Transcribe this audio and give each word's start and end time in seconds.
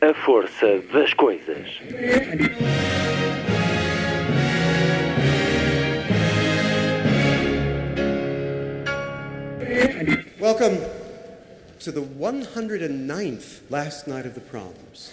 A 0.00 0.14
força 0.14 0.82
das 0.92 1.14
coisas. 1.14 1.68
Welcome 10.38 10.78
to 11.80 11.92
the 11.92 12.02
109th 12.02 13.60
last 13.70 14.06
night 14.06 14.26
of 14.26 14.34
the 14.34 14.40
proms. 14.40 15.12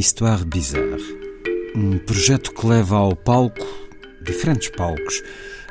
Histoire 0.00 0.46
Bizarre, 0.46 1.04
um 1.76 1.98
projeto 1.98 2.54
que 2.54 2.66
leva 2.66 2.96
ao 2.96 3.14
palco, 3.14 3.66
diferentes 4.22 4.70
palcos, 4.70 5.22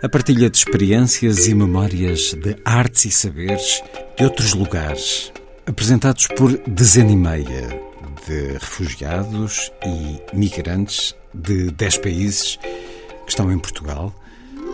a 0.03 0.07
partilha 0.07 0.51
de 0.51 0.55
experiências 0.55 1.47
e 1.47 1.55
memórias 1.55 2.35
de 2.35 2.55
artes 2.63 3.05
e 3.05 3.11
saberes 3.11 3.81
de 4.15 4.23
outros 4.23 4.53
lugares, 4.53 5.33
apresentados 5.65 6.27
por 6.27 6.55
dezena 6.67 7.11
e 7.11 7.15
meia 7.15 7.81
de 8.27 8.53
refugiados 8.53 9.71
e 9.83 10.37
migrantes 10.37 11.15
de 11.33 11.71
dez 11.71 11.97
países 11.97 12.57
que 13.25 13.29
estão 13.29 13.51
em 13.51 13.57
Portugal. 13.57 14.13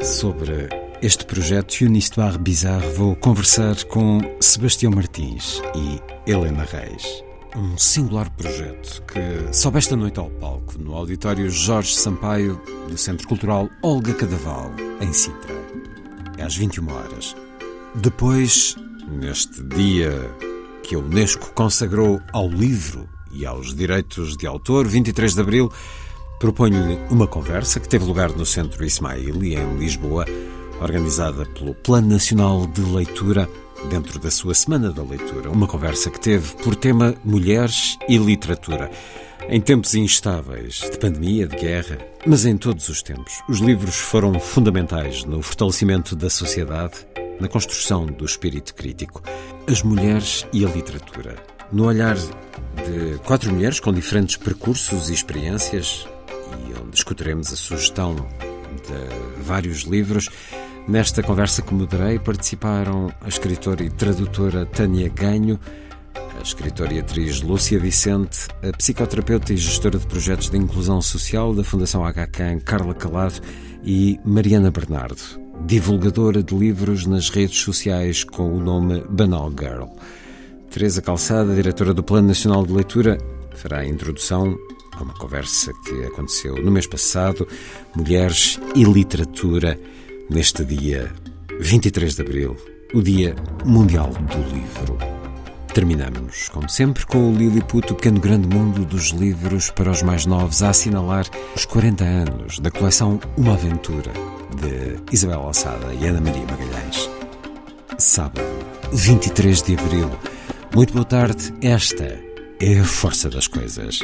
Sobre 0.01 0.67
este 1.01 1.23
projeto 1.23 1.79
Une 1.79 1.97
Histoire 1.97 2.37
Bizarre 2.37 2.89
vou 2.89 3.15
conversar 3.15 3.81
com 3.85 4.19
Sebastião 4.41 4.91
Martins 4.91 5.61
e 5.73 6.29
Helena 6.29 6.65
Reis. 6.65 7.24
Um 7.57 7.77
singular 7.77 8.29
projeto 8.31 9.01
que 9.03 9.53
sobe 9.53 9.77
esta 9.77 9.95
noite 9.95 10.19
ao 10.19 10.29
palco 10.29 10.77
no 10.77 10.93
auditório 10.93 11.49
Jorge 11.49 11.95
Sampaio 11.95 12.61
do 12.89 12.97
Centro 12.97 13.25
Cultural 13.29 13.69
Olga 13.81 14.13
Cadaval, 14.13 14.71
em 14.99 15.13
Sintra. 15.13 15.55
É 16.37 16.43
às 16.43 16.57
21 16.57 16.91
horas. 16.91 17.33
Depois, 17.95 18.75
neste 19.07 19.63
dia 19.63 20.11
que 20.83 20.95
a 20.95 20.99
Unesco 20.99 21.53
consagrou 21.53 22.19
ao 22.33 22.49
livro 22.49 23.07
e 23.31 23.45
aos 23.45 23.73
direitos 23.73 24.35
de 24.35 24.45
autor, 24.45 24.85
23 24.85 25.33
de 25.33 25.39
abril, 25.39 25.71
proponho-lhe 26.41 26.99
uma 27.09 27.25
conversa 27.25 27.79
que 27.79 27.87
teve 27.87 28.03
lugar 28.03 28.31
no 28.31 28.45
Centro 28.45 28.83
Ismaili, 28.83 29.55
em 29.55 29.77
Lisboa, 29.77 30.25
organizada 30.81 31.45
pelo 31.45 31.73
Plano 31.73 32.09
Nacional 32.09 32.67
de 32.67 32.81
Leitura 32.81 33.49
dentro 33.89 34.19
da 34.19 34.31
sua 34.31 34.53
Semana 34.53 34.91
da 34.91 35.03
Leitura. 35.03 35.49
Uma 35.49 35.67
conversa 35.67 36.09
que 36.09 36.19
teve 36.19 36.55
por 36.57 36.75
tema 36.75 37.15
Mulheres 37.23 37.97
e 38.07 38.17
Literatura. 38.17 38.89
Em 39.47 39.61
tempos 39.61 39.93
instáveis, 39.93 40.81
de 40.91 40.97
pandemia, 40.97 41.47
de 41.47 41.55
guerra, 41.55 41.97
mas 42.25 42.45
em 42.45 42.57
todos 42.57 42.89
os 42.89 43.03
tempos, 43.03 43.41
os 43.47 43.59
livros 43.59 43.95
foram 43.95 44.39
fundamentais 44.39 45.23
no 45.23 45.41
fortalecimento 45.41 46.15
da 46.15 46.29
sociedade, 46.29 47.05
na 47.39 47.47
construção 47.47 48.05
do 48.07 48.25
espírito 48.25 48.73
crítico. 48.73 49.21
As 49.67 49.83
mulheres 49.83 50.47
e 50.51 50.65
a 50.65 50.69
literatura. 50.69 51.35
No 51.71 51.85
olhar 51.85 52.15
de 52.15 53.19
quatro 53.23 53.53
mulheres 53.53 53.79
com 53.79 53.93
diferentes 53.93 54.35
percursos 54.35 55.09
e 55.09 55.13
experiências, 55.13 56.07
e 56.67 56.79
onde 56.79 56.95
escutaremos 56.95 57.53
a 57.53 57.55
sugestão 57.55 58.15
de 58.15 59.43
vários 59.43 59.81
livros, 59.81 60.29
Nesta 60.87 61.23
conversa 61.23 61.63
que 61.63 61.73
moderei 61.73 62.19
participaram 62.19 63.11
a 63.19 63.27
escritora 63.27 63.83
e 63.83 63.89
tradutora 63.89 64.67
Tânia 64.67 65.09
Ganho, 65.09 65.59
a 66.37 66.43
escritora 66.43 66.93
e 66.93 66.99
atriz 66.99 67.41
Lúcia 67.41 67.79
Vicente, 67.79 68.47
a 68.61 68.71
psicoterapeuta 68.77 69.51
e 69.51 69.57
gestora 69.57 69.97
de 69.97 70.05
projetos 70.05 70.51
de 70.51 70.57
inclusão 70.57 71.01
social 71.01 71.55
da 71.55 71.63
Fundação 71.63 72.03
HCAN 72.03 72.59
Carla 72.59 72.93
Calado 72.93 73.41
e 73.83 74.19
Mariana 74.23 74.69
Bernardo, 74.69 75.23
divulgadora 75.65 76.43
de 76.43 76.55
livros 76.55 77.07
nas 77.07 77.31
redes 77.31 77.61
sociais 77.61 78.23
com 78.23 78.55
o 78.55 78.59
nome 78.59 79.03
Banal 79.09 79.51
Girl. 79.59 79.87
Teresa 80.69 81.01
Calçada, 81.01 81.55
diretora 81.55 81.95
do 81.95 82.03
Plano 82.03 82.27
Nacional 82.27 82.63
de 82.63 82.73
Leitura, 82.73 83.17
fará 83.55 83.79
a 83.79 83.87
introdução 83.87 84.55
a 84.91 85.01
uma 85.01 85.15
conversa 85.15 85.73
que 85.83 86.03
aconteceu 86.03 86.55
no 86.63 86.69
mês 86.69 86.85
passado, 86.85 87.47
Mulheres 87.95 88.59
e 88.75 88.83
Literatura 88.83 89.79
neste 90.29 90.63
dia 90.65 91.11
23 91.59 92.15
de 92.15 92.21
abril, 92.21 92.57
o 92.93 93.01
Dia 93.01 93.35
Mundial 93.63 94.09
do 94.09 94.55
Livro. 94.55 94.97
Terminamos, 95.73 96.49
como 96.49 96.69
sempre, 96.69 97.05
com 97.05 97.31
o 97.31 97.35
Lilliput, 97.35 97.91
o 97.91 97.95
pequeno 97.95 98.19
grande 98.19 98.47
mundo 98.47 98.85
dos 98.85 99.09
livros 99.09 99.69
para 99.69 99.91
os 99.91 100.01
mais 100.01 100.25
novos, 100.25 100.63
a 100.63 100.69
assinalar 100.69 101.25
os 101.55 101.65
40 101.65 102.03
anos 102.03 102.59
da 102.59 102.71
coleção 102.71 103.19
Uma 103.37 103.53
Aventura, 103.53 104.11
de 104.61 105.13
Isabel 105.13 105.41
Alçada 105.41 105.93
e 105.93 106.05
Ana 106.05 106.21
Maria 106.21 106.45
Magalhães. 106.45 107.09
Sábado, 107.97 108.47
23 108.93 109.61
de 109.61 109.77
abril. 109.77 110.09
Muito 110.73 110.93
boa 110.93 111.05
tarde, 111.05 111.53
esta 111.61 112.19
é 112.59 112.79
a 112.79 112.85
força 112.85 113.29
das 113.29 113.47
coisas. 113.47 113.99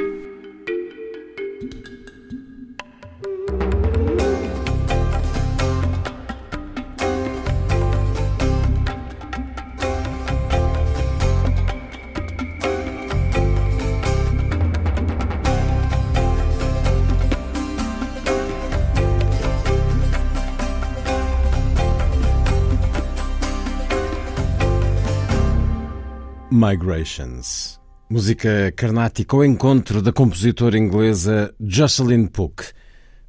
Migrations. 26.61 27.79
Música 28.07 28.71
carnática 28.75 29.35
ao 29.35 29.43
encontro 29.43 29.99
da 29.99 30.13
compositora 30.13 30.77
inglesa 30.77 31.51
Jocelyn 31.59 32.27
Pook 32.27 32.65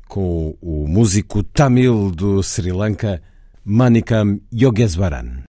com 0.07 0.55
o 0.61 0.87
músico 0.87 1.43
tamil 1.43 2.11
do 2.11 2.43
Sri 2.43 2.73
Lanka 2.73 3.23
Manikam 3.65 4.39
Yogeswaran. 4.53 5.45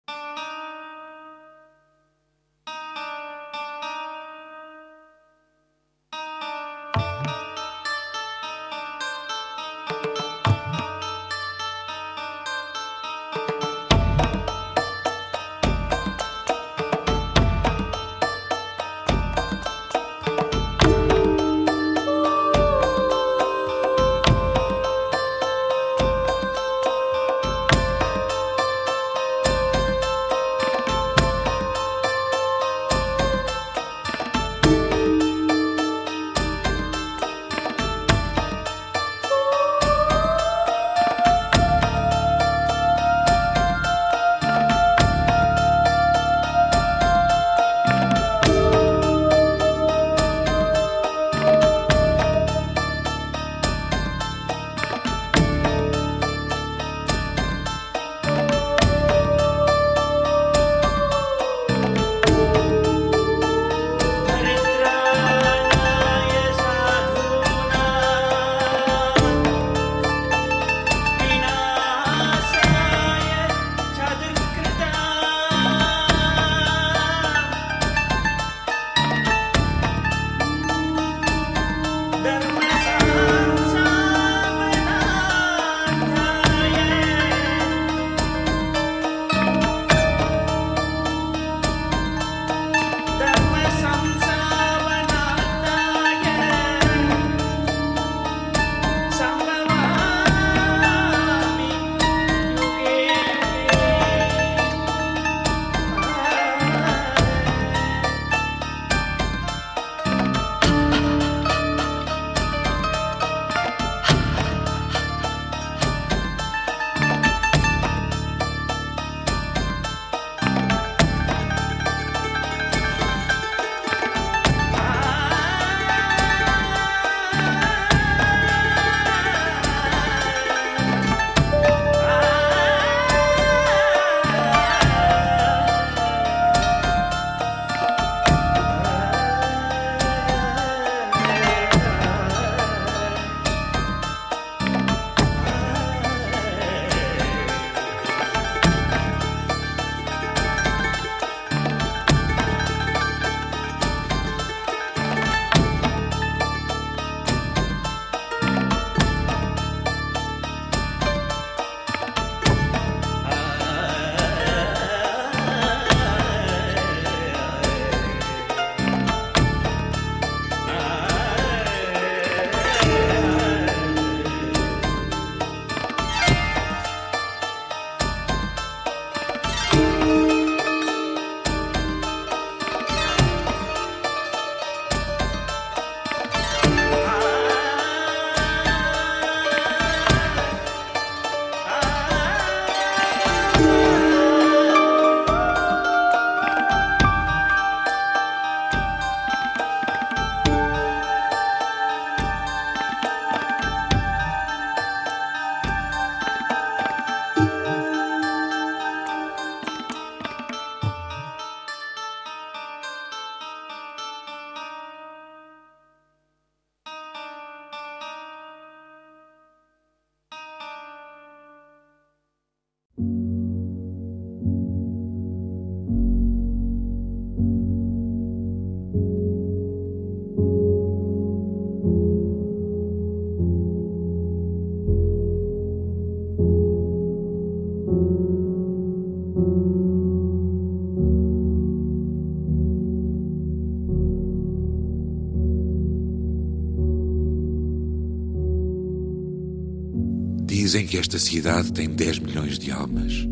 Esta 251.00 251.18
cidade 251.18 251.72
tem 251.72 251.88
10 251.88 252.18
milhões 252.18 252.58
de 252.58 252.70
almas. 252.70 253.26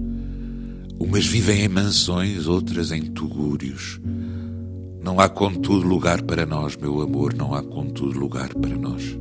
Umas 0.99 1.27
vivem 1.27 1.65
em 1.65 1.69
mansões, 1.69 2.47
outras 2.47 2.91
em 2.91 3.03
tugúrios. 3.03 4.01
Não 5.03 5.21
há 5.21 5.29
contudo 5.29 5.87
lugar 5.87 6.23
para 6.23 6.47
nós, 6.47 6.75
meu 6.77 7.03
amor, 7.03 7.35
não 7.35 7.55
há 7.55 7.63
contudo 7.63 8.19
lugar 8.19 8.55
para 8.55 8.75
nós. 8.75 9.17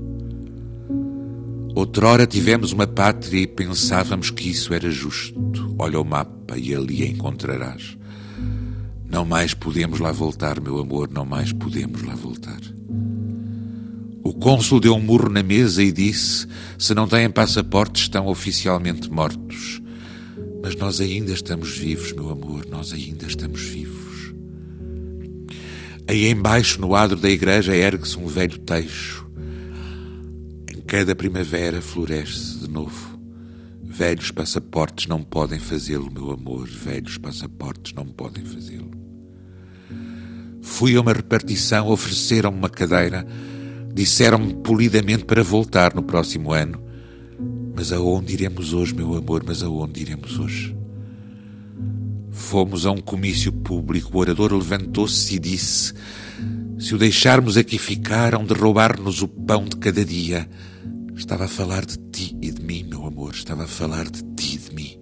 Outrora 1.76 2.26
tivemos 2.26 2.72
uma 2.72 2.88
pátria 2.88 3.42
e 3.42 3.48
pensávamos 3.48 4.32
que 4.32 4.50
isso 4.50 4.74
era 4.74 4.90
justo. 4.90 5.76
Olha 5.78 6.00
o 6.00 6.06
mapa 6.06 6.58
e 6.58 6.74
ali 6.74 7.04
a 7.04 7.08
encontrarás. 7.08 7.98
Não 9.10 9.26
mais 9.26 9.54
podemos 9.54 10.00
lá 10.00 10.12
voltar, 10.14 10.62
meu 10.62 10.80
amor, 10.80 11.10
não 11.12 11.26
mais 11.26 11.52
podemos 11.52 12.02
lá 12.02 12.16
voltar. 12.16 12.60
Cônsul 14.40 14.80
deu 14.80 14.96
um 14.96 15.02
murro 15.02 15.30
na 15.30 15.42
mesa 15.42 15.84
e 15.84 15.92
disse: 15.92 16.48
Se 16.78 16.94
não 16.94 17.08
têm 17.08 17.30
passaporte, 17.30 18.02
estão 18.02 18.28
oficialmente 18.28 19.10
mortos. 19.10 19.82
Mas 20.62 20.76
nós 20.76 21.00
ainda 21.02 21.32
estamos 21.32 21.78
vivos, 21.78 22.12
meu 22.12 22.30
amor, 22.30 22.66
nós 22.70 22.94
ainda 22.94 23.26
estamos 23.26 23.62
vivos. 23.62 24.34
Aí 26.08 26.28
embaixo, 26.28 26.80
no 26.80 26.96
adro 26.96 27.18
da 27.18 27.30
igreja, 27.30 27.76
ergue-se 27.76 28.18
um 28.18 28.28
velho 28.28 28.58
teixo. 28.60 29.26
Em 30.72 30.82
cada 30.82 31.16
primavera 31.16 31.82
floresce 31.82 32.60
de 32.60 32.70
novo. 32.70 33.18
Velhos 33.84 34.30
passaportes 34.30 35.08
não 35.08 35.24
podem 35.24 35.58
fazê-lo, 35.58 36.12
meu 36.12 36.30
amor, 36.32 36.68
velhos 36.68 37.18
passaportes 37.18 37.94
não 37.94 38.06
podem 38.06 38.46
fazê-lo. 38.46 38.92
Fui 40.62 40.96
a 40.96 41.02
uma 41.02 41.14
repartição, 41.14 41.90
ofereceram-me 41.90 42.58
uma 42.58 42.70
cadeira, 42.70 43.26
disseram-me 43.98 44.54
polidamente 44.54 45.26
para 45.26 45.42
voltar 45.42 45.96
no 45.96 46.04
próximo 46.04 46.54
ano. 46.54 46.80
Mas 47.76 47.92
aonde 47.92 48.32
iremos 48.32 48.72
hoje, 48.72 48.94
meu 48.94 49.16
amor? 49.16 49.44
Mas 49.46 49.64
aonde 49.64 50.00
iremos 50.00 50.38
hoje? 50.38 50.76
Fomos 52.30 52.86
a 52.86 52.92
um 52.92 53.02
comício 53.02 53.52
público. 53.52 54.16
O 54.16 54.20
orador 54.20 54.54
levantou-se 54.54 55.36
e 55.36 55.40
disse: 55.40 55.94
Se 56.78 56.94
o 56.94 56.98
deixarmos 56.98 57.58
aqui 57.58 57.80
ficar, 57.80 58.36
hão 58.36 58.46
de 58.46 58.54
roubar-nos 58.54 59.24
o 59.24 59.28
pão 59.28 59.66
de 59.66 59.76
cada 59.78 60.06
dia. 60.06 60.48
Estava 61.16 61.46
a 61.46 61.48
falar 61.48 61.84
de 61.84 61.98
ti 62.12 62.38
e 62.40 62.52
de 62.52 62.62
mim, 62.62 62.86
meu 62.88 63.04
amor. 63.04 63.34
Estava 63.34 63.64
a 63.64 63.68
falar 63.68 64.08
de 64.08 64.22
ti 64.36 64.56
e 64.56 64.70
de 64.70 64.76
mim. 64.76 65.00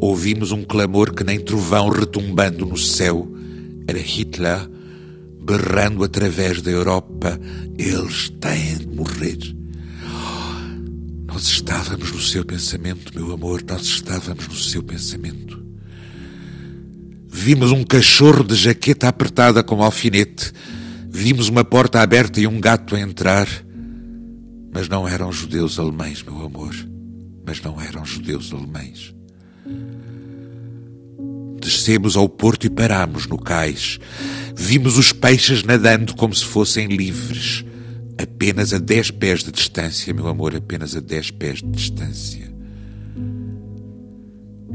Ouvimos 0.00 0.50
um 0.50 0.64
clamor 0.64 1.14
que 1.14 1.22
nem 1.22 1.38
trovão 1.38 1.88
retumbando 1.90 2.66
no 2.66 2.76
céu. 2.76 3.32
Era 3.86 3.98
Hitler 3.98 4.75
berrando 5.46 6.02
através 6.02 6.60
da 6.60 6.70
Europa: 6.70 7.38
Eles 7.78 8.28
têm 8.40 8.78
de 8.78 8.86
morrer. 8.88 9.38
Nós 11.26 11.44
estávamos 11.44 12.10
no 12.12 12.20
seu 12.20 12.44
pensamento, 12.44 13.12
meu 13.14 13.32
amor, 13.32 13.62
nós 13.68 13.82
estávamos 13.82 14.48
no 14.48 14.56
seu 14.56 14.82
pensamento. 14.82 15.64
Vimos 17.28 17.70
um 17.70 17.84
cachorro 17.84 18.42
de 18.42 18.54
jaqueta 18.56 19.08
apertada 19.08 19.62
com 19.62 19.82
alfinete. 19.82 20.52
Vimos 21.08 21.48
uma 21.48 21.64
porta 21.64 22.00
aberta 22.00 22.40
e 22.40 22.46
um 22.46 22.58
gato 22.60 22.96
a 22.96 23.00
entrar. 23.00 23.46
Mas 24.72 24.88
não 24.88 25.06
eram 25.06 25.30
judeus 25.30 25.78
alemães, 25.78 26.22
meu 26.22 26.44
amor. 26.44 26.74
Mas 27.46 27.60
não 27.60 27.80
eram 27.80 28.04
judeus 28.04 28.52
alemães. 28.52 29.15
Descemos 31.66 32.16
ao 32.16 32.28
porto 32.28 32.64
e 32.64 32.70
parámos 32.70 33.26
no 33.26 33.36
cais. 33.36 33.98
Vimos 34.54 34.96
os 34.96 35.10
peixes 35.10 35.64
nadando 35.64 36.14
como 36.14 36.32
se 36.32 36.44
fossem 36.44 36.86
livres. 36.86 37.64
Apenas 38.16 38.72
a 38.72 38.78
dez 38.78 39.10
pés 39.10 39.42
de 39.42 39.50
distância, 39.50 40.14
meu 40.14 40.28
amor, 40.28 40.54
apenas 40.54 40.94
a 40.94 41.00
dez 41.00 41.32
pés 41.32 41.58
de 41.58 41.68
distância. 41.68 42.48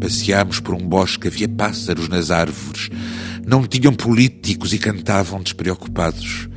Passeámos 0.02 0.60
por 0.60 0.76
um 0.76 0.86
bosque, 0.86 1.30
havia 1.30 1.48
pássaros 1.48 2.10
nas 2.10 2.30
árvores. 2.30 2.90
Não 3.48 3.66
tinham 3.66 3.94
políticos 3.94 4.74
e 4.74 4.78
cantavam 4.78 5.42
despreocupados. 5.42 6.50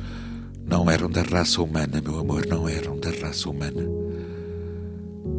Não 0.67 0.91
eram 0.91 1.09
da 1.09 1.21
raça 1.21 1.61
humana, 1.61 2.01
meu 2.03 2.19
amor, 2.19 2.45
não 2.45 2.67
eram 2.67 2.99
da 2.99 3.09
raça 3.21 3.49
humana. 3.49 3.87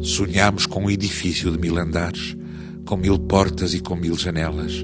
Sonhámos 0.01 0.65
com 0.65 0.85
um 0.85 0.89
edifício 0.89 1.51
de 1.51 1.59
mil 1.59 1.77
andares 1.77 2.35
com 2.87 2.95
mil 2.95 3.19
portas 3.19 3.73
e 3.73 3.81
com 3.81 3.95
mil 3.95 4.17
janelas. 4.17 4.83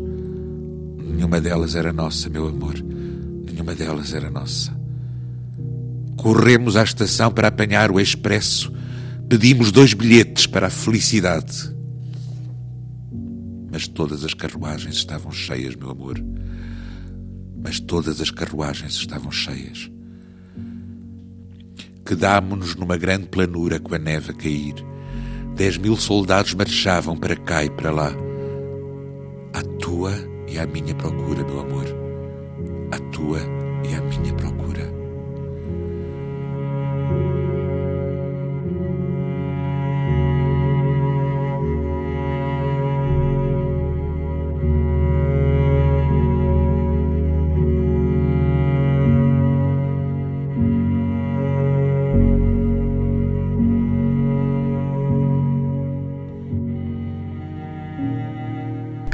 Nenhuma 1.01 1.39
delas 1.39 1.74
era 1.74 1.93
nossa, 1.93 2.29
meu 2.29 2.48
amor. 2.48 2.75
Nenhuma 2.83 3.74
delas 3.74 4.13
era 4.13 4.29
nossa. 4.29 4.77
Corremos 6.17 6.75
à 6.75 6.83
estação 6.83 7.31
para 7.31 7.48
apanhar 7.48 7.89
o 7.89 8.00
expresso. 8.00 8.72
Pedimos 9.29 9.72
dois 9.72 9.93
bilhetes 9.93 10.45
para 10.45 10.67
a 10.67 10.69
felicidade. 10.69 11.74
Mas 13.72 13.88
todas 13.88 14.24
as 14.25 14.33
carruagens 14.33 14.95
estavam 14.95 15.31
cheias, 15.31 15.74
meu 15.74 15.89
amor. 15.89 16.22
Mas 17.63 17.79
todas 17.79 18.19
as 18.19 18.29
carruagens 18.29 18.95
estavam 18.95 19.31
cheias. 19.31 19.89
Quedámo-nos 22.05 22.75
numa 22.75 22.98
grande 22.98 23.27
planura 23.27 23.79
com 23.79 23.95
a 23.95 23.98
neve 23.98 24.31
a 24.31 24.33
cair 24.33 24.92
Dez 25.55 25.77
mil 25.77 25.95
soldados 25.95 26.53
marchavam 26.55 27.15
para 27.15 27.36
cá 27.36 27.63
e 27.63 27.69
para 27.69 27.91
lá. 27.91 28.12
À 29.53 29.62
tua 29.79 30.12
e 30.48 30.57
à 30.57 30.65
minha 30.65 30.95
procura, 30.95 31.43
meu 31.43 31.60
amor. 31.60 31.86
À 32.91 32.98
tua 33.12 33.39
e 33.88 33.93
à 33.93 34.01
minha 34.01 34.33
procura. 34.33 34.62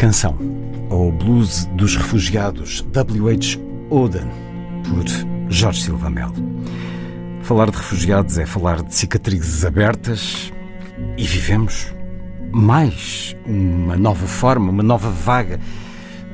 Canção, 0.10 0.36
ou 0.90 1.12
Blues 1.12 1.66
dos 1.76 1.96
Refugiados, 1.96 2.82
W.H. 2.92 3.60
Oden, 3.92 4.28
por 4.84 5.06
Jorge 5.52 5.84
Silva 5.84 6.10
Melo. 6.10 6.34
Falar 7.44 7.70
de 7.70 7.78
refugiados 7.78 8.40
é 8.40 8.46
falar 8.48 8.82
de 8.82 8.96
cicatrizes 8.96 9.64
abertas 9.64 10.52
e 11.16 11.24
vivemos 11.24 11.94
mais 12.52 13.36
uma 13.46 13.96
nova 13.98 14.26
forma, 14.26 14.72
uma 14.72 14.82
nova 14.82 15.12
vaga 15.12 15.60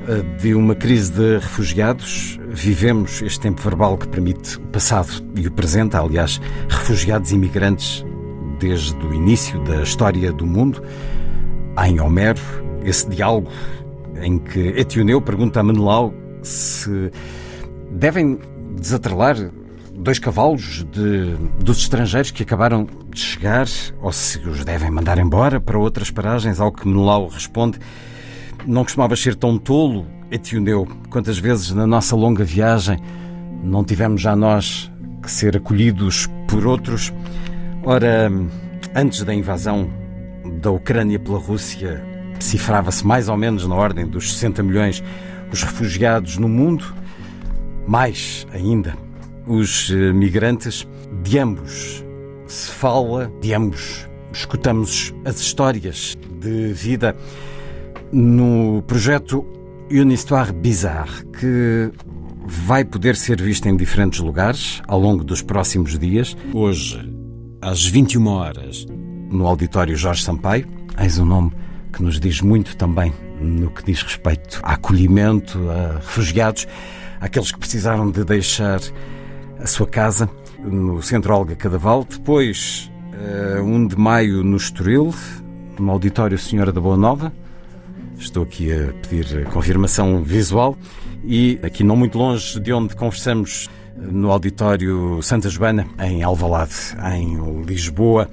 eh, 0.07 0.21
de 0.41 0.55
uma 0.55 0.73
crise 0.73 1.11
de 1.11 1.33
refugiados. 1.39 2.39
Vivemos 2.47 3.21
este 3.23 3.41
tempo 3.41 3.61
verbal 3.61 3.97
que 3.97 4.07
permite 4.07 4.55
o 4.55 4.67
passado 4.67 5.09
e 5.35 5.45
o 5.47 5.51
presente, 5.51 5.97
aliás, 5.97 6.39
refugiados 6.69 7.33
e 7.33 7.35
imigrantes 7.35 8.05
desde 8.57 8.95
o 9.05 9.13
início 9.13 9.61
da 9.65 9.83
história 9.83 10.31
do 10.31 10.45
mundo. 10.45 10.81
Em 11.85 11.99
Homero 11.99 12.64
esse 12.85 13.09
diálogo 13.09 13.49
em 14.21 14.37
que 14.37 14.59
Etioneu 14.59 15.21
pergunta 15.21 15.59
a 15.59 15.63
Menelau 15.63 16.13
se 16.41 17.11
devem 17.91 18.39
desatrelar 18.79 19.35
dois 19.93 20.19
cavalos 20.19 20.85
de, 20.91 21.35
dos 21.63 21.79
estrangeiros 21.79 22.31
que 22.31 22.43
acabaram 22.43 22.87
de 23.09 23.19
chegar 23.19 23.67
ou 24.01 24.11
se 24.11 24.39
os 24.39 24.63
devem 24.63 24.91
mandar 24.91 25.17
embora 25.17 25.59
para 25.59 25.77
outras 25.79 26.11
paragens, 26.11 26.59
ao 26.59 26.71
que 26.71 26.87
Menelau 26.87 27.27
responde 27.27 27.79
não 28.65 28.83
costumava 28.83 29.15
ser 29.15 29.35
tão 29.35 29.57
tolo, 29.57 30.05
Etioneu, 30.31 30.87
quantas 31.09 31.37
vezes 31.37 31.71
na 31.71 31.85
nossa 31.85 32.15
longa 32.15 32.43
viagem 32.43 32.97
não 33.63 33.83
tivemos 33.83 34.21
já 34.21 34.35
nós 34.35 34.91
que 35.21 35.29
ser 35.29 35.55
acolhidos 35.55 36.27
por 36.47 36.65
outros. 36.65 37.13
Ora, 37.83 38.31
antes 38.95 39.23
da 39.23 39.33
invasão 39.33 39.89
da 40.61 40.71
Ucrânia 40.71 41.19
pela 41.19 41.37
Rússia, 41.37 42.03
Cifrava-se 42.39 43.05
mais 43.05 43.29
ou 43.29 43.37
menos 43.37 43.67
na 43.67 43.75
ordem 43.75 44.05
dos 44.05 44.33
60 44.33 44.63
milhões 44.63 45.03
os 45.51 45.63
refugiados 45.63 46.37
no 46.37 46.49
mundo, 46.49 46.85
mais 47.87 48.45
ainda 48.51 48.95
os 49.47 49.91
eh, 49.91 50.11
migrantes. 50.11 50.87
De 51.23 51.39
ambos 51.39 52.03
se 52.47 52.69
fala, 52.71 53.31
de 53.41 53.53
ambos 53.53 54.07
escutamos 54.31 55.13
as 55.23 55.39
histórias 55.39 56.17
de 56.41 56.73
vida 56.73 57.15
no 58.11 58.83
projeto 58.85 59.45
Une 59.89 60.13
Histoire 60.13 60.51
Bizarre, 60.51 61.25
que 61.39 61.91
vai 62.45 62.83
poder 62.83 63.15
ser 63.15 63.41
visto 63.41 63.67
em 63.67 63.75
diferentes 63.75 64.19
lugares 64.19 64.81
ao 64.87 64.99
longo 64.99 65.23
dos 65.23 65.41
próximos 65.41 65.97
dias. 65.97 66.35
Hoje, 66.53 67.11
às 67.61 67.85
21 67.85 68.27
horas, 68.27 68.85
no 69.29 69.47
auditório 69.47 69.95
Jorge 69.95 70.23
Sampaio. 70.23 70.67
Eis 70.97 71.17
o 71.17 71.25
nome 71.25 71.51
que 71.95 72.03
nos 72.03 72.19
diz 72.19 72.41
muito 72.41 72.75
também 72.75 73.13
no 73.39 73.71
que 73.71 73.83
diz 73.83 74.01
respeito 74.01 74.59
a 74.63 74.73
acolhimento, 74.73 75.57
a 75.69 75.95
refugiados, 75.95 76.67
aqueles 77.21 77.51
que 77.51 77.57
precisaram 77.57 78.11
de 78.11 78.25
deixar 78.25 78.81
a 79.59 79.65
sua 79.65 79.87
casa 79.87 80.29
no 80.59 81.01
Centro 81.01 81.33
Olga 81.33 81.55
Cadaval. 81.55 82.05
Depois, 82.09 82.91
uh, 83.57 83.63
1 83.63 83.87
de 83.87 83.97
maio 83.97 84.43
no 84.43 84.57
Estoril, 84.57 85.13
no 85.79 85.89
Auditório 85.91 86.37
Senhora 86.37 86.71
da 86.71 86.81
Boa 86.81 86.97
Nova. 86.97 87.31
Estou 88.17 88.43
aqui 88.43 88.71
a 88.73 88.91
pedir 89.07 89.45
confirmação 89.45 90.21
visual 90.21 90.77
e 91.23 91.59
aqui 91.63 91.83
não 91.83 91.95
muito 91.95 92.17
longe 92.17 92.59
de 92.59 92.73
onde 92.73 92.93
conversamos 92.93 93.69
no 93.97 94.31
Auditório 94.31 95.21
Santa 95.21 95.49
Joana, 95.49 95.87
em 95.99 96.23
Alvalade, 96.23 96.75
em 97.13 97.63
Lisboa. 97.63 98.29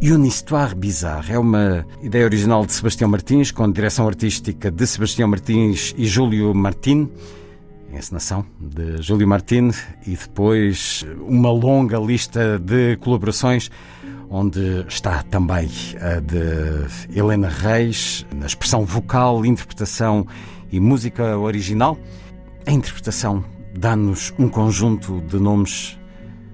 Une 0.00 0.28
Histoire 0.28 0.76
Bizarre 0.76 1.32
é 1.32 1.38
uma 1.38 1.84
ideia 2.00 2.24
original 2.24 2.64
de 2.64 2.72
Sebastião 2.72 3.10
Martins, 3.10 3.50
com 3.50 3.68
direção 3.68 4.06
artística 4.06 4.70
de 4.70 4.86
Sebastião 4.86 5.28
Martins 5.28 5.92
e 5.98 6.06
Júlio 6.06 6.54
Martin, 6.54 7.10
encenação 7.92 8.46
de 8.60 9.02
Júlio 9.02 9.26
Martin, 9.26 9.70
e 10.06 10.10
depois 10.10 11.04
uma 11.26 11.50
longa 11.50 11.98
lista 11.98 12.60
de 12.60 12.96
colaborações, 12.98 13.72
onde 14.30 14.86
está 14.86 15.24
também 15.24 15.68
a 16.00 16.20
de 16.20 17.18
Helena 17.18 17.48
Reis, 17.48 18.24
na 18.36 18.46
expressão 18.46 18.84
vocal, 18.84 19.44
interpretação 19.44 20.24
e 20.70 20.78
música 20.78 21.36
original. 21.36 21.98
A 22.68 22.70
interpretação 22.70 23.44
dá-nos 23.76 24.32
um 24.38 24.48
conjunto 24.48 25.20
de 25.22 25.40
nomes 25.40 25.98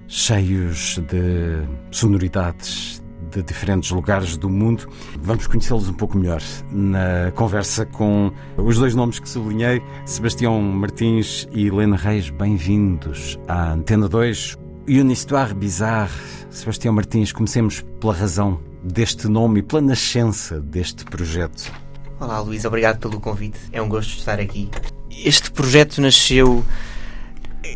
cheios 0.07 0.97
de 1.07 1.63
sonoridades 1.91 3.04
de 3.35 3.43
diferentes 3.43 3.91
lugares 3.91 4.37
do 4.37 4.49
mundo. 4.49 4.87
Vamos 5.19 5.47
conhecê-los 5.47 5.89
um 5.89 5.93
pouco 5.93 6.17
melhor 6.17 6.41
na 6.71 7.31
conversa 7.35 7.85
com 7.85 8.31
os 8.57 8.77
dois 8.77 8.95
nomes 8.95 9.19
que 9.19 9.27
sublinhei, 9.27 9.81
Sebastião 10.05 10.61
Martins 10.61 11.47
e 11.51 11.67
Helena 11.67 11.97
Reis. 11.97 12.29
Bem-vindos 12.29 13.37
à 13.47 13.73
Antena 13.73 14.07
2. 14.07 14.57
Une 14.87 15.11
histoire 15.11 15.53
bizarre. 15.53 16.13
Sebastião 16.49 16.93
Martins, 16.93 17.31
comecemos 17.31 17.83
pela 17.99 18.13
razão 18.13 18.59
deste 18.83 19.27
nome 19.27 19.59
e 19.59 19.63
pela 19.63 19.81
nascença 19.81 20.61
deste 20.61 21.03
projeto. 21.03 21.71
Olá, 22.19 22.39
Luís, 22.39 22.63
obrigado 22.63 22.99
pelo 22.99 23.19
convite. 23.19 23.59
É 23.73 23.81
um 23.81 23.89
gosto 23.89 24.17
estar 24.17 24.39
aqui. 24.39 24.69
Este 25.09 25.51
projeto 25.51 25.99
nasceu 25.99 26.63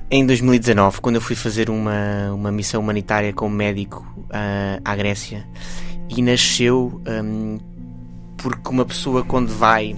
em 0.09 0.25
2019, 0.25 1.01
quando 1.01 1.15
eu 1.15 1.21
fui 1.21 1.35
fazer 1.35 1.69
uma, 1.69 2.31
uma 2.33 2.51
missão 2.51 2.81
humanitária 2.81 3.33
como 3.33 3.55
médico 3.55 4.05
uh, 4.29 4.81
à 4.83 4.95
Grécia, 4.95 5.45
e 6.09 6.21
nasceu 6.21 7.01
um, 7.07 7.59
porque 8.37 8.69
uma 8.69 8.85
pessoa, 8.85 9.23
quando 9.23 9.49
vai 9.49 9.95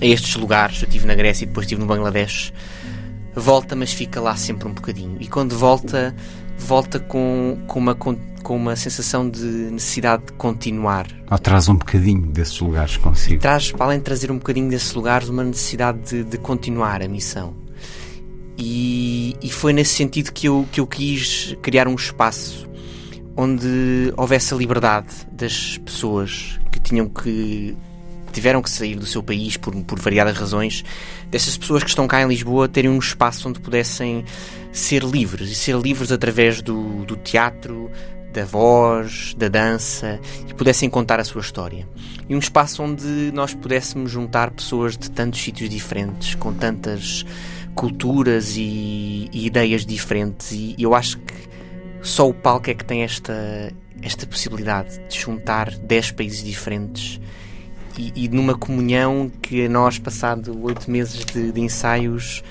a 0.00 0.04
estes 0.04 0.36
lugares, 0.36 0.82
eu 0.82 0.86
estive 0.86 1.06
na 1.06 1.14
Grécia 1.14 1.44
e 1.44 1.46
depois 1.46 1.64
estive 1.64 1.80
no 1.80 1.86
Bangladesh, 1.86 2.52
volta, 3.34 3.74
mas 3.74 3.92
fica 3.92 4.20
lá 4.20 4.36
sempre 4.36 4.68
um 4.68 4.72
bocadinho. 4.72 5.16
E 5.20 5.26
quando 5.26 5.56
volta, 5.56 6.14
volta 6.58 7.00
com, 7.00 7.58
com, 7.66 7.78
uma, 7.78 7.94
com, 7.94 8.16
uma 8.48 8.76
sensação 8.76 9.28
de 9.28 9.44
necessidade 9.44 10.26
de 10.26 10.32
continuar. 10.32 11.06
Ou 11.30 11.38
traz 11.38 11.68
um 11.68 11.74
bocadinho 11.74 12.26
desses 12.28 12.58
lugares 12.60 12.96
consigo. 12.96 13.40
Traz, 13.40 13.72
para 13.72 13.86
além 13.86 13.98
de 13.98 14.04
trazer 14.04 14.30
um 14.30 14.38
bocadinho 14.38 14.68
desses 14.70 14.92
lugares, 14.94 15.28
uma 15.28 15.44
necessidade 15.44 15.98
de, 16.02 16.24
de 16.24 16.38
continuar 16.38 17.02
a 17.02 17.08
missão. 17.08 17.54
E, 18.56 19.36
e, 19.40 19.50
foi 19.50 19.72
nesse 19.72 19.94
sentido 19.94 20.32
que 20.32 20.48
eu, 20.48 20.66
que 20.72 20.80
eu 20.80 20.86
quis 20.86 21.56
criar 21.62 21.86
um 21.86 21.94
espaço 21.94 22.68
onde 23.38 24.12
houvesse 24.16 24.52
a 24.52 24.56
liberdade 24.56 25.14
das 25.30 25.78
pessoas 25.78 26.58
que 26.72 26.80
tinham 26.80 27.08
que 27.08 27.76
tiveram 28.32 28.60
que 28.60 28.68
sair 28.68 28.96
do 28.96 29.06
seu 29.06 29.22
país 29.22 29.56
por, 29.56 29.72
por 29.84 29.98
variadas 30.00 30.36
razões, 30.36 30.84
dessas 31.30 31.56
pessoas 31.56 31.84
que 31.84 31.88
estão 31.88 32.08
cá 32.08 32.20
em 32.20 32.26
Lisboa 32.26 32.68
terem 32.68 32.90
um 32.90 32.98
espaço 32.98 33.48
onde 33.48 33.60
pudessem 33.60 34.24
ser 34.72 35.04
livres 35.04 35.50
e 35.50 35.54
ser 35.54 35.76
livres 35.76 36.10
através 36.10 36.60
do, 36.60 37.04
do 37.04 37.16
teatro, 37.16 37.88
da 38.32 38.44
voz, 38.44 39.34
da 39.38 39.46
dança 39.46 40.18
e 40.48 40.52
pudessem 40.52 40.90
contar 40.90 41.20
a 41.20 41.24
sua 41.24 41.40
história. 41.40 41.88
E 42.28 42.34
um 42.34 42.40
espaço 42.40 42.82
onde 42.82 43.30
nós 43.32 43.54
pudéssemos 43.54 44.10
juntar 44.10 44.50
pessoas 44.50 44.98
de 44.98 45.10
tantos 45.12 45.40
sítios 45.40 45.70
diferentes, 45.70 46.34
com 46.34 46.52
tantas 46.52 47.24
culturas 47.72 48.56
e, 48.56 49.28
e 49.32 49.46
ideias 49.46 49.86
diferentes, 49.86 50.50
e 50.50 50.74
eu 50.76 50.92
acho 50.92 51.18
que 51.18 51.47
só 52.02 52.28
o 52.28 52.34
palco 52.34 52.70
é 52.70 52.74
que 52.74 52.84
tem 52.84 53.02
esta, 53.02 53.72
esta 54.02 54.26
possibilidade 54.26 55.00
de 55.08 55.18
juntar 55.18 55.70
10 55.70 56.12
países 56.12 56.42
diferentes 56.44 57.20
e, 57.98 58.12
e, 58.14 58.28
numa 58.28 58.56
comunhão 58.56 59.30
que 59.42 59.68
nós, 59.68 59.98
passado 59.98 60.56
oito 60.62 60.88
meses 60.88 61.24
de, 61.24 61.50
de, 61.50 61.60
ensaios, 61.60 62.44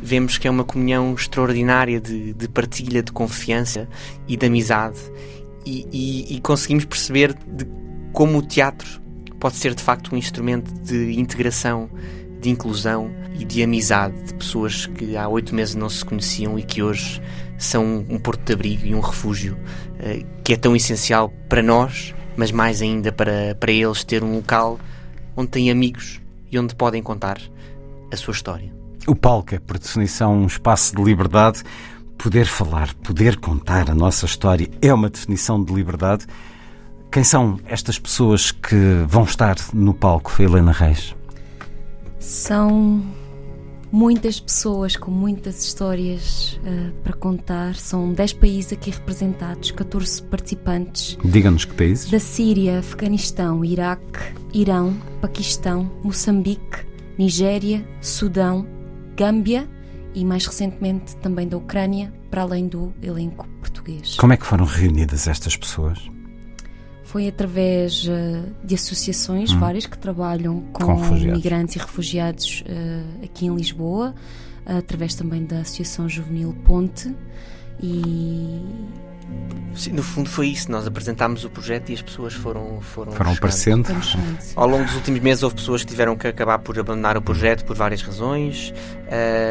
vemos 0.00 0.38
que 0.38 0.46
é 0.46 0.50
uma 0.50 0.62
comunhão 0.62 1.12
extraordinária 1.12 2.00
de, 2.00 2.32
de 2.32 2.48
partilha, 2.48 3.02
de 3.02 3.10
confiança 3.10 3.88
e 4.28 4.36
de 4.36 4.46
amizade. 4.46 5.00
E, 5.66 5.86
e, 5.92 6.36
e, 6.36 6.40
conseguimos 6.40 6.84
perceber 6.84 7.34
de 7.34 7.66
como 8.12 8.38
o 8.38 8.42
teatro 8.42 9.02
pode 9.40 9.56
ser 9.56 9.74
de 9.74 9.82
facto 9.82 10.14
um 10.14 10.18
instrumento 10.18 10.72
de 10.82 11.18
integração 11.18 11.90
de 12.40 12.50
inclusão 12.50 13.10
e 13.38 13.44
de 13.44 13.62
amizade 13.62 14.20
de 14.24 14.34
pessoas 14.34 14.86
que 14.86 15.16
há 15.16 15.28
oito 15.28 15.54
meses 15.54 15.74
não 15.74 15.88
se 15.88 16.04
conheciam 16.04 16.58
e 16.58 16.62
que 16.62 16.82
hoje 16.82 17.22
são 17.64 18.04
um 18.08 18.18
porto 18.18 18.44
de 18.44 18.52
abrigo 18.52 18.86
e 18.86 18.94
um 18.94 19.00
refúgio 19.00 19.54
uh, 19.54 20.26
que 20.42 20.52
é 20.52 20.56
tão 20.56 20.74
essencial 20.74 21.30
para 21.48 21.62
nós, 21.62 22.14
mas 22.36 22.50
mais 22.50 22.82
ainda 22.82 23.12
para, 23.12 23.56
para 23.58 23.72
eles 23.72 24.04
ter 24.04 24.22
um 24.22 24.36
local 24.36 24.78
onde 25.36 25.50
têm 25.50 25.70
amigos 25.70 26.20
e 26.50 26.58
onde 26.58 26.74
podem 26.74 27.02
contar 27.02 27.38
a 28.12 28.16
sua 28.16 28.32
história. 28.32 28.72
O 29.06 29.16
palco 29.16 29.54
é, 29.54 29.58
por 29.58 29.78
definição, 29.78 30.36
um 30.36 30.46
espaço 30.46 30.94
de 30.94 31.02
liberdade. 31.02 31.62
Poder 32.16 32.46
falar, 32.46 32.94
poder 32.94 33.36
contar 33.38 33.90
a 33.90 33.94
nossa 33.94 34.26
história 34.26 34.68
é 34.80 34.94
uma 34.94 35.10
definição 35.10 35.62
de 35.62 35.72
liberdade. 35.72 36.26
Quem 37.10 37.24
são 37.24 37.58
estas 37.66 37.98
pessoas 37.98 38.52
que 38.52 39.04
vão 39.08 39.24
estar 39.24 39.56
no 39.74 39.92
palco, 39.92 40.32
Helena 40.40 40.72
Reis? 40.72 41.16
São 42.20 43.02
muitas 43.92 44.40
pessoas 44.40 44.96
com 44.96 45.10
muitas 45.10 45.62
histórias 45.62 46.58
uh, 46.64 46.92
para 47.02 47.12
contar. 47.12 47.74
São 47.76 48.12
10 48.12 48.32
países 48.32 48.72
aqui 48.72 48.90
representados, 48.90 49.70
14 49.70 50.22
participantes. 50.22 51.18
Diga-nos 51.22 51.66
que 51.66 51.74
países? 51.74 52.10
Da 52.10 52.18
Síria, 52.18 52.78
Afeganistão, 52.78 53.62
Iraque, 53.62 54.18
Irão, 54.54 54.96
Paquistão, 55.20 55.92
Moçambique, 56.02 56.86
Nigéria, 57.18 57.86
Sudão, 58.00 58.66
Gâmbia 59.14 59.68
e 60.14 60.24
mais 60.24 60.46
recentemente 60.46 61.14
também 61.16 61.46
da 61.46 61.58
Ucrânia, 61.58 62.12
para 62.30 62.42
além 62.42 62.66
do 62.66 62.92
elenco 63.02 63.46
português. 63.60 64.14
Como 64.16 64.32
é 64.32 64.36
que 64.36 64.46
foram 64.46 64.64
reunidas 64.64 65.28
estas 65.28 65.56
pessoas? 65.56 65.98
Foi 67.12 67.28
através 67.28 68.08
uh, 68.08 68.10
de 68.64 68.74
associações 68.74 69.52
hum. 69.52 69.58
várias 69.58 69.84
que 69.84 69.98
trabalham 69.98 70.62
com, 70.72 70.86
com 70.86 71.14
migrantes 71.14 71.76
e 71.76 71.78
refugiados 71.78 72.64
uh, 72.66 73.22
aqui 73.22 73.44
em 73.44 73.54
Lisboa, 73.54 74.14
uh, 74.66 74.78
através 74.78 75.14
também 75.14 75.44
da 75.44 75.60
Associação 75.60 76.08
Juvenil 76.08 76.56
Ponte 76.64 77.14
e 77.82 78.62
Sim, 79.74 79.92
no 79.92 80.02
fundo 80.02 80.28
foi 80.28 80.48
isso. 80.48 80.70
Nós 80.70 80.86
apresentámos 80.86 81.44
o 81.44 81.50
projeto 81.50 81.90
e 81.90 81.94
as 81.94 82.02
pessoas 82.02 82.34
foram 82.34 82.80
foram, 82.80 83.12
foram 83.12 83.32
aparecendo. 83.32 83.88
Ao 84.56 84.66
longo 84.66 84.84
dos 84.84 84.94
últimos 84.94 85.20
meses 85.20 85.42
houve 85.42 85.56
pessoas 85.56 85.82
que 85.82 85.88
tiveram 85.88 86.16
que 86.16 86.26
acabar 86.26 86.58
por 86.58 86.78
abandonar 86.78 87.16
o 87.16 87.22
projeto 87.22 87.64
por 87.64 87.76
várias 87.76 88.02
razões. 88.02 88.72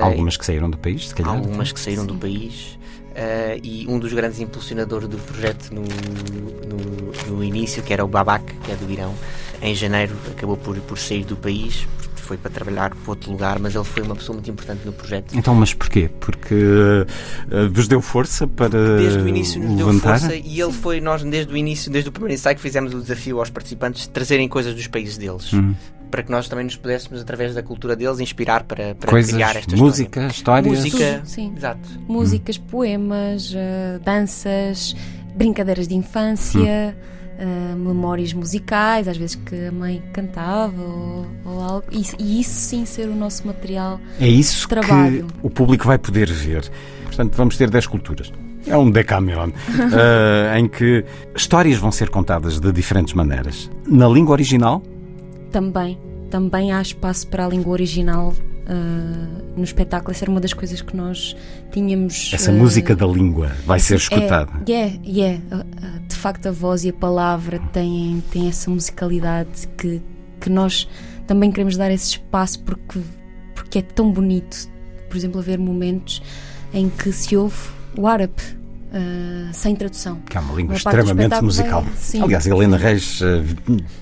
algumas 0.02 0.36
que 0.36 0.46
saíram 0.46 0.70
do 0.70 0.78
país, 0.78 1.10
se 1.10 1.16
calhar. 1.16 1.36
Algumas 1.36 1.72
que 1.72 1.80
saíram 1.80 2.04
Sim. 2.04 2.08
do 2.08 2.16
país. 2.16 2.80
Uh, 3.12 3.60
e 3.62 3.86
um 3.90 4.00
dos 4.00 4.14
grandes 4.14 4.40
impulsionadores 4.40 5.10
do 5.10 5.18
projeto 5.18 5.70
no, 5.72 5.82
no, 5.82 7.11
no, 7.32 7.44
início, 7.44 7.82
que 7.84 7.94
era 7.94 8.04
o 8.04 8.08
Babak, 8.08 8.54
que 8.64 8.72
é 8.72 8.76
do 8.76 8.90
Irão, 8.92 9.14
em 9.62 9.76
janeiro 9.76 10.16
acabou 10.32 10.58
por, 10.58 10.76
por 10.78 10.98
sair 10.98 11.24
do 11.24 11.36
país, 11.36 11.88
foi 12.32 12.38
para 12.38 12.50
trabalhar 12.50 12.92
para 12.92 13.10
outro 13.10 13.30
lugar, 13.30 13.60
mas 13.60 13.76
ele 13.76 13.84
foi 13.84 14.04
uma 14.04 14.16
pessoa 14.16 14.36
muito 14.36 14.50
importante 14.50 14.86
no 14.86 14.94
projeto. 14.94 15.36
Então, 15.38 15.54
mas 15.54 15.74
porquê? 15.74 16.10
Porque 16.20 16.56
uh, 16.56 17.70
vos 17.74 17.90
deu 17.90 18.02
força 18.02 18.48
para 18.48 18.70
Desde 18.70 19.20
o 19.20 19.28
início 19.28 19.62
nos 19.62 19.78
levantar? 19.78 20.20
deu 20.20 20.30
força 20.30 20.36
e 20.36 20.62
ele 20.62 20.72
foi, 20.72 21.02
nós 21.02 21.24
desde 21.24 21.52
o 21.52 21.58
início, 21.58 21.92
desde 21.92 22.10
o 22.10 22.12
primeiro 22.12 22.34
ensaio 22.36 22.56
que 22.56 22.62
fizemos 22.62 22.94
o 22.94 23.02
desafio 23.02 23.40
aos 23.40 23.50
participantes 23.50 24.04
de 24.04 24.10
trazerem 24.10 24.48
coisas 24.48 24.74
dos 24.74 24.88
países 24.88 25.18
deles. 25.18 25.52
Uhum 25.52 25.76
para 26.12 26.24
que 26.24 26.30
nós 26.30 26.50
também 26.50 26.66
nos 26.66 26.76
pudéssemos, 26.76 27.22
através 27.22 27.56
da 27.56 27.64
cultura 27.64 27.96
deles, 27.96 28.20
inspirar 28.20 28.64
para, 28.64 28.94
para 28.96 29.10
Coisas, 29.10 29.32
criar 29.32 29.56
esta 29.56 29.78
música, 29.78 30.28
história. 30.28 30.68
histórias. 30.68 30.84
Música, 30.84 31.22
sim. 31.24 31.54
Exato. 31.56 31.90
Músicas, 32.06 32.58
hum. 32.58 32.64
poemas, 32.70 33.54
uh, 33.54 34.00
danças, 34.04 34.94
brincadeiras 35.34 35.88
de 35.88 35.96
infância. 35.96 36.60
Hum. 36.98 37.12
Uh, 37.42 37.76
memórias 37.76 38.34
musicais, 38.34 39.08
às 39.08 39.18
vezes 39.18 39.34
que 39.36 39.66
a 39.66 39.72
mãe 39.72 40.00
cantava 40.14 40.80
ou, 40.80 41.26
ou 41.44 41.60
algo, 41.60 41.88
e, 41.92 42.04
e, 42.20 42.40
isso 42.40 42.52
sim 42.52 42.86
ser 42.86 43.10
o 43.10 43.16
nosso 43.16 43.48
material 43.48 44.00
é 44.20 44.28
isso 44.28 44.68
trabalho. 44.70 45.26
que 45.26 45.34
o 45.42 45.50
público 45.50 45.88
vai 45.88 45.98
poder 45.98 46.32
ver. 46.32 46.70
Portanto, 47.06 47.34
vamos 47.36 47.58
ter 47.58 47.68
10 47.68 47.88
culturas. 47.88 48.32
É 48.68 48.78
um 48.78 48.92
Decameron, 48.92 49.48
uh, 49.48 50.54
em 50.56 50.68
que 50.68 51.04
histórias 51.36 51.80
vão 51.80 51.92
ser 51.92 52.10
contadas 52.10 52.60
de 52.60 52.72
diferentes 52.72 53.16
maneiras. 53.16 53.72
Na 53.88 54.08
língua 54.08 54.34
original, 54.34 54.84
também. 55.52 55.98
Também 56.30 56.72
há 56.72 56.82
espaço 56.82 57.28
para 57.28 57.46
a 57.46 57.50
língua 57.50 57.74
original 57.74 58.34
uh, 58.68 59.58
no 59.58 59.64
espetáculo. 59.64 60.12
Essa 60.12 60.26
era 60.26 60.32
uma 60.32 60.40
das 60.40 60.54
coisas 60.54 60.82
que 60.82 60.96
nós 60.96 61.36
tínhamos. 61.72 62.32
Essa 62.34 62.52
uh, 62.52 62.56
música 62.56 62.96
da 62.96 63.06
língua 63.06 63.52
vai 63.66 63.80
ser 63.80 63.96
escutada. 63.96 64.52
É, 64.68 64.72
yeah, 64.72 64.98
yeah. 65.06 65.44
de 66.08 66.16
facto, 66.16 66.48
a 66.48 66.52
voz 66.52 66.84
e 66.84 66.90
a 66.90 66.94
palavra 66.94 67.60
têm, 67.72 68.24
têm 68.32 68.48
essa 68.48 68.70
musicalidade 68.70 69.68
que, 69.78 70.02
que 70.40 70.50
nós 70.50 70.88
também 71.28 71.52
queremos 71.52 71.78
dar 71.78 71.92
esse 71.92 72.12
espaço 72.12 72.62
porque, 72.64 73.00
porque 73.56 73.80
é 73.80 73.82
tão 73.82 74.12
bonito. 74.12 74.70
Por 75.10 75.18
exemplo, 75.18 75.40
haver 75.40 75.60
momentos 75.60 76.22
em 76.74 76.90
que 76.90 77.12
se 77.12 77.36
ouve 77.36 77.58
o 77.98 78.08
árabe 78.08 78.61
Uh, 78.92 79.54
sem 79.54 79.74
tradução. 79.74 80.20
Que 80.30 80.38
é 80.38 80.42
uma 80.42 80.54
língua 80.54 80.74
uma 80.74 80.78
extremamente 80.78 81.42
musical. 81.42 81.86
É, 82.14 82.20
Aliás, 82.22 82.46
Helena 82.46 82.76
Reis 82.76 83.22
uh, 83.22 83.26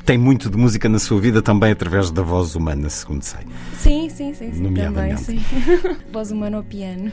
tem 0.04 0.18
muito 0.18 0.50
de 0.50 0.58
música 0.58 0.90
na 0.90 0.98
sua 0.98 1.22
vida 1.22 1.44
também 1.44 1.72
através 1.72 2.10
da 2.10 2.24
voz 2.24 2.56
humana, 2.56 2.90
segundo 2.90 3.22
sei. 3.22 3.42
Sim, 3.78 4.10
sim, 4.10 4.34
sim. 4.34 4.52
sim 4.52 4.62
Nomeadamente. 4.62 5.26
Também, 5.26 5.44
sim. 5.44 5.96
voz 6.12 6.32
humana 6.32 6.58
ao 6.58 6.64
piano. 6.64 7.12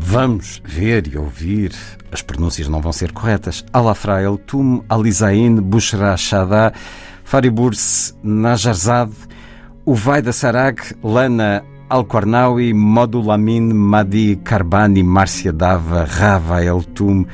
Vamos 0.00 0.60
ver 0.64 1.06
e 1.06 1.16
ouvir. 1.16 1.72
As 2.10 2.22
pronúncias 2.22 2.66
não 2.66 2.80
vão 2.80 2.92
ser 2.92 3.12
corretas. 3.12 3.64
Alafra 3.72 4.20
El 4.20 4.36
Tum, 4.38 4.82
Alizain, 4.88 5.60
Bushra 5.60 6.16
Shada, 6.16 6.72
Fariburs 7.22 8.16
Najarzad, 8.20 9.12
Uvaida 9.84 10.32
Sarag, 10.32 10.80
Lana 11.04 11.62
Al-Qarnawi, 11.88 12.74
Modulamin, 12.74 13.72
Madi 13.72 14.36
Karbani, 14.36 15.02
Márcia 15.02 15.52
Dava, 15.52 16.04
Rava 16.04 16.62
El 16.62 16.84
Tum, 16.84 17.24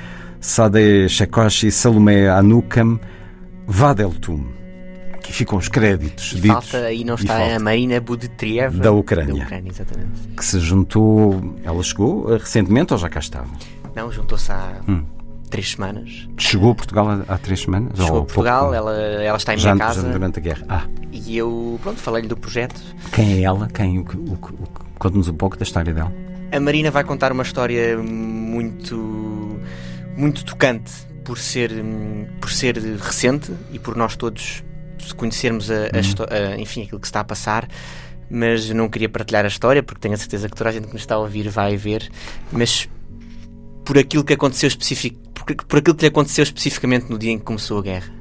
Sade 0.40 1.08
Shekoshi, 1.08 1.70
Salomé 1.70 2.28
Anukam, 2.28 3.00
Vadel 3.66 4.12
Tum. 4.20 4.44
Aqui 5.14 5.32
ficam 5.32 5.56
os 5.56 5.68
créditos. 5.68 6.32
E 6.32 6.40
ditos, 6.40 6.70
falta, 6.70 6.86
aí 6.86 7.04
não 7.04 7.14
está 7.14 7.54
a 7.54 7.58
Marina 7.58 8.00
Buditrieva 8.00 8.76
da 8.76 8.92
Ucrânia, 8.92 9.34
da 9.34 9.44
Ucrânia 9.44 9.72
que 10.36 10.44
se 10.44 10.58
juntou. 10.60 11.54
Ela 11.62 11.82
chegou 11.82 12.26
recentemente 12.36 12.92
ou 12.92 12.98
já 12.98 13.08
cá 13.08 13.20
estava? 13.20 13.48
Não, 13.94 14.10
juntou-se 14.10 14.50
há 14.50 14.80
hum. 14.88 15.02
Três 15.52 15.72
semanas. 15.72 16.26
Chegou 16.38 16.72
a 16.72 16.74
Portugal 16.74 17.22
há, 17.28 17.36
três 17.36 17.60
semanas? 17.60 17.92
Chegou 17.94 18.20
a 18.20 18.24
Portugal, 18.24 18.60
pouco, 18.62 18.74
ela, 18.74 18.92
ela 18.96 19.36
está 19.36 19.52
em 19.52 19.58
minha 19.58 19.68
já, 19.68 19.76
casa. 19.76 20.02
Já 20.02 20.08
durante 20.08 20.38
a 20.38 20.42
guerra. 20.42 20.64
Ah. 20.66 20.86
E 21.12 21.36
eu, 21.36 21.78
pronto, 21.82 22.00
falei-lhe 22.00 22.26
do 22.26 22.36
projeto. 22.36 22.80
Quem 23.12 23.34
é 23.34 23.42
ela? 23.42 23.68
Quem, 23.68 23.98
o, 23.98 24.02
o, 24.02 24.32
o, 24.32 24.68
Conta-nos 24.98 25.28
um 25.28 25.34
pouco 25.34 25.58
da 25.58 25.62
história 25.62 25.92
dela. 25.92 26.10
A 26.50 26.58
Marina 26.58 26.90
vai 26.90 27.04
contar 27.04 27.32
uma 27.32 27.42
história 27.42 27.98
muito, 27.98 29.60
muito 30.16 30.42
tocante 30.42 30.90
por 31.22 31.38
ser, 31.38 31.70
por 32.40 32.50
ser 32.50 32.78
recente 32.78 33.52
e 33.70 33.78
por 33.78 33.94
nós 33.94 34.16
todos 34.16 34.64
conhecermos 35.16 35.70
a, 35.70 35.74
a, 35.74 36.54
a, 36.54 36.58
enfim, 36.58 36.84
aquilo 36.84 37.00
que 37.00 37.06
está 37.06 37.20
a 37.20 37.24
passar 37.24 37.68
mas 38.34 38.70
não 38.70 38.88
queria 38.88 39.10
partilhar 39.10 39.44
a 39.44 39.48
história 39.48 39.82
porque 39.82 40.00
tenho 40.00 40.14
a 40.14 40.16
certeza 40.16 40.48
que 40.48 40.56
toda 40.56 40.70
a 40.70 40.72
gente 40.72 40.86
que 40.86 40.94
nos 40.94 41.02
está 41.02 41.16
a 41.16 41.18
ouvir 41.18 41.50
vai 41.50 41.76
ver, 41.76 42.10
mas 42.50 42.88
por 43.84 43.98
aquilo 43.98 44.24
que 44.24 44.32
aconteceu 44.32 44.68
específico, 44.68 45.18
por, 45.44 45.54
por 45.64 45.78
aquilo 45.78 45.94
que 45.96 46.02
lhe 46.02 46.08
aconteceu 46.08 46.42
especificamente 46.42 47.10
no 47.10 47.18
dia 47.18 47.32
em 47.32 47.38
que 47.38 47.44
começou 47.44 47.78
a 47.78 47.82
guerra. 47.82 48.12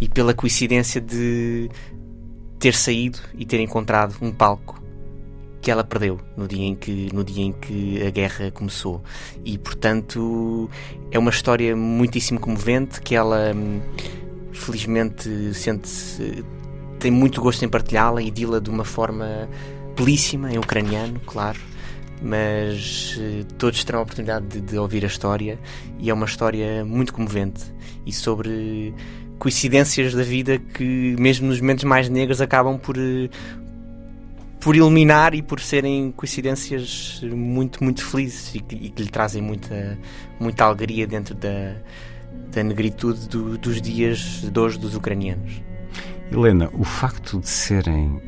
E 0.00 0.08
pela 0.08 0.34
coincidência 0.34 1.00
de 1.00 1.70
ter 2.58 2.74
saído 2.74 3.18
e 3.34 3.44
ter 3.44 3.60
encontrado 3.60 4.16
um 4.20 4.30
palco 4.30 4.80
que 5.60 5.70
ela 5.70 5.84
perdeu 5.84 6.18
no 6.36 6.48
dia 6.48 6.64
em 6.64 6.74
que 6.74 7.08
no 7.12 7.22
dia 7.22 7.44
em 7.44 7.52
que 7.52 8.02
a 8.06 8.10
guerra 8.10 8.50
começou. 8.50 9.02
E 9.44 9.58
portanto 9.58 10.70
é 11.10 11.18
uma 11.18 11.30
história 11.30 11.76
muitíssimo 11.76 12.40
comovente 12.40 13.00
que 13.00 13.14
ela 13.14 13.52
hum, 13.54 13.80
felizmente 14.52 15.54
sente 15.54 15.90
tem 16.98 17.10
muito 17.10 17.40
gosto 17.40 17.64
em 17.64 17.68
partilhá-la 17.68 18.22
e 18.22 18.30
dila 18.30 18.60
de 18.60 18.70
uma 18.70 18.84
forma 18.84 19.48
belíssima 19.96 20.52
em 20.52 20.58
ucraniano 20.58 21.20
claro 21.26 21.58
mas 22.22 23.16
eh, 23.18 23.44
todos 23.58 23.82
terão 23.82 24.00
a 24.00 24.02
oportunidade 24.02 24.46
de, 24.46 24.60
de 24.60 24.78
ouvir 24.78 25.04
a 25.04 25.06
história 25.06 25.58
e 25.98 26.10
é 26.10 26.14
uma 26.14 26.26
história 26.26 26.84
muito 26.84 27.12
comovente 27.12 27.62
e 28.04 28.12
sobre 28.12 28.94
coincidências 29.38 30.14
da 30.14 30.22
vida 30.22 30.58
que, 30.58 31.16
mesmo 31.18 31.48
nos 31.48 31.60
momentos 31.60 31.84
mais 31.84 32.08
negros, 32.08 32.40
acabam 32.40 32.78
por, 32.78 32.96
eh, 32.98 33.30
por 34.60 34.76
iluminar 34.76 35.34
e 35.34 35.42
por 35.42 35.60
serem 35.60 36.12
coincidências 36.12 37.20
muito, 37.22 37.82
muito 37.82 38.04
felizes 38.04 38.54
e 38.54 38.60
que, 38.60 38.76
e 38.76 38.90
que 38.90 39.02
lhe 39.02 39.10
trazem 39.10 39.40
muita, 39.40 39.98
muita 40.38 40.64
alegria 40.64 41.06
dentro 41.06 41.34
da, 41.34 41.74
da 42.52 42.62
negritude 42.62 43.28
do, 43.28 43.56
dos 43.56 43.80
dias 43.80 44.42
de 44.42 44.60
hoje 44.60 44.78
dos 44.78 44.94
ucranianos. 44.94 45.62
Helena, 46.30 46.68
o 46.74 46.84
facto 46.84 47.40
de 47.40 47.48
serem 47.48 48.20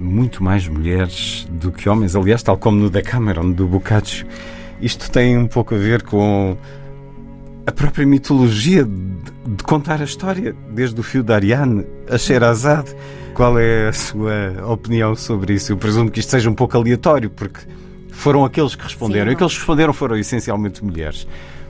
muito 0.00 0.42
mais 0.42 0.66
mulheres 0.66 1.46
do 1.50 1.70
que 1.70 1.88
homens, 1.88 2.16
aliás, 2.16 2.42
tal 2.42 2.56
como 2.56 2.78
no 2.78 2.90
Decameron 2.90 3.52
do 3.52 3.66
Boccaccio, 3.66 4.26
isto 4.80 5.10
tem 5.10 5.36
um 5.36 5.46
pouco 5.46 5.74
a 5.74 5.78
ver 5.78 6.02
com 6.02 6.56
a 7.66 7.72
própria 7.72 8.06
mitologia 8.06 8.84
de, 8.84 9.62
contar 9.64 10.00
a 10.00 10.04
história, 10.04 10.54
desde 10.70 10.98
o 10.98 11.02
fio 11.02 11.22
da 11.22 11.34
Ariane 11.34 11.86
a 12.08 12.16
Sherazade. 12.16 12.94
Qual 13.34 13.58
é 13.58 13.88
a 13.88 13.92
sua 13.92 14.66
opinião 14.66 15.14
sobre 15.14 15.54
isso? 15.54 15.72
Eu 15.72 15.76
presumo 15.76 16.10
que 16.10 16.20
isto 16.20 16.30
seja 16.30 16.50
um 16.50 16.54
pouco 16.54 16.76
aleatório, 16.76 17.30
porque 17.30 17.60
foram 18.10 18.44
aqueles 18.44 18.74
que 18.74 18.82
responderam. 18.82 19.26
Sim, 19.26 19.30
e 19.30 19.34
aqueles 19.34 19.52
que 19.52 19.58
responderam 19.58 19.92
foram 19.92 20.16
essencialmente 20.16 20.84
mulheres, 20.84 21.26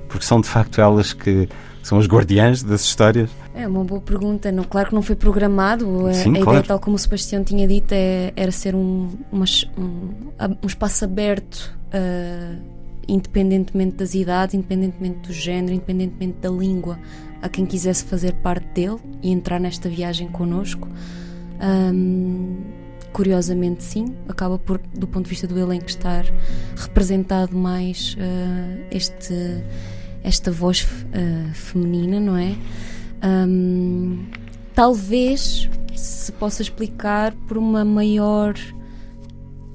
porque 0.08 0.24
são 0.24 0.40
de 0.40 0.48
facto 0.48 0.80
elas 0.80 1.12
que 1.12 1.48
são 1.82 1.98
as 1.98 2.06
guardiãs 2.06 2.62
das 2.62 2.82
histórias. 2.82 3.30
É 3.54 3.66
uma 3.66 3.84
boa 3.84 4.00
pergunta. 4.00 4.50
Não, 4.52 4.64
claro 4.64 4.88
que 4.88 4.94
não 4.94 5.02
foi 5.02 5.16
programado. 5.16 6.08
Sim, 6.12 6.30
a, 6.36 6.40
a 6.40 6.42
claro. 6.42 6.50
ideia, 6.50 6.62
tal 6.62 6.78
como 6.78 6.96
o 6.96 6.98
Sebastião 6.98 7.42
tinha 7.42 7.66
dito, 7.66 7.92
é, 7.92 8.32
era 8.36 8.52
ser 8.52 8.74
um, 8.74 9.08
uma, 9.30 9.44
um, 9.76 10.56
um 10.62 10.66
espaço 10.66 11.04
aberto. 11.04 11.74
Uh, 11.88 12.80
independentemente 13.08 13.96
das 13.96 14.14
idades, 14.14 14.54
independentemente 14.54 15.26
do 15.26 15.32
género, 15.32 15.74
independentemente 15.74 16.38
da 16.40 16.48
língua, 16.48 16.96
a 17.42 17.48
quem 17.48 17.66
quisesse 17.66 18.04
fazer 18.04 18.34
parte 18.34 18.66
dele 18.72 18.98
e 19.20 19.32
entrar 19.32 19.58
nesta 19.58 19.88
viagem 19.88 20.28
connosco. 20.28 20.88
Um, 21.60 22.56
curiosamente, 23.12 23.82
sim, 23.82 24.14
acaba 24.28 24.58
por, 24.58 24.80
do 24.94 25.06
ponto 25.08 25.24
de 25.24 25.30
vista 25.30 25.46
do 25.46 25.58
elenco, 25.58 25.86
estar 25.86 26.24
representado 26.76 27.56
mais 27.56 28.14
uh, 28.14 28.86
este, 28.90 29.34
esta 30.22 30.50
voz 30.50 30.83
uh, 30.83 31.54
feminina, 31.54 32.20
não 32.20 32.37
é? 32.37 32.56
Um, 33.22 34.26
talvez 34.74 35.68
se 35.94 36.33
possa 36.33 36.62
explicar 36.62 37.33
por 37.46 37.59
uma 37.59 37.85
maior 37.85 38.54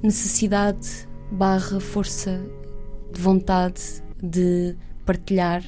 necessidade 0.02 1.06
barra 1.30 1.80
força 1.80 2.40
de 3.12 3.20
vontade 3.20 4.02
de 4.22 4.76
partilhar 5.04 5.62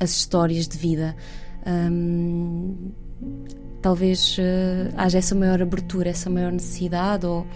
as 0.00 0.10
histórias 0.10 0.66
de 0.68 0.78
vida. 0.78 1.16
Um, 1.66 2.90
talvez 3.82 4.36
uh, 4.38 4.94
haja 4.96 5.18
essa 5.18 5.34
maior 5.34 5.60
abertura, 5.60 6.10
essa 6.10 6.30
maior 6.30 6.52
necessidade, 6.52 7.26
ou, 7.26 7.46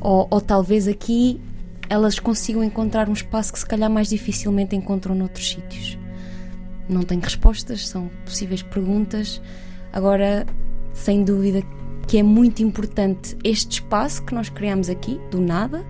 ou, 0.00 0.26
ou, 0.30 0.40
talvez 0.40 0.88
aqui 0.88 1.40
elas 1.88 2.18
consigam 2.18 2.62
encontrar 2.62 3.08
um 3.08 3.12
espaço 3.12 3.52
que 3.52 3.58
se 3.58 3.66
calhar 3.66 3.90
mais 3.90 4.08
dificilmente 4.08 4.74
encontram 4.74 5.14
noutros 5.14 5.50
sítios. 5.50 5.98
Não 6.88 7.02
tenho 7.02 7.20
respostas, 7.20 7.88
são 7.88 8.10
possíveis 8.24 8.62
perguntas. 8.62 9.40
Agora, 9.92 10.46
sem 10.92 11.24
dúvida 11.24 11.62
que 12.06 12.18
é 12.18 12.22
muito 12.22 12.62
importante 12.62 13.36
este 13.42 13.80
espaço 13.80 14.24
que 14.24 14.34
nós 14.34 14.48
criamos 14.48 14.88
aqui, 14.88 15.20
do 15.30 15.40
nada, 15.40 15.84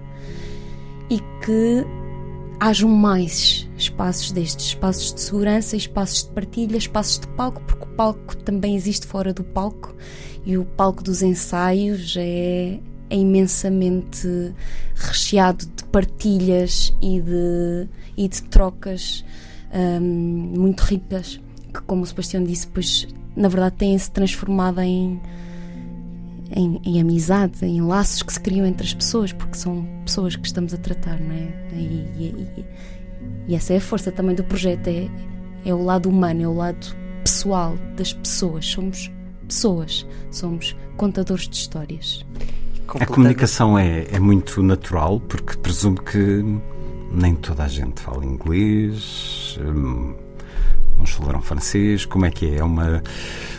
e 1.11 1.19
que 1.45 1.85
hajam 2.59 2.89
mais 2.89 3.69
espaços 3.77 4.33
destes, 4.33 4.67
espaços 4.67 5.13
de 5.13 5.21
segurança, 5.21 5.77
espaços 5.77 6.25
de 6.25 6.31
partilha, 6.31 6.77
espaços 6.77 7.19
de 7.21 7.29
palco, 7.29 7.63
porque 7.67 7.85
o 7.85 7.89
palco 7.89 8.37
também 8.39 8.75
existe 8.75 9.07
fora 9.07 9.33
do 9.33 9.45
palco 9.45 9.95
e 10.45 10.57
o 10.57 10.65
palco 10.65 11.03
dos 11.03 11.23
ensaios 11.23 12.15
é, 12.17 12.81
é 13.11 13.17
imensamente 13.17 14.55
recheado 14.95 15.67
partilhas 15.97 16.95
e 17.01 17.23
de, 17.23 17.89
e 18.19 18.29
de 18.29 18.43
trocas 18.43 19.25
um, 19.73 20.03
muito 20.03 20.83
ricas, 20.83 21.41
que, 21.73 21.81
como 21.87 22.03
o 22.03 22.07
Sebastião 22.07 22.45
disse, 22.45 22.67
pois 22.67 23.09
na 23.35 23.49
verdade 23.49 23.77
têm-se 23.77 24.11
transformado 24.11 24.83
em 24.83 25.19
em, 26.55 26.79
em 26.85 27.01
amizades, 27.01 27.63
em 27.63 27.81
laços 27.81 28.23
que 28.23 28.31
se 28.31 28.39
criam 28.39 28.67
entre 28.67 28.87
as 28.87 28.93
pessoas, 28.93 29.33
porque 29.33 29.57
são 29.57 29.89
pessoas 30.05 30.37
que 30.37 30.47
estamos 30.47 30.75
a 30.75 30.77
tratar, 30.77 31.19
não 31.19 31.33
é? 31.33 31.49
E, 31.73 31.81
e, 32.19 32.65
e 33.49 33.55
essa 33.55 33.73
é 33.73 33.79
a 33.79 33.81
força 33.81 34.13
também 34.13 34.37
do 34.37 34.45
projeto, 34.45 34.89
é, 34.89 35.09
é 35.65 35.75
o 35.75 35.83
lado 35.83 36.11
humano, 36.11 36.43
é 36.43 36.47
o 36.47 36.55
lado 36.55 36.95
pessoal 37.23 37.75
das 37.97 38.13
pessoas. 38.13 38.67
Somos 38.67 39.11
pessoas, 39.49 40.07
somos 40.31 40.77
contadores 40.99 41.49
de 41.49 41.57
histórias. 41.57 42.25
A 42.89 43.07
comunicação 43.07 43.79
é, 43.79 44.07
é 44.13 44.19
muito 44.19 44.63
natural, 44.63 45.21
porque 45.21 45.57
presumo 45.57 46.01
que 46.01 46.45
nem 47.11 47.35
toda 47.35 47.65
a 47.65 47.69
gente 47.69 48.01
fala 48.01 48.25
inglês. 48.25 49.59
Hum, 49.61 50.15
uns 50.99 51.11
falaram 51.11 51.43
francês, 51.43 52.05
como 52.05 52.25
é 52.27 52.31
que 52.31 52.47
é? 52.47 52.59
É 52.59 52.65
uma, 52.65 53.03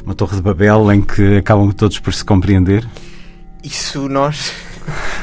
uma 0.03 0.15
torre 0.15 0.35
de 0.35 0.41
Babel 0.41 0.91
em 0.91 1.01
que 1.01 1.37
acabam 1.37 1.71
todos 1.71 1.99
por 1.99 2.13
se 2.13 2.23
compreender? 2.23 2.87
Isso 3.63 4.07
nós 4.07 4.53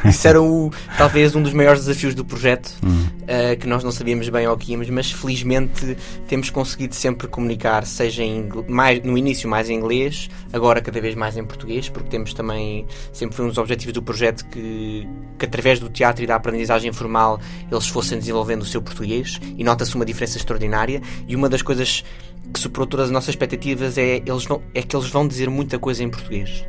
isso 0.04 0.28
era 0.28 0.42
o, 0.42 0.70
talvez 0.98 1.34
um 1.34 1.42
dos 1.42 1.52
maiores 1.52 1.84
desafios 1.84 2.14
do 2.14 2.24
projeto, 2.24 2.68
uh, 2.82 3.58
que 3.58 3.66
nós 3.66 3.82
não 3.82 3.90
sabíamos 3.90 4.28
bem 4.28 4.46
ao 4.46 4.56
que 4.56 4.72
íamos, 4.72 4.88
mas 4.90 5.10
felizmente 5.10 5.96
temos 6.28 6.50
conseguido 6.50 6.94
sempre 6.94 7.26
comunicar, 7.26 7.86
seja 7.86 8.22
mais, 8.68 9.02
no 9.02 9.16
início 9.16 9.48
mais 9.48 9.70
em 9.70 9.74
inglês, 9.74 10.28
agora 10.52 10.80
cada 10.80 11.00
vez 11.00 11.14
mais 11.14 11.36
em 11.36 11.44
português, 11.44 11.88
porque 11.88 12.08
temos 12.08 12.34
também, 12.34 12.86
sempre 13.12 13.36
foi 13.36 13.44
um 13.46 13.48
dos 13.48 13.58
objetivos 13.58 13.92
do 13.92 14.02
projeto 14.02 14.44
que, 14.46 15.08
que 15.38 15.44
através 15.44 15.80
do 15.80 15.88
teatro 15.88 16.22
e 16.22 16.26
da 16.26 16.36
aprendizagem 16.36 16.92
formal 16.92 17.40
eles 17.70 17.86
fossem 17.86 18.18
desenvolvendo 18.18 18.62
o 18.62 18.66
seu 18.66 18.82
português 18.82 19.40
e 19.56 19.64
nota-se 19.64 19.94
uma 19.94 20.04
diferença 20.04 20.36
extraordinária 20.36 21.00
e 21.26 21.34
uma 21.34 21.48
das 21.48 21.62
coisas 21.62 22.04
que 22.52 22.60
superou 22.60 22.86
todas 22.86 23.06
as 23.06 23.12
nossas 23.12 23.30
expectativas 23.30 23.96
é, 23.96 24.16
eles 24.16 24.44
vão, 24.44 24.62
é 24.74 24.82
que 24.82 24.94
eles 24.94 25.08
vão 25.08 25.26
dizer 25.26 25.48
muita 25.48 25.78
coisa 25.78 26.02
em 26.02 26.10
português. 26.10 26.64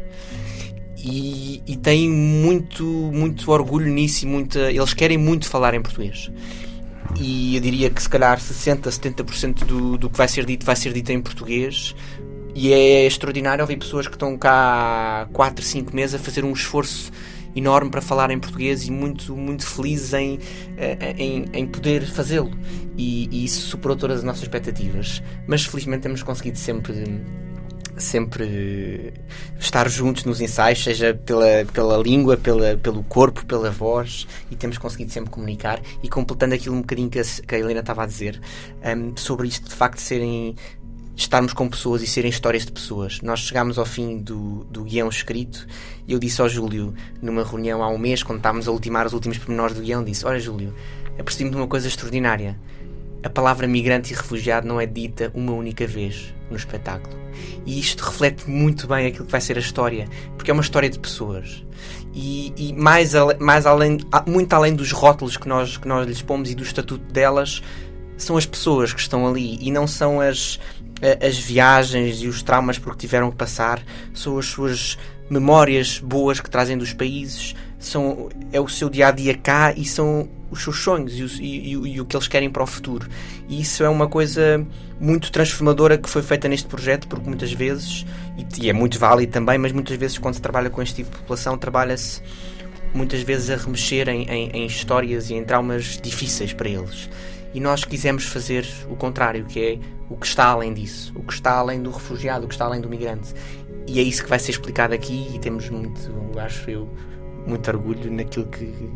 E, 1.08 1.62
e 1.68 1.76
têm 1.78 2.10
muito, 2.10 2.84
muito 2.84 3.52
orgulho 3.52 3.86
nisso 3.86 4.26
e 4.26 4.28
muita, 4.28 4.72
eles 4.72 4.92
querem 4.92 5.20
muito 5.20 5.48
falar 5.48 5.76
em 5.76 5.82
português. 5.82 6.32
E 7.20 7.56
eu 7.56 7.62
diria 7.62 7.92
que 7.92 8.02
se 8.02 8.10
calhar 8.10 8.40
60, 8.40 8.90
70% 8.90 9.66
do, 9.66 10.00
do 10.00 10.10
que 10.10 10.18
vai 10.18 10.28
ser 10.28 10.46
dito 10.46 10.66
vai 10.66 10.76
ser 10.76 10.92
dito 10.94 11.12
em 11.12 11.22
português. 11.22 11.96
E 12.56 12.74
é 12.74 13.06
extraordinário 13.06 13.62
ouvir 13.62 13.78
pessoas 13.78 14.08
que 14.08 14.16
estão 14.16 14.36
cá 14.36 15.24
há 15.24 15.26
4, 15.32 15.64
5 15.64 15.96
meses 15.96 16.16
a 16.16 16.20
fazer 16.20 16.44
um 16.44 16.54
esforço 16.54 17.12
enorme 17.56 17.92
para 17.92 18.02
falar 18.02 18.32
em 18.32 18.40
português 18.40 18.88
e 18.88 18.92
muito, 18.92 19.36
muito 19.36 19.66
felizes 19.66 20.12
em, 20.14 20.40
eh, 20.76 21.16
em, 21.20 21.46
em 21.54 21.68
poder 21.68 22.04
fazê-lo. 22.08 22.52
E, 22.98 23.30
e, 23.32 23.46
isso 23.46 23.62
superou 23.68 23.96
todas 23.96 24.20
as 24.20 24.24
nossas 24.24 24.42
expectativas. 24.42 25.22
Mas 25.46 25.66
felizmente 25.66 26.02
temos 26.02 26.24
conseguido 26.24 26.58
sempre 26.58 27.22
sempre 27.98 29.14
estar 29.60 29.90
juntos 29.90 30.26
nos 30.26 30.42
ensaios, 30.42 30.84
seja 30.84 31.14
pela, 31.14 31.66
pela 31.72 31.98
língua, 31.98 32.38
pela, 32.38 32.78
pelo 32.78 33.04
corpo, 33.04 33.46
pela 33.46 33.72
voz, 33.72 34.28
e 34.52 34.56
temos 34.56 34.78
conseguido 34.78 35.12
sempre 35.12 35.30
comunicar. 35.30 35.82
E 36.04 36.10
completando 36.10 36.56
aquilo 36.56 36.76
um 36.76 36.82
bocadinho 36.82 37.10
que 37.10 37.20
a, 37.20 37.24
que 37.24 37.56
a 37.56 37.60
Helena 37.60 37.80
estava 37.80 38.04
a 38.04 38.06
dizer, 38.06 38.40
um, 38.84 39.16
sobre 39.16 39.48
isto 39.48 39.70
de 39.70 39.76
facto 39.76 40.00
serem 40.00 40.56
estarmos 41.16 41.54
com 41.54 41.70
pessoas 41.70 42.02
e 42.02 42.08
serem 42.08 42.30
histórias 42.30 42.66
de 42.66 42.72
pessoas. 42.72 43.22
Nós 43.22 43.40
chegámos 43.40 43.80
ao 43.80 43.86
fim 43.86 44.18
do, 44.20 44.66
do 44.66 44.84
guião 44.84 45.08
escrito 45.08 45.66
e 46.06 46.12
eu 46.12 46.20
disse 46.20 46.42
ao 46.42 46.50
Júlio, 46.50 46.94
numa 47.22 47.44
reunião 47.44 47.82
há 47.82 47.90
um 47.90 47.98
mês, 47.98 48.22
quando 48.22 48.40
estávamos 48.40 48.68
a 48.68 48.72
ultimar 48.72 49.08
os 49.08 49.14
últimos 49.14 49.38
pormenores 49.38 49.76
do 49.76 49.82
guião, 49.82 50.04
disse: 50.04 50.26
Olha, 50.26 50.40
Júlio, 50.40 50.76
apercebi-me 51.18 51.52
de 51.52 51.58
uma 51.58 51.68
coisa 51.68 51.88
extraordinária. 51.88 52.60
A 53.24 53.30
palavra 53.30 53.68
migrante 53.68 54.14
e 54.14 54.16
refugiado 54.16 54.68
não 54.68 54.80
é 54.80 54.86
dita 54.86 55.32
uma 55.34 55.54
única 55.54 55.88
vez 55.88 56.35
no 56.56 56.60
espetáculo. 56.60 57.16
E 57.66 57.80
isto 57.80 58.02
reflete 58.02 58.50
muito 58.50 58.88
bem 58.88 59.08
aquilo 59.08 59.26
que 59.26 59.32
vai 59.32 59.42
ser 59.42 59.58
a 59.58 59.60
história, 59.60 60.08
porque 60.38 60.50
é 60.50 60.54
uma 60.54 60.64
história 60.64 60.90
de 60.90 60.98
pessoas. 60.98 61.64
E, 62.14 62.54
e 62.56 62.74
mais, 62.74 63.12
mais 63.40 63.66
além, 63.66 64.00
muito 64.26 64.54
além 64.54 64.74
dos 64.74 64.92
rótulos 64.92 65.36
que 65.36 65.48
nós, 65.48 65.78
que 65.78 65.88
nós 65.88 66.08
lhes 66.08 66.22
pomos 66.22 66.50
e 66.50 66.56
do 66.56 66.64
estatuto 66.64 67.04
delas, 67.12 67.62
são 68.18 68.38
as 68.38 68.46
pessoas 68.46 68.94
que 68.94 69.02
estão 69.02 69.28
ali 69.28 69.58
e 69.62 69.70
não 69.70 69.86
são 69.86 70.22
as, 70.22 70.58
as 71.22 71.38
viagens 71.38 72.22
e 72.22 72.28
os 72.28 72.42
traumas 72.42 72.80
por 72.80 72.94
que 72.94 73.00
tiveram 73.00 73.30
que 73.30 73.38
passar, 73.38 73.84
são 74.14 74.38
as 74.38 74.46
suas 74.46 74.98
memórias 75.30 76.00
boas 76.00 76.40
que 76.40 76.50
trazem 76.50 76.78
dos 76.78 76.94
países, 76.94 77.54
são, 77.78 78.30
é 78.54 78.62
o 78.62 78.68
seu 78.70 78.90
dia 78.90 79.10
a 79.10 79.12
dia 79.12 79.36
cá 79.36 79.74
e 79.76 79.84
são 79.84 80.30
os 80.56 80.64
seus 80.64 80.80
sonhos 80.80 81.14
e 81.18 81.24
o, 81.24 81.28
e, 81.42 81.72
e, 81.94 82.02
o 82.02 82.06
que 82.06 82.16
eles 82.16 82.28
querem 82.28 82.50
para 82.50 82.64
o 82.64 82.68
futuro. 82.68 83.08
E 83.48 83.62
isso 83.62 83.84
é 83.84 83.90
uma 83.90 84.08
coisa 84.08 84.66
muito 85.00 85.32
transformadora 85.32 85.98
que 85.98 86.10
foi 86.10 86.22
feita 86.22 86.48
neste 86.48 86.68
projeto, 86.68 87.08
porque 87.08 87.28
muitas 87.28 87.52
vezes, 87.52 88.06
e, 88.38 88.64
e 88.64 88.70
é 88.70 88.74
muito 88.74 88.98
válido 88.98 89.32
também, 89.32 89.58
mas 89.58 89.72
muitas 89.72 89.96
vezes 89.98 90.18
quando 90.18 90.36
se 90.36 90.42
trabalha 90.42 90.70
com 90.70 90.82
este 90.82 90.96
tipo 90.96 91.12
de 91.12 91.18
população, 91.18 91.58
trabalha-se 91.58 92.22
muitas 92.94 93.22
vezes 93.22 93.50
a 93.50 93.58
remexer 93.58 94.08
em, 94.08 94.24
em, 94.24 94.50
em 94.52 94.66
histórias 94.66 95.30
e 95.30 95.36
em 95.36 95.44
traumas 95.44 96.00
difíceis 96.02 96.54
para 96.54 96.70
eles. 96.70 97.10
E 97.54 97.60
nós 97.60 97.84
quisemos 97.86 98.26
fazer 98.26 98.66
o 98.90 98.96
contrário, 98.96 99.46
que 99.46 99.60
é 99.60 99.80
o 100.10 100.18
que 100.18 100.26
está 100.26 100.46
além 100.48 100.74
disso, 100.74 101.14
o 101.16 101.24
que 101.24 101.34
está 101.34 101.54
além 101.54 101.82
do 101.82 101.90
refugiado, 101.90 102.46
o 102.46 102.48
que 102.48 102.54
está 102.54 102.66
além 102.66 102.82
do 102.82 102.90
migrante. 102.90 103.34
E 103.88 104.00
é 104.00 104.04
isso 104.04 104.24
que 104.24 104.30
vai 104.30 104.40
ser 104.40 104.52
explicado 104.52 104.94
aqui 104.94 105.32
e 105.34 105.40
temos 105.40 105.70
muito, 105.70 106.12
acho 106.38 106.70
eu, 106.70 106.90
muito 107.46 107.70
orgulho 107.70 108.12
naquilo 108.12 108.46
que 108.48 108.90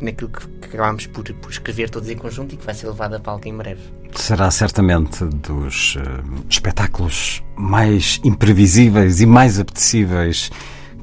naquilo 0.00 0.30
que 0.30 0.66
acabámos 0.66 1.06
por, 1.06 1.24
por, 1.34 1.50
escrever 1.50 1.90
todos 1.90 2.08
em 2.08 2.16
conjunto 2.16 2.54
e 2.54 2.56
que 2.58 2.64
vai 2.64 2.74
ser 2.74 2.88
levado 2.88 3.14
a 3.14 3.20
palco 3.20 3.48
em 3.48 3.56
breve. 3.56 3.80
Será 4.14 4.50
certamente 4.50 5.24
dos 5.24 5.96
uh, 5.96 6.00
espetáculos 6.48 7.42
mais 7.56 8.20
imprevisíveis 8.24 9.20
e 9.20 9.26
mais 9.26 9.58
apetecíveis 9.58 10.50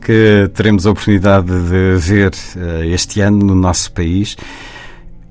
que 0.01 0.49
teremos 0.53 0.85
a 0.85 0.91
oportunidade 0.91 1.47
de 1.47 1.97
ver 1.97 2.31
uh, 2.55 2.83
este 2.85 3.21
ano 3.21 3.39
no 3.45 3.55
nosso 3.55 3.91
país. 3.91 4.35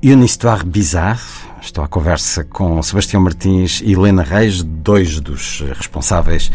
Une 0.03 0.25
histoire 0.25 0.65
bizarre, 0.65 1.21
Estou 1.63 1.85
à 1.85 1.87
conversa 1.87 2.43
com 2.43 2.83
Sebastião 2.83 3.23
Martins 3.23 3.81
e 3.85 3.93
Helena 3.93 4.25
Reis, 4.25 4.65
dois 4.65 5.21
dos 5.21 5.61
responsáveis, 5.79 6.51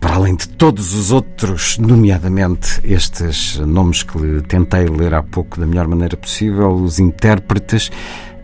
para 0.00 0.16
além 0.16 0.36
de 0.36 0.48
todos 0.48 0.94
os 0.94 1.12
outros, 1.12 1.78
nomeadamente 1.78 2.80
estes 2.84 3.58
nomes 3.58 4.02
que 4.02 4.42
tentei 4.42 4.86
ler 4.86 5.14
há 5.14 5.22
pouco 5.22 5.58
da 5.58 5.66
melhor 5.66 5.88
maneira 5.88 6.16
possível, 6.16 6.72
os 6.74 6.98
intérpretes 6.98 7.90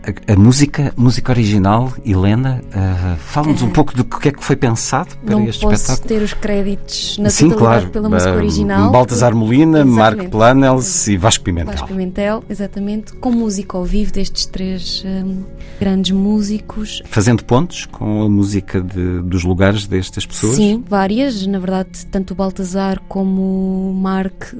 a, 0.03 0.33
a, 0.33 0.35
música, 0.35 0.93
música 0.97 1.31
original, 1.31 1.93
Helena, 2.05 2.61
uh, 2.67 3.17
fala-nos 3.17 3.61
um 3.61 3.69
pouco 3.69 3.95
do 3.95 4.03
que 4.03 4.29
é 4.29 4.31
que 4.31 4.43
foi 4.43 4.55
pensado 4.55 5.15
para 5.25 5.35
Não 5.35 5.47
este 5.47 5.61
posso 5.61 5.75
espetáculo. 5.75 6.07
ter 6.07 6.21
os 6.21 6.33
créditos 6.33 7.17
na 7.17 7.29
Sim, 7.29 7.49
claro. 7.51 7.89
pela 7.89 8.09
música 8.09 8.35
original. 8.35 8.91
Baltasar 8.91 9.33
Molina, 9.33 9.85
Marco 9.85 10.29
Planels 10.29 11.07
e 11.07 11.15
Vasco 11.15 11.43
Pimentel. 11.45 11.71
Vasco 11.71 11.87
Pimentel, 11.87 12.43
exatamente, 12.49 13.13
com 13.13 13.31
música 13.31 13.77
ao 13.77 13.85
vivo 13.85 14.11
destes 14.11 14.45
três 14.45 15.03
um, 15.05 15.43
grandes 15.79 16.11
músicos. 16.11 17.01
Fazendo 17.05 17.43
pontos 17.45 17.85
com 17.85 18.23
a 18.23 18.29
música 18.29 18.81
de, 18.81 19.21
dos 19.21 19.43
lugares 19.43 19.87
destas 19.87 20.25
pessoas? 20.25 20.55
Sim, 20.55 20.83
várias. 20.87 21.47
Na 21.47 21.59
verdade, 21.59 22.05
tanto 22.11 22.31
o 22.31 22.35
Baltasar 22.35 23.01
como 23.07 23.91
o 23.91 23.93
Marco 23.93 24.57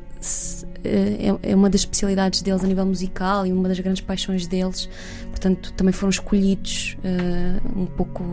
é, 0.84 1.52
é 1.52 1.56
uma 1.56 1.70
das 1.70 1.82
especialidades 1.82 2.42
deles 2.42 2.64
a 2.64 2.68
nível 2.68 2.86
musical 2.86 3.46
e 3.46 3.54
uma 3.54 3.68
das 3.68 3.80
grandes 3.80 4.02
paixões 4.02 4.48
deles. 4.48 4.90
Portanto, 5.30 5.74
também 5.74 5.94
foram 5.94 6.10
escolhidos 6.10 6.98
uh, 7.00 7.80
um 7.80 7.86
pouco 7.86 8.24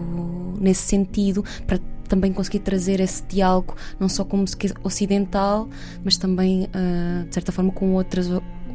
nesse 0.60 0.82
sentido 0.82 1.44
para 1.66 1.78
também 2.08 2.32
conseguir 2.32 2.58
trazer 2.60 2.98
esse 2.98 3.22
diálogo 3.24 3.76
não 3.98 4.08
só 4.08 4.24
com 4.24 4.38
música 4.38 4.74
ocidental, 4.82 5.68
mas 6.04 6.16
também 6.16 6.64
uh, 6.64 7.26
de 7.28 7.34
certa 7.34 7.52
forma 7.52 7.70
com 7.72 7.94
outras 7.94 8.28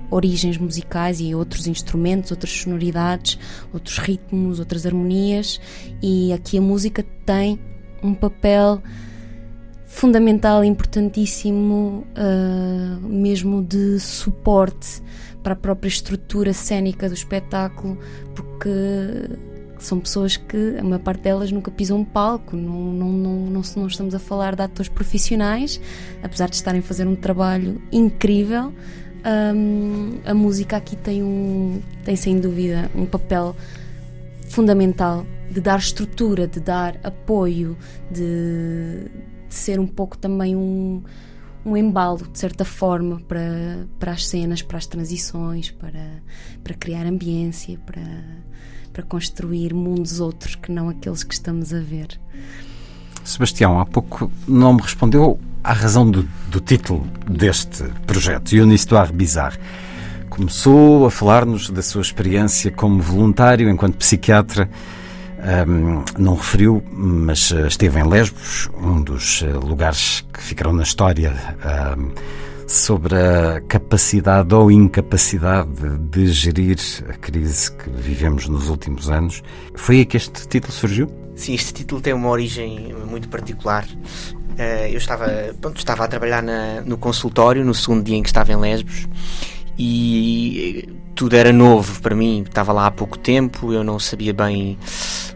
origens 0.09 0.57
musicais 0.57 1.19
e 1.19 1.35
outros 1.35 1.67
instrumentos, 1.67 2.31
outras 2.31 2.51
sonoridades, 2.51 3.37
outros 3.73 3.97
ritmos, 3.97 4.59
outras 4.59 4.85
harmonias. 4.85 5.59
E 6.01 6.31
aqui 6.31 6.57
a 6.57 6.61
música 6.61 7.03
tem 7.25 7.59
um 8.01 8.13
papel 8.13 8.81
fundamental, 9.95 10.61
importantíssimo, 10.61 12.05
uh, 12.17 13.07
mesmo 13.07 13.63
de 13.63 13.97
suporte 13.97 15.01
para 15.41 15.53
a 15.53 15.55
própria 15.55 15.87
estrutura 15.87 16.51
cênica 16.51 17.07
do 17.07 17.15
espetáculo, 17.15 17.97
porque 18.35 18.69
são 19.79 19.97
pessoas 20.01 20.35
que, 20.35 20.75
a 20.77 20.83
maior 20.83 20.99
parte 20.99 21.21
delas, 21.21 21.49
nunca 21.49 21.71
pisam 21.71 21.99
um 21.99 22.03
palco, 22.03 22.57
não, 22.57 22.91
não, 22.91 23.09
não, 23.09 23.61
não, 23.75 23.87
estamos 23.87 24.13
a 24.13 24.19
falar 24.19 24.53
de 24.53 24.63
atores 24.63 24.89
profissionais, 24.89 25.79
apesar 26.21 26.49
de 26.49 26.57
estarem 26.57 26.81
a 26.81 26.83
fazer 26.83 27.07
um 27.07 27.15
trabalho 27.15 27.81
incrível. 27.89 28.73
Um, 29.55 30.19
a 30.25 30.33
música 30.33 30.75
aqui 30.75 30.97
tem, 30.97 31.23
um, 31.23 31.81
tem 32.03 32.17
sem 32.17 32.37
dúvida 32.37 32.91
um 32.93 33.05
papel 33.05 33.55
fundamental 34.49 35.25
de 35.49 35.61
dar 35.61 35.79
estrutura, 35.79 36.47
de 36.47 36.59
dar 36.59 36.99
apoio, 37.01 37.77
de 38.11 39.09
ser 39.49 39.79
um 39.79 39.87
pouco 39.87 40.17
também 40.17 40.55
um, 40.55 41.01
um 41.65 41.75
embalo, 41.75 42.27
de 42.31 42.37
certa 42.37 42.63
forma, 42.63 43.19
para, 43.27 43.87
para 43.99 44.11
as 44.11 44.27
cenas, 44.27 44.61
para 44.61 44.77
as 44.77 44.85
transições, 44.85 45.71
para, 45.71 46.23
para 46.63 46.73
criar 46.75 47.05
ambiência, 47.05 47.79
para, 47.85 48.03
para 48.93 49.03
construir 49.03 49.73
mundos 49.73 50.19
outros 50.19 50.55
que 50.55 50.71
não 50.71 50.89
aqueles 50.89 51.23
que 51.23 51.33
estamos 51.33 51.73
a 51.73 51.79
ver. 51.79 52.19
Sebastião, 53.23 53.79
há 53.79 53.85
pouco 53.85 54.31
não 54.47 54.73
me 54.73 54.81
respondeu 54.81 55.39
à 55.63 55.73
razão 55.73 56.09
do, 56.09 56.27
do 56.49 56.59
título 56.59 57.07
deste 57.27 57.83
projeto, 58.05 58.51
Une 58.53 58.75
Histoire 58.75 59.11
Bizarre. 59.11 59.57
Começou 60.29 61.07
a 61.07 61.11
falar-nos 61.11 61.69
da 61.71 61.81
sua 61.81 62.01
experiência 62.01 62.69
como 62.69 63.01
voluntário 63.01 63.67
enquanto 63.69 63.97
psiquiatra 63.97 64.69
um, 65.45 66.03
não 66.17 66.35
referiu, 66.35 66.83
mas 66.91 67.51
eh, 67.51 67.67
esteve 67.67 67.99
em 67.99 68.07
Lesbos, 68.07 68.69
um 68.81 69.01
dos 69.01 69.43
eh, 69.43 69.51
lugares 69.53 70.25
que 70.33 70.41
ficaram 70.41 70.73
na 70.73 70.83
história 70.83 71.33
um, 71.97 72.11
sobre 72.67 73.15
a 73.15 73.61
capacidade 73.61 74.53
ou 74.55 74.71
incapacidade 74.71 75.69
de 76.09 76.27
gerir 76.27 76.77
a 77.07 77.13
crise 77.13 77.71
que 77.71 77.89
vivemos 77.89 78.47
nos 78.47 78.69
últimos 78.69 79.09
anos. 79.09 79.43
Foi 79.75 79.97
aí 79.97 80.05
que 80.05 80.17
este 80.17 80.47
título 80.47 80.73
surgiu? 80.73 81.07
Sim, 81.35 81.53
este 81.53 81.73
título 81.73 82.01
tem 82.01 82.13
uma 82.13 82.29
origem 82.29 82.95
muito 83.07 83.29
particular. 83.29 83.85
Uh, 83.85 84.87
eu 84.89 84.97
estava, 84.97 85.27
pronto, 85.61 85.77
estava 85.77 86.05
a 86.05 86.07
trabalhar 86.07 86.41
na, 86.41 86.81
no 86.81 86.97
consultório 86.97 87.63
no 87.63 87.73
segundo 87.73 88.03
dia 88.03 88.15
em 88.15 88.23
que 88.23 88.29
estava 88.29 88.51
em 88.51 88.55
Lesbos 88.55 89.07
e 89.77 90.89
tudo 91.15 91.35
era 91.35 91.51
novo 91.51 92.01
para 92.01 92.13
mim. 92.13 92.43
Estava 92.45 92.73
lá 92.73 92.87
há 92.87 92.91
pouco 92.91 93.17
tempo, 93.17 93.71
eu 93.71 93.83
não 93.83 93.97
sabia 93.97 94.33
bem 94.33 94.77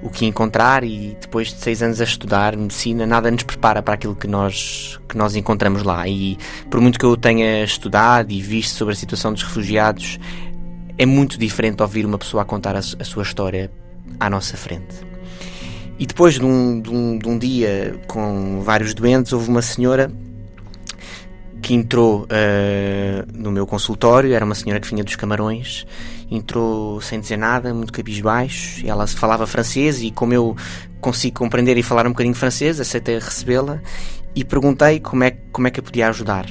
o 0.01 0.09
que 0.09 0.25
encontrar 0.25 0.83
e 0.83 1.17
depois 1.19 1.47
de 1.47 1.55
seis 1.55 1.81
anos 1.81 1.99
a 1.99 2.03
estudar 2.03 2.55
medicina, 2.55 3.05
nada 3.05 3.31
nos 3.31 3.43
prepara 3.43 3.81
para 3.81 3.95
aquilo 3.95 4.15
que 4.15 4.27
nós, 4.27 4.99
que 5.07 5.17
nós 5.17 5.35
encontramos 5.35 5.83
lá. 5.83 6.07
E 6.07 6.37
por 6.69 6.81
muito 6.81 6.99
que 6.99 7.05
eu 7.05 7.15
tenha 7.15 7.63
estudado 7.63 8.31
e 8.31 8.41
visto 8.41 8.75
sobre 8.75 8.93
a 8.93 8.97
situação 8.97 9.33
dos 9.33 9.43
refugiados, 9.43 10.19
é 10.97 11.05
muito 11.05 11.39
diferente 11.39 11.81
ouvir 11.81 12.05
uma 12.05 12.17
pessoa 12.17 12.43
a 12.43 12.45
contar 12.45 12.75
a, 12.75 12.79
a 12.79 13.03
sua 13.03 13.23
história 13.23 13.71
à 14.19 14.29
nossa 14.29 14.57
frente. 14.57 15.07
E 15.97 16.05
depois 16.05 16.35
de 16.35 16.45
um, 16.45 16.81
de, 16.81 16.89
um, 16.89 17.17
de 17.17 17.27
um, 17.27 17.37
dia 17.37 17.99
com 18.07 18.61
vários 18.61 18.93
doentes, 18.93 19.33
houve 19.33 19.49
uma 19.49 19.61
senhora 19.61 20.11
que 21.61 21.73
entrou 21.73 22.23
uh, 22.23 23.37
no 23.37 23.51
meu 23.51 23.67
consultório, 23.67 24.33
era 24.33 24.43
uma 24.45 24.55
senhora 24.55 24.79
que 24.79 24.87
vinha 24.87 25.03
dos 25.03 25.15
Camarões, 25.15 25.85
entrou 26.29 27.01
sem 27.01 27.19
dizer 27.19 27.37
nada, 27.37 27.73
muito 27.73 27.91
cabisbaixo, 27.91 28.85
ela 28.85 29.05
falava 29.07 29.45
francês 29.45 30.01
e 30.01 30.11
como 30.11 30.33
eu 30.33 30.55
consigo 31.01 31.37
compreender 31.37 31.77
e 31.77 31.83
falar 31.83 32.05
um 32.05 32.11
bocadinho 32.11 32.35
francês, 32.35 32.79
aceitei 32.79 33.15
recebê-la 33.15 33.81
e 34.35 34.43
perguntei 34.43 34.99
como 34.99 35.23
é, 35.23 35.31
como 35.51 35.67
é 35.67 35.71
que 35.71 35.79
eu 35.79 35.83
podia 35.83 36.09
ajudar. 36.09 36.45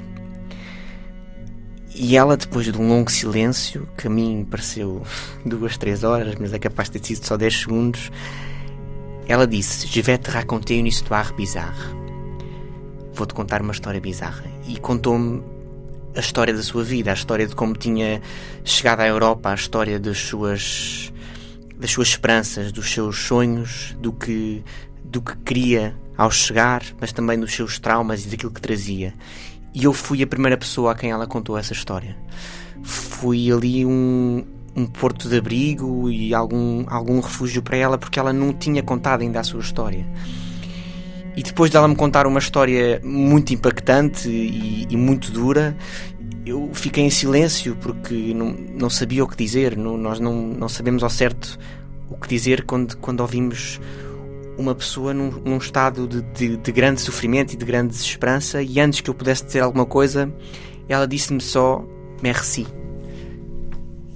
E 1.94 2.16
ela, 2.16 2.36
depois 2.36 2.66
de 2.66 2.78
um 2.78 2.88
longo 2.88 3.10
silêncio, 3.10 3.88
que 3.96 4.06
a 4.06 4.10
mim 4.10 4.46
pareceu 4.48 5.02
duas, 5.44 5.76
três 5.76 6.04
horas, 6.04 6.36
mas 6.38 6.52
é 6.52 6.58
capaz 6.58 6.88
de 6.88 7.00
ter 7.00 7.06
sido 7.06 7.26
só 7.26 7.36
dez 7.36 7.60
segundos, 7.60 8.10
ela 9.26 9.46
disse: 9.46 9.86
Je 9.86 10.00
vais 10.00 10.18
te 10.18 10.30
raconter 10.30 10.78
une 10.78 10.88
histoire 10.88 11.32
bizarre. 11.34 12.07
Vou-te 13.18 13.34
contar 13.34 13.60
uma 13.60 13.72
história 13.72 14.00
bizarra. 14.00 14.44
E 14.68 14.78
contou-me 14.78 15.42
a 16.14 16.20
história 16.20 16.54
da 16.54 16.62
sua 16.62 16.84
vida, 16.84 17.10
a 17.10 17.14
história 17.14 17.48
de 17.48 17.52
como 17.52 17.74
tinha 17.74 18.22
chegado 18.64 19.00
à 19.00 19.08
Europa, 19.08 19.50
a 19.50 19.54
história 19.56 19.98
das 19.98 20.18
suas, 20.18 21.12
das 21.76 21.90
suas 21.90 22.10
esperanças, 22.10 22.70
dos 22.70 22.88
seus 22.88 23.18
sonhos, 23.18 23.96
do 24.00 24.12
que, 24.12 24.62
do 25.02 25.20
que 25.20 25.36
queria 25.38 25.96
ao 26.16 26.30
chegar, 26.30 26.84
mas 27.00 27.12
também 27.12 27.36
dos 27.40 27.52
seus 27.52 27.80
traumas 27.80 28.24
e 28.24 28.28
daquilo 28.28 28.52
que 28.52 28.60
trazia. 28.60 29.12
E 29.74 29.82
eu 29.82 29.92
fui 29.92 30.22
a 30.22 30.26
primeira 30.26 30.56
pessoa 30.56 30.92
a 30.92 30.94
quem 30.94 31.10
ela 31.10 31.26
contou 31.26 31.58
essa 31.58 31.72
história. 31.72 32.16
Fui 32.84 33.50
ali 33.50 33.84
um, 33.84 34.44
um 34.76 34.86
porto 34.86 35.28
de 35.28 35.36
abrigo 35.36 36.08
e 36.08 36.32
algum, 36.32 36.84
algum 36.86 37.18
refúgio 37.18 37.62
para 37.62 37.76
ela, 37.76 37.98
porque 37.98 38.20
ela 38.20 38.32
não 38.32 38.52
tinha 38.52 38.80
contado 38.80 39.22
ainda 39.22 39.40
a 39.40 39.44
sua 39.44 39.58
história. 39.58 40.06
E 41.38 41.42
depois 41.44 41.70
dela 41.70 41.86
me 41.86 41.94
contar 41.94 42.26
uma 42.26 42.40
história 42.40 43.00
muito 43.04 43.54
impactante 43.54 44.28
e, 44.28 44.88
e 44.90 44.96
muito 44.96 45.30
dura, 45.30 45.76
eu 46.44 46.68
fiquei 46.72 47.04
em 47.04 47.10
silêncio 47.10 47.76
porque 47.76 48.34
não, 48.34 48.50
não 48.50 48.90
sabia 48.90 49.22
o 49.22 49.28
que 49.28 49.36
dizer. 49.36 49.76
Não, 49.76 49.96
nós 49.96 50.18
não, 50.18 50.34
não 50.34 50.68
sabemos 50.68 51.04
ao 51.04 51.08
certo 51.08 51.56
o 52.10 52.16
que 52.16 52.26
dizer 52.26 52.64
quando, 52.64 52.96
quando 52.96 53.20
ouvimos 53.20 53.80
uma 54.58 54.74
pessoa 54.74 55.14
num, 55.14 55.30
num 55.30 55.58
estado 55.58 56.08
de, 56.08 56.22
de, 56.22 56.56
de, 56.56 56.72
grande 56.72 57.00
sofrimento 57.00 57.52
e 57.52 57.56
de 57.56 57.64
grande 57.64 57.90
desesperança. 57.90 58.60
E 58.60 58.80
antes 58.80 59.00
que 59.00 59.08
eu 59.08 59.14
pudesse 59.14 59.44
dizer 59.44 59.60
alguma 59.60 59.86
coisa, 59.86 60.34
ela 60.88 61.06
disse-me 61.06 61.40
só 61.40 61.84
merci. 62.20 62.66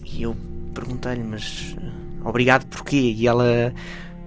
E 0.05 0.25
eu 0.25 0.37
perguntei-lhe, 0.75 1.23
mas 1.23 1.77
obrigado 2.25 2.67
porquê? 2.67 3.15
E 3.17 3.29
ela 3.29 3.73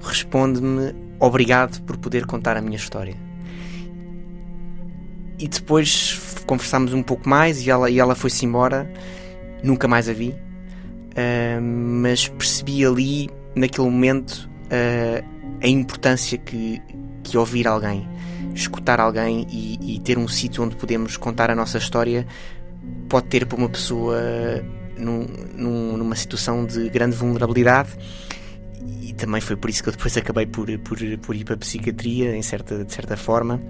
responde-me 0.01 1.03
obrigado 1.19 1.81
por 1.81 1.97
poder 1.97 2.25
contar 2.25 2.57
a 2.57 2.61
minha 2.61 2.77
história. 2.77 3.15
E 5.37 5.47
depois 5.47 6.19
conversámos 6.45 6.93
um 6.93 7.03
pouco 7.03 7.27
mais 7.27 7.65
e 7.65 7.69
ela, 7.69 7.89
e 7.89 7.99
ela 7.99 8.15
foi-se 8.15 8.45
embora. 8.45 8.89
Nunca 9.63 9.87
mais 9.87 10.07
a 10.07 10.13
vi. 10.13 10.29
Uh, 10.29 11.61
mas 11.61 12.27
percebi 12.27 12.85
ali, 12.85 13.29
naquele 13.55 13.89
momento, 13.89 14.49
uh, 14.65 15.25
a 15.61 15.67
importância 15.67 16.37
que, 16.37 16.81
que 17.23 17.37
ouvir 17.37 17.67
alguém, 17.67 18.07
escutar 18.53 18.99
alguém 18.99 19.47
e, 19.49 19.95
e 19.95 19.99
ter 19.99 20.17
um 20.17 20.27
sítio 20.27 20.63
onde 20.63 20.75
podemos 20.75 21.17
contar 21.17 21.49
a 21.49 21.55
nossa 21.55 21.77
história 21.77 22.27
pode 23.09 23.27
ter 23.27 23.45
para 23.45 23.57
uma 23.57 23.69
pessoa 23.69 24.17
num, 24.97 25.25
num, 25.55 25.97
numa 25.97 26.15
situação 26.15 26.65
de 26.65 26.89
grande 26.89 27.15
vulnerabilidade 27.15 27.89
também 29.15 29.41
foi 29.41 29.55
por 29.55 29.69
isso 29.69 29.81
que 29.81 29.89
eu 29.89 29.93
depois 29.93 30.15
acabei 30.17 30.45
por, 30.45 30.67
por, 30.79 30.97
por 31.21 31.35
ir 31.35 31.43
para 31.43 31.55
a 31.55 31.57
psiquiatria, 31.57 32.35
em 32.35 32.41
certa, 32.41 32.83
de 32.83 32.93
certa 32.93 33.17
forma. 33.17 33.61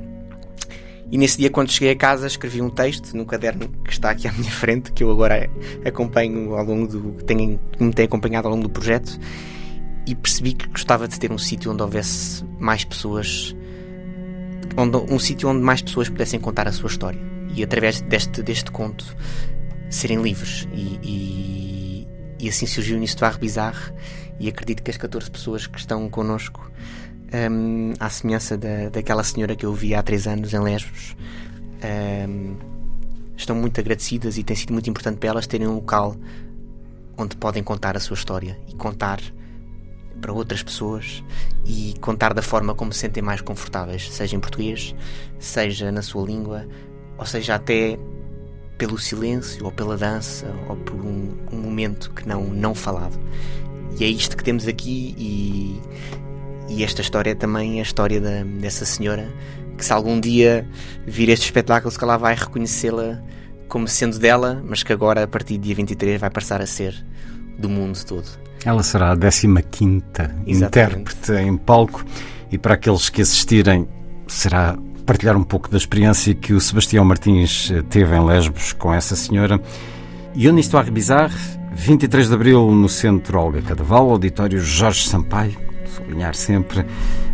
E 1.12 1.18
nesse 1.18 1.38
dia, 1.38 1.52
quando 1.52 1.72
cheguei 1.72 1.92
a 1.92 1.96
casa, 1.96 2.26
escrevi 2.26 2.62
um 2.62 2.70
texto 2.70 3.16
no 3.16 3.26
caderno 3.26 3.70
que 3.84 3.92
está 3.92 4.10
aqui 4.10 4.28
à 4.28 4.34
minha 4.34 4.52
frente, 4.52 4.92
que 4.92 5.04
eu 5.04 5.12
agora 5.12 5.50
acompanho 5.86 6.56
ao 6.56 6.66
longo 6.66 6.88
do. 6.88 7.24
Tenho, 7.24 7.60
me 7.80 7.94
tem 7.94 8.06
acompanhado 8.06 8.48
ao 8.48 8.54
longo 8.54 8.68
do 8.68 8.70
projeto, 8.70 9.20
e 10.08 10.16
percebi 10.16 10.54
que 10.54 10.68
gostava 10.68 11.08
de 11.08 11.20
ter 11.20 11.32
um 11.32 11.38
sítio 11.38 11.72
onde 11.72 11.82
houvesse 11.82 12.44
mais 12.60 12.84
pessoas. 12.84 13.56
Onde, 14.78 14.98
um 14.98 15.20
sítio 15.20 15.48
onde 15.48 15.62
mais 15.62 15.82
pessoas 15.82 16.10
pudessem 16.10 16.40
contar 16.40 16.68
a 16.68 16.72
sua 16.72 16.88
história. 16.88 17.22
E 17.56 17.64
através 17.64 18.02
deste, 18.02 18.42
deste 18.42 18.72
conto 18.72 19.16
serem 19.90 20.22
livres. 20.22 20.68
E, 20.74 21.00
e, 21.04 22.08
e 22.40 22.50
assim 22.50 22.66
surgiu 22.66 23.00
o 23.00 23.04
Histoire 23.04 23.38
Bizarre 23.38 23.94
e 24.40 24.50
acredito 24.50 24.84
que 24.84 24.92
as 24.92 24.98
14 24.98 25.30
pessoas 25.30 25.68
que 25.68 25.78
estão 25.78 26.10
connosco, 26.10 26.72
um, 27.52 27.94
à 28.00 28.10
semelhança 28.10 28.58
da, 28.58 28.90
daquela 28.90 29.24
senhora 29.24 29.56
que 29.56 29.66
eu 29.66 29.74
vi 29.74 29.96
há 29.96 30.04
3 30.04 30.28
anos 30.28 30.54
em 30.54 30.60
Lesbos, 30.60 31.16
um, 32.30 32.58
estão 33.36 33.56
muito 33.56 33.80
agradecidas 33.80 34.38
e 34.38 34.44
tem 34.44 34.56
sido 34.56 34.74
muito 34.74 34.90
importante 34.90 35.18
para 35.18 35.30
elas 35.30 35.48
terem 35.48 35.68
um 35.68 35.76
local 35.76 36.16
onde 37.18 37.36
podem 37.36 37.64
contar 37.64 37.96
a 37.96 38.00
sua 38.00 38.16
história 38.16 38.58
e 38.68 38.76
contar 38.76 39.20
para 40.20 40.32
outras 40.32 40.64
pessoas 40.64 41.24
e 41.66 41.94
contar 42.02 42.34
da 42.34 42.42
forma 42.42 42.74
como 42.74 42.92
se 42.94 43.00
sentem 43.00 43.22
mais 43.22 43.42
confortáveis, 43.42 44.10
seja 44.12 44.36
em 44.36 44.40
português, 44.40 44.96
seja 45.40 45.92
na 45.92 46.02
sua 46.02 46.26
língua, 46.26 46.68
ou 47.18 47.26
seja 47.26 47.56
até 47.56 47.98
pelo 48.78 48.98
silêncio 48.98 49.66
ou 49.66 49.72
pela 49.72 49.98
dança 49.98 50.48
ou 50.70 50.76
por 50.76 50.96
um, 50.96 51.38
um 51.52 51.58
momento 51.58 52.12
que 52.12 52.28
não 52.28 52.44
não 52.44 52.76
falado. 52.76 53.18
E 54.00 54.04
é 54.04 54.08
isto 54.08 54.36
que 54.36 54.44
temos 54.44 54.68
aqui 54.68 55.16
e, 55.18 55.82
e 56.70 56.84
esta 56.84 57.02
história 57.02 57.32
é 57.32 57.36
também 57.36 57.80
a 57.80 57.84
história 57.84 58.20
da, 58.20 58.44
dessa 58.44 58.86
senhora 58.86 59.32
que 59.78 59.86
se 59.86 59.92
algum 59.94 60.20
dia 60.20 60.68
vir 61.06 61.30
este 61.30 61.46
espetáculo 61.46 61.92
se 61.92 62.00
calhar 62.00 62.18
vai 62.18 62.36
reconhecê-la 62.36 63.22
como 63.68 63.88
sendo 63.88 64.20
dela, 64.20 64.64
mas 64.66 64.84
que 64.84 64.94
agora 64.94 65.24
a 65.24 65.28
partir 65.28 65.58
do 65.58 65.64
dia 65.64 65.76
23 65.76 66.20
vai 66.20 66.30
passar 66.30 66.62
a 66.62 66.66
ser 66.66 66.96
do 67.58 67.70
mundo 67.70 67.98
todo. 68.06 68.26
Ela 68.64 68.84
será 68.84 69.12
a 69.12 69.16
15 69.16 70.04
intérprete 70.46 71.32
em 71.34 71.58
palco 71.58 72.04
e 72.52 72.58
para 72.58 72.76
aqueles 72.76 73.10
que 73.10 73.22
assistirem 73.22 73.88
será 74.28 74.78
partilhar 75.06 75.38
um 75.38 75.44
pouco 75.44 75.70
da 75.70 75.78
experiência 75.78 76.34
que 76.34 76.54
o 76.54 76.60
Sebastião 76.60 77.06
Martins 77.06 77.72
teve 77.90 78.16
em 78.16 78.26
Lesbos 78.26 78.74
com 78.74 78.94
essa 78.94 79.16
senhora. 79.16 79.62
E 80.34 80.48
Une 80.50 80.62
Histoire 80.62 80.90
Bizarre 80.90 81.36
23 81.76 82.30
de 82.30 82.34
Abril 82.34 82.72
no 82.72 82.90
Centro 82.90 83.40
Olga 83.40 83.62
Cadaval, 83.62 84.10
Auditório 84.10 84.60
Jorge 84.60 85.08
Sampaio, 85.08 85.56
sublinhar 85.96 86.34
sempre. 86.34 86.86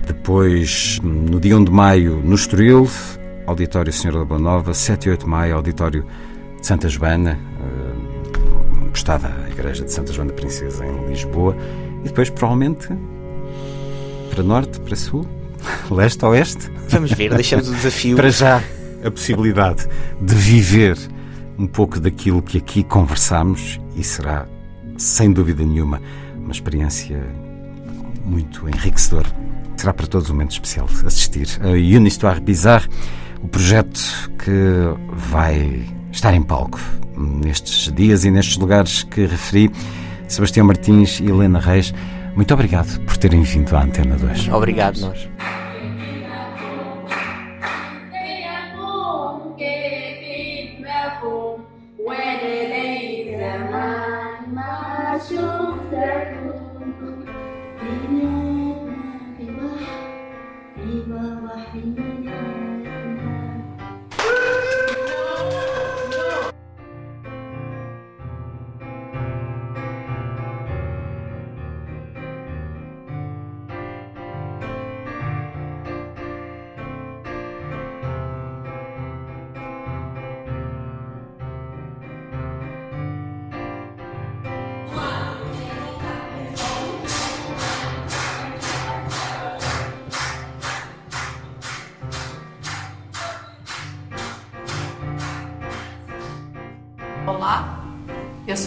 Depois, 0.06 1.00
no 1.02 1.40
dia 1.40 1.56
1 1.58 1.64
de 1.64 1.72
Maio, 1.72 2.22
no 2.24 2.36
Estoril, 2.36 2.90
Auditório 3.46 3.94
Senhora 3.94 4.20
da 4.20 4.26
Boa 4.26 4.40
Nova. 4.40 4.74
7 4.74 5.06
e 5.06 5.12
8 5.12 5.22
de 5.22 5.30
Maio, 5.30 5.56
Auditório 5.56 6.06
de 6.60 6.68
Santa 6.68 6.90
Joana, 6.90 7.40
encostada 8.86 9.34
à 9.46 9.50
Igreja 9.50 9.86
de 9.86 9.92
Santa 9.94 10.12
Joana 10.12 10.34
Princesa, 10.34 10.86
em 10.86 11.08
Lisboa. 11.08 11.56
E 12.02 12.08
depois, 12.08 12.30
provavelmente, 12.30 12.90
para 14.32 14.44
norte, 14.44 14.80
para 14.82 14.96
sul, 14.96 15.26
leste, 15.90 16.26
oeste. 16.26 16.70
Vamos 16.90 17.12
ver, 17.14 17.34
deixamos 17.34 17.70
o 17.70 17.74
desafio. 17.74 18.16
para 18.18 18.30
já, 18.30 18.62
a 19.04 19.10
possibilidade 19.10 19.88
de 20.20 20.36
viver 20.36 20.98
um 21.58 21.68
pouco 21.68 22.00
daquilo 22.00 22.42
que 22.42 22.58
aqui 22.58 22.84
conversamos 22.84 23.80
e 23.96 24.04
será, 24.04 24.46
sem 24.98 25.32
dúvida 25.32 25.64
nenhuma, 25.64 26.02
uma 26.38 26.52
experiência 26.52 27.24
muito 28.26 28.68
enriquecedora. 28.68 29.28
Será 29.76 29.94
para 29.94 30.08
todos 30.08 30.30
um 30.30 30.34
momento 30.34 30.52
especial 30.52 30.88
assistir 31.06 31.48
a 31.62 31.70
Une 31.70 32.08
Histoire 32.08 32.40
Bizarre, 32.40 32.88
o 33.42 33.48
projeto 33.48 34.00
que 34.38 34.52
vai 35.12 35.84
estar 36.12 36.34
em 36.34 36.42
palco 36.42 36.80
nestes 37.18 37.92
dias 37.92 38.26
e 38.26 38.32
nestes 38.32 38.58
lugares 38.58 39.04
que 39.04 39.26
referi. 39.26 39.72
Sebastião 40.28 40.66
Martins 40.66 41.20
e 41.20 41.26
Helena 41.26 41.60
Reis, 41.60 41.94
muito 42.36 42.54
obrigado 42.54 43.00
por 43.02 43.18
terem 43.18 43.42
vindo 43.42 43.76
à 43.76 43.84
Antena 43.84 44.16
2. 44.16 44.50
Obrigado, 44.50 45.00
nós. 45.02 45.28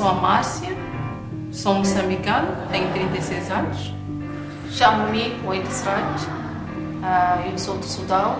sou 0.03 0.07
a 0.09 0.13
Márcia, 0.13 0.75
sou 1.51 1.75
moçambicana, 1.75 2.67
tenho 2.71 2.91
36 2.91 3.51
anos. 3.51 3.93
Chamo-me 4.71 5.39
Wade 5.45 5.71
Sraj, 5.71 6.23
uh, 6.25 7.49
eu 7.51 7.57
sou 7.57 7.77
do 7.77 7.85
Sudão 7.85 8.35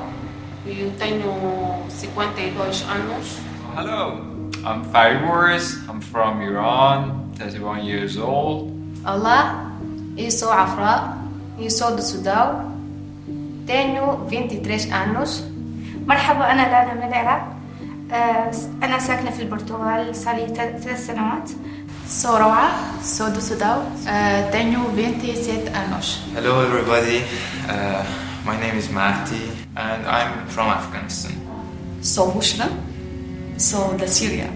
e 0.65 0.81
eu 0.81 0.91
tenho 0.97 1.85
52 1.87 2.81
anos. 2.89 3.39
Hello, 3.77 4.49
I'm 4.65 4.83
Fari 4.91 5.23
Morris, 5.23 5.75
I'm 5.87 6.01
from 6.01 6.41
Iran, 6.41 7.29
31 7.37 7.85
years 7.85 8.17
old. 8.17 8.73
Olá, 9.05 9.71
eu 10.17 10.31
sou 10.31 10.51
Afra, 10.51 11.17
eu 11.59 11.69
sou 11.69 11.95
do 11.95 12.01
Sudão, 12.01 12.73
tenho 13.65 14.25
23 14.27 14.91
anos. 14.91 15.49
مرحبا 16.09 16.51
أنا 16.51 16.61
لانا 16.61 16.93
من 16.93 17.03
العراق 17.03 17.52
أنا 18.82 18.98
ساكنة 18.98 19.30
في 19.30 19.42
البرتغال 19.42 20.16
صار 20.16 20.34
لي 20.34 20.54
ثلاث 20.54 21.06
سنوات 21.06 21.50
Sou 22.06 22.36
Roa, 22.36 22.70
sou 23.02 23.30
do 23.30 23.40
Sudão, 23.40 23.78
uh, 23.80 24.50
tenho 24.52 24.80
27 24.90 25.70
anos. 25.74 26.20
Hello 26.34 26.60
everybody, 26.60 27.24
uh, 27.66 28.04
my 28.44 28.58
name 28.60 28.76
is 28.76 28.90
Mahdi 28.90 29.50
and 29.74 30.06
I'm 30.06 30.46
from 30.48 30.68
Afghanistan. 30.68 31.32
Sou 32.02 32.30
Bushra, 32.30 32.68
sou 33.56 33.94
da 33.94 34.06
Síria. 34.06 34.50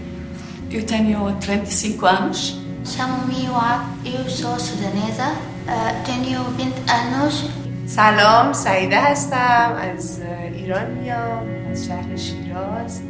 Eu 0.69 0.85
tenho 0.85 1.35
35 1.41 2.05
anos. 2.05 2.61
Chamo-me 2.85 3.49
Wad, 3.49 3.83
eu 4.05 4.29
sou 4.29 4.59
sudanesa, 4.59 5.33
uh, 5.67 6.03
tenho 6.05 6.43
20 6.55 6.73
anos. 6.87 7.49
سلام 7.89 8.53
سعیده 8.53 9.01
هستم 9.01 9.71
از 9.95 10.21
ایران 10.53 10.91
میام 10.91 11.47
از 11.71 11.85
شهر 11.85 12.15
شیراز 12.15 13.01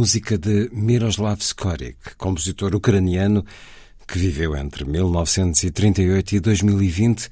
Música 0.00 0.38
de 0.38 0.70
Miroslav 0.72 1.42
Skorik, 1.42 2.16
compositor 2.16 2.74
ucraniano 2.74 3.44
que 4.08 4.18
viveu 4.18 4.56
entre 4.56 4.82
1938 4.86 6.36
e 6.36 6.40
2020. 6.40 7.28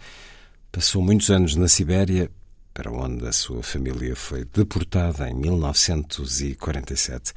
Passou 0.71 1.01
muitos 1.01 1.31
anos 1.31 1.57
na 1.57 1.67
Sibéria, 1.67 2.31
para 2.75 2.93
onde 2.93 3.27
a 3.27 3.33
sua 3.33 3.63
família 3.63 4.15
foi 4.15 4.45
deportada 4.45 5.31
em 5.31 5.35
1947. 5.35 7.33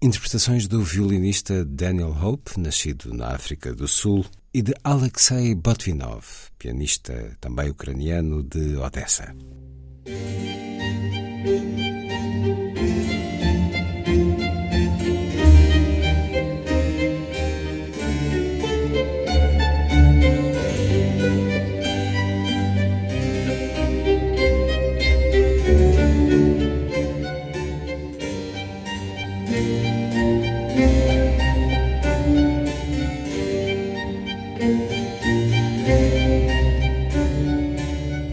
Interpretações 0.00 0.66
do 0.66 0.82
violinista 0.82 1.62
Daniel 1.62 2.16
Hope, 2.18 2.58
nascido 2.58 3.12
na 3.12 3.34
África 3.34 3.74
do 3.74 3.86
Sul, 3.86 4.24
e 4.54 4.62
de 4.62 4.72
Alexei 4.82 5.54
Botvinov, 5.54 6.24
pianista 6.58 7.36
também 7.38 7.68
ucraniano 7.68 8.42
de 8.42 8.78
Odessa. 8.78 9.36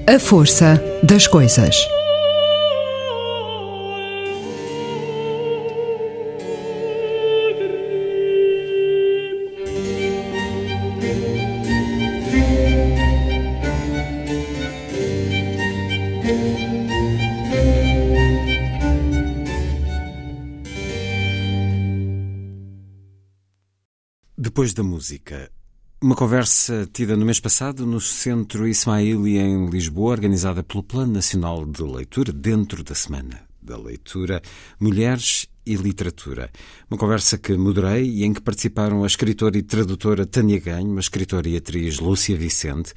A 0.09 0.17
força 0.19 0.81
das 1.03 1.27
coisas. 1.27 1.85
Depois 24.37 24.73
da 24.73 24.83
música, 24.83 25.51
uma 25.99 26.15
conversa 26.15 26.87
tida 26.93 27.17
no 27.17 27.25
mês 27.25 27.39
passado 27.39 27.83
no 27.83 27.99
Centro 27.99 28.67
Ismaili 28.67 29.39
em 29.39 29.67
Lisboa, 29.67 30.11
organizada 30.11 30.61
pelo 30.61 30.83
Plano 30.83 31.13
Nacional 31.13 31.65
de 31.65 31.81
Leitura, 31.81 32.31
dentro 32.31 32.83
da 32.83 32.93
Semana 32.93 33.41
da 33.59 33.77
Leitura, 33.77 34.41
Mulheres 34.79 35.47
e 35.65 35.75
Literatura. 35.75 36.51
Uma 36.89 36.99
conversa 36.99 37.37
que 37.37 37.57
moderei 37.57 38.03
e 38.03 38.23
em 38.23 38.31
que 38.31 38.41
participaram 38.41 39.03
a 39.03 39.07
escritora 39.07 39.57
e 39.57 39.63
tradutora 39.63 40.25
Tânia 40.25 40.59
Ganho, 40.59 40.95
a 40.95 40.99
escritora 40.99 41.49
e 41.49 41.57
atriz 41.57 41.99
Lúcia 41.99 42.37
Vicente, 42.37 42.93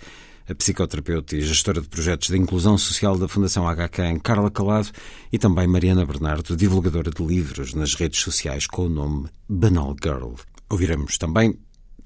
a 0.46 0.54
psicoterapeuta 0.54 1.36
e 1.36 1.40
gestora 1.40 1.80
de 1.80 1.88
projetos 1.88 2.28
de 2.28 2.36
inclusão 2.36 2.76
social 2.76 3.16
da 3.16 3.26
Fundação 3.26 3.64
HK 3.64 4.20
Carla 4.22 4.50
Calado 4.50 4.90
e 5.32 5.38
também 5.38 5.66
Mariana 5.66 6.04
Bernardo, 6.04 6.54
divulgadora 6.54 7.10
de 7.10 7.24
livros 7.24 7.72
nas 7.72 7.94
redes 7.94 8.20
sociais 8.20 8.66
com 8.66 8.82
o 8.86 8.88
nome 8.90 9.28
Banal 9.48 9.96
Girl. 10.02 10.34
Ouviremos 10.68 11.16
também 11.16 11.58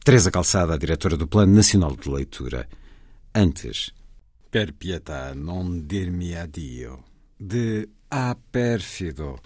Teresa 0.05 0.31
Calçada, 0.31 0.75
a 0.75 0.77
diretora 0.77 1.17
do 1.17 1.27
Plano 1.27 1.55
Nacional 1.55 1.97
de 1.97 2.11
Leitura. 2.11 2.69
Antes, 3.35 3.91
Per 4.51 4.75
pietà 4.75 5.33
non 5.35 5.87
dirmi 5.87 6.35
addio, 6.37 7.03
de 7.39 7.89
A 8.11 8.37
Pérfido, 8.37 9.41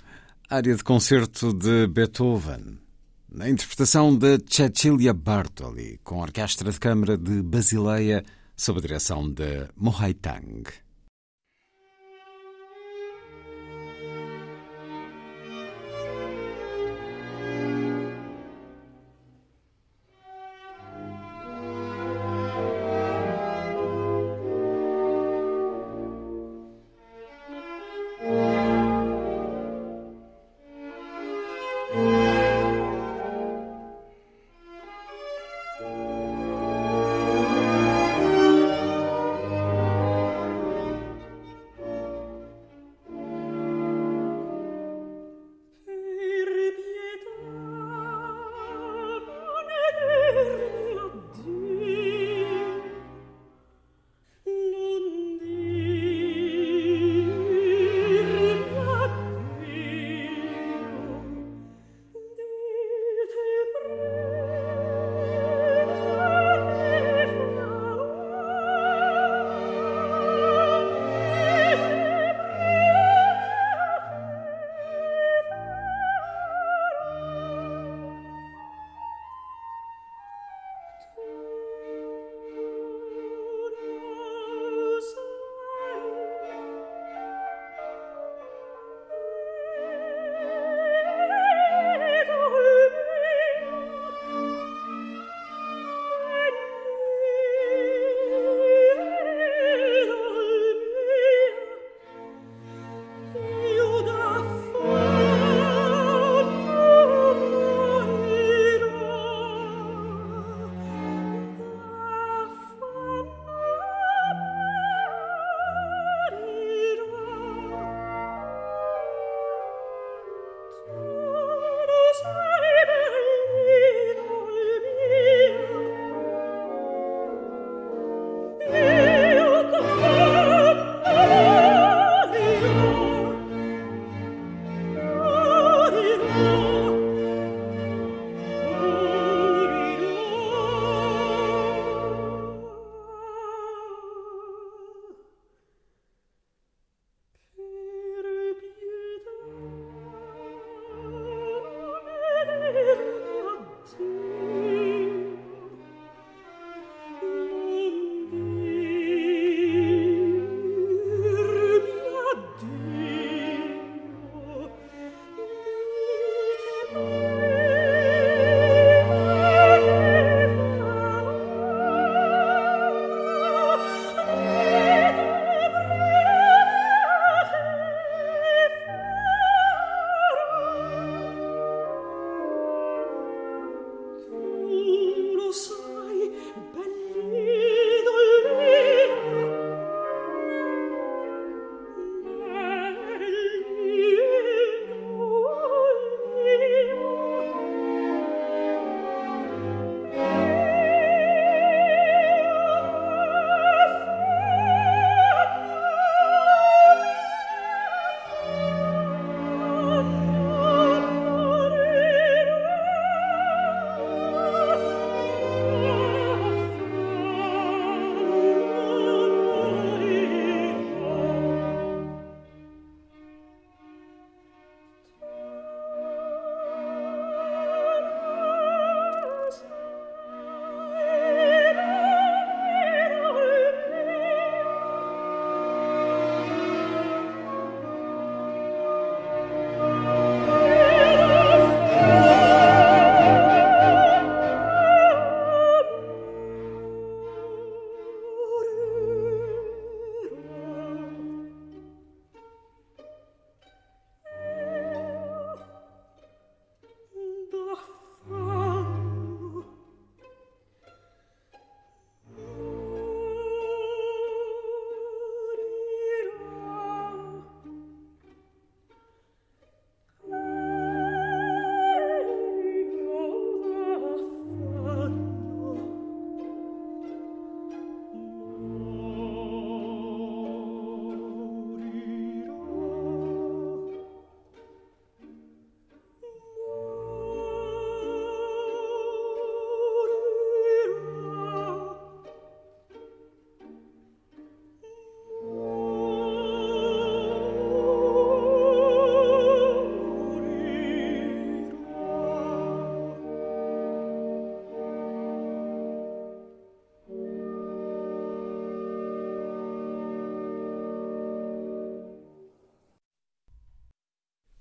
área 0.49 0.75
de 0.75 0.83
concerto 0.83 1.53
de 1.55 1.87
Beethoven, 1.87 2.81
na 3.29 3.49
interpretação 3.49 4.19
de 4.19 4.41
Cecilia 4.49 5.15
Bartoli, 5.15 6.01
com 6.03 6.19
a 6.19 6.25
Orquestra 6.25 6.73
de 6.73 6.81
Câmara 6.81 7.17
de 7.17 7.41
Basileia, 7.41 8.25
sob 8.57 8.81
a 8.81 8.83
direção 8.83 9.31
de 9.31 9.69
Mohai 9.77 10.15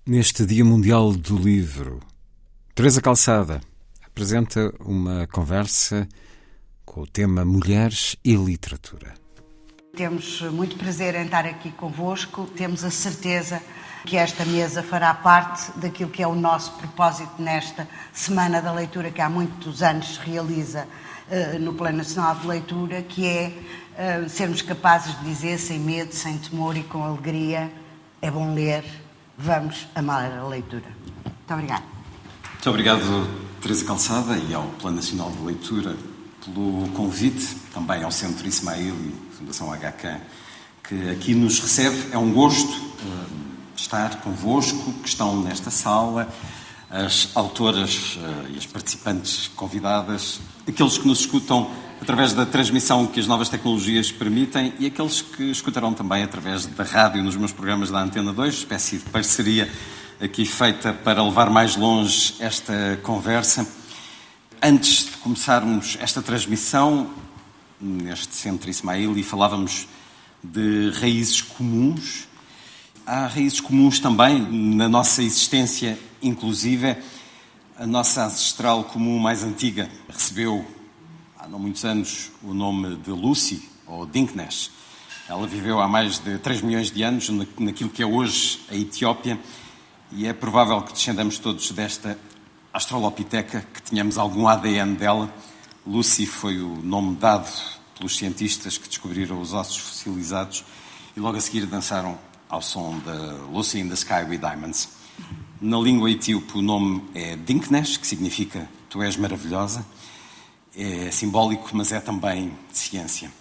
Neste 0.07 0.45
Dia 0.45 0.63
Mundial 0.63 1.11
do 1.11 1.35
Livro, 1.35 1.99
Teresa 2.73 3.01
Calçada 3.01 3.59
apresenta 4.05 4.73
uma 4.79 5.27
conversa 5.27 6.07
com 6.85 7.01
o 7.01 7.05
tema 7.05 7.43
Mulheres 7.43 8.15
e 8.23 8.33
Literatura. 8.33 9.15
Temos 9.97 10.41
muito 10.43 10.77
prazer 10.77 11.13
em 11.13 11.25
estar 11.25 11.45
aqui 11.45 11.71
convosco, 11.71 12.45
temos 12.55 12.85
a 12.85 12.89
certeza 12.89 13.61
que 14.05 14.15
esta 14.15 14.45
mesa 14.45 14.81
fará 14.81 15.13
parte 15.13 15.77
daquilo 15.77 16.09
que 16.09 16.23
é 16.23 16.27
o 16.27 16.35
nosso 16.35 16.71
propósito 16.77 17.41
nesta 17.41 17.85
Semana 18.13 18.61
da 18.61 18.71
Leitura, 18.71 19.11
que 19.11 19.19
há 19.19 19.29
muitos 19.29 19.83
anos 19.83 20.15
se 20.15 20.19
realiza 20.21 20.87
uh, 21.27 21.59
no 21.59 21.73
Plano 21.73 21.97
Nacional 21.97 22.33
de 22.35 22.47
Leitura, 22.47 23.01
que 23.01 23.27
é 23.27 23.51
uh, 24.23 24.29
sermos 24.29 24.61
capazes 24.61 25.19
de 25.19 25.25
dizer 25.25 25.57
sem 25.57 25.77
medo, 25.77 26.13
sem 26.13 26.37
temor 26.37 26.77
e 26.77 26.83
com 26.83 27.03
alegria: 27.03 27.69
é 28.21 28.31
bom 28.31 28.53
ler, 28.53 28.85
vamos 29.37 29.87
amar 29.93 30.31
a 30.31 30.47
leitura. 30.47 30.87
Muito 31.23 31.53
obrigada. 31.53 31.83
Muito 32.53 32.69
obrigado, 32.69 33.29
Teresa 33.61 33.85
Calçada, 33.85 34.37
e 34.37 34.53
ao 34.53 34.63
Plano 34.63 34.97
Nacional 34.97 35.31
de 35.31 35.43
Leitura 35.43 35.95
pelo 36.43 36.87
convite, 36.89 37.55
também 37.73 38.03
ao 38.03 38.11
Centro 38.11 38.47
Ismail 38.47 38.95
e 38.95 39.35
Fundação 39.35 39.71
HK, 39.71 40.21
que 40.83 41.09
aqui 41.09 41.35
nos 41.35 41.59
recebe. 41.59 42.11
É 42.11 42.17
um 42.17 42.31
gosto 42.31 42.71
uh, 42.71 43.25
estar 43.75 44.21
convosco, 44.21 44.93
que 44.93 45.09
estão 45.09 45.41
nesta 45.43 45.69
sala, 45.69 46.27
as 46.89 47.29
autoras 47.35 48.15
uh, 48.15 48.49
e 48.53 48.57
as 48.57 48.65
participantes 48.65 49.49
convidadas, 49.55 50.39
aqueles 50.67 50.97
que 50.97 51.07
nos 51.07 51.19
escutam 51.19 51.69
através 52.01 52.33
da 52.33 52.45
transmissão 52.45 53.05
que 53.07 53.19
as 53.19 53.27
novas 53.27 53.49
tecnologias 53.49 54.11
permitem 54.11 54.73
e 54.79 54.85
aqueles 54.85 55.21
que 55.21 55.43
escutarão 55.51 55.93
também 55.93 56.23
através 56.23 56.65
da 56.65 56.83
rádio 56.83 57.23
nos 57.23 57.35
meus 57.35 57.51
programas 57.51 57.89
da 57.89 58.01
Antena 58.01 58.31
2, 58.31 58.53
espécie 58.53 58.97
de 58.97 59.05
parceria 59.05 59.71
aqui 60.19 60.45
feita 60.45 60.93
para 60.93 61.23
levar 61.23 61.49
mais 61.49 61.75
longe 61.75 62.35
esta 62.39 62.99
conversa. 63.03 63.67
Antes 64.61 65.05
de 65.05 65.11
começarmos 65.17 65.97
esta 65.99 66.21
transmissão, 66.21 67.09
neste 67.79 68.35
Centro 68.35 68.69
Ismail, 68.69 69.17
e 69.17 69.23
falávamos 69.23 69.87
de 70.43 70.91
raízes 70.99 71.41
comuns, 71.41 72.27
há 73.05 73.27
raízes 73.27 73.59
comuns 73.59 73.99
também 73.99 74.39
na 74.39 74.87
nossa 74.87 75.21
existência, 75.21 75.97
inclusive 76.21 76.95
a 77.77 77.85
nossa 77.85 78.25
ancestral 78.25 78.83
comum 78.85 79.19
mais 79.19 79.43
antiga 79.43 79.87
recebeu 80.09 80.65
há 81.47 81.49
não 81.49 81.59
muitos 81.59 81.85
anos 81.85 82.29
o 82.43 82.53
nome 82.53 82.97
de 82.97 83.09
Lucy, 83.09 83.69
ou 83.85 84.05
Dinknesh. 84.05 84.69
Ela 85.29 85.47
viveu 85.47 85.79
há 85.79 85.87
mais 85.87 86.19
de 86.19 86.37
3 86.39 86.61
milhões 86.61 86.91
de 86.91 87.01
anos 87.03 87.29
naquilo 87.57 87.89
que 87.89 88.03
é 88.03 88.05
hoje 88.05 88.59
a 88.69 88.75
Etiópia 88.75 89.39
e 90.11 90.27
é 90.27 90.33
provável 90.33 90.81
que 90.81 90.91
descendamos 90.91 91.39
todos 91.39 91.71
desta 91.71 92.19
Australopiteca, 92.73 93.65
que 93.73 93.81
tenhamos 93.81 94.17
algum 94.17 94.45
ADN 94.45 94.95
dela. 94.95 95.33
Lucy 95.85 96.25
foi 96.25 96.59
o 96.59 96.81
nome 96.83 97.15
dado 97.15 97.49
pelos 97.97 98.17
cientistas 98.17 98.77
que 98.77 98.89
descobriram 98.89 99.39
os 99.39 99.53
ossos 99.53 99.77
fossilizados 99.77 100.65
e 101.15 101.19
logo 101.21 101.37
a 101.37 101.41
seguir 101.41 101.65
dançaram 101.65 102.17
ao 102.49 102.61
som 102.61 102.99
de 102.99 103.53
Lucy 103.53 103.79
in 103.79 103.87
the 103.87 103.95
Sky 103.95 104.25
with 104.27 104.39
Diamonds. 104.39 104.89
Na 105.61 105.77
língua 105.77 106.11
etíope 106.11 106.57
o 106.57 106.61
nome 106.61 107.05
é 107.15 107.37
Dinknesh, 107.37 107.95
que 107.95 108.05
significa 108.05 108.69
Tu 108.89 109.01
és 109.01 109.15
maravilhosa 109.15 109.85
é 110.75 111.11
simbólico, 111.11 111.69
mas 111.73 111.91
é 111.91 111.99
também 111.99 112.51
ciência. 112.71 113.31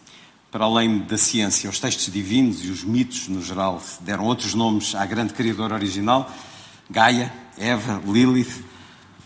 Para 0.51 0.64
além 0.64 1.01
da 1.01 1.18
ciência, 1.18 1.68
os 1.68 1.79
textos 1.79 2.12
divinos 2.12 2.64
e 2.64 2.68
os 2.68 2.83
mitos, 2.83 3.29
no 3.29 3.43
geral, 3.43 3.83
deram 4.01 4.24
outros 4.24 4.55
nomes 4.55 4.95
à 4.95 5.05
grande 5.05 5.35
criadora 5.35 5.74
original, 5.74 6.31
Gaia, 6.89 7.33
Eva, 7.59 8.01
Lilith, 8.07 8.64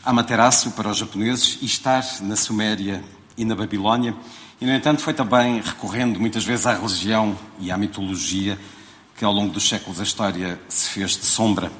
Amaterasu 0.04 0.70
para 0.72 0.88
os 0.88 0.98
japoneses, 0.98 1.58
Istar 1.60 2.04
na 2.22 2.36
Suméria 2.36 3.04
e 3.36 3.44
na 3.44 3.54
Babilónia, 3.54 4.14
e, 4.60 4.66
no 4.66 4.74
entanto, 4.74 5.00
foi 5.02 5.14
também 5.14 5.60
recorrendo 5.60 6.20
muitas 6.20 6.44
vezes 6.44 6.66
à 6.66 6.74
religião 6.74 7.38
e 7.58 7.70
à 7.70 7.78
mitologia 7.78 8.58
que, 9.16 9.24
ao 9.24 9.32
longo 9.32 9.52
dos 9.52 9.68
séculos, 9.68 10.00
a 10.00 10.02
história 10.02 10.60
se 10.68 10.90
fez 10.90 11.12
de 11.12 11.24
sombra 11.24 11.72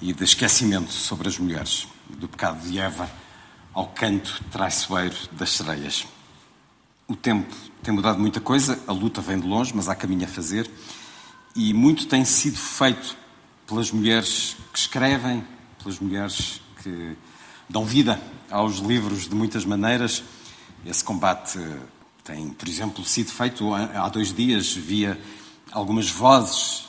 e 0.00 0.12
de 0.12 0.24
esquecimento 0.24 0.92
sobre 0.92 1.28
as 1.28 1.38
mulheres, 1.38 1.86
do 2.08 2.28
pecado 2.28 2.60
de 2.68 2.78
Eva 2.78 3.08
ao 3.72 3.86
canto 3.86 4.42
traiçoeiro 4.50 5.16
das 5.32 5.50
sereias. 5.50 6.06
O 7.06 7.16
tempo 7.16 7.54
tem 7.82 7.94
mudado 7.94 8.18
muita 8.18 8.40
coisa, 8.40 8.78
a 8.86 8.92
luta 8.92 9.20
vem 9.20 9.38
de 9.38 9.46
longe, 9.46 9.72
mas 9.74 9.88
há 9.88 9.94
caminho 9.94 10.24
a 10.24 10.28
fazer, 10.28 10.70
e 11.54 11.72
muito 11.72 12.06
tem 12.06 12.24
sido 12.24 12.58
feito 12.58 13.16
pelas 13.66 13.90
mulheres 13.90 14.56
que 14.72 14.78
escrevem, 14.78 15.44
pelas 15.82 15.98
mulheres 15.98 16.60
que 16.82 17.16
dão 17.68 17.84
vida 17.84 18.20
aos 18.50 18.78
livros 18.78 19.28
de 19.28 19.34
muitas 19.34 19.64
maneiras. 19.64 20.22
Esse 20.84 21.04
combate 21.04 21.58
tem, 22.24 22.50
por 22.50 22.68
exemplo, 22.68 23.04
sido 23.04 23.30
feito 23.30 23.74
há 23.74 24.08
dois 24.08 24.32
dias 24.32 24.72
via 24.72 25.20
algumas 25.72 26.10
vozes 26.10 26.87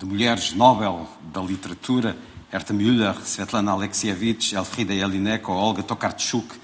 de 0.00 0.06
mulheres 0.06 0.54
Nobel 0.54 1.06
da 1.30 1.42
literatura 1.42 2.16
Herta 2.50 2.72
Müller, 2.72 3.14
Svetlana 3.22 3.72
Alexievich, 3.72 4.54
Elfrida 4.54 4.94
Jelinek 4.94 5.46
ou 5.50 5.54
Olga 5.54 5.82
Tokarczuk, 5.82 6.54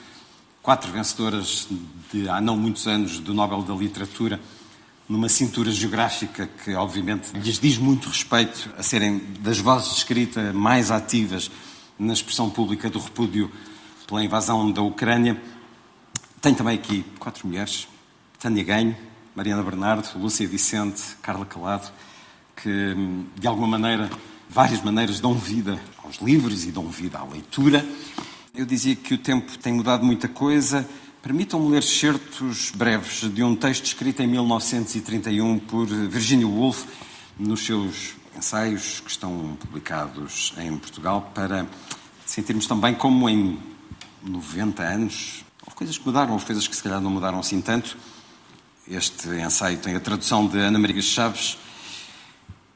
quatro 0.62 0.90
vencedoras 0.90 1.68
de 2.10 2.30
há 2.30 2.40
não 2.40 2.56
muitos 2.56 2.86
anos 2.86 3.18
do 3.18 3.34
Nobel 3.34 3.62
da 3.62 3.74
Literatura, 3.74 4.40
numa 5.06 5.28
cintura 5.28 5.70
geográfica 5.70 6.48
que, 6.64 6.74
obviamente, 6.74 7.30
lhes 7.34 7.60
diz 7.60 7.76
muito 7.76 8.08
respeito 8.08 8.70
a 8.78 8.82
serem 8.82 9.18
das 9.40 9.58
vozes 9.58 9.90
de 9.90 9.98
escrita 9.98 10.54
mais 10.54 10.90
ativas 10.90 11.50
na 11.98 12.14
expressão 12.14 12.48
pública 12.48 12.88
do 12.88 12.98
repúdio 12.98 13.52
pela 14.06 14.24
invasão 14.24 14.72
da 14.72 14.80
Ucrânia. 14.80 15.38
Tem 16.40 16.54
também 16.54 16.76
aqui 16.76 17.04
quatro 17.18 17.46
mulheres: 17.46 17.86
Tânia 18.40 18.64
Ganho, 18.64 18.96
Mariana 19.34 19.62
Bernardo, 19.62 20.08
Lúcia 20.18 20.48
Vicente, 20.48 21.02
Carla 21.20 21.44
Calado, 21.44 21.92
que, 22.56 22.94
de 23.38 23.46
alguma 23.46 23.66
maneira, 23.66 24.10
várias 24.48 24.82
maneiras 24.82 25.20
dão 25.20 25.34
vida 25.34 25.78
aos 26.02 26.16
livros 26.16 26.64
e 26.64 26.72
dão 26.72 26.88
vida 26.88 27.18
à 27.18 27.24
leitura. 27.24 27.86
Eu 28.54 28.64
dizia 28.64 28.96
que 28.96 29.14
o 29.14 29.18
tempo 29.18 29.58
tem 29.58 29.72
mudado 29.72 30.04
muita 30.04 30.28
coisa. 30.28 30.88
Permitam-me 31.22 31.70
ler 31.70 31.82
certos 31.82 32.70
breves 32.70 33.30
de 33.32 33.42
um 33.42 33.54
texto 33.54 33.84
escrito 33.84 34.22
em 34.22 34.26
1931 34.26 35.58
por 35.58 35.86
Virginia 35.86 36.46
Woolf 36.46 36.84
nos 37.38 37.66
seus 37.66 38.14
ensaios 38.36 39.00
que 39.00 39.10
estão 39.10 39.56
publicados 39.60 40.54
em 40.58 40.76
Portugal 40.78 41.30
para 41.34 41.66
sentirmos 42.24 42.66
também 42.66 42.94
como 42.94 43.28
em 43.28 43.58
90 44.22 44.82
anos 44.82 45.44
houve 45.66 45.76
coisas 45.76 45.98
que 45.98 46.06
mudaram, 46.06 46.32
houve 46.32 46.46
coisas 46.46 46.66
que 46.68 46.76
se 46.76 46.82
calhar 46.82 47.00
não 47.00 47.10
mudaram 47.10 47.40
assim 47.40 47.60
tanto. 47.60 47.96
Este 48.88 49.28
ensaio 49.28 49.78
tem 49.78 49.96
a 49.96 50.00
tradução 50.00 50.46
de 50.46 50.58
Ana 50.58 50.78
Maria 50.78 51.02
Chaves 51.02 51.58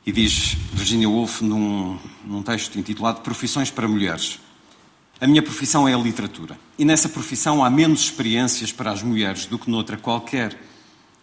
e 0.06 0.12
diz 0.12 0.56
Virginia 0.72 1.08
Woolf 1.08 1.42
num, 1.42 1.98
num 2.24 2.42
texto 2.42 2.78
intitulado 2.78 3.20
Profissões 3.20 3.70
para 3.70 3.86
Mulheres. 3.86 4.40
A 5.20 5.26
minha 5.26 5.42
profissão 5.42 5.86
é 5.86 5.94
a 5.94 5.98
literatura. 5.98 6.58
E 6.78 6.84
nessa 6.84 7.08
profissão 7.08 7.62
há 7.62 7.68
menos 7.68 8.00
experiências 8.00 8.72
para 8.72 8.90
as 8.90 9.02
mulheres 9.02 9.44
do 9.44 9.58
que 9.58 9.70
noutra 9.70 9.98
qualquer. 9.98 10.58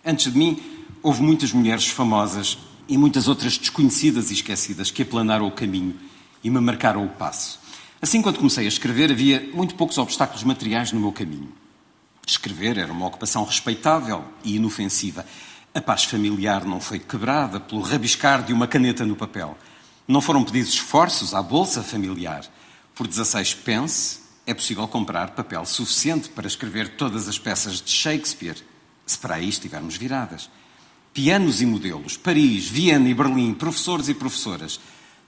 Antes 0.06 0.32
de 0.32 0.38
mim, 0.38 0.62
houve 1.02 1.22
muitas 1.24 1.52
mulheres 1.52 1.88
famosas 1.88 2.58
e 2.88 2.98
muitas 2.98 3.28
outras 3.28 3.58
desconhecidas 3.58 4.30
e 4.30 4.36
esquecidas 4.36 4.92
que 4.92 5.02
aplanaram 5.02 5.48
o 5.48 5.52
caminho 5.52 5.96
e 6.44 6.50
me 6.50 6.60
marcaram 6.60 7.04
o 7.04 7.10
passo. 7.10 7.60
Assim, 8.00 8.22
quando 8.22 8.38
comecei 8.38 8.66
a 8.66 8.68
escrever, 8.68 9.12
havia 9.12 9.50
muito 9.54 9.74
poucos 9.74 9.98
obstáculos 9.98 10.44
materiais 10.44 10.92
no 10.92 11.00
meu 11.00 11.12
caminho. 11.12 11.52
Escrever 12.26 12.78
era 12.78 12.92
uma 12.92 13.08
ocupação 13.08 13.44
respeitável 13.44 14.24
e 14.44 14.58
inofensiva. 14.58 15.26
A 15.78 15.82
paz 15.82 16.06
familiar 16.06 16.66
não 16.66 16.82
foi 16.82 16.98
quebrada 16.98 17.60
pelo 17.60 17.82
rabiscar 17.82 18.42
de 18.42 18.52
uma 18.52 18.66
caneta 18.66 19.06
no 19.06 19.16
papel. 19.16 19.56
Não 20.08 20.22
foram 20.22 20.44
pedidos 20.44 20.74
esforços 20.74 21.36
à 21.36 21.42
bolsa 21.44 21.84
familiar. 21.84 22.44
Por 22.96 23.06
16 23.06 23.54
pence 23.54 24.22
é 24.48 24.56
possível 24.56 24.88
comprar 24.88 25.36
papel 25.36 25.64
suficiente 25.66 26.30
para 26.30 26.48
escrever 26.48 26.96
todas 26.96 27.28
as 27.28 27.38
peças 27.38 27.80
de 27.80 27.92
Shakespeare, 27.92 28.58
se 29.06 29.20
para 29.20 29.36
aí 29.36 29.48
estivermos 29.48 29.96
viradas. 29.98 30.50
Pianos 31.14 31.62
e 31.62 31.66
modelos, 31.68 32.18
Paris, 32.18 32.68
Viena 32.68 33.08
e 33.08 33.14
Berlim, 33.14 33.54
professores 33.54 34.10
e 34.10 34.16
professoras. 34.16 34.80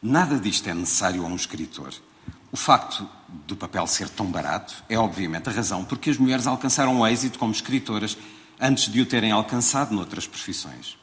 Nada 0.01 0.39
disto 0.39 0.67
é 0.67 0.73
necessário 0.73 1.23
a 1.23 1.27
um 1.27 1.35
escritor. 1.35 1.93
O 2.51 2.57
facto 2.57 3.07
do 3.45 3.55
papel 3.55 3.85
ser 3.85 4.09
tão 4.09 4.25
barato 4.25 4.83
é, 4.89 4.97
obviamente, 4.97 5.47
a 5.47 5.51
razão 5.51 5.85
porque 5.85 6.09
as 6.09 6.17
mulheres 6.17 6.47
alcançaram 6.47 7.01
o 7.01 7.05
êxito 7.05 7.37
como 7.37 7.51
escritoras 7.51 8.17
antes 8.60 8.91
de 8.91 9.01
o 9.01 9.05
terem 9.05 9.32
alcançado 9.32 9.93
noutras 9.93 10.28
profissões. 10.28 10.97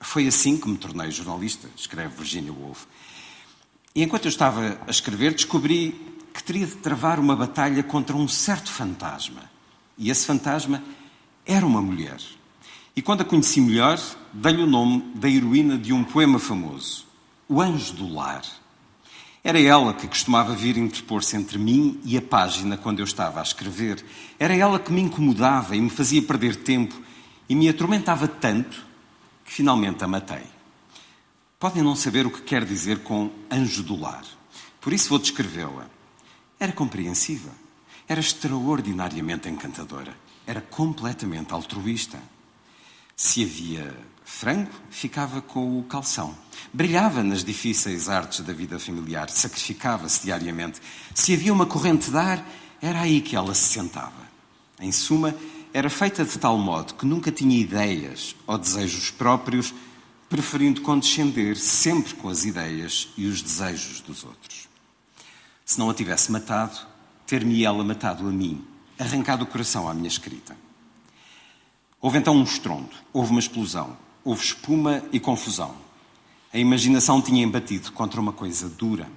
Foi 0.00 0.26
assim 0.26 0.56
que 0.56 0.68
me 0.68 0.76
tornei 0.76 1.10
jornalista, 1.10 1.68
escreve 1.76 2.16
Virginia 2.16 2.52
Woolf. 2.52 2.84
E 3.94 4.02
enquanto 4.02 4.26
eu 4.26 4.30
estava 4.30 4.78
a 4.86 4.90
escrever, 4.90 5.34
descobri 5.34 5.94
que 6.32 6.42
teria 6.42 6.66
de 6.66 6.76
travar 6.76 7.18
uma 7.18 7.34
batalha 7.34 7.82
contra 7.82 8.16
um 8.16 8.28
certo 8.28 8.70
fantasma. 8.70 9.50
E 9.98 10.10
esse 10.10 10.26
fantasma 10.26 10.82
era 11.44 11.66
uma 11.66 11.82
mulher. 11.82 12.18
E 12.94 13.02
quando 13.02 13.22
a 13.22 13.24
conheci 13.24 13.60
melhor, 13.60 14.00
dei-lhe 14.32 14.62
o 14.62 14.66
nome 14.66 15.02
da 15.14 15.28
heroína 15.28 15.76
de 15.76 15.92
um 15.92 16.04
poema 16.04 16.38
famoso, 16.38 17.06
O 17.48 17.60
Anjo 17.60 17.94
do 17.94 18.12
Lar. 18.12 18.42
Era 19.42 19.58
ela 19.58 19.94
que 19.94 20.06
costumava 20.06 20.54
vir 20.54 20.76
interpor-se 20.76 21.34
entre 21.34 21.58
mim 21.58 21.98
e 22.04 22.16
a 22.16 22.22
página 22.22 22.76
quando 22.76 22.98
eu 22.98 23.04
estava 23.04 23.40
a 23.40 23.42
escrever. 23.42 24.04
Era 24.38 24.54
ela 24.54 24.78
que 24.78 24.92
me 24.92 25.00
incomodava 25.00 25.74
e 25.74 25.80
me 25.80 25.88
fazia 25.88 26.20
perder 26.20 26.56
tempo 26.56 26.94
e 27.48 27.54
me 27.54 27.68
atormentava 27.68 28.28
tanto 28.28 28.84
que 29.44 29.52
finalmente 29.52 30.04
a 30.04 30.08
matei. 30.08 30.44
Podem 31.58 31.82
não 31.82 31.96
saber 31.96 32.26
o 32.26 32.30
que 32.30 32.42
quer 32.42 32.64
dizer 32.64 33.00
com 33.00 33.30
anjo 33.50 33.82
do 33.82 33.98
lar. 33.98 34.24
Por 34.80 34.92
isso 34.92 35.08
vou 35.08 35.18
descrevê-la. 35.18 35.88
Era 36.58 36.72
compreensiva. 36.72 37.50
Era 38.06 38.20
extraordinariamente 38.20 39.48
encantadora. 39.48 40.14
Era 40.46 40.60
completamente 40.60 41.52
altruísta. 41.52 42.18
Se 43.16 43.42
havia 43.42 43.96
frango, 44.30 44.70
ficava 44.88 45.42
com 45.42 45.78
o 45.78 45.82
calção. 45.82 46.34
Brilhava 46.72 47.22
nas 47.22 47.44
difíceis 47.44 48.08
artes 48.08 48.40
da 48.40 48.52
vida 48.52 48.78
familiar, 48.78 49.28
sacrificava-se 49.28 50.22
diariamente. 50.22 50.80
Se 51.14 51.34
havia 51.34 51.52
uma 51.52 51.66
corrente 51.66 52.10
de 52.10 52.16
ar, 52.16 52.42
era 52.80 53.00
aí 53.00 53.20
que 53.20 53.36
ela 53.36 53.54
se 53.54 53.74
sentava. 53.74 54.30
Em 54.80 54.92
suma, 54.92 55.34
era 55.74 55.90
feita 55.90 56.24
de 56.24 56.38
tal 56.38 56.56
modo 56.56 56.94
que 56.94 57.04
nunca 57.04 57.30
tinha 57.30 57.58
ideias 57.58 58.34
ou 58.46 58.56
desejos 58.56 59.10
próprios, 59.10 59.74
preferindo 60.28 60.80
condescender 60.80 61.56
sempre 61.56 62.14
com 62.14 62.28
as 62.28 62.44
ideias 62.44 63.08
e 63.18 63.26
os 63.26 63.42
desejos 63.42 64.00
dos 64.00 64.24
outros. 64.24 64.68
Se 65.66 65.78
não 65.78 65.90
a 65.90 65.94
tivesse 65.94 66.32
matado, 66.32 66.78
ter-me 67.26 67.62
ela 67.64 67.84
matado 67.84 68.26
a 68.26 68.30
mim, 68.30 68.64
arrancado 68.98 69.44
o 69.44 69.46
coração 69.46 69.88
à 69.88 69.92
minha 69.92 70.08
escrita. 70.08 70.56
Houve 72.00 72.18
então 72.18 72.34
um 72.34 72.44
estrondo, 72.44 72.90
houve 73.12 73.32
uma 73.32 73.40
explosão, 73.40 73.96
houve 74.24 74.44
espuma 74.44 75.02
e 75.12 75.20
confusão. 75.20 75.74
A 76.52 76.58
imaginação 76.58 77.22
tinha 77.22 77.42
embatido 77.42 77.92
contra 77.92 78.20
uma 78.20 78.32
coisa 78.32 78.68
dura. 78.68 79.08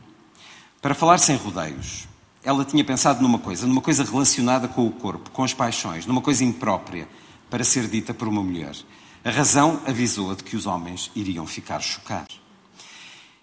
Para 0.82 0.94
falar 0.94 1.18
sem 1.18 1.36
rodeios, 1.36 2.08
ela 2.44 2.66
tinha 2.66 2.84
pensado 2.84 3.22
numa 3.22 3.40
coisa, 3.40 3.66
numa 3.66 3.82
coisa 3.82 4.04
relacionada 4.04 4.68
com 4.68 4.86
o 4.86 4.92
corpo, 4.92 5.32
com 5.32 5.44
as 5.44 5.54
paixões, 5.54 6.06
numa 6.06 6.22
coisa 6.22 6.44
imprópria 6.44 7.08
para 7.50 7.64
ser 7.64 7.88
dita 7.88 8.14
por 8.14 8.28
uma 8.28 8.44
mulher. 8.44 8.76
A 9.24 9.30
razão 9.30 9.82
avisou-a 9.86 10.36
de 10.36 10.44
que 10.44 10.56
os 10.56 10.66
homens 10.66 11.10
iriam 11.16 11.48
ficar 11.48 11.80
chocados. 11.80 12.42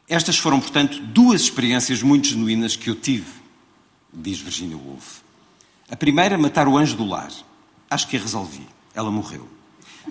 Estas 0.09 0.37
foram, 0.37 0.61
portanto, 0.61 1.01
duas 1.01 1.43
experiências 1.43 2.03
muito 2.03 2.29
genuínas 2.29 2.77
que 2.77 2.91
eu 2.91 2.95
tive, 2.95 3.31
diz 4.13 4.39
Virginia 4.41 4.77
Woolf. 4.77 5.21
A 5.91 5.97
primeira, 5.97 6.37
matar 6.37 6.69
o 6.69 6.77
anjo 6.77 6.97
do 6.97 7.05
lar. 7.05 7.31
Acho 7.89 8.07
que 8.09 8.17
a 8.17 8.21
resolvi 8.21 8.67
ela 8.95 9.11
morreu. 9.11 9.49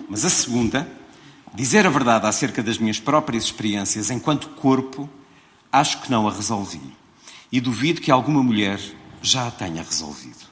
Mas 0.08 0.24
a 0.24 0.30
segunda, 0.30 0.90
dizer 1.54 1.86
a 1.86 1.90
verdade 1.90 2.26
acerca 2.26 2.62
das 2.62 2.78
minhas 2.78 3.00
próprias 3.00 3.44
experiências 3.44 4.10
enquanto 4.10 4.50
corpo, 4.50 5.08
acho 5.72 6.00
que 6.02 6.10
não 6.10 6.28
a 6.28 6.32
resolvi. 6.32 6.80
E 7.50 7.60
duvido 7.60 8.00
que 8.00 8.10
alguma 8.10 8.42
mulher 8.42 8.80
já 9.20 9.48
a 9.48 9.50
tenha 9.50 9.82
resolvido. 9.82 10.48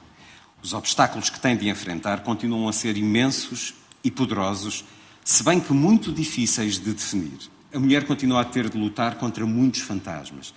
Os 0.61 0.73
obstáculos 0.73 1.29
que 1.29 1.39
tem 1.39 1.55
de 1.55 1.69
enfrentar 1.69 2.21
continuam 2.21 2.67
a 2.67 2.73
ser 2.73 2.97
imensos 2.97 3.73
e 4.03 4.11
poderosos, 4.11 4.83
se 5.23 5.43
bem 5.43 5.59
que 5.59 5.71
muito 5.71 6.11
difíceis 6.11 6.79
de 6.79 6.91
definir. 6.93 7.39
A 7.73 7.79
mulher 7.79 8.05
continua 8.05 8.41
a 8.41 8.45
ter 8.45 8.69
de 8.69 8.77
lutar 8.77 9.15
contra 9.15 9.45
muitos 9.45 9.81
fantasmas, 9.81 10.53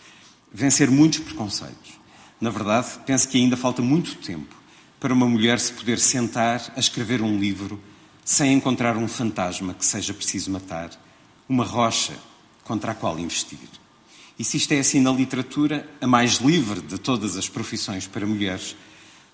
vencer 0.53 0.91
muitos 0.91 1.21
preconceitos. 1.21 1.93
Na 2.41 2.51
verdade, 2.51 2.89
penso 3.07 3.29
que 3.29 3.39
ainda 3.39 3.57
falta 3.57 3.81
muito 3.81 4.17
tempo 4.17 4.57
para 4.99 5.15
uma 5.15 5.27
mulher 5.27 5.61
se 5.61 5.73
poder 5.73 5.99
sentar 5.99 6.73
a 6.77 6.81
escrever 6.81 7.23
um 7.23 7.39
livro 7.39 7.81
sem 8.25 8.53
encontrar 8.53 8.97
um 8.97 9.09
fantasma 9.09 9.75
que 9.75 9.85
seja 9.85 10.15
preciso 10.15 10.51
matar, 10.51 10.91
uma 11.49 11.65
rocha 11.65 12.15
contra 12.65 12.93
a 12.93 12.95
qual 12.95 13.19
investir. 13.19 13.59
E 14.39 14.45
se 14.45 14.57
isto 14.57 14.73
é 14.73 14.79
assim 14.79 15.01
na 15.01 15.13
literatura, 15.13 15.89
a 16.01 16.07
mais 16.07 16.35
livre 16.35 16.81
de 16.81 16.99
todas 16.99 17.37
as 17.37 17.49
profissões 17.49 18.07
para 18.07 18.27
mulheres, 18.27 18.75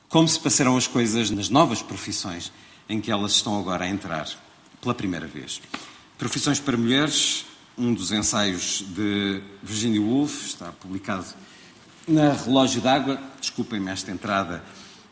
como 0.08 0.26
se 0.26 0.40
passarão 0.40 0.76
as 0.76 0.86
coisas 0.86 1.30
nas 1.30 1.48
novas 1.48 1.82
profissões 1.82 2.50
em 2.88 3.00
que 3.00 3.10
elas 3.10 3.32
estão 3.32 3.58
agora 3.58 3.84
a 3.84 3.88
entrar 3.88 4.28
pela 4.80 4.94
primeira 4.94 5.26
vez? 5.26 5.60
Profissões 6.16 6.58
para 6.58 6.76
mulheres, 6.76 7.44
um 7.76 7.92
dos 7.94 8.10
ensaios 8.10 8.84
de 8.88 9.42
Virginia 9.62 10.00
Woolf, 10.00 10.46
está 10.46 10.72
publicado 10.72 11.26
na 12.08 12.32
Relógio 12.32 12.80
d'Água. 12.80 13.20
Desculpem-me 13.40 13.90
esta 13.90 14.10
entrada 14.10 14.64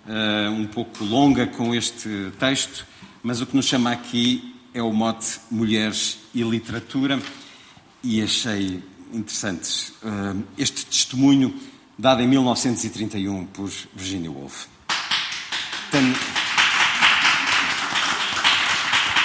uh, 0.07 0.51
um 0.51 0.67
pouco 0.67 1.05
longa 1.05 1.47
com 1.47 1.75
este 1.75 2.33
texto, 2.39 2.87
mas 3.27 3.41
o 3.41 3.47
que 3.47 3.57
nos 3.57 3.67
chama 3.67 3.91
aqui 3.91 4.55
é 4.73 4.81
o 4.81 4.93
mote 4.93 5.41
Mulheres 5.51 6.17
e 6.33 6.45
Literatura 6.45 7.21
e 8.01 8.23
achei 8.23 8.81
interessante 9.13 9.93
uh, 10.05 10.45
este 10.57 10.87
testemunho 10.87 11.53
dado 11.99 12.23
em 12.23 12.29
1931 12.29 13.47
por 13.47 13.69
Virginia 13.97 14.31
Woolf. 14.31 14.67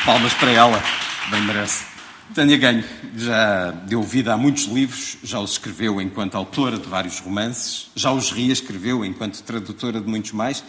Palmas 0.03 0.33
para 0.33 0.49
ela, 0.49 0.83
bem 1.29 1.41
merece. 1.41 1.85
Tânia 2.33 2.57
Ganho 2.57 2.83
já 3.15 3.69
deu 3.69 4.01
vida 4.01 4.33
a 4.33 4.37
muitos 4.37 4.63
livros, 4.63 5.17
já 5.21 5.39
os 5.39 5.51
escreveu 5.51 6.01
enquanto 6.01 6.33
autora 6.33 6.79
de 6.79 6.87
vários 6.87 7.19
romances, 7.19 7.91
já 7.95 8.11
os 8.11 8.31
reescreveu 8.31 9.05
enquanto 9.05 9.43
tradutora 9.43 10.01
de 10.01 10.07
muitos 10.09 10.31
mais. 10.31 10.63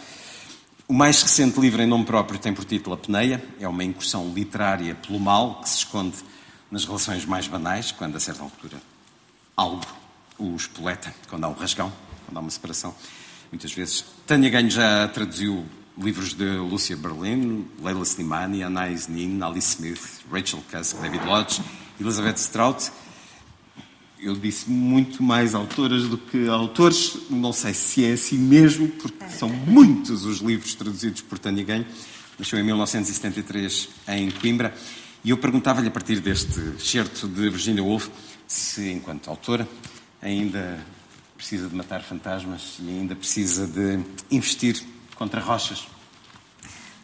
O 0.85 0.93
mais 0.93 1.21
recente 1.21 1.61
livro 1.61 1.81
em 1.81 1.85
nome 1.87 2.03
próprio 2.03 2.37
tem 2.37 2.53
por 2.53 2.65
título 2.65 2.95
A 2.95 2.97
Peneia, 2.97 3.41
é 3.57 3.65
uma 3.65 3.85
incursão 3.85 4.33
literária 4.33 4.93
pelo 4.93 5.17
mal 5.17 5.61
que 5.61 5.69
se 5.69 5.77
esconde 5.77 6.17
nas 6.69 6.83
relações 6.83 7.25
mais 7.25 7.47
banais, 7.47 7.93
quando 7.93 8.17
a 8.17 8.19
certa 8.19 8.43
altura 8.43 8.81
algo 9.55 9.81
o 10.37 10.53
espoleta, 10.57 11.15
quando 11.29 11.45
há 11.45 11.47
um 11.47 11.53
rasgão, 11.53 11.91
quando 12.25 12.37
há 12.37 12.41
uma 12.41 12.49
separação. 12.49 12.93
Muitas 13.49 13.71
vezes. 13.71 14.03
Tânia 14.27 14.49
Ganho 14.49 14.69
já 14.69 15.07
traduziu 15.07 15.65
livros 15.97 16.33
de 16.33 16.57
Lucia 16.57 16.97
Berlin, 16.97 17.65
Leila 17.81 18.03
Slimani, 18.03 18.61
Anais 18.61 19.07
Nin, 19.07 19.41
Alice 19.41 19.75
Smith, 19.75 20.21
Rachel 20.29 20.61
Cusk, 20.69 20.97
David 20.99 21.25
Lodge, 21.25 21.61
Elizabeth 21.97 22.39
Strout. 22.39 22.91
Eu 24.23 24.35
disse 24.35 24.69
muito 24.69 25.21
mais 25.21 25.53
autoras 25.53 26.07
do 26.07 26.17
que 26.17 26.47
autores, 26.47 27.17
não 27.29 27.51
sei 27.51 27.73
se 27.73 28.05
é 28.05 28.13
assim 28.13 28.37
mesmo, 28.37 28.87
porque 28.87 29.27
são 29.27 29.49
muitos 29.49 30.23
os 30.23 30.37
livros 30.37 30.73
traduzidos 30.75 31.19
por 31.19 31.37
Tânia 31.37 31.61
Ganho. 31.61 31.85
Nasceu 32.39 32.57
em 32.57 32.63
1973 32.63 33.89
em 34.07 34.31
Coimbra. 34.31 34.73
E 35.25 35.31
eu 35.31 35.37
perguntava-lhe, 35.37 35.89
a 35.89 35.91
partir 35.91 36.21
deste 36.21 36.57
excerto 36.79 37.27
de 37.27 37.49
Virginia 37.49 37.83
Woolf, 37.83 38.07
se, 38.47 38.91
enquanto 38.91 39.29
autora, 39.29 39.67
ainda 40.21 40.79
precisa 41.35 41.67
de 41.67 41.75
matar 41.75 42.01
fantasmas 42.01 42.77
e 42.79 42.87
ainda 42.87 43.17
precisa 43.17 43.67
de 43.67 43.99
investir 44.31 44.81
contra 45.15 45.41
rochas. 45.41 45.85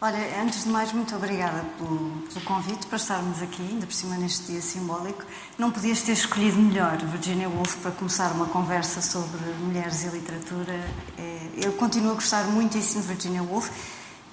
Olha, 0.01 0.41
antes 0.41 0.63
de 0.63 0.69
mais, 0.69 0.93
muito 0.93 1.13
obrigada 1.13 1.61
pelo, 1.77 2.23
pelo, 2.31 2.45
convite 2.45 2.87
para 2.87 2.95
estarmos 2.95 3.41
aqui, 3.41 3.61
ainda 3.61 3.85
por 3.85 3.91
cima 3.93 4.15
neste 4.15 4.49
dia 4.49 4.61
simbólico. 4.61 5.25
Não 5.57 5.71
podias 5.71 6.01
ter 6.01 6.13
escolhido 6.13 6.57
melhor 6.57 6.97
Virginia 6.99 7.49
Woolf 7.49 7.75
para 7.81 7.91
começar 7.91 8.31
uma 8.31 8.45
conversa 8.45 9.01
sobre 9.01 9.37
mulheres 9.59 10.05
e 10.05 10.07
literatura. 10.07 10.71
É, 11.17 11.49
eu 11.57 11.73
continuo 11.73 12.11
a 12.11 12.13
gostar 12.13 12.45
muitíssimo 12.45 13.01
de 13.01 13.09
Virginia 13.09 13.43
Woolf. 13.43 13.69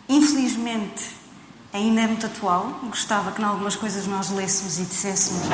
Infelizmente, 0.09 1.11
ainda 1.73 2.03
é 2.03 2.07
muito 2.07 2.27
atual. 2.27 2.79
Gostava 2.85 3.33
que, 3.33 3.43
em 3.43 3.45
algumas 3.45 3.75
coisas, 3.75 4.07
nós 4.07 4.31
lêssemos 4.31 4.79
e 4.79 4.85
disséssemos: 4.85 5.49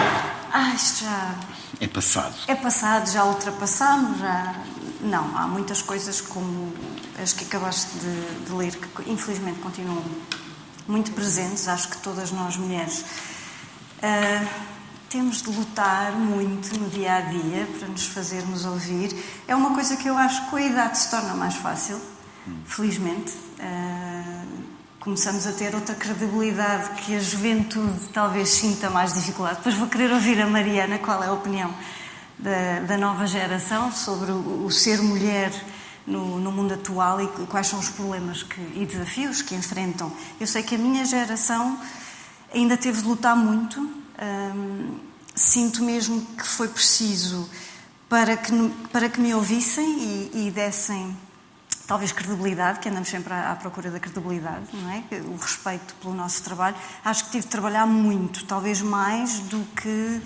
Ah, 0.52 0.74
isto 0.74 1.04
já. 1.04 1.34
É 1.80 1.86
passado. 1.88 2.34
É 2.48 2.54
passado, 2.54 3.10
já 3.10 3.24
ultrapassamos, 3.24 4.18
já. 4.18 4.54
Não, 5.02 5.36
há 5.36 5.48
muitas 5.48 5.82
coisas 5.82 6.20
como 6.20 6.72
as 7.20 7.32
que 7.32 7.44
acabaste 7.44 7.90
de, 7.98 8.44
de, 8.46 8.52
ler, 8.52 8.76
que 8.76 9.10
infelizmente 9.10 9.58
continuam 9.58 10.02
muito 10.86 11.10
presentes, 11.10 11.66
acho 11.66 11.88
que 11.88 11.98
todas 11.98 12.30
nós 12.30 12.56
mulheres 12.56 13.04
uh, 13.98 14.48
temos 15.10 15.42
de 15.42 15.50
lutar 15.50 16.12
muito 16.12 16.78
no 16.78 16.88
dia 16.88 17.16
a 17.16 17.20
dia 17.20 17.66
para 17.78 17.88
nos 17.88 18.06
fazermos 18.06 18.64
ouvir. 18.64 19.12
É 19.48 19.56
uma 19.56 19.74
coisa 19.74 19.96
que 19.96 20.06
eu 20.08 20.16
acho 20.16 20.44
que 20.44 20.50
com 20.50 20.56
a 20.56 20.62
idade 20.62 20.96
se 20.96 21.10
torna 21.10 21.34
mais 21.34 21.56
fácil, 21.56 22.00
felizmente. 22.64 23.32
Uh, 23.58 24.62
começamos 25.00 25.48
a 25.48 25.52
ter 25.52 25.74
outra 25.74 25.96
credibilidade 25.96 26.90
que 27.02 27.16
a 27.16 27.20
juventude 27.20 28.08
talvez 28.12 28.50
sinta 28.50 28.88
mais 28.88 29.14
dificuldade. 29.14 29.56
Depois 29.56 29.74
vou 29.74 29.88
querer 29.88 30.12
ouvir 30.12 30.40
a 30.40 30.46
Mariana 30.46 30.98
qual 30.98 31.24
é 31.24 31.26
a 31.26 31.32
opinião 31.32 31.74
da, 32.38 32.80
da 32.86 32.96
nova 32.96 33.26
geração 33.26 33.92
sobre 33.92 34.32
o, 34.32 34.64
o 34.64 34.70
ser 34.70 35.00
mulher 35.00 35.52
no, 36.06 36.38
no, 36.40 36.50
mundo 36.50 36.74
atual 36.74 37.20
e 37.20 37.28
quais 37.46 37.66
são 37.66 37.78
os 37.78 37.88
problemas 37.88 38.42
que, 38.42 38.60
e 38.74 38.86
desafios 38.86 39.42
que 39.42 39.54
enfrentam. 39.54 40.12
Eu 40.40 40.46
sei 40.46 40.62
que 40.62 40.74
a 40.74 40.78
minha 40.78 41.04
geração 41.04 41.78
ainda 42.52 42.76
teve 42.76 43.00
de 43.00 43.08
lutar 43.08 43.36
muito. 43.36 43.80
Hum, 43.80 44.98
sinto 45.34 45.82
mesmo 45.82 46.20
que 46.36 46.46
foi 46.46 46.68
preciso 46.68 47.48
para 48.08 48.36
que, 48.36 48.52
para 48.92 49.08
que 49.08 49.20
me 49.20 49.34
ouvissem 49.34 50.30
e, 50.34 50.46
e 50.46 50.50
dessem 50.50 51.16
talvez 51.86 52.12
credibilidade, 52.12 52.78
que 52.78 52.88
andamos 52.88 53.08
sempre 53.08 53.32
à, 53.32 53.52
à, 53.52 53.56
procura 53.56 53.90
da 53.90 53.98
credibilidade, 53.98 54.66
não 54.72 54.90
é? 54.90 55.02
O 55.26 55.36
respeito 55.36 55.94
pelo 55.96 56.14
nosso 56.14 56.42
trabalho. 56.42 56.76
Acho 57.04 57.24
que 57.24 57.30
tive 57.32 57.44
de 57.44 57.50
trabalhar 57.50 57.86
muito, 57.86 58.44
talvez 58.44 58.80
mais 58.80 59.40
do 59.40 59.64
que 59.74 60.22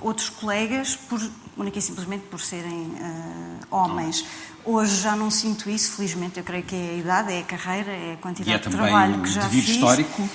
outros 0.00 0.28
colegas, 0.28 0.96
por 0.96 1.20
única 1.56 1.78
e 1.78 1.82
simplesmente 1.82 2.26
por 2.26 2.40
serem 2.40 2.86
uh, 2.86 3.66
homens. 3.70 4.24
Hoje 4.64 5.00
já 5.02 5.16
não 5.16 5.30
sinto 5.30 5.70
isso, 5.70 5.92
felizmente, 5.92 6.38
eu 6.38 6.44
creio 6.44 6.64
que 6.64 6.74
é 6.74 6.90
a 6.90 6.94
idade, 6.94 7.32
é 7.32 7.40
a 7.40 7.44
carreira, 7.44 7.90
é 7.90 8.12
a 8.14 8.16
quantidade 8.16 8.50
e 8.50 8.54
é 8.54 8.58
de 8.58 8.68
trabalho 8.68 9.22
que 9.22 9.30
já 9.30 9.42
fiz. 9.48 9.50
O 9.50 9.60
devir 9.60 9.74
histórico? 9.74 10.28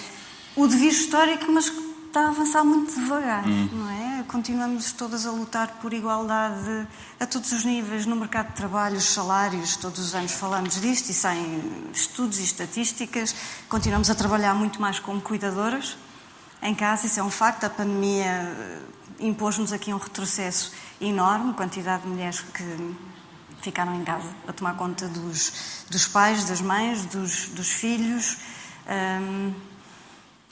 O 0.55 0.67
devir 0.67 0.91
histórico, 0.91 1.51
mas 1.51 1.71
está 2.15 2.27
a 2.27 2.29
avançar 2.29 2.63
muito 2.63 2.95
devagar, 2.95 3.45
hum. 3.45 3.69
não 3.73 3.89
é? 3.89 4.23
Continuamos 4.27 4.91
todas 4.93 5.25
a 5.25 5.31
lutar 5.31 5.67
por 5.81 5.93
igualdade 5.93 6.87
a 7.19 7.25
todos 7.25 7.51
os 7.51 7.63
níveis, 7.63 8.05
no 8.05 8.15
mercado 8.15 8.47
de 8.47 8.53
trabalho, 8.53 8.97
os 8.97 9.03
salários, 9.03 9.75
todos 9.75 9.99
os 9.99 10.15
anos 10.15 10.31
falamos 10.31 10.79
disto 10.79 11.09
e 11.09 11.13
saem 11.13 11.61
estudos 11.93 12.39
e 12.39 12.43
estatísticas. 12.43 13.35
Continuamos 13.69 14.09
a 14.09 14.15
trabalhar 14.15 14.55
muito 14.55 14.81
mais 14.81 14.97
como 14.97 15.21
cuidadoras 15.21 15.97
em 16.63 16.73
casa, 16.73 17.05
isso 17.05 17.19
é 17.19 17.23
um 17.23 17.29
facto. 17.29 17.65
A 17.65 17.69
pandemia 17.69 18.25
eh, 18.25 18.79
impôs-nos 19.19 19.71
aqui 19.73 19.93
um 19.93 19.97
retrocesso 19.97 20.71
enorme, 20.99 21.53
quantidade 21.53 22.03
de 22.03 22.09
mulheres 22.09 22.41
que 22.41 22.95
ficaram 23.61 23.95
em 23.95 24.03
casa 24.03 24.27
a 24.47 24.53
tomar 24.53 24.75
conta 24.75 25.07
dos, 25.07 25.85
dos 25.89 26.07
pais, 26.07 26.45
das 26.45 26.61
mães, 26.61 27.05
dos, 27.05 27.47
dos 27.49 27.69
filhos. 27.69 28.37
Um, 28.87 29.53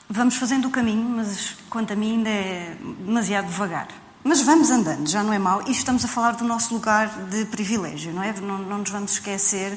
Vamos 0.09 0.36
fazendo 0.36 0.68
o 0.68 0.70
caminho, 0.70 1.09
mas 1.09 1.55
quanto 1.70 1.93
a 1.93 1.95
mim 1.95 2.18
ainda 2.18 2.30
é 2.30 2.78
demasiado 2.99 3.47
devagar. 3.47 3.88
Mas 4.24 4.41
vamos 4.41 4.70
andando, 4.70 5.09
já 5.09 5.24
não 5.24 5.34
é 5.34 5.39
mau. 5.39 5.64
E 5.68 5.72
estamos 5.72 6.05
a 6.05 6.07
falar 6.07 6.34
do 6.34 6.43
nosso 6.43 6.74
lugar 6.74 7.07
de 7.30 7.45
privilégio, 7.45 8.14
não 8.14 8.22
é? 8.22 8.32
Não, 8.34 8.59
não 8.59 8.78
nos 8.80 8.91
vamos 8.91 9.14
esquecer. 9.14 9.76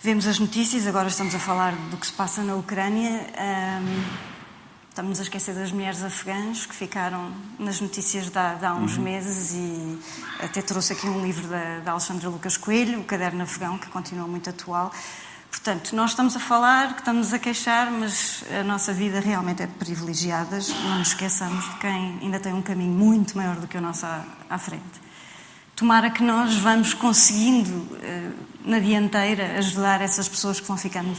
Vemos 0.00 0.28
as 0.28 0.38
notícias, 0.38 0.86
agora 0.86 1.08
estamos 1.08 1.34
a 1.34 1.38
falar 1.38 1.74
do 1.90 1.96
que 1.96 2.06
se 2.06 2.12
passa 2.12 2.42
na 2.42 2.54
Ucrânia. 2.54 3.26
Um, 3.82 4.25
estamos 4.96 5.20
a 5.20 5.24
esquecer 5.24 5.54
das 5.54 5.70
mulheres 5.70 6.02
afegãs 6.02 6.64
que 6.64 6.74
ficaram 6.74 7.30
nas 7.58 7.82
notícias 7.82 8.30
de 8.30 8.38
há, 8.38 8.54
de 8.54 8.64
há 8.64 8.72
uns 8.72 8.96
uhum. 8.96 9.02
meses 9.02 9.52
e 9.52 9.98
até 10.42 10.62
trouxe 10.62 10.94
aqui 10.94 11.06
um 11.06 11.22
livro 11.22 11.46
da, 11.48 11.80
da 11.80 11.90
Alexandra 11.90 12.30
Lucas 12.30 12.56
Coelho, 12.56 13.00
O 13.00 13.04
Caderno 13.04 13.42
Afegão, 13.42 13.76
que 13.76 13.88
continua 13.88 14.26
muito 14.26 14.48
atual. 14.48 14.90
Portanto, 15.50 15.94
nós 15.94 16.12
estamos 16.12 16.34
a 16.34 16.40
falar, 16.40 16.94
que 16.94 17.00
estamos 17.00 17.34
a 17.34 17.38
queixar, 17.38 17.90
mas 17.90 18.42
a 18.58 18.64
nossa 18.64 18.90
vida 18.94 19.20
realmente 19.20 19.62
é 19.62 19.66
de 19.66 19.74
privilegiadas. 19.74 20.70
Não 20.70 21.00
nos 21.00 21.08
esqueçamos 21.08 21.62
de 21.62 21.76
quem 21.76 22.18
ainda 22.22 22.40
tem 22.40 22.54
um 22.54 22.62
caminho 22.62 22.92
muito 22.92 23.36
maior 23.36 23.56
do 23.56 23.68
que 23.68 23.76
o 23.76 23.82
nosso 23.82 24.06
à, 24.06 24.24
à 24.48 24.56
frente. 24.56 24.82
Tomara 25.74 26.08
que 26.08 26.22
nós 26.22 26.56
vamos 26.56 26.94
conseguindo, 26.94 27.98
eh, 28.00 28.30
na 28.64 28.78
dianteira, 28.78 29.58
ajudar 29.58 30.00
essas 30.00 30.26
pessoas 30.26 30.58
que 30.58 30.66
vão 30.66 30.78
ficando 30.78 31.14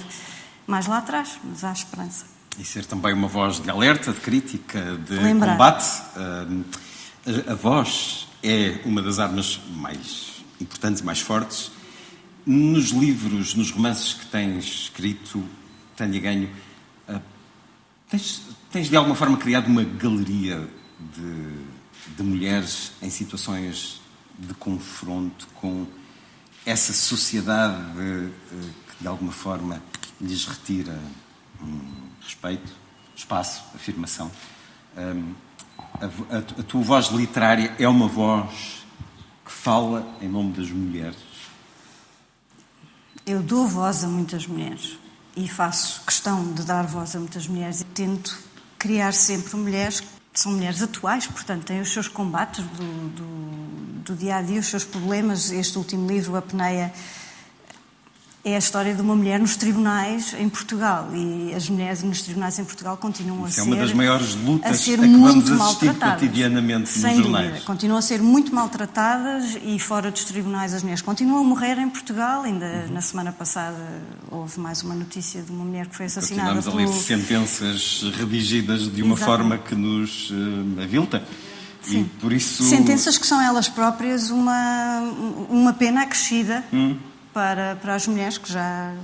mais 0.65 0.87
lá 0.87 0.97
atrás, 0.97 1.39
mas 1.43 1.63
há 1.63 1.71
esperança. 1.71 2.36
E 2.57 2.63
ser 2.63 2.85
também 2.85 3.13
uma 3.13 3.27
voz 3.27 3.59
de 3.59 3.69
alerta, 3.69 4.11
de 4.11 4.19
crítica, 4.19 4.97
de 5.07 5.15
Lembrar. 5.15 5.51
combate. 5.51 5.85
A 7.47 7.53
voz 7.53 8.27
é 8.41 8.79
uma 8.85 9.01
das 9.01 9.19
armas 9.19 9.59
mais 9.75 10.37
importantes 10.59 11.01
mais 11.01 11.19
fortes 11.19 11.71
nos 12.47 12.91
livros, 12.91 13.53
nos 13.55 13.71
romances 13.71 14.13
que 14.13 14.25
tens 14.27 14.63
escrito, 14.63 15.43
Tânia 15.97 16.21
Ganho, 16.21 16.49
uh, 17.09 17.21
tens, 18.09 18.41
tens, 18.71 18.89
de 18.89 18.95
alguma 18.95 19.15
forma 19.15 19.37
criado 19.37 19.67
uma 19.67 19.83
galeria 19.83 20.65
de, 21.13 22.15
de 22.15 22.23
mulheres 22.23 22.93
em 23.01 23.09
situações 23.09 23.99
de 24.39 24.53
confronto 24.53 25.45
com 25.55 25.85
essa 26.65 26.93
sociedade 26.93 27.81
uh, 27.99 28.31
que 28.51 29.01
de 29.01 29.07
alguma 29.07 29.33
forma 29.33 29.83
lhes 30.21 30.45
retira 30.45 30.97
um, 31.61 32.06
respeito, 32.27 32.71
espaço, 33.15 33.63
afirmação. 33.73 34.31
Um, 34.95 35.33
a, 35.99 36.35
a, 36.35 36.37
a 36.39 36.63
tua 36.63 36.81
voz 36.81 37.07
literária 37.07 37.73
é 37.79 37.87
uma 37.87 38.07
voz 38.07 38.85
que 39.43 39.51
fala 39.51 40.05
em 40.21 40.27
nome 40.27 40.53
das 40.53 40.69
mulheres 40.69 41.27
eu 43.27 43.43
dou 43.43 43.67
voz 43.67 44.05
a 44.05 44.07
muitas 44.07 44.47
mulheres 44.47 44.97
e 45.35 45.49
faço 45.49 46.01
questão 46.05 46.53
de 46.53 46.63
dar 46.63 46.87
voz 46.87 47.13
a 47.13 47.19
muitas 47.19 47.45
mulheres 47.45 47.81
e 47.81 47.83
tento 47.83 48.39
criar 48.79 49.13
sempre 49.13 49.57
mulheres 49.57 49.99
que 49.99 50.39
são 50.39 50.53
mulheres 50.53 50.81
atuais, 50.81 51.27
portanto, 51.27 51.65
têm 51.65 51.81
os 51.81 51.91
seus 51.91 52.07
combates 52.07 52.63
do, 52.63 53.09
do, 53.09 54.03
do 54.03 54.15
dia 54.15 54.37
a 54.37 54.41
dia, 54.41 54.61
os 54.61 54.67
seus 54.67 54.85
problemas. 54.85 55.51
Este 55.51 55.77
último 55.77 56.07
livro, 56.07 56.37
A 56.37 56.41
Peneia, 56.41 56.93
é 58.47 58.55
a 58.55 58.59
história 58.59 58.95
de 58.95 59.01
uma 59.01 59.13
mulher 59.13 59.41
nos 59.41 59.57
tribunais 59.57 60.33
em 60.39 60.47
Portugal 60.47 61.09
e 61.13 61.53
as 61.53 61.67
mulheres 61.67 62.01
nos 62.01 62.21
tribunais 62.21 62.57
em 62.57 62.63
Portugal 62.63 62.95
continuam 62.95 63.45
Isso 63.45 63.59
a 63.59 63.63
ser 63.63 63.69
é 63.69 63.73
uma 63.73 63.75
das 63.75 63.91
maiores 63.91 64.35
lutas 64.35 64.71
a 64.71 64.73
ser 64.73 64.99
a 64.99 65.03
que 65.03 65.07
muito 65.09 65.53
vamos 65.53 65.61
assistir 65.61 65.93
cotidianamente 65.93 66.87
Sem 66.87 67.15
nos 67.15 67.23
jornais. 67.23 67.47
Dúvida. 67.47 67.65
Continuam 67.65 67.99
a 67.99 68.01
ser 68.01 68.21
muito 68.21 68.55
maltratadas 68.55 69.57
e 69.61 69.77
fora 69.79 70.09
dos 70.09 70.23
tribunais 70.23 70.73
as 70.73 70.81
mulheres 70.81 71.01
continuam 71.01 71.41
a 71.41 71.43
morrer 71.43 71.77
em 71.77 71.89
Portugal. 71.89 72.43
Ainda 72.43 72.65
uhum. 72.65 72.93
na 72.93 73.01
semana 73.01 73.33
passada 73.33 73.75
houve 74.31 74.57
mais 74.61 74.81
uma 74.81 74.95
notícia 74.95 75.41
de 75.41 75.51
uma 75.51 75.65
mulher 75.65 75.87
que 75.87 75.97
foi 75.97 76.05
assassinada. 76.05 76.53
Continuamos 76.53 76.65
pelo... 76.65 76.89
a 76.89 76.95
ler 76.95 77.03
sentenças 77.03 78.03
redigidas 78.17 78.89
de 78.89 79.03
uma 79.03 79.15
Exato. 79.15 79.29
forma 79.29 79.57
que 79.57 79.75
nos 79.75 80.31
uh, 80.31 80.81
avilta. 80.81 81.21
Sim. 81.81 82.01
E 82.01 82.03
por 82.21 82.31
isso... 82.31 82.63
Sentenças 82.63 83.17
que 83.17 83.27
são 83.27 83.41
elas 83.41 83.67
próprias 83.67 84.29
uma, 84.29 85.01
uma 85.49 85.73
pena 85.73 86.03
acrescida. 86.03 86.63
Hum 86.71 86.95
para, 87.37 87.75
para 87.75 87.93
as 87.93 88.07
mulheres 88.07 88.39
que 88.39 88.51
já, 88.51 88.95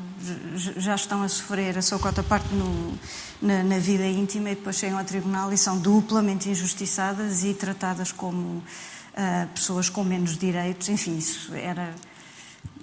já 0.76 0.96
estão 0.96 1.22
a 1.22 1.30
sofrer 1.30 1.78
a 1.78 1.84
sua 1.84 2.00
cota 2.00 2.24
parte 2.24 2.52
no, 2.56 2.98
na, 3.40 3.62
na, 3.64 3.78
vida 3.78 4.08
íntima 4.08 4.50
e 4.50 4.56
depois 4.56 4.76
chegam 4.76 4.98
ao 4.98 5.06
tribunal 5.06 5.54
e 5.54 5.58
são 5.58 5.78
duplamente 5.78 6.50
injustiçadas 6.50 7.44
e 7.44 7.54
tratadas 7.54 8.12
como 8.12 8.58
uh, 8.58 9.48
pessoas 9.54 9.88
com 9.88 10.04
menos 10.04 10.36
direitos. 10.36 10.90
Enfim, 10.90 11.16
isso 11.16 11.54
era. 11.54 11.94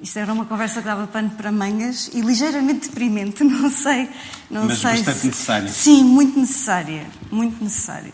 Isso 0.00 0.20
era 0.20 0.32
uma 0.32 0.44
conversa 0.44 0.80
que 0.80 0.86
dava 0.86 1.08
pano 1.08 1.30
para 1.30 1.50
mangas 1.50 2.08
e 2.14 2.20
ligeiramente 2.20 2.88
deprimente, 2.88 3.42
não 3.42 3.68
sei. 3.68 4.08
Não 4.48 4.66
Mas 4.66 4.78
sei 4.78 4.92
bastante 4.92 5.18
se... 5.18 5.26
necessária. 5.26 5.68
Sim, 5.68 6.04
muito 6.04 6.38
necessária. 6.38 7.06
Muito 7.28 7.62
necessária. 7.64 8.12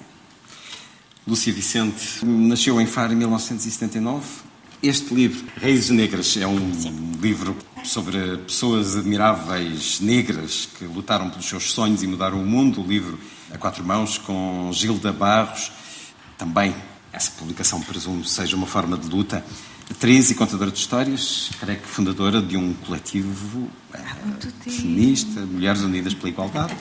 Lúcia 1.27 1.53
Vicente 1.53 2.25
nasceu 2.25 2.81
em 2.81 2.87
Faro 2.87 3.13
em 3.13 3.17
1979 3.17 4.46
este 4.89 5.15
livro, 5.15 5.45
Raízes 5.61 5.91
Negras, 5.91 6.37
é 6.37 6.47
um 6.47 6.75
Sim. 6.75 7.13
livro 7.21 7.57
sobre 7.83 8.37
pessoas 8.39 8.97
admiráveis 8.97 10.01
negras 10.01 10.69
que 10.79 10.85
lutaram 10.85 11.31
pelos 11.31 11.47
seus 11.47 11.73
sonhos 11.73 12.03
e 12.03 12.07
mudaram 12.07 12.41
o 12.41 12.47
mundo. 12.47 12.81
O 12.81 12.87
livro 12.87 13.19
a 13.53 13.59
quatro 13.59 13.85
mãos 13.85 14.19
com 14.19 14.71
Gilda 14.73 15.13
Barros. 15.13 15.73
Também 16.39 16.75
essa 17.13 17.31
publicação, 17.33 17.81
presumo, 17.81 18.25
seja 18.25 18.55
uma 18.57 18.67
forma 18.67 18.97
de 18.97 19.09
luta. 19.09 19.45
Atriz 19.91 20.31
e 20.31 20.35
contadora 20.35 20.71
de 20.71 20.79
histórias, 20.79 21.51
creio 21.61 21.81
que 21.81 21.87
fundadora 21.87 22.43
de 22.43 22.57
um 22.57 22.75
coletivo 22.75 23.71
é, 23.95 24.01
feminista, 24.69 25.41
Mulheres 25.41 25.81
Unidas 25.83 26.13
pela 26.13 26.29
Igualdade. 26.29 26.77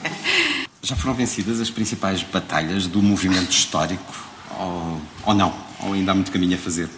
Já 0.82 0.96
foram 0.96 1.14
vencidas 1.14 1.60
as 1.60 1.70
principais 1.70 2.22
batalhas 2.22 2.86
do 2.86 3.00
movimento 3.00 3.50
histórico? 3.50 4.14
Ou, 4.58 5.00
ou 5.24 5.34
não? 5.34 5.54
Ou 5.80 5.92
ainda 5.92 6.12
há 6.12 6.14
muito 6.14 6.32
caminho 6.32 6.56
a 6.56 6.58
fazer? 6.58 6.88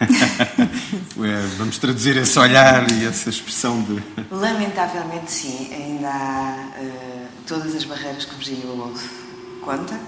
Vamos 1.58 1.78
traduzir 1.78 2.16
esse 2.16 2.38
olhar 2.38 2.90
e 2.90 3.04
essa 3.04 3.28
expressão 3.28 3.82
de. 3.82 4.02
Lamentavelmente, 4.30 5.30
sim. 5.30 5.72
Ainda 5.74 6.08
há 6.08 6.70
uh, 6.80 7.28
todas 7.46 7.74
as 7.74 7.84
barreiras 7.84 8.24
que 8.24 8.34
Virginia 8.34 8.66
Woolf 8.66 9.02
conta, 9.62 10.00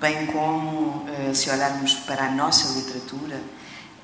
bem 0.00 0.26
como, 0.26 1.04
uh, 1.04 1.34
se 1.34 1.50
olharmos 1.50 1.94
para 1.94 2.28
a 2.28 2.30
nossa 2.30 2.78
literatura, 2.78 3.36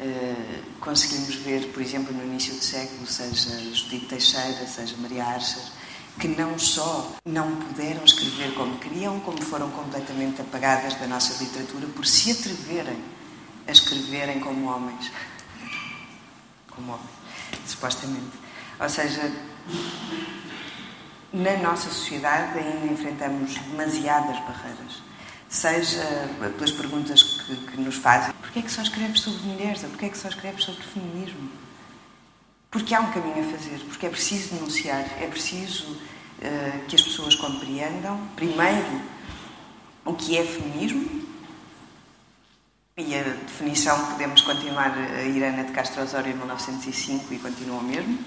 uh, 0.01 0.63
conseguimos 0.81 1.35
ver, 1.37 1.69
por 1.73 1.83
exemplo, 1.83 2.15
no 2.15 2.23
início 2.23 2.55
do 2.55 2.63
século, 2.63 3.07
seja 3.07 3.59
Judite 3.73 4.07
Teixeira, 4.07 4.67
seja 4.67 4.97
Maria 4.99 5.25
Archer, 5.25 5.63
que 6.21 6.29
não 6.29 6.59
só 6.59 7.13
não 7.25 7.57
puderam 7.57 8.05
escrever 8.05 8.53
como 8.55 8.77
queriam, 8.77 9.19
como 9.21 9.43
foram 9.43 9.71
completamente 9.71 10.43
apagadas 10.43 10.95
da 10.97 11.07
nossa 11.07 11.43
literatura 11.43 11.87
por 11.87 12.05
se 12.05 12.33
atreverem 12.33 13.16
a 13.67 13.73
escreverem 13.73 14.41
como 14.41 14.67
homens. 14.69 15.11
Como 16.71 16.93
homens, 16.93 17.11
supostamente. 17.67 18.37
Ou 18.79 18.89
seja, 18.89 19.33
na 21.33 21.57
nossa 21.59 21.91
sociedade 21.91 22.59
ainda 22.59 22.93
enfrentamos 22.93 23.55
demasiadas 23.55 24.39
barreiras. 24.41 25.03
Seja 25.49 26.03
pelas 26.57 26.73
perguntas 26.73 27.23
que, 27.23 27.57
que 27.57 27.81
nos 27.81 27.97
fazem: 27.97 28.33
porquê 28.35 28.59
é 28.59 28.63
que 28.63 28.71
só 28.71 28.83
escreves 28.83 29.21
sobre 29.21 29.43
mulheres? 29.43 29.83
Ou 29.85 29.91
porquê 29.91 30.07
é 30.07 30.09
que 30.09 30.19
só 30.19 30.29
escreves 30.29 30.65
sobre 30.65 30.83
feminismo? 30.83 31.51
Porque 32.71 32.95
há 32.95 33.01
um 33.01 33.11
caminho 33.13 33.49
a 33.49 33.53
fazer, 33.57 33.79
porque 33.87 34.07
é 34.07 34.11
preciso 34.11 34.55
denunciar, 34.55 35.07
é 35.21 35.27
preciso 35.29 35.85
uh, 35.93 36.85
que 36.89 36.97
as 36.97 37.03
pessoas 37.03 37.35
compreendam, 37.35 38.21
primeiro, 38.35 39.01
o 40.05 40.13
que 40.15 40.37
é 40.37 40.45
feminismo, 40.45 41.26
e 42.99 43.15
a 43.15 43.23
definição, 43.23 44.07
podemos 44.07 44.41
continuar 44.41 44.91
a 44.97 45.23
Irana 45.23 45.65
de 45.65 45.73
Castro 45.73 46.03
Osório 46.03 46.33
em 46.33 46.35
1905 46.35 47.35
e 47.35 47.39
continua 47.39 47.79
o 47.79 47.85
mesmo. 47.85 48.19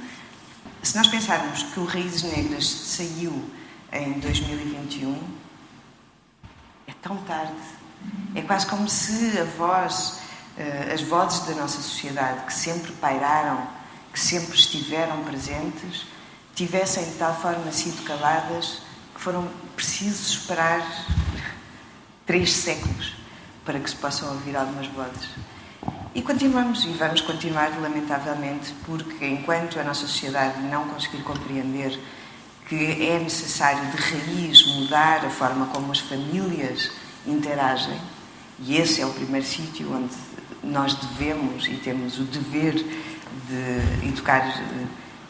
Se 0.84 0.96
nós 0.96 1.08
pensarmos 1.08 1.64
que 1.64 1.80
o 1.80 1.86
Raízes 1.86 2.22
Negras 2.22 2.68
saiu 2.68 3.50
em 3.92 4.20
2021, 4.20 5.20
é 6.86 6.94
tão 7.02 7.18
tarde 7.24 7.56
É 8.36 8.44
quase 8.44 8.68
como 8.68 8.88
se 8.88 9.40
a 9.40 9.44
voz, 9.44 10.20
uh, 10.56 10.94
as 10.94 11.02
vozes 11.02 11.48
da 11.48 11.56
nossa 11.56 11.82
sociedade 11.82 12.46
que 12.46 12.54
sempre 12.54 12.92
pairaram, 12.92 13.68
que 14.14 14.20
sempre 14.20 14.56
estiveram 14.56 15.24
presentes, 15.24 16.06
tivessem 16.54 17.06
de 17.06 17.16
tal 17.16 17.36
forma 17.42 17.72
sido 17.72 18.04
caladas 18.04 18.84
que 19.16 19.20
foram 19.20 19.50
precisos 19.76 20.30
esperar 20.30 20.86
três 22.28 22.54
séculos 22.54 23.19
para 23.70 23.80
que 23.80 23.88
se 23.88 23.96
possam 23.98 24.30
ouvir 24.30 24.58
algumas 24.58 24.88
vozes. 24.88 25.30
E 26.16 26.24
continuamos 26.24 26.86
e 26.86 26.88
vamos 26.88 27.22
continuar, 27.22 27.70
lamentavelmente, 27.80 28.74
porque 28.84 29.24
enquanto 29.28 29.80
a 29.80 29.84
nossa 29.84 30.08
sociedade 30.08 30.60
não 30.64 30.88
conseguir 30.88 31.22
compreender 31.22 32.00
que 32.68 33.08
é 33.08 33.20
necessário 33.20 33.92
de 33.92 33.98
raiz 33.98 34.66
mudar 34.74 35.24
a 35.24 35.30
forma 35.30 35.68
como 35.68 35.92
as 35.92 36.00
famílias 36.00 36.90
interagem, 37.28 37.96
e 38.58 38.76
esse 38.76 39.02
é 39.02 39.06
o 39.06 39.14
primeiro 39.14 39.46
sítio 39.46 39.94
onde 39.94 40.16
nós 40.64 40.96
devemos 40.96 41.68
e 41.68 41.76
temos 41.76 42.18
o 42.18 42.24
dever 42.24 42.74
de 42.74 44.08
educar 44.08 44.48
eh, 44.48 44.86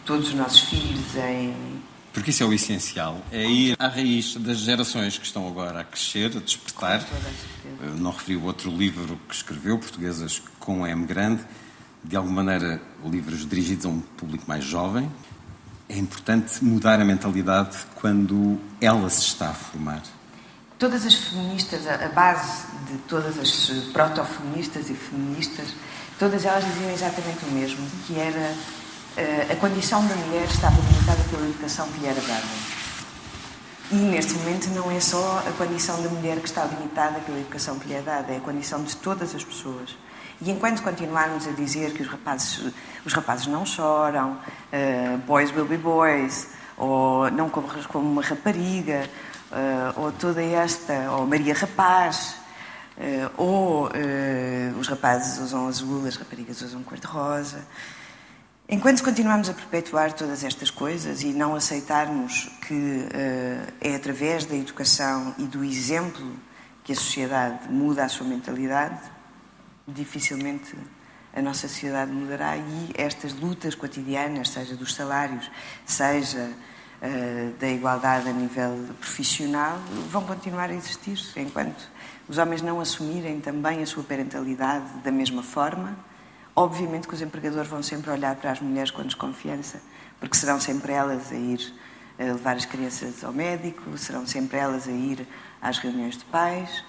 todos 0.06 0.30
os 0.30 0.34
nossos 0.34 0.62
filhos 0.62 1.14
em 1.18 1.79
porque 2.14 2.32
isso 2.32 2.43
é 2.43 2.45
o 2.45 2.53
essencial, 2.53 3.22
é 3.32 3.45
ir 3.45 3.76
à 3.78 3.88
raiz 3.88 4.36
das 4.36 4.57
gerações 4.60 5.18
que 5.18 5.26
estão 5.26 5.47
agora 5.47 5.82
a 5.82 5.84
crescer, 5.84 6.36
a 6.36 6.39
despertar. 6.39 7.05
Eu 7.82 7.95
não 7.95 8.12
referi 8.12 8.36
o 8.36 8.43
outro 8.43 8.70
livro 8.70 9.20
que 9.28 9.36
escreveu, 9.36 9.78
Portuguesas 9.78 10.41
com 10.60 10.86
M 10.86 11.05
grande, 11.05 11.43
de 12.03 12.16
alguma 12.16 12.43
maneira 12.43 12.82
livros 13.05 13.47
dirigidos 13.47 13.86
a 13.86 13.89
um 13.89 13.99
público 13.99 14.45
mais 14.47 14.64
jovem. 14.64 15.12
É 15.88 15.97
importante 15.97 16.64
mudar 16.64 16.99
a 16.99 17.05
mentalidade 17.05 17.78
quando 17.95 18.60
ela 18.80 19.10
se 19.10 19.22
está 19.22 19.49
a 19.49 19.53
formar. 19.53 20.01
Todas 20.78 21.05
as 21.05 21.14
feministas, 21.14 21.86
a 21.88 22.07
base 22.10 22.66
de 22.89 22.97
todas 22.99 23.38
as 23.38 23.70
proto-feministas 23.91 24.89
e 24.89 24.93
feministas, 24.93 25.74
todas 26.18 26.45
elas 26.45 26.64
diziam 26.64 26.91
exatamente 26.91 27.45
o 27.45 27.51
mesmo, 27.51 27.86
que 28.07 28.18
era 28.18 28.55
a 29.51 29.55
condição 29.55 30.05
da 30.07 30.15
mulher 30.15 30.45
estava 30.45 30.76
limitada 30.76 31.24
pela 31.30 31.45
educação 31.47 31.88
que 31.89 31.99
lhe 31.99 32.07
era 32.07 32.22
dada. 32.22 32.80
E 33.91 33.95
neste 33.95 34.34
momento 34.34 34.70
não 34.70 34.91
é 34.91 34.99
só 34.99 35.43
a 35.47 35.51
condição 35.53 35.99
da 36.03 36.09
mulher 36.09 36.38
que 36.38 36.45
está 36.45 36.63
limitada 36.65 37.20
pela 37.22 37.39
educação 37.39 37.80
que 37.80 37.88
lhe 37.88 37.95
é 37.95 38.01
dada, 38.01 38.32
é 38.32 38.38
a 38.38 38.39
condição 38.39 38.84
de 38.84 38.95
todas 38.95 39.34
as 39.34 39.43
pessoas. 39.43 39.97
E 40.41 40.51
enquanto 40.51 40.84
continuarmos 40.84 41.47
a 41.47 41.51
dizer 41.51 41.91
que 41.93 42.03
os 42.03 42.07
rapazes, 42.07 42.72
os 43.03 43.11
rapazes 43.11 43.47
não 43.47 43.65
choram, 43.65 44.34
uh, 44.34 45.17
boys 45.26 45.51
will 45.51 45.65
be 45.65 45.76
boys, 45.76 46.49
ou 46.78 47.30
não 47.32 47.49
corras 47.49 47.86
como 47.88 48.09
uma 48.09 48.22
rapariga, 48.22 49.09
uh, 49.51 50.01
ou 50.01 50.11
toda 50.11 50.41
esta, 50.41 51.11
ou 51.11 51.26
Maria 51.26 51.53
Rapaz, 51.53 52.36
uh, 52.95 53.32
ou 53.36 53.89
os 54.80 54.88
rapazes 54.88 55.39
usam 55.39 55.67
azul, 55.67 56.05
as 56.07 56.15
raparigas 56.15 56.61
usam 56.61 56.84
cor-de-rosa. 56.84 57.65
Enquanto 58.72 59.03
continuarmos 59.03 59.49
a 59.49 59.53
perpetuar 59.55 60.13
todas 60.13 60.43
estas 60.43 60.70
coisas 60.70 61.24
e 61.24 61.34
não 61.34 61.55
aceitarmos 61.55 62.51
que 62.67 62.74
uh, 62.76 63.74
é 63.82 63.95
através 63.95 64.45
da 64.45 64.55
educação 64.55 65.34
e 65.39 65.45
do 65.45 65.63
exemplo 65.63 66.36
que 66.84 66.91
a 66.91 66.95
sociedade 66.95 67.67
muda 67.67 68.05
a 68.05 68.09
sua 68.09 68.28
mentalidade, 68.28 68.99
dificilmente 69.88 70.76
a 71.34 71.41
nossa 71.41 71.67
sociedade 71.67 72.11
mudará. 72.11 72.57
E 72.57 72.91
estas 72.93 73.34
lutas 73.34 73.74
cotidianas, 73.74 74.51
seja 74.51 74.76
dos 74.76 74.93
salários, 74.93 75.49
seja 75.84 76.51
uh, 77.01 77.53
da 77.59 77.70
igualdade 77.70 78.30
a 78.30 78.34
nível 78.34 78.86
profissional, 78.99 79.80
vão 80.11 80.24
continuar 80.26 80.70
a 80.70 80.76
existir 80.76 81.20
enquanto 81.38 81.89
os 82.28 82.38
homens 82.38 82.61
não 82.61 82.80
assumirem 82.80 83.41
também 83.41 83.82
a 83.82 83.88
sua 83.88 84.03
parentalidade 84.03 84.86
da 85.03 85.11
mesma 85.11 85.41
forma 85.41 85.97
Obviamente 86.60 87.07
que 87.07 87.14
os 87.14 87.22
empregadores 87.22 87.70
vão 87.70 87.82
sempre 87.82 88.12
olhar 88.12 88.36
para 88.36 88.51
as 88.51 88.60
mulheres 88.60 88.91
com 88.91 89.01
desconfiança, 89.01 89.82
porque 90.20 90.36
serão 90.36 90.60
sempre 90.60 90.91
elas 90.91 91.32
a 91.32 91.36
ir 91.36 91.74
a 92.20 92.24
levar 92.24 92.57
as 92.57 92.66
crianças 92.66 93.24
ao 93.24 93.32
médico, 93.32 93.97
serão 93.97 94.28
sempre 94.28 94.57
elas 94.57 94.86
a 94.86 94.91
ir 94.91 95.26
às 95.62 95.78
reuniões 95.78 96.18
de 96.18 96.26
pais. 96.26 96.84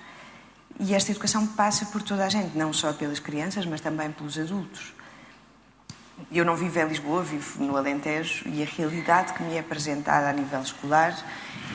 E 0.80 0.92
esta 0.92 1.12
educação 1.12 1.46
passa 1.46 1.86
por 1.86 2.02
toda 2.02 2.24
a 2.24 2.28
gente, 2.28 2.58
não 2.58 2.72
só 2.72 2.92
pelas 2.92 3.20
crianças, 3.20 3.64
mas 3.64 3.80
também 3.80 4.10
pelos 4.10 4.36
adultos. 4.36 4.92
Eu 6.32 6.44
não 6.44 6.56
vivo 6.56 6.76
em 6.80 6.88
Lisboa, 6.88 7.22
vivo 7.22 7.62
no 7.62 7.76
Alentejo, 7.76 8.48
e 8.48 8.64
a 8.64 8.66
realidade 8.66 9.34
que 9.34 9.42
me 9.44 9.54
é 9.54 9.60
apresentada 9.60 10.30
a 10.30 10.32
nível 10.32 10.62
escolar 10.62 11.16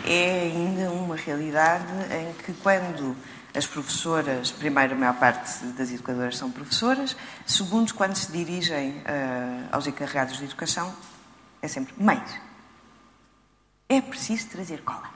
é 0.05 0.41
ainda 0.41 0.91
uma 0.91 1.15
realidade 1.15 1.93
em 2.11 2.33
que, 2.43 2.51
quando 2.61 3.15
as 3.55 3.65
professoras, 3.65 4.51
primeiro, 4.51 4.93
a 4.93 4.97
maior 4.97 5.17
parte 5.17 5.63
das 5.67 5.89
educadoras 5.89 6.37
são 6.37 6.51
professoras, 6.51 7.15
segundo, 7.45 7.93
quando 7.93 8.15
se 8.15 8.31
dirigem 8.31 8.91
uh, 8.91 9.69
aos 9.71 9.87
encarregados 9.87 10.37
de 10.37 10.43
educação, 10.43 10.93
é 11.61 11.67
sempre 11.67 11.93
mães. 11.97 12.29
É 13.87 14.01
preciso 14.01 14.47
trazer 14.49 14.81
cola. 14.81 15.09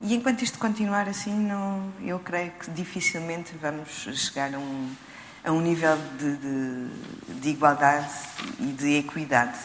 E 0.00 0.14
enquanto 0.14 0.42
isto 0.42 0.58
continuar 0.58 1.08
assim, 1.08 1.32
não, 1.32 1.90
eu 2.02 2.18
creio 2.18 2.52
que 2.52 2.70
dificilmente 2.70 3.54
vamos 3.56 3.88
chegar 3.88 4.52
a 4.54 4.58
um, 4.58 4.94
a 5.42 5.52
um 5.52 5.60
nível 5.62 5.96
de, 6.18 6.36
de, 6.36 7.40
de 7.40 7.48
igualdade 7.48 8.12
e 8.58 8.66
de 8.66 8.96
equidade 8.96 9.58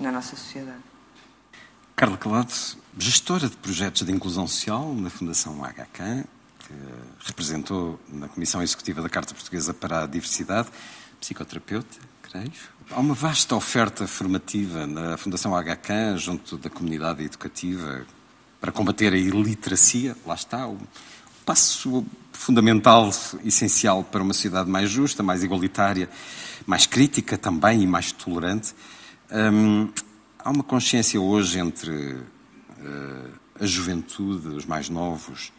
na 0.00 0.10
nossa 0.10 0.34
sociedade. 0.34 0.82
Carla 1.94 2.16
Calado, 2.16 2.52
gestora 2.98 3.48
de 3.48 3.56
projetos 3.56 4.02
de 4.02 4.12
inclusão 4.12 4.48
social 4.48 4.92
na 4.92 5.08
Fundação 5.08 5.62
HK, 5.62 6.26
que 6.66 7.26
representou 7.26 8.00
na 8.08 8.28
Comissão 8.28 8.62
Executiva 8.62 9.00
da 9.00 9.08
Carta 9.08 9.32
Portuguesa 9.32 9.72
para 9.72 10.02
a 10.02 10.06
Diversidade, 10.06 10.68
psicoterapeuta, 11.20 11.98
creio. 12.22 12.52
Há 12.90 13.00
uma 13.00 13.14
vasta 13.14 13.54
oferta 13.54 14.06
formativa 14.06 14.86
na 14.86 15.16
Fundação 15.16 15.52
HK, 15.52 16.16
junto 16.16 16.56
da 16.56 16.68
comunidade 16.68 17.24
educativa, 17.24 18.04
para 18.60 18.72
combater 18.72 19.12
a 19.12 19.16
iliteracia. 19.16 20.16
Lá 20.26 20.34
está, 20.34 20.66
o 20.66 20.78
passo 21.44 22.04
fundamental, 22.32 23.10
essencial 23.44 24.02
para 24.04 24.22
uma 24.22 24.34
sociedade 24.34 24.68
mais 24.68 24.90
justa, 24.90 25.22
mais 25.22 25.42
igualitária, 25.42 26.08
mais 26.66 26.86
crítica 26.86 27.38
também 27.38 27.82
e 27.82 27.86
mais 27.86 28.12
tolerante. 28.12 28.74
Hum, 29.30 29.88
há 30.38 30.50
uma 30.50 30.62
consciência 30.62 31.20
hoje 31.20 31.58
entre 31.58 32.14
uh, 32.14 33.32
a 33.60 33.66
juventude, 33.66 34.48
os 34.48 34.64
mais 34.64 34.88
novos, 34.88 35.52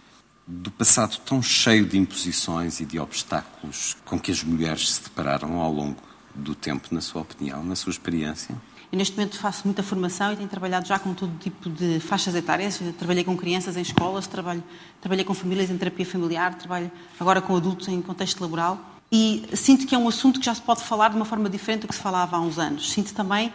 do 0.47 0.71
passado 0.71 1.17
tão 1.25 1.41
cheio 1.41 1.85
de 1.85 1.97
imposições 1.97 2.79
e 2.79 2.85
de 2.85 2.97
obstáculos 2.97 3.97
com 4.05 4.17
que 4.17 4.31
as 4.31 4.41
mulheres 4.43 4.93
se 4.93 5.03
depararam 5.03 5.59
ao 5.59 5.71
longo 5.71 5.97
do 6.33 6.55
tempo, 6.55 6.87
na 6.91 7.01
sua 7.01 7.21
opinião, 7.21 7.63
na 7.63 7.75
sua 7.75 7.91
experiência? 7.91 8.55
Eu, 8.89 8.97
neste 8.97 9.17
momento, 9.17 9.37
faço 9.37 9.63
muita 9.65 9.83
formação 9.83 10.31
e 10.31 10.37
tenho 10.37 10.47
trabalhado 10.47 10.87
já 10.87 10.97
com 10.97 11.13
todo 11.13 11.37
tipo 11.39 11.69
de 11.69 11.99
faixas 11.99 12.33
etárias. 12.33 12.79
Trabalhei 12.97 13.25
com 13.25 13.35
crianças 13.35 13.75
em 13.75 13.81
escolas, 13.81 14.27
trabalho, 14.27 14.63
trabalhei 15.01 15.25
com 15.25 15.33
famílias 15.33 15.69
em 15.69 15.77
terapia 15.77 16.05
familiar, 16.05 16.55
trabalho 16.55 16.89
agora 17.19 17.41
com 17.41 17.53
adultos 17.53 17.89
em 17.89 18.01
contexto 18.01 18.39
laboral. 18.39 18.79
E 19.11 19.43
sinto 19.53 19.85
que 19.85 19.93
é 19.93 19.97
um 19.97 20.07
assunto 20.07 20.39
que 20.39 20.45
já 20.45 20.55
se 20.55 20.61
pode 20.61 20.83
falar 20.83 21.09
de 21.09 21.17
uma 21.17 21.25
forma 21.25 21.49
diferente 21.49 21.81
do 21.81 21.87
que 21.89 21.95
se 21.95 22.01
falava 22.01 22.37
há 22.37 22.39
uns 22.39 22.57
anos. 22.57 22.89
Sinto 22.89 23.13
também 23.13 23.51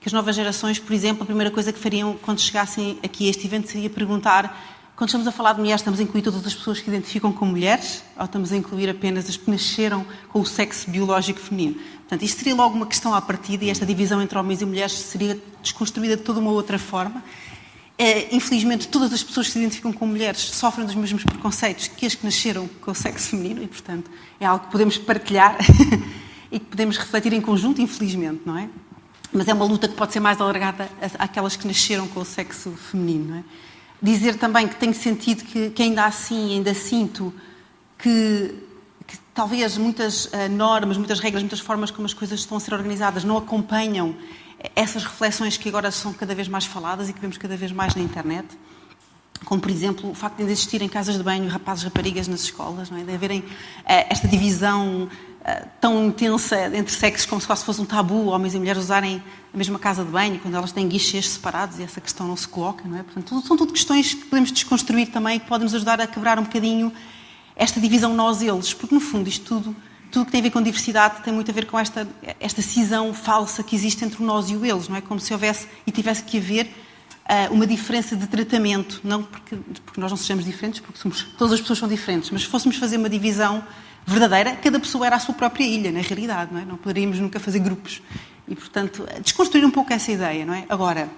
que 0.00 0.08
as 0.08 0.14
novas 0.14 0.34
gerações, 0.34 0.78
por 0.78 0.94
exemplo, 0.94 1.24
a 1.24 1.26
primeira 1.26 1.50
coisa 1.50 1.70
que 1.74 1.78
fariam 1.78 2.16
quando 2.22 2.40
chegassem 2.40 2.98
aqui 3.02 3.26
a 3.26 3.30
este 3.30 3.46
evento 3.46 3.70
seria 3.70 3.90
perguntar 3.90 4.79
quando 5.00 5.08
estamos 5.08 5.26
a 5.26 5.32
falar 5.32 5.54
de 5.54 5.60
mulheres, 5.60 5.80
estamos 5.80 5.98
a 5.98 6.02
incluir 6.02 6.20
todas 6.20 6.46
as 6.46 6.54
pessoas 6.54 6.78
que 6.78 6.90
identificam 6.90 7.32
como 7.32 7.52
mulheres 7.52 8.04
ou 8.18 8.24
estamos 8.26 8.52
a 8.52 8.56
incluir 8.58 8.90
apenas 8.90 9.30
as 9.30 9.34
que 9.34 9.50
nasceram 9.50 10.04
com 10.28 10.42
o 10.42 10.44
sexo 10.44 10.90
biológico 10.90 11.40
feminino? 11.40 11.76
Portanto, 12.00 12.22
isto 12.22 12.36
seria 12.36 12.54
logo 12.54 12.76
uma 12.76 12.84
questão 12.84 13.14
à 13.14 13.22
partida 13.22 13.64
e 13.64 13.70
esta 13.70 13.86
divisão 13.86 14.20
entre 14.20 14.36
homens 14.36 14.60
e 14.60 14.66
mulheres 14.66 14.92
seria 14.92 15.40
desconstruída 15.62 16.18
de 16.18 16.22
toda 16.22 16.38
uma 16.38 16.50
outra 16.50 16.78
forma. 16.78 17.24
É, 17.96 18.36
infelizmente, 18.36 18.88
todas 18.88 19.10
as 19.10 19.22
pessoas 19.22 19.46
que 19.46 19.54
se 19.54 19.58
identificam 19.58 19.90
como 19.90 20.12
mulheres 20.12 20.38
sofrem 20.38 20.84
dos 20.84 20.94
mesmos 20.94 21.24
preconceitos 21.24 21.88
que 21.88 22.04
as 22.04 22.14
que 22.14 22.22
nasceram 22.22 22.68
com 22.82 22.90
o 22.90 22.94
sexo 22.94 23.30
feminino 23.30 23.62
e, 23.62 23.68
portanto, 23.68 24.10
é 24.38 24.44
algo 24.44 24.66
que 24.66 24.70
podemos 24.70 24.98
partilhar 24.98 25.56
e 26.52 26.58
que 26.58 26.66
podemos 26.66 26.98
refletir 26.98 27.32
em 27.32 27.40
conjunto, 27.40 27.80
infelizmente, 27.80 28.42
não 28.44 28.58
é? 28.58 28.68
Mas 29.32 29.48
é 29.48 29.54
uma 29.54 29.64
luta 29.64 29.88
que 29.88 29.94
pode 29.94 30.12
ser 30.12 30.20
mais 30.20 30.38
alargada 30.38 30.90
àquelas 31.18 31.56
que 31.56 31.66
nasceram 31.66 32.06
com 32.06 32.20
o 32.20 32.24
sexo 32.24 32.72
feminino, 32.72 33.30
não 33.30 33.36
é? 33.38 33.44
Dizer 34.02 34.36
também 34.36 34.66
que 34.66 34.76
tenho 34.76 34.94
sentido 34.94 35.44
que, 35.44 35.70
que 35.70 35.82
ainda 35.82 36.04
assim, 36.04 36.54
ainda 36.54 36.72
sinto 36.72 37.34
que, 37.98 38.54
que 39.06 39.18
talvez 39.34 39.76
muitas 39.76 40.26
uh, 40.26 40.48
normas, 40.50 40.96
muitas 40.96 41.20
regras, 41.20 41.42
muitas 41.42 41.60
formas 41.60 41.90
como 41.90 42.06
as 42.06 42.14
coisas 42.14 42.40
estão 42.40 42.56
a 42.56 42.60
ser 42.60 42.72
organizadas 42.72 43.24
não 43.24 43.36
acompanham 43.36 44.16
essas 44.74 45.04
reflexões 45.04 45.56
que 45.56 45.68
agora 45.68 45.90
são 45.90 46.12
cada 46.12 46.34
vez 46.34 46.48
mais 46.48 46.66
faladas 46.66 47.08
e 47.08 47.12
que 47.12 47.20
vemos 47.20 47.38
cada 47.38 47.56
vez 47.56 47.72
mais 47.72 47.94
na 47.94 48.02
internet. 48.02 48.46
Como, 49.44 49.60
por 49.60 49.70
exemplo, 49.70 50.10
o 50.10 50.14
facto 50.14 50.36
de 50.36 50.44
existirem 50.44 50.88
casas 50.88 51.16
de 51.16 51.22
banho, 51.22 51.48
rapazes 51.48 51.84
e 51.84 51.86
raparigas 51.86 52.28
nas 52.28 52.42
escolas, 52.42 52.90
não 52.90 52.98
é? 52.98 53.04
de 53.04 53.14
haverem 53.14 53.40
uh, 53.40 53.44
esta 53.86 54.28
divisão 54.28 55.08
tão 55.80 56.06
intensa 56.06 56.56
entre 56.76 56.92
sexos, 56.92 57.26
como 57.26 57.40
se 57.40 57.46
fosse 57.46 57.80
um 57.80 57.84
tabu, 57.84 58.26
homens 58.26 58.54
e 58.54 58.58
mulheres 58.58 58.82
usarem 58.82 59.22
a 59.52 59.56
mesma 59.56 59.78
casa 59.78 60.04
de 60.04 60.10
banho, 60.10 60.38
quando 60.38 60.54
elas 60.54 60.72
têm 60.72 60.88
guichês 60.88 61.28
separados 61.28 61.78
e 61.78 61.82
essa 61.82 62.00
questão 62.00 62.26
não 62.26 62.36
se 62.36 62.46
coloca, 62.46 62.86
não 62.86 62.98
é? 62.98 63.02
Portanto, 63.02 63.42
são 63.46 63.56
tudo 63.56 63.72
questões 63.72 64.14
que 64.14 64.24
podemos 64.24 64.52
desconstruir 64.52 65.08
também 65.08 65.38
que 65.40 65.46
podem 65.46 65.64
nos 65.64 65.74
ajudar 65.74 66.00
a 66.00 66.06
quebrar 66.06 66.38
um 66.38 66.44
bocadinho 66.44 66.92
esta 67.56 67.80
divisão 67.80 68.14
nós-eles, 68.14 68.72
porque 68.72 68.94
no 68.94 69.00
fundo 69.00 69.28
isto 69.28 69.44
tudo, 69.44 69.76
tudo 70.10 70.24
que 70.26 70.32
tem 70.32 70.40
a 70.40 70.44
ver 70.44 70.50
com 70.50 70.62
diversidade 70.62 71.22
tem 71.22 71.32
muito 71.32 71.50
a 71.50 71.54
ver 71.54 71.66
com 71.66 71.78
esta, 71.78 72.08
esta 72.38 72.62
cisão 72.62 73.12
falsa 73.12 73.62
que 73.62 73.76
existe 73.76 74.04
entre 74.04 74.22
o 74.22 74.26
nós 74.26 74.50
e 74.50 74.56
o 74.56 74.64
eles, 74.64 74.88
não 74.88 74.96
é? 74.96 75.00
Como 75.00 75.20
se 75.20 75.32
houvesse 75.32 75.68
e 75.86 75.90
tivesse 75.90 76.22
que 76.22 76.38
haver 76.38 76.66
uh, 76.66 77.52
uma 77.52 77.66
diferença 77.66 78.16
de 78.16 78.26
tratamento, 78.26 79.00
não 79.04 79.22
porque, 79.22 79.56
porque 79.84 80.00
nós 80.00 80.10
não 80.10 80.16
sejamos 80.16 80.44
diferentes, 80.44 80.80
porque 80.80 80.98
somos, 80.98 81.22
todas 81.36 81.54
as 81.54 81.60
pessoas 81.60 81.78
são 81.78 81.88
diferentes, 81.88 82.30
mas 82.30 82.42
se 82.42 82.48
fôssemos 82.48 82.76
fazer 82.76 82.96
uma 82.96 83.08
divisão 83.08 83.64
verdadeira, 84.10 84.56
cada 84.56 84.78
pessoa 84.78 85.06
era 85.06 85.16
a 85.16 85.20
sua 85.20 85.34
própria 85.34 85.64
ilha, 85.64 85.90
na 85.92 86.00
realidade, 86.00 86.52
não 86.52 86.60
é? 86.60 86.64
Não 86.64 86.76
poderíamos 86.76 87.18
nunca 87.18 87.38
fazer 87.38 87.60
grupos. 87.60 88.02
E, 88.48 88.54
portanto, 88.54 89.06
desconstruir 89.22 89.64
um 89.64 89.70
pouco 89.70 89.92
essa 89.92 90.10
ideia, 90.10 90.44
não 90.44 90.54
é? 90.54 90.64
Agora, 90.68 91.08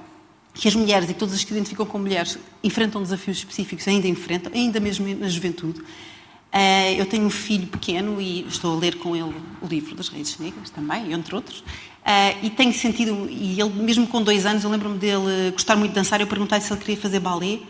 que 0.54 0.68
as 0.68 0.74
mulheres 0.74 1.08
e 1.08 1.14
todas 1.14 1.34
as 1.34 1.40
que 1.42 1.48
se 1.48 1.54
identificam 1.54 1.86
com 1.86 1.98
mulheres 1.98 2.38
enfrentam 2.62 3.02
desafios 3.02 3.38
específicos, 3.38 3.88
ainda 3.88 4.06
enfrentam, 4.06 4.52
ainda 4.54 4.78
mesmo 4.78 5.06
na 5.16 5.28
juventude. 5.28 5.80
Uh, 5.80 6.98
eu 6.98 7.06
tenho 7.06 7.24
um 7.24 7.30
filho 7.30 7.66
pequeno 7.66 8.20
e 8.20 8.46
estou 8.46 8.76
a 8.76 8.78
ler 8.78 8.96
com 8.96 9.16
ele 9.16 9.34
o 9.62 9.66
livro 9.66 9.94
das 9.94 10.08
Raízes 10.08 10.38
Negras 10.38 10.68
também, 10.68 11.10
entre 11.12 11.34
outros. 11.34 11.60
Uh, 11.60 12.36
e 12.42 12.50
tenho 12.50 12.74
sentido, 12.74 13.26
e 13.30 13.58
ele 13.58 13.70
mesmo 13.70 14.06
com 14.06 14.22
dois 14.22 14.44
anos, 14.44 14.62
eu 14.62 14.70
lembro-me 14.70 14.98
dele 14.98 15.50
gostar 15.52 15.76
muito 15.76 15.92
de 15.92 15.94
dançar, 15.94 16.20
eu 16.20 16.26
perguntei-lhe 16.26 16.62
se 16.62 16.70
ele 16.70 16.80
queria 16.80 16.96
fazer 16.98 17.20
balé. 17.20 17.60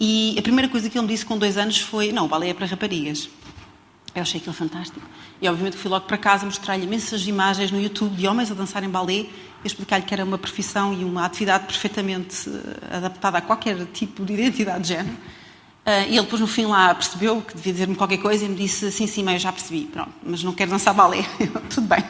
E 0.00 0.34
a 0.36 0.42
primeira 0.42 0.68
coisa 0.68 0.90
que 0.90 0.98
ele 0.98 1.06
me 1.06 1.12
disse 1.12 1.24
com 1.24 1.38
dois 1.38 1.56
anos 1.56 1.78
foi: 1.78 2.10
Não, 2.10 2.24
o 2.24 2.28
balé 2.28 2.48
é 2.48 2.54
para 2.54 2.66
raparigas. 2.66 3.30
Eu 4.14 4.22
achei 4.22 4.40
aquilo 4.40 4.54
fantástico. 4.54 5.06
E 5.42 5.48
obviamente 5.48 5.76
fui 5.76 5.90
logo 5.90 6.06
para 6.06 6.16
casa 6.16 6.46
mostrar-lhe 6.46 6.84
imensas 6.84 7.26
imagens 7.26 7.72
no 7.72 7.80
YouTube 7.80 8.14
de 8.14 8.28
homens 8.28 8.50
a 8.50 8.54
dançarem 8.54 8.88
balé 8.88 9.12
e 9.14 9.28
explicar-lhe 9.64 10.04
que 10.04 10.14
era 10.14 10.24
uma 10.24 10.38
profissão 10.38 10.94
e 10.94 11.04
uma 11.04 11.24
atividade 11.24 11.66
perfeitamente 11.66 12.48
eh, 12.48 12.96
adaptada 12.96 13.38
a 13.38 13.40
qualquer 13.40 13.84
tipo 13.86 14.24
de 14.24 14.34
identidade 14.34 14.82
de 14.82 14.88
género. 14.88 15.16
Uh, 15.84 16.08
e 16.08 16.16
ele 16.16 16.22
depois 16.22 16.40
no 16.40 16.46
fim 16.46 16.64
lá 16.64 16.94
percebeu 16.94 17.42
que 17.42 17.54
devia 17.54 17.72
dizer-me 17.72 17.94
qualquer 17.94 18.16
coisa 18.16 18.42
e 18.44 18.48
me 18.48 18.54
disse 18.54 18.90
sim, 18.90 19.06
sim, 19.06 19.30
eu 19.30 19.38
já 19.38 19.52
percebi, 19.52 19.84
pronto, 19.84 20.12
mas 20.22 20.42
não 20.42 20.52
quero 20.52 20.70
dançar 20.70 20.94
balé. 20.94 21.26
Tudo 21.68 21.86
bem. 21.86 22.02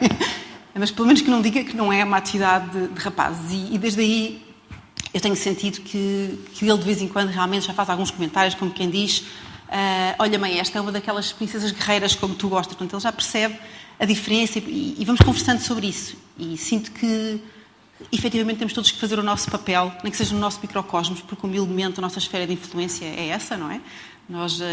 Mas 0.73 0.91
pelo 0.91 1.07
menos 1.07 1.21
que 1.21 1.29
não 1.29 1.41
diga 1.41 1.63
que 1.63 1.75
não 1.75 1.91
é 1.91 2.03
uma 2.03 2.17
atividade 2.17 2.69
de, 2.69 2.87
de 2.87 2.99
rapazes. 3.01 3.51
E, 3.51 3.75
e, 3.75 3.77
desde 3.77 4.01
aí 4.01 4.45
eu 5.13 5.19
tenho 5.19 5.35
sentido 5.35 5.81
que, 5.81 6.39
que 6.53 6.69
ele 6.69 6.77
de 6.77 6.83
vez 6.83 7.01
em 7.01 7.07
quando 7.07 7.29
realmente 7.29 7.65
já 7.65 7.73
faz 7.73 7.89
alguns 7.89 8.11
comentários, 8.11 8.55
como 8.55 8.71
quem 8.71 8.89
diz, 8.89 9.25
Uh, 9.67 10.15
olha, 10.19 10.37
mãe, 10.37 10.59
esta 10.59 10.77
é 10.77 10.81
uma 10.81 10.91
daquelas 10.91 11.31
princesas 11.31 11.71
guerreiras 11.71 12.15
como 12.15 12.35
tu 12.35 12.47
gostas. 12.47 12.75
Portanto, 12.75 12.93
ele 12.93 13.01
já 13.01 13.11
percebe 13.11 13.57
a 13.99 14.05
diferença 14.05 14.59
e, 14.59 14.95
e, 14.97 15.05
vamos 15.05 15.21
conversando 15.21 15.59
sobre 15.59 15.87
isso. 15.87 16.15
E 16.37 16.57
sinto 16.57 16.91
que, 16.91 17.41
efetivamente, 18.11 18.57
temos 18.57 18.73
todos 18.73 18.91
que 18.91 18.99
fazer 18.99 19.17
o 19.17 19.23
nosso 19.23 19.49
papel, 19.49 19.91
nem 20.03 20.11
que 20.11 20.17
seja 20.17 20.33
no 20.33 20.39
nosso 20.39 20.59
microcosmos, 20.61 21.21
porque, 21.21 21.45
humildemente, 21.45 21.99
a 21.99 22.01
nossa 22.01 22.19
esfera 22.19 22.45
de 22.45 22.53
influência 22.53 23.05
é 23.05 23.29
essa, 23.29 23.57
não 23.57 23.71
é? 23.71 23.81
Nós, 24.27 24.59
uh, 24.59 24.63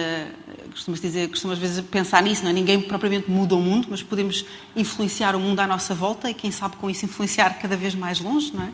costumamos 0.70 1.00
dizer, 1.00 1.28
costumamos 1.28 1.62
às 1.62 1.70
vezes 1.70 1.84
pensar 1.86 2.22
nisso, 2.22 2.42
não 2.42 2.50
é? 2.50 2.52
Ninguém 2.52 2.80
propriamente 2.80 3.30
muda 3.30 3.54
o 3.54 3.60
mundo, 3.60 3.88
mas 3.90 4.02
podemos 4.02 4.44
influenciar 4.74 5.36
o 5.36 5.40
mundo 5.40 5.60
à 5.60 5.66
nossa 5.66 5.94
volta 5.94 6.30
e, 6.30 6.34
quem 6.34 6.50
sabe, 6.50 6.76
com 6.76 6.90
isso, 6.90 7.04
influenciar 7.04 7.58
cada 7.60 7.76
vez 7.76 7.94
mais 7.94 8.20
longe, 8.20 8.52
não 8.54 8.64
é? 8.64 8.70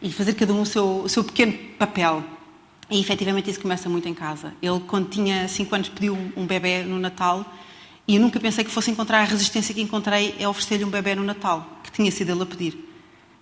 E 0.00 0.12
fazer 0.12 0.34
cada 0.34 0.52
um 0.52 0.62
o 0.62 0.66
seu, 0.66 1.02
o 1.04 1.08
seu 1.08 1.22
pequeno 1.22 1.52
papel. 1.78 2.24
E 2.92 3.00
efetivamente 3.00 3.48
isso 3.48 3.58
começa 3.58 3.88
muito 3.88 4.06
em 4.06 4.12
casa. 4.12 4.52
Ele, 4.60 4.78
quando 4.80 5.08
tinha 5.08 5.48
5 5.48 5.74
anos, 5.74 5.88
pediu 5.88 6.14
um 6.36 6.46
bebê 6.46 6.82
no 6.82 6.98
Natal 6.98 7.42
e 8.06 8.16
eu 8.16 8.20
nunca 8.20 8.38
pensei 8.38 8.62
que 8.62 8.70
fosse 8.70 8.90
encontrar 8.90 9.20
a 9.20 9.24
resistência 9.24 9.74
que 9.74 9.80
encontrei 9.80 10.34
é 10.38 10.46
oferecer-lhe 10.46 10.84
um 10.84 10.90
bebê 10.90 11.14
no 11.14 11.24
Natal, 11.24 11.66
que 11.82 11.90
tinha 11.90 12.10
sido 12.12 12.32
ele 12.32 12.42
a 12.42 12.46
pedir. 12.46 12.88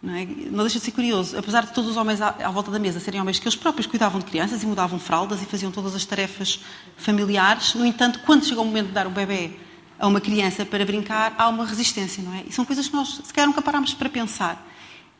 Não, 0.00 0.14
é? 0.14 0.24
não 0.24 0.62
deixa 0.62 0.78
de 0.78 0.84
ser 0.84 0.92
curioso. 0.92 1.36
Apesar 1.36 1.66
de 1.66 1.72
todos 1.72 1.90
os 1.90 1.96
homens 1.96 2.20
à, 2.20 2.28
à, 2.28 2.50
volta 2.52 2.70
da 2.70 2.78
mesa 2.78 3.00
serem 3.00 3.20
homens 3.20 3.40
que 3.40 3.48
eles 3.48 3.56
próprios 3.56 3.88
cuidavam 3.88 4.20
de 4.20 4.26
crianças 4.26 4.62
e 4.62 4.66
mudavam 4.66 5.00
fraldas 5.00 5.42
e 5.42 5.46
faziam 5.46 5.72
todas 5.72 5.96
as 5.96 6.04
tarefas 6.04 6.60
familiares, 6.96 7.74
no 7.74 7.84
entanto, 7.84 8.20
quando 8.24 8.44
chega 8.44 8.60
o 8.60 8.64
momento 8.64 8.86
de 8.86 8.92
dar 8.92 9.08
um 9.08 9.12
bebê 9.12 9.50
a 9.98 10.06
uma 10.06 10.20
criança 10.20 10.64
para 10.64 10.84
brincar, 10.86 11.34
há 11.36 11.48
uma 11.48 11.66
resistência, 11.66 12.22
não 12.22 12.32
é? 12.34 12.44
E 12.46 12.52
são 12.52 12.64
coisas 12.64 12.86
que 12.86 12.94
nós 12.94 13.20
sequer 13.24 13.48
nunca 13.48 13.60
parámos 13.60 13.94
para 13.94 14.08
pensar. 14.08 14.69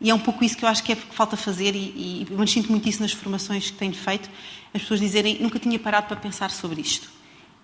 E 0.01 0.09
é 0.09 0.15
um 0.15 0.19
pouco 0.19 0.43
isso 0.43 0.57
que 0.57 0.65
eu 0.65 0.69
acho 0.69 0.83
que 0.83 0.93
é 0.93 0.97
que 0.97 1.15
falta 1.15 1.37
fazer, 1.37 1.75
e, 1.77 1.79
e 1.79 2.27
eu 2.31 2.47
sinto 2.47 2.71
muito 2.71 2.89
isso 2.89 3.03
nas 3.03 3.13
formações 3.13 3.71
que 3.71 3.77
tenho 3.77 3.93
feito, 3.93 4.31
as 4.73 4.81
pessoas 4.81 5.01
dizerem 5.01 5.39
nunca 5.41 5.59
tinha 5.59 5.79
parado 5.79 6.07
para 6.07 6.17
pensar 6.17 6.51
sobre 6.51 6.81
isto. 6.81 7.11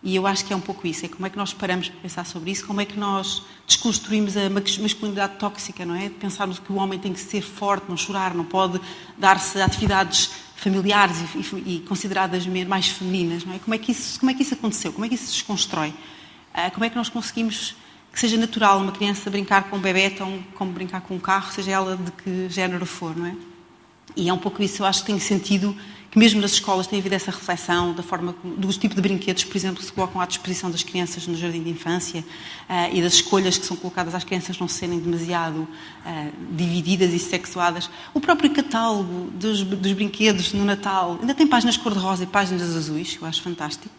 E 0.03 0.14
eu 0.14 0.26
acho 0.26 0.45
que 0.45 0.53
é 0.53 0.57
um 0.57 0.61
pouco 0.61 0.87
isso, 0.87 1.07
é 1.07 1.09
como 1.09 1.26
é 1.26 1.30
que 1.30 1.37
nós 1.37 1.55
paramos 1.55 1.89
para 1.89 2.01
pensar 2.01 2.26
sobre 2.26 2.51
isso, 2.51 2.66
como 2.66 2.80
é 2.80 2.84
que 2.84 2.99
nós 2.99 3.43
desconstruímos 3.66 4.37
a 4.37 4.51
masculinidade 4.51 5.37
tóxica, 5.39 5.84
não 5.87 5.95
é? 5.95 6.11
Pensarmos 6.11 6.59
que 6.59 6.70
o 6.70 6.76
homem 6.76 6.99
tem 6.99 7.12
que 7.12 7.20
ser 7.20 7.41
forte, 7.41 7.89
não 7.89 7.97
chorar, 7.97 8.34
não 8.34 8.45
pode 8.45 8.80
dar-se 9.16 9.61
atividades 9.61 10.30
familiares 10.55 11.16
e, 11.34 11.39
e, 11.39 11.76
e, 11.76 11.80
consideradas 11.80 12.47
mais 12.47 12.89
femininas, 12.89 13.45
não 13.45 13.55
é? 13.55 13.59
Como 13.59 13.74
é, 13.74 13.78
que 13.78 13.93
isso, 13.93 14.20
como 14.20 14.30
é 14.30 14.34
que 14.34 14.43
isso 14.43 14.55
aconteceu? 14.55 14.93
Como 14.93 15.05
é 15.07 15.09
que 15.09 15.14
isso 15.14 15.26
se 15.26 15.32
desconstrói? 15.32 15.89
Uh, 15.89 16.70
como 16.72 16.84
é 16.84 16.91
que 16.91 16.97
nós 16.97 17.09
conseguimos 17.09 17.74
que 18.16 18.20
seja 18.20 18.38
natural 18.38 18.78
uma 18.78 18.92
criança 18.92 19.28
brincar 19.28 19.64
com 19.64 19.76
um 19.76 19.78
bebê 19.78 20.08
tão 20.08 20.42
como 20.54 20.72
brincar 20.72 21.02
com 21.02 21.16
um 21.16 21.18
carro, 21.18 21.52
seja 21.52 21.72
ela 21.72 21.98
de 21.98 22.10
que 22.12 22.48
género 22.48 22.86
for, 22.86 23.14
não 23.14 23.26
é? 23.26 23.36
E 24.16 24.30
é 24.30 24.32
um 24.32 24.38
pouco 24.38 24.62
isso, 24.62 24.80
eu 24.80 24.86
acho 24.86 25.00
que 25.00 25.08
tem 25.08 25.18
sentido 25.20 25.76
que 26.10 26.18
mesmo 26.18 26.40
nas 26.40 26.52
escolas 26.52 26.86
tem 26.86 26.98
havido 26.98 27.14
essa 27.14 27.30
reflexão 27.30 27.92
da 27.92 28.02
forma 28.02 28.34
do 28.42 28.72
tipo 28.72 28.94
de 28.94 29.02
brinquedos, 29.02 29.44
por 29.44 29.54
exemplo, 29.54 29.80
que 29.80 29.84
se 29.84 29.92
colocam 29.92 30.18
à 30.18 30.24
disposição 30.24 30.70
das 30.70 30.82
crianças 30.82 31.26
no 31.26 31.36
jardim 31.36 31.62
de 31.62 31.68
infância 31.68 32.20
uh, 32.20 32.96
e 32.96 33.02
das 33.02 33.12
escolhas 33.12 33.58
que 33.58 33.66
são 33.66 33.76
colocadas 33.76 34.14
às 34.14 34.24
crianças 34.24 34.58
não 34.58 34.66
serem 34.66 34.98
demasiado 34.98 35.58
uh, 35.58 36.32
divididas 36.52 37.12
e 37.12 37.18
sexuadas. 37.18 37.90
O 38.14 38.20
próprio 38.20 38.48
catálogo 38.48 39.30
dos, 39.32 39.62
dos 39.62 39.92
brinquedos 39.92 40.54
no 40.54 40.64
Natal 40.64 41.18
ainda 41.20 41.34
tem 41.34 41.46
páginas 41.46 41.76
cor-de-rosa 41.76 42.24
e 42.24 42.26
páginas 42.26 42.74
azuis, 42.74 43.14
que 43.14 43.20
eu 43.22 43.28
acho 43.28 43.42
fantástico. 43.42 43.94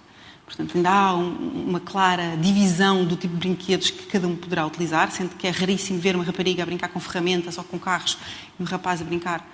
Portanto, 0.48 0.78
ainda 0.78 0.89
há 0.89 1.14
um, 1.14 1.66
uma 1.68 1.80
clara 1.82 2.38
divisão 2.38 3.04
do 3.04 3.18
tipo 3.18 3.34
de 3.34 3.39
brinquedos 3.39 3.91
que 3.91 4.06
cada 4.06 4.26
um 4.26 4.36
poderá 4.36 4.66
utilizar, 4.66 5.12
sendo 5.12 5.36
que 5.36 5.45
é 5.45 5.50
raríssimo 5.50 6.00
ver 6.00 6.16
uma 6.16 6.24
rapariga 6.24 6.64
a 6.64 6.66
brincar 6.66 6.88
com 6.88 7.02
ferramentas 7.02 7.58
ou 7.58 7.66
com 7.66 7.78
carros 7.78 8.18
e 8.58 8.63
um 8.63 8.66
rapaz 8.66 9.01
a 9.01 9.04
brincar 9.04 9.46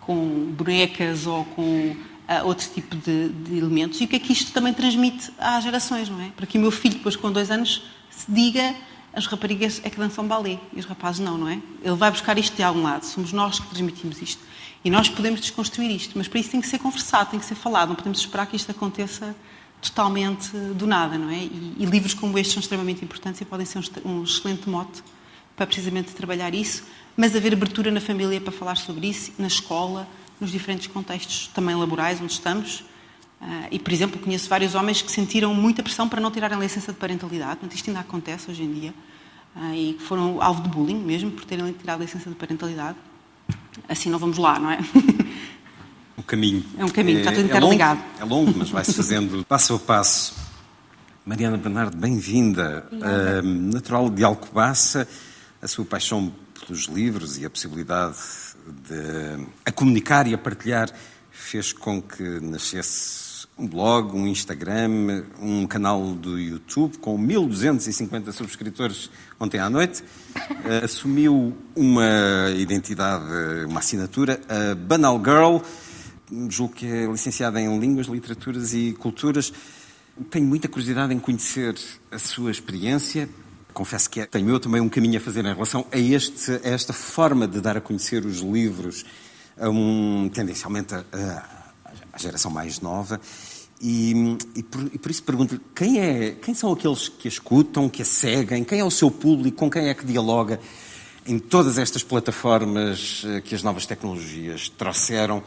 com 0.00 0.52
bonecas 0.52 1.24
ou 1.24 1.44
com 1.44 1.62
uh, 1.92 2.44
outro 2.44 2.68
tipo 2.68 2.96
de, 2.96 3.28
de, 3.28 3.58
elementos. 3.58 4.00
E 4.00 4.04
o 4.04 4.08
que 4.08 4.16
é 4.16 4.18
que 4.18 4.32
isto 4.32 4.50
também 4.50 4.74
transmite 4.74 5.32
às 5.38 5.62
gerações, 5.62 6.08
não 6.08 6.20
é? 6.20 6.30
Para 6.30 6.46
que 6.46 6.58
o 6.58 6.60
meu 6.60 6.72
filho, 6.72 6.96
depois 6.96 7.14
com 7.14 7.30
dois 7.30 7.48
anos, 7.48 7.84
se 8.10 8.28
diga 8.28 8.74
as 9.12 9.26
raparigas 9.26 9.80
é 9.84 9.90
que 9.90 9.98
dançam 9.98 10.26
balé 10.26 10.58
e 10.72 10.80
os 10.80 10.84
rapazes 10.84 11.20
não, 11.20 11.38
não 11.38 11.48
é? 11.48 11.60
Ele 11.82 11.96
vai 11.96 12.10
buscar 12.10 12.36
isto 12.38 12.56
de 12.56 12.62
algum 12.64 12.82
lado. 12.82 13.04
Somos 13.04 13.32
nós 13.32 13.60
que 13.60 13.68
transmitimos 13.68 14.20
isto. 14.20 14.42
E 14.84 14.90
nós 14.90 15.08
podemos 15.08 15.40
desconstruir 15.40 15.90
isto, 15.90 16.16
mas 16.16 16.26
para 16.26 16.40
isso 16.40 16.50
tem 16.50 16.60
que 16.60 16.66
ser 16.66 16.78
conversado, 16.78 17.30
tem 17.30 17.38
que 17.38 17.46
ser 17.46 17.54
falado. 17.54 17.90
Não 17.90 17.96
podemos 17.96 18.18
esperar 18.18 18.46
que 18.46 18.56
isto 18.56 18.70
aconteça 18.70 19.36
totalmente 19.80 20.50
do 20.74 20.86
nada, 20.86 21.16
não 21.16 21.30
é? 21.30 21.38
E, 21.38 21.76
e, 21.78 21.84
livros 21.86 22.14
como 22.14 22.38
estes 22.38 22.54
são 22.54 22.60
extremamente 22.60 23.04
importantes 23.04 23.40
e 23.40 23.44
podem 23.44 23.64
ser 23.64 23.78
um, 23.78 24.10
um, 24.10 24.24
excelente 24.24 24.68
mote 24.68 25.02
para 25.56 25.66
precisamente 25.66 26.12
trabalhar 26.12 26.54
isso, 26.54 26.84
mas 27.16 27.34
haver 27.34 27.52
abertura 27.52 27.90
na 27.90 28.00
família 28.00 28.40
para 28.40 28.52
falar 28.52 28.76
sobre 28.76 29.08
isso, 29.08 29.32
na 29.38 29.46
escola, 29.46 30.06
nos 30.40 30.50
diferentes 30.50 30.86
contextos 30.86 31.48
também 31.48 31.74
laborais 31.74 32.20
onde 32.20 32.32
estamos. 32.32 32.80
Uh, 33.40 33.68
e, 33.70 33.78
por 33.78 33.92
exemplo, 33.92 34.20
conheço 34.20 34.48
vários 34.48 34.74
homens 34.74 35.00
que 35.00 35.10
sentiram 35.10 35.54
muita 35.54 35.82
pressão 35.82 36.06
para 36.08 36.20
não 36.20 36.30
tirarem 36.30 36.58
licença 36.58 36.92
de 36.92 36.98
parentalidade, 36.98 37.52
portanto, 37.52 37.74
isto 37.74 37.88
ainda 37.88 38.00
acontece 38.00 38.50
hoje 38.50 38.62
em 38.62 38.72
dia, 38.72 38.94
uh, 39.56 39.74
e 39.74 39.94
que 39.94 40.02
foram 40.02 40.42
alvo 40.42 40.62
de 40.62 40.68
bullying 40.68 40.98
mesmo 40.98 41.30
por 41.30 41.46
terem 41.46 41.72
tirado 41.72 42.00
licença 42.00 42.28
de 42.28 42.36
parentalidade. 42.36 42.98
Assim 43.88 44.10
não 44.10 44.18
vamos 44.18 44.36
lá, 44.36 44.58
não 44.58 44.70
é? 44.70 44.78
um 46.20 46.22
caminho. 46.22 46.64
É 46.78 46.84
um 46.84 46.88
caminho, 46.88 47.18
é, 47.18 47.20
está 47.20 47.32
tudo 47.32 47.46
interligado. 47.46 48.00
É 48.18 48.24
longo, 48.24 48.44
é 48.44 48.46
longo 48.46 48.58
mas 48.58 48.70
vai-se 48.70 48.92
fazendo 48.92 49.44
passo 49.48 49.74
a 49.74 49.78
passo. 49.78 50.34
Mariana 51.24 51.56
Bernardo, 51.56 51.96
bem-vinda. 51.96 52.86
Uh, 52.92 53.42
natural 53.42 54.10
de 54.10 54.22
Alcobaça, 54.22 55.08
a 55.60 55.66
sua 55.66 55.84
paixão 55.84 56.32
pelos 56.60 56.84
livros 56.84 57.38
e 57.38 57.46
a 57.46 57.50
possibilidade 57.50 58.16
de 58.86 59.46
a 59.64 59.72
comunicar 59.72 60.26
e 60.26 60.34
a 60.34 60.38
partilhar 60.38 60.90
fez 61.30 61.72
com 61.72 62.02
que 62.02 62.22
nascesse 62.40 63.46
um 63.58 63.66
blog, 63.66 64.14
um 64.14 64.26
Instagram, 64.26 65.24
um 65.40 65.66
canal 65.66 66.14
do 66.14 66.38
YouTube 66.38 66.98
com 66.98 67.16
1250 67.16 68.32
subscritores 68.32 69.10
ontem 69.38 69.58
à 69.58 69.70
noite. 69.70 70.02
Uh, 70.36 70.84
assumiu 70.84 71.56
uma 71.74 72.50
identidade, 72.56 73.24
uma 73.66 73.80
assinatura, 73.80 74.38
a 74.48 74.74
Banal 74.74 75.18
Girl 75.18 75.58
julgo 76.48 76.74
que 76.74 76.86
é 76.86 77.06
licenciada 77.06 77.60
em 77.60 77.78
Línguas, 77.78 78.06
Literaturas 78.06 78.72
e 78.72 78.92
Culturas. 78.92 79.52
Tenho 80.30 80.46
muita 80.46 80.68
curiosidade 80.68 81.12
em 81.14 81.18
conhecer 81.18 81.74
a 82.10 82.18
sua 82.18 82.50
experiência. 82.50 83.28
Confesso 83.72 84.10
que 84.10 84.26
tenho 84.26 84.48
eu 84.50 84.60
também 84.60 84.80
um 84.80 84.88
caminho 84.88 85.18
a 85.18 85.20
fazer 85.20 85.44
em 85.44 85.52
relação 85.52 85.86
a, 85.90 85.98
este, 85.98 86.52
a 86.64 86.68
esta 86.68 86.92
forma 86.92 87.46
de 87.46 87.60
dar 87.60 87.76
a 87.76 87.80
conhecer 87.80 88.24
os 88.24 88.38
livros, 88.38 89.04
a 89.58 89.68
um, 89.68 90.28
tendencialmente 90.32 90.94
à 90.94 92.18
geração 92.18 92.50
mais 92.50 92.80
nova. 92.80 93.20
E, 93.80 94.36
e, 94.54 94.62
por, 94.62 94.82
e 94.92 94.98
por, 94.98 95.10
isso 95.10 95.22
pergunto 95.22 95.58
quem, 95.74 96.00
é, 96.00 96.32
quem 96.32 96.54
são 96.54 96.70
aqueles 96.70 97.08
que 97.08 97.26
a 97.26 97.30
escutam, 97.30 97.88
que 97.88 98.02
a 98.02 98.04
seguem, 98.04 98.62
quem 98.62 98.78
é 98.78 98.84
o 98.84 98.90
seu 98.90 99.10
público, 99.10 99.56
com 99.56 99.70
quem 99.70 99.88
é 99.88 99.94
que 99.94 100.04
dialoga 100.04 100.60
em 101.26 101.38
todas 101.38 101.78
estas 101.78 102.02
plataformas 102.02 103.22
eh, 103.26 103.40
que 103.40 103.54
as 103.54 103.62
novas 103.62 103.86
tecnologias 103.86 104.68
trouxeram 104.68 105.42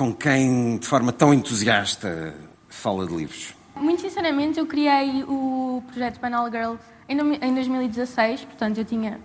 com 0.00 0.14
quem, 0.14 0.78
de 0.78 0.86
forma 0.86 1.12
tão 1.12 1.34
entusiasta, 1.34 2.34
fala 2.70 3.06
de 3.06 3.14
livros? 3.14 3.54
Muito 3.76 4.00
sinceramente, 4.00 4.58
eu 4.58 4.64
criei 4.64 5.22
o 5.24 5.82
projeto 5.88 6.18
Banal 6.18 6.50
Girl 6.50 6.76
em 7.06 7.52
2016, 7.52 8.46
portanto 8.46 8.78
eu 8.78 8.84
tinha 8.86 9.20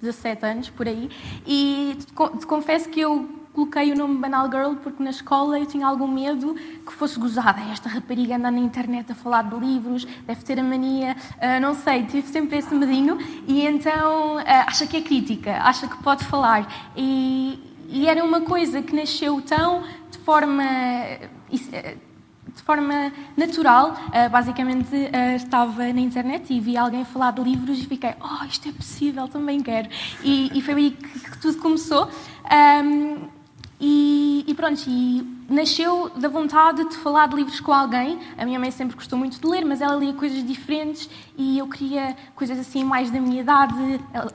17 0.00 0.46
anos 0.46 0.70
por 0.70 0.86
aí, 0.86 1.10
e 1.44 1.98
te 1.98 2.46
confesso 2.46 2.88
que 2.90 3.00
eu 3.00 3.28
coloquei 3.52 3.90
o 3.90 3.96
nome 3.96 4.18
Banal 4.18 4.48
Girl 4.48 4.74
porque 4.80 5.02
na 5.02 5.10
escola 5.10 5.58
eu 5.58 5.66
tinha 5.66 5.84
algum 5.84 6.06
medo 6.06 6.54
que 6.54 6.92
fosse 6.92 7.18
gozada. 7.18 7.60
Esta 7.72 7.88
rapariga 7.88 8.36
anda 8.36 8.52
na 8.52 8.60
internet 8.60 9.10
a 9.10 9.16
falar 9.16 9.42
de 9.42 9.56
livros, 9.56 10.04
deve 10.04 10.44
ter 10.44 10.60
a 10.60 10.62
mania, 10.62 11.16
uh, 11.38 11.60
não 11.60 11.74
sei, 11.74 12.04
tive 12.04 12.28
sempre 12.28 12.58
esse 12.58 12.72
medinho 12.72 13.18
e 13.48 13.66
então 13.66 14.36
uh, 14.36 14.42
acha 14.46 14.86
que 14.86 14.96
é 14.96 15.00
crítica, 15.00 15.56
acha 15.56 15.88
que 15.88 16.00
pode 16.04 16.24
falar. 16.24 16.92
E, 16.96 17.67
e 17.88 18.06
era 18.06 18.22
uma 18.22 18.42
coisa 18.42 18.82
que 18.82 18.94
nasceu 18.94 19.40
tão 19.42 19.82
de 20.10 20.18
forma 20.18 20.62
de 21.50 22.62
forma 22.62 23.12
natural. 23.36 23.92
Uh, 23.92 24.30
basicamente, 24.30 24.94
uh, 24.94 25.36
estava 25.36 25.92
na 25.92 26.00
internet 26.00 26.52
e 26.52 26.60
vi 26.60 26.76
alguém 26.76 27.04
falar 27.04 27.32
de 27.32 27.42
livros 27.42 27.78
e 27.78 27.86
fiquei, 27.86 28.14
oh, 28.20 28.44
isto 28.44 28.68
é 28.68 28.72
possível, 28.72 29.28
também 29.28 29.60
quero. 29.60 29.88
E, 30.22 30.50
e 30.58 30.60
foi 30.60 30.74
aí 30.74 30.90
que, 30.90 31.30
que 31.30 31.38
tudo 31.38 31.58
começou. 31.58 32.08
Um, 32.50 33.28
e, 33.80 34.44
e, 34.48 34.54
pronto, 34.54 34.82
e 34.88 35.24
nasceu 35.48 36.10
da 36.16 36.28
vontade 36.28 36.84
de 36.88 36.96
falar 36.96 37.28
de 37.28 37.36
livros 37.36 37.60
com 37.60 37.72
alguém. 37.72 38.18
A 38.36 38.44
minha 38.44 38.58
mãe 38.58 38.72
sempre 38.72 38.96
gostou 38.96 39.16
muito 39.16 39.40
de 39.40 39.46
ler, 39.46 39.64
mas 39.64 39.80
ela 39.80 39.94
lia 39.94 40.12
coisas 40.12 40.44
diferentes 40.44 41.08
e 41.36 41.58
eu 41.58 41.68
queria 41.68 42.16
coisas 42.34 42.58
assim 42.58 42.82
mais 42.82 43.08
da 43.10 43.20
minha 43.20 43.40
idade. 43.40 43.74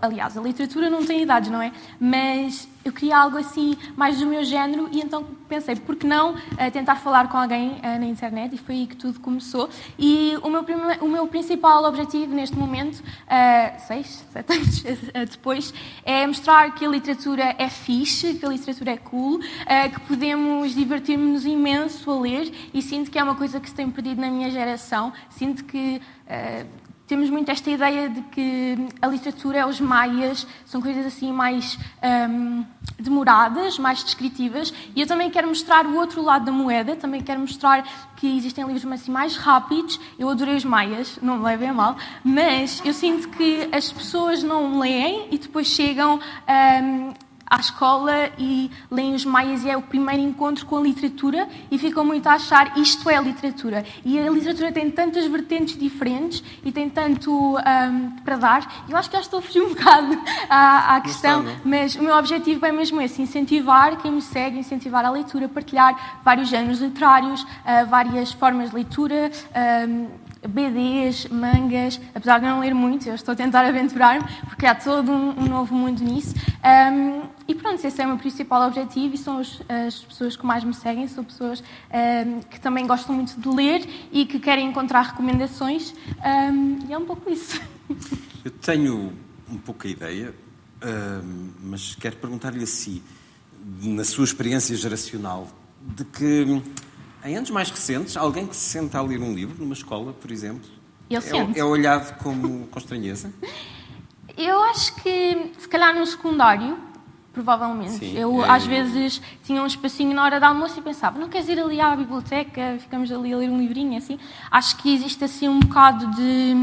Aliás, 0.01 0.37
a 0.37 0.41
literatura 0.41 0.89
não 0.89 1.05
tem 1.05 1.23
idades, 1.23 1.51
não 1.51 1.61
é? 1.61 1.73
Mas 1.99 2.69
eu 2.83 2.91
queria 2.91 3.17
algo 3.17 3.37
assim 3.37 3.77
mais 3.95 4.19
do 4.19 4.25
meu 4.25 4.43
género 4.43 4.89
e 4.91 4.99
então 4.99 5.25
pensei, 5.47 5.75
por 5.75 5.95
que 5.95 6.07
não 6.07 6.33
uh, 6.33 6.71
tentar 6.71 6.95
falar 6.95 7.29
com 7.29 7.37
alguém 7.37 7.73
uh, 7.73 7.99
na 7.99 8.05
internet 8.05 8.55
e 8.55 8.57
foi 8.57 8.75
aí 8.75 8.87
que 8.87 8.95
tudo 8.95 9.19
começou. 9.19 9.69
E 9.97 10.37
o 10.41 10.49
meu, 10.49 10.65
o 11.01 11.07
meu 11.07 11.27
principal 11.27 11.83
objetivo 11.83 12.33
neste 12.33 12.57
momento, 12.57 12.99
uh, 12.99 13.79
seis, 13.87 14.25
sete 14.33 14.53
anos 15.13 15.29
depois, 15.29 15.73
é 16.03 16.25
mostrar 16.25 16.73
que 16.73 16.85
a 16.85 16.89
literatura 16.89 17.55
é 17.57 17.69
fixe, 17.69 18.33
que 18.33 18.45
a 18.45 18.49
literatura 18.49 18.91
é 18.91 18.97
cool, 18.97 19.39
que 19.39 19.99
podemos 20.01 20.73
divertir-nos 20.73 21.45
imenso 21.45 22.09
a 22.09 22.19
ler 22.19 22.51
e 22.73 22.81
sinto 22.81 23.11
que 23.11 23.19
é 23.19 23.23
uma 23.23 23.35
coisa 23.35 23.59
que 23.59 23.69
se 23.69 23.75
tem 23.75 23.89
perdido 23.89 24.21
na 24.21 24.29
minha 24.29 24.49
geração. 24.49 25.13
Sinto 25.29 25.63
que 25.65 26.01
temos 27.13 27.29
muito 27.29 27.51
esta 27.51 27.69
ideia 27.69 28.09
de 28.09 28.21
que 28.23 28.75
a 28.99 29.05
literatura 29.05 29.59
é 29.59 29.65
os 29.67 29.79
maias, 29.79 30.47
são 30.65 30.81
coisas 30.81 31.05
assim 31.05 31.31
mais 31.31 31.77
um, 32.27 32.65
demoradas, 32.97 33.77
mais 33.77 34.03
descritivas, 34.03 34.73
e 34.95 35.01
eu 35.01 35.05
também 35.05 35.29
quero 35.29 35.47
mostrar 35.47 35.85
o 35.85 35.95
outro 35.95 36.23
lado 36.23 36.45
da 36.45 36.51
moeda, 36.51 36.95
também 36.95 37.21
quero 37.21 37.39
mostrar 37.39 37.87
que 38.15 38.35
existem 38.35 38.65
livros 38.65 38.91
assim 38.91 39.11
mais 39.11 39.37
rápidos. 39.37 39.99
Eu 40.17 40.27
adorei 40.27 40.55
os 40.55 40.65
maias, 40.65 41.19
não 41.21 41.37
me 41.37 41.43
levem 41.43 41.69
a 41.69 41.73
mal, 41.73 41.97
mas 42.23 42.81
eu 42.83 42.93
sinto 42.93 43.29
que 43.29 43.69
as 43.71 43.91
pessoas 43.91 44.41
não 44.41 44.79
leem 44.79 45.27
e 45.29 45.37
depois 45.37 45.67
chegam 45.67 46.19
um, 46.19 47.13
à 47.45 47.57
escola 47.57 48.31
e 48.37 48.71
leem 48.89 49.13
os 49.13 49.25
maias 49.25 49.63
e 49.63 49.69
é 49.69 49.77
o 49.77 49.81
primeiro 49.81 50.21
encontro 50.21 50.65
com 50.65 50.77
a 50.77 50.81
literatura 50.81 51.47
e 51.69 51.77
ficam 51.77 52.03
muito 52.03 52.27
a 52.27 52.33
achar 52.33 52.77
isto 52.77 53.09
é 53.09 53.21
literatura. 53.21 53.85
E 54.03 54.19
a 54.19 54.29
literatura 54.29 54.71
tem 54.71 54.89
tantas 54.89 55.25
vertentes 55.27 55.77
diferentes 55.77 56.43
e 56.63 56.71
tem 56.71 56.89
tanto 56.89 57.31
um, 57.31 58.09
para 58.23 58.37
dar. 58.37 58.85
Eu 58.89 58.97
acho 58.97 59.09
que 59.09 59.15
já 59.15 59.21
estou 59.21 59.39
a 59.39 59.41
fugir 59.41 59.61
um 59.61 59.69
bocado 59.69 60.17
à, 60.49 60.95
à 60.95 61.01
questão, 61.01 61.41
está, 61.41 61.61
mas 61.63 61.95
o 61.95 62.03
meu 62.03 62.15
objetivo 62.15 62.65
é 62.65 62.71
mesmo 62.71 62.99
esse, 63.01 63.21
incentivar 63.21 63.97
quem 63.97 64.11
me 64.11 64.21
segue, 64.21 64.57
incentivar 64.57 65.05
a 65.05 65.09
leitura, 65.09 65.47
partilhar 65.47 66.21
vários 66.23 66.49
géneros 66.49 66.79
literários, 66.79 67.43
uh, 67.43 67.85
várias 67.89 68.31
formas 68.31 68.69
de 68.69 68.75
leitura, 68.75 69.31
um, 69.87 70.07
BDs, 70.47 71.27
mangas, 71.29 71.99
apesar 72.13 72.39
de 72.39 72.45
não 72.45 72.59
ler 72.59 72.73
muito, 72.73 73.07
eu 73.07 73.15
estou 73.15 73.33
a 73.33 73.35
tentar 73.35 73.65
aventurar-me, 73.65 74.25
porque 74.47 74.65
há 74.65 74.75
todo 74.75 75.11
um, 75.11 75.41
um 75.41 75.45
novo 75.45 75.73
mundo 75.73 76.03
nisso. 76.03 76.33
Um, 76.63 77.23
e 77.47 77.55
pronto, 77.55 77.85
esse 77.85 78.01
é 78.01 78.05
o 78.05 78.09
meu 78.09 78.17
principal 78.17 78.67
objetivo 78.67 79.15
e 79.15 79.17
são 79.17 79.39
os, 79.41 79.61
as 79.67 79.99
pessoas 79.99 80.35
que 80.35 80.45
mais 80.45 80.63
me 80.63 80.73
seguem, 80.73 81.07
são 81.07 81.23
pessoas 81.23 81.63
um, 81.91 82.41
que 82.41 82.59
também 82.59 82.87
gostam 82.87 83.15
muito 83.15 83.39
de 83.39 83.49
ler 83.49 83.87
e 84.11 84.25
que 84.25 84.39
querem 84.39 84.67
encontrar 84.67 85.01
recomendações, 85.01 85.93
e 86.87 86.93
é 86.93 86.97
um 86.97 87.05
pouco 87.05 87.29
isso. 87.29 87.61
Eu 88.43 88.51
tenho 88.51 89.13
um 89.49 89.57
pouco 89.57 89.87
a 89.87 89.89
ideia, 89.89 90.33
mas 91.61 91.95
quero 91.95 92.15
perguntar-lhe 92.17 92.63
assim, 92.63 93.01
na 93.81 94.03
sua 94.03 94.25
experiência 94.25 94.75
geracional, 94.75 95.47
de 95.81 96.05
que 96.05 96.61
em 97.25 97.37
anos 97.37 97.49
mais 97.49 97.69
recentes, 97.69 98.17
alguém 98.17 98.45
que 98.45 98.55
se 98.55 98.69
senta 98.69 98.97
a 98.97 99.01
ler 99.01 99.21
um 99.21 99.33
livro 99.33 99.55
numa 99.59 99.73
escola, 99.73 100.13
por 100.13 100.31
exemplo, 100.31 100.69
é, 101.09 101.59
é, 101.59 101.63
olhado 101.63 102.17
como 102.17 102.67
com 102.71 102.79
estranheza? 102.79 103.31
Eu 104.37 104.61
acho 104.63 104.95
que, 104.95 105.51
se 105.57 105.67
calhar, 105.67 105.95
no 105.95 106.05
secundário, 106.05 106.77
provavelmente. 107.31 107.91
Sim, 107.91 108.17
eu, 108.17 108.43
é... 108.43 108.49
às 108.49 108.65
vezes, 108.65 109.21
tinha 109.43 109.61
um 109.61 109.65
espacinho 109.65 110.13
na 110.13 110.23
hora 110.23 110.39
do 110.39 110.45
almoço 110.45 110.79
e 110.79 110.81
pensava, 110.81 111.19
não 111.19 111.29
queres 111.29 111.47
ir 111.47 111.59
ali 111.59 111.79
à 111.79 111.95
biblioteca, 111.95 112.77
ficamos 112.79 113.11
ali 113.11 113.33
a 113.33 113.37
ler 113.37 113.49
um 113.49 113.59
livrinho, 113.59 113.97
assim. 113.97 114.19
Acho 114.49 114.77
que 114.77 114.93
existe, 114.93 115.23
assim, 115.23 115.47
um 115.47 115.59
bocado 115.59 116.07
de... 116.15 116.55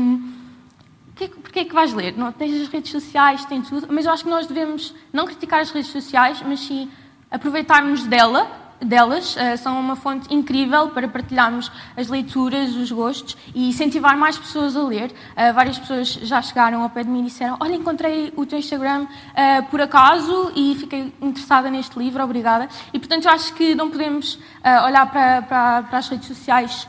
Porquê 1.42 1.60
é 1.60 1.64
que 1.66 1.74
vais 1.74 1.92
ler? 1.92 2.16
Não, 2.16 2.32
tens 2.32 2.62
as 2.62 2.68
redes 2.68 2.90
sociais, 2.90 3.44
tem 3.44 3.60
tudo, 3.60 3.88
mas 3.90 4.06
eu 4.06 4.12
acho 4.12 4.24
que 4.24 4.30
nós 4.30 4.46
devemos 4.46 4.94
não 5.12 5.26
criticar 5.26 5.60
as 5.60 5.70
redes 5.70 5.90
sociais, 5.90 6.42
mas 6.46 6.60
sim 6.60 6.90
aproveitarmos 7.30 8.04
dela 8.04 8.69
delas 8.82 9.36
uh, 9.36 9.56
são 9.58 9.78
uma 9.78 9.96
fonte 9.96 10.32
incrível 10.32 10.88
para 10.88 11.06
partilharmos 11.08 11.70
as 11.96 12.08
leituras, 12.08 12.74
os 12.74 12.90
gostos 12.90 13.36
e 13.54 13.68
incentivar 13.68 14.16
mais 14.16 14.38
pessoas 14.38 14.76
a 14.76 14.82
ler. 14.82 15.10
Uh, 15.10 15.52
várias 15.54 15.78
pessoas 15.78 16.08
já 16.08 16.40
chegaram 16.42 16.82
ao 16.82 16.90
pé 16.90 17.04
de 17.04 17.10
mim 17.10 17.20
e 17.20 17.24
disseram: 17.24 17.56
Olha, 17.60 17.74
encontrei 17.74 18.32
o 18.36 18.46
teu 18.46 18.58
Instagram 18.58 19.02
uh, 19.02 19.62
por 19.70 19.80
acaso 19.80 20.52
e 20.54 20.74
fiquei 20.78 21.12
interessada 21.20 21.70
neste 21.70 21.98
livro, 21.98 22.22
obrigada. 22.22 22.68
E 22.92 22.98
portanto, 22.98 23.26
eu 23.26 23.30
acho 23.30 23.54
que 23.54 23.74
não 23.74 23.90
podemos 23.90 24.38
olhar 24.86 25.10
para, 25.10 25.42
para, 25.42 25.82
para, 25.82 25.98
as 25.98 26.08
redes 26.08 26.28
sociais 26.28 26.86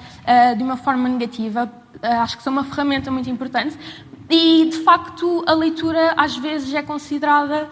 de 0.57 0.63
uma 0.63 0.77
forma 0.77 1.07
negativa. 1.07 1.71
acho 2.01 2.37
que 2.37 2.43
são 2.43 2.51
uma 2.51 2.63
ferramenta 2.63 3.09
muito 3.09 3.29
importante. 3.29 3.77
E 4.29 4.65
de 4.65 4.77
facto, 4.83 5.43
a 5.45 5.53
leitura 5.53 6.13
às 6.15 6.37
vezes 6.37 6.73
é 6.73 6.81
considerada 6.81 7.69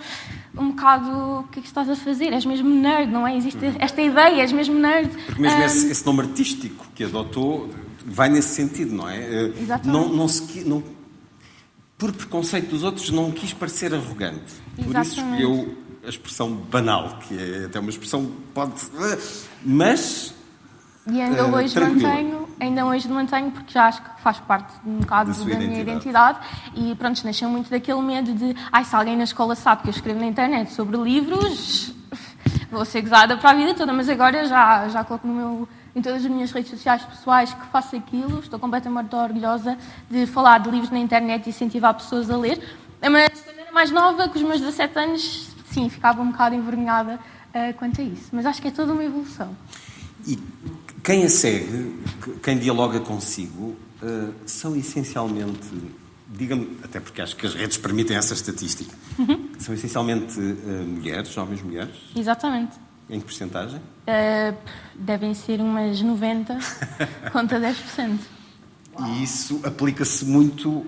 um 0.57 0.69
bocado 0.71 1.39
o 1.39 1.43
que 1.51 1.59
é 1.59 1.61
que 1.61 1.67
estás 1.67 1.89
a 1.89 1.95
fazer? 1.95 2.33
És 2.33 2.45
mesmo 2.45 2.69
nerd, 2.69 3.11
não 3.11 3.27
é? 3.27 3.37
Existe 3.37 3.59
esta 3.79 4.01
ideia, 4.01 4.41
és 4.41 4.51
mesmo 4.51 4.79
nerd. 4.79 5.09
Porque 5.25 5.41
mesmo 5.41 5.59
um... 5.59 5.63
esse, 5.63 5.91
esse, 5.91 6.05
nome 6.05 6.21
artístico 6.21 6.85
que 6.95 7.03
adotou 7.03 7.69
vai 8.05 8.29
nesse 8.29 8.55
sentido, 8.55 8.95
não 8.95 9.09
é? 9.09 9.17
Eh, 9.17 9.53
Exatamente. 9.61 9.87
Não, 9.87 10.09
não 10.09 10.27
se, 10.27 10.63
não, 10.63 10.83
por 11.97 12.11
preconceito 12.13 12.69
dos 12.69 12.83
outros, 12.83 13.11
não 13.11 13.31
quis 13.31 13.53
parecer 13.53 13.93
arrogante. 13.93 14.53
Por 14.75 14.95
Exatamente. 14.95 15.07
isso 15.07 15.19
escolheu 15.19 15.77
a 16.03 16.09
expressão 16.09 16.51
banal, 16.51 17.19
que 17.19 17.37
é 17.37 17.65
até 17.65 17.79
uma 17.79 17.89
expressão 17.89 18.31
pode. 18.53 18.73
Mas. 19.63 20.33
E 21.11 21.21
ainda 21.21 21.45
uh, 21.45 21.55
hoje 21.55 21.79
mantenho 21.79 22.48
ainda 22.59 22.85
hoje 22.85 23.07
mantenho 23.07 23.51
porque 23.51 23.73
já 23.73 23.85
acho 23.85 24.01
que 24.01 24.21
faz 24.21 24.39
parte 24.39 24.73
um 24.85 24.97
bocado 24.97 25.33
da, 25.33 25.39
da 25.39 25.59
minha 25.59 25.81
identidade 25.81 26.39
e 26.75 26.95
pronto, 26.95 27.23
nasceu 27.25 27.49
muito 27.49 27.69
daquele 27.69 28.01
medo 28.01 28.33
de 28.33 28.55
ai, 28.71 28.83
se 28.83 28.95
alguém 28.95 29.15
na 29.15 29.23
escola 29.23 29.55
sabe 29.55 29.83
que 29.83 29.89
eu 29.89 29.93
escrevo 29.93 30.19
na 30.19 30.25
internet 30.25 30.71
sobre 30.73 30.97
livros, 30.97 31.93
vou 32.69 32.85
ser 32.85 33.01
gozada 33.01 33.37
para 33.37 33.51
a 33.51 33.53
vida 33.53 33.73
toda, 33.73 33.93
mas 33.93 34.09
agora 34.09 34.45
já, 34.45 34.87
já 34.89 35.03
coloco 35.03 35.27
no 35.27 35.33
meu, 35.33 35.69
em 35.95 36.01
todas 36.01 36.23
as 36.23 36.29
minhas 36.29 36.51
redes 36.51 36.69
sociais 36.69 37.01
pessoais 37.03 37.53
que 37.53 37.65
faço 37.67 37.95
aquilo, 37.95 38.39
estou 38.39 38.59
completamente 38.59 39.15
orgulhosa 39.15 39.77
de 40.09 40.25
falar 40.25 40.59
de 40.59 40.69
livros 40.69 40.91
na 40.91 40.99
internet 40.99 41.47
e 41.47 41.49
incentivar 41.49 41.93
pessoas 41.93 42.29
a 42.29 42.37
ler. 42.37 42.61
Mas 43.01 43.41
quando 43.41 43.59
era 43.59 43.71
mais 43.71 43.91
nova, 43.91 44.27
com 44.27 44.35
os 44.37 44.43
meus 44.43 44.59
17 44.59 44.99
anos, 44.99 45.55
sim, 45.71 45.89
ficava 45.89 46.21
um 46.21 46.31
bocado 46.31 46.53
envergonhada 46.55 47.19
uh, 47.49 47.73
quanto 47.77 48.01
a 48.01 48.03
isso. 48.03 48.29
Mas 48.33 48.45
acho 48.45 48.61
que 48.61 48.67
é 48.67 48.71
toda 48.71 48.91
uma 48.91 49.03
evolução. 49.03 49.55
E 50.27 50.37
quem 51.03 51.23
a 51.23 51.29
segue, 51.29 51.99
quem 52.43 52.57
dialoga 52.57 52.99
consigo, 52.99 53.75
uh, 54.01 54.33
são 54.45 54.75
essencialmente, 54.75 55.67
diga-me, 56.27 56.77
até 56.83 56.99
porque 56.99 57.21
acho 57.21 57.35
que 57.35 57.45
as 57.45 57.53
redes 57.53 57.77
permitem 57.77 58.17
essa 58.17 58.33
estatística, 58.33 58.93
uhum. 59.17 59.49
são 59.59 59.73
essencialmente 59.73 60.39
uh, 60.39 60.85
mulheres, 60.85 61.29
jovens 61.29 61.61
mulheres? 61.61 61.95
Exatamente. 62.15 62.77
Em 63.09 63.19
que 63.19 63.25
porcentagem? 63.25 63.79
Uh, 63.79 64.55
devem 64.95 65.33
ser 65.33 65.59
umas 65.59 66.01
90 66.01 66.57
contra 67.31 67.59
10%. 67.59 68.19
E 69.07 69.23
isso 69.23 69.61
aplica-se 69.63 70.25
muito, 70.25 70.85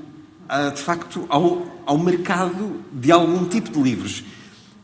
de 0.75 0.81
facto, 0.81 1.25
ao, 1.29 1.65
ao 1.85 1.97
mercado 1.97 2.83
de 2.91 3.09
algum 3.09 3.45
tipo 3.45 3.71
de 3.71 3.81
livros. 3.81 4.23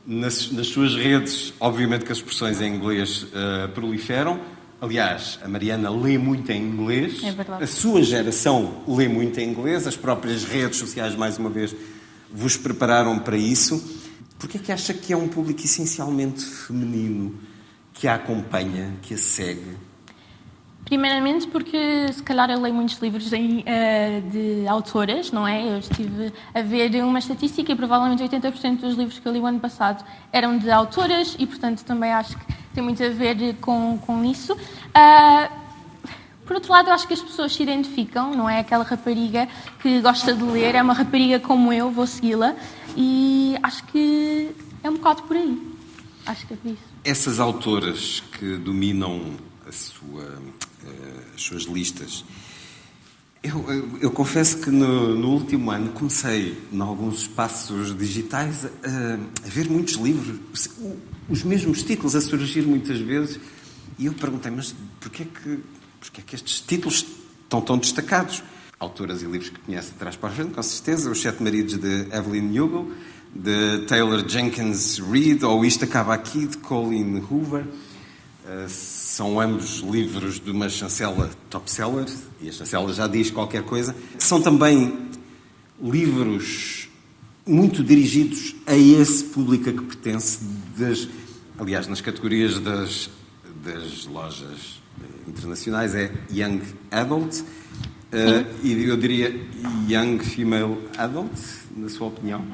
Nas, 0.06 0.50
nas, 0.52 0.68
suas 0.68 0.96
redes, 0.96 1.54
obviamente 1.60 2.06
que 2.06 2.12
as 2.14 2.20
expressões 2.20 2.62
em 2.62 2.74
inglês 2.74 3.28
proliferam, 3.76 4.40
Aliás, 4.80 5.40
a 5.44 5.48
Mariana 5.48 5.90
lê 5.90 6.18
muito 6.18 6.52
em 6.52 6.62
inglês. 6.62 7.24
É 7.24 7.32
verdade. 7.32 7.64
A 7.64 7.68
sua 7.68 8.04
geração 8.04 8.84
lê 8.88 9.08
muito 9.08 9.40
em 9.40 9.50
inglês. 9.50 9.88
As 9.88 9.98
próprias 9.98 10.44
redes 10.44 10.78
sociais, 10.78 11.16
mais 11.16 11.38
uma 11.38 11.50
vez, 11.50 11.76
vos 12.32 12.56
prepararam 12.58 13.18
para 13.18 13.38
isso. 13.38 13.84
Por 14.38 14.48
que 14.48 14.58
é 14.58 14.60
que 14.60 14.72
acha 14.72 14.94
que 14.94 15.12
é 15.12 15.18
um 15.18 15.28
público 15.28 15.62
essencialmente 15.64 16.46
feminino 16.46 17.36
que 17.92 18.08
a 18.08 18.16
acompanha, 18.16 18.94
que 19.02 19.16
a 19.16 19.18
segue? 19.18 19.76
Primeiramente 20.86 21.48
porque 21.48 22.14
se 22.14 22.24
calhar 22.24 22.50
eu 22.50 22.62
leio 22.62 22.74
muitos 22.74 22.98
livros 23.00 23.34
em, 23.34 23.60
uh, 23.60 24.30
de 24.30 24.68
autoras, 24.68 25.32
não 25.32 25.46
é? 25.46 25.74
Eu 25.74 25.80
estive 25.80 26.32
a 26.54 26.62
ver 26.62 27.04
uma 27.04 27.20
estatística 27.20 27.72
e 27.72 27.76
provavelmente 27.76 28.24
80% 28.24 28.78
dos 28.78 28.96
livros 28.96 29.20
que 29.20 29.28
eu 29.28 29.34
li 29.34 29.40
o 29.40 29.46
ano 29.46 29.60
passado 29.60 30.06
eram 30.32 30.58
de 30.58 30.70
autoras 30.72 31.36
e 31.38 31.46
portanto 31.46 31.84
também 31.84 32.14
acho 32.14 32.38
que 32.38 32.46
tem 32.78 32.84
muito 32.84 33.04
a 33.04 33.10
ver 33.10 33.56
com, 33.56 33.98
com 34.06 34.24
isso. 34.24 34.54
Uh, 34.54 35.52
por 36.46 36.58
outro 36.58 36.72
lado, 36.72 36.90
eu 36.90 36.94
acho 36.94 37.08
que 37.08 37.14
as 37.16 37.22
pessoas 37.22 37.52
se 37.52 37.64
identificam, 37.64 38.36
não 38.36 38.48
é? 38.48 38.60
Aquela 38.60 38.84
rapariga 38.84 39.50
que 39.82 40.00
gosta 40.00 40.32
de 40.32 40.44
ler, 40.44 40.76
é 40.76 40.82
uma 40.84 40.94
rapariga 40.94 41.40
como 41.40 41.74
eu, 41.74 41.90
vou 41.90 42.06
segui-la 42.06 42.56
e 42.96 43.58
acho 43.64 43.84
que 43.86 44.52
é 44.84 44.90
um 44.92 44.94
bocado 44.94 45.24
por 45.24 45.36
aí. 45.36 45.60
Acho 46.28 46.46
que 46.46 46.54
é 46.54 46.58
por 46.58 46.72
isso. 46.72 46.84
Essas 47.04 47.40
autoras 47.40 48.22
que 48.38 48.58
dominam 48.58 49.22
sua, 49.72 50.40
eh, 50.86 51.24
as 51.36 51.42
suas 51.42 51.64
listas. 51.64 52.24
Eu, 53.44 53.64
eu, 53.72 53.90
eu 54.02 54.12
confesso 54.12 54.58
que 54.58 54.70
no, 54.72 55.16
no, 55.16 55.30
último 55.30 55.70
ano 55.70 55.92
comecei, 55.92 56.58
em 56.72 56.82
alguns 56.82 57.22
espaços 57.22 57.96
digitais, 57.96 58.66
a, 58.66 58.70
a, 59.14 59.50
ver 59.50 59.70
muitos 59.70 59.94
livros, 59.96 60.70
os 61.30 61.44
mesmos 61.44 61.84
títulos 61.84 62.16
a 62.16 62.22
surgir 62.22 62.64
muitas 62.64 63.00
vezes, 63.00 63.40
e 64.00 64.08
eu 64.08 64.14
perguntei, 64.14 64.52
mas 64.52 64.76
porquê 65.00 65.26
que, 65.26 65.60
porquê 66.00 66.22
que 66.26 66.36
estes 66.36 66.60
títulos 66.62 67.06
estão 67.44 67.62
tão 67.62 67.78
destacados? 67.78 68.44
Autoras 68.80 69.22
e 69.22 69.26
livros 69.26 69.50
que 69.50 69.60
conhece 69.60 69.92
de 69.92 69.98
trás 69.98 70.16
para 70.16 70.30
a 70.30 70.32
frente, 70.32 70.54
com 70.54 70.64
certeza, 70.64 71.10
Os 71.10 71.22
Sete 71.22 71.42
Maridos 71.42 71.78
de 71.78 72.08
Evelyn 72.12 72.60
Hugo, 72.60 72.92
de 73.34 73.86
Taylor 73.88 74.28
Jenkins 74.28 75.00
Reid, 75.00 75.46
ou 75.46 75.64
Isto 75.64 75.86
Acaba 75.86 76.14
Aqui, 76.14 76.48
de 76.48 76.58
Colin 76.58 77.24
Hoover. 77.30 77.66
Uh, 78.48 78.70
são 78.70 79.42
ambos 79.42 79.80
livros 79.80 80.40
de 80.40 80.50
uma 80.52 80.70
chancela 80.70 81.30
top 81.50 81.70
seller, 81.70 82.06
e 82.40 82.48
a 82.48 82.52
chancela 82.54 82.94
já 82.94 83.06
diz 83.06 83.30
qualquer 83.30 83.62
coisa. 83.62 83.94
São 84.18 84.42
também 84.42 85.10
livros 85.82 86.88
muito 87.46 87.84
dirigidos 87.84 88.56
a 88.66 88.74
esse 88.74 89.26
público 89.26 89.70
a 89.70 89.74
que 89.74 89.82
pertence, 89.82 90.40
das, 90.78 91.10
aliás, 91.60 91.88
nas 91.90 92.00
categorias 92.00 92.58
das, 92.58 93.10
das 93.66 94.06
lojas 94.06 94.82
internacionais 95.28 95.94
é 95.94 96.10
Young 96.32 96.62
Adult, 96.90 97.42
uh, 97.42 97.46
e 98.64 98.82
eu 98.86 98.96
diria 98.96 99.30
Young 99.90 100.20
Female 100.20 100.88
Adult, 100.98 101.38
na 101.76 101.90
sua 101.90 102.08
opinião? 102.08 102.46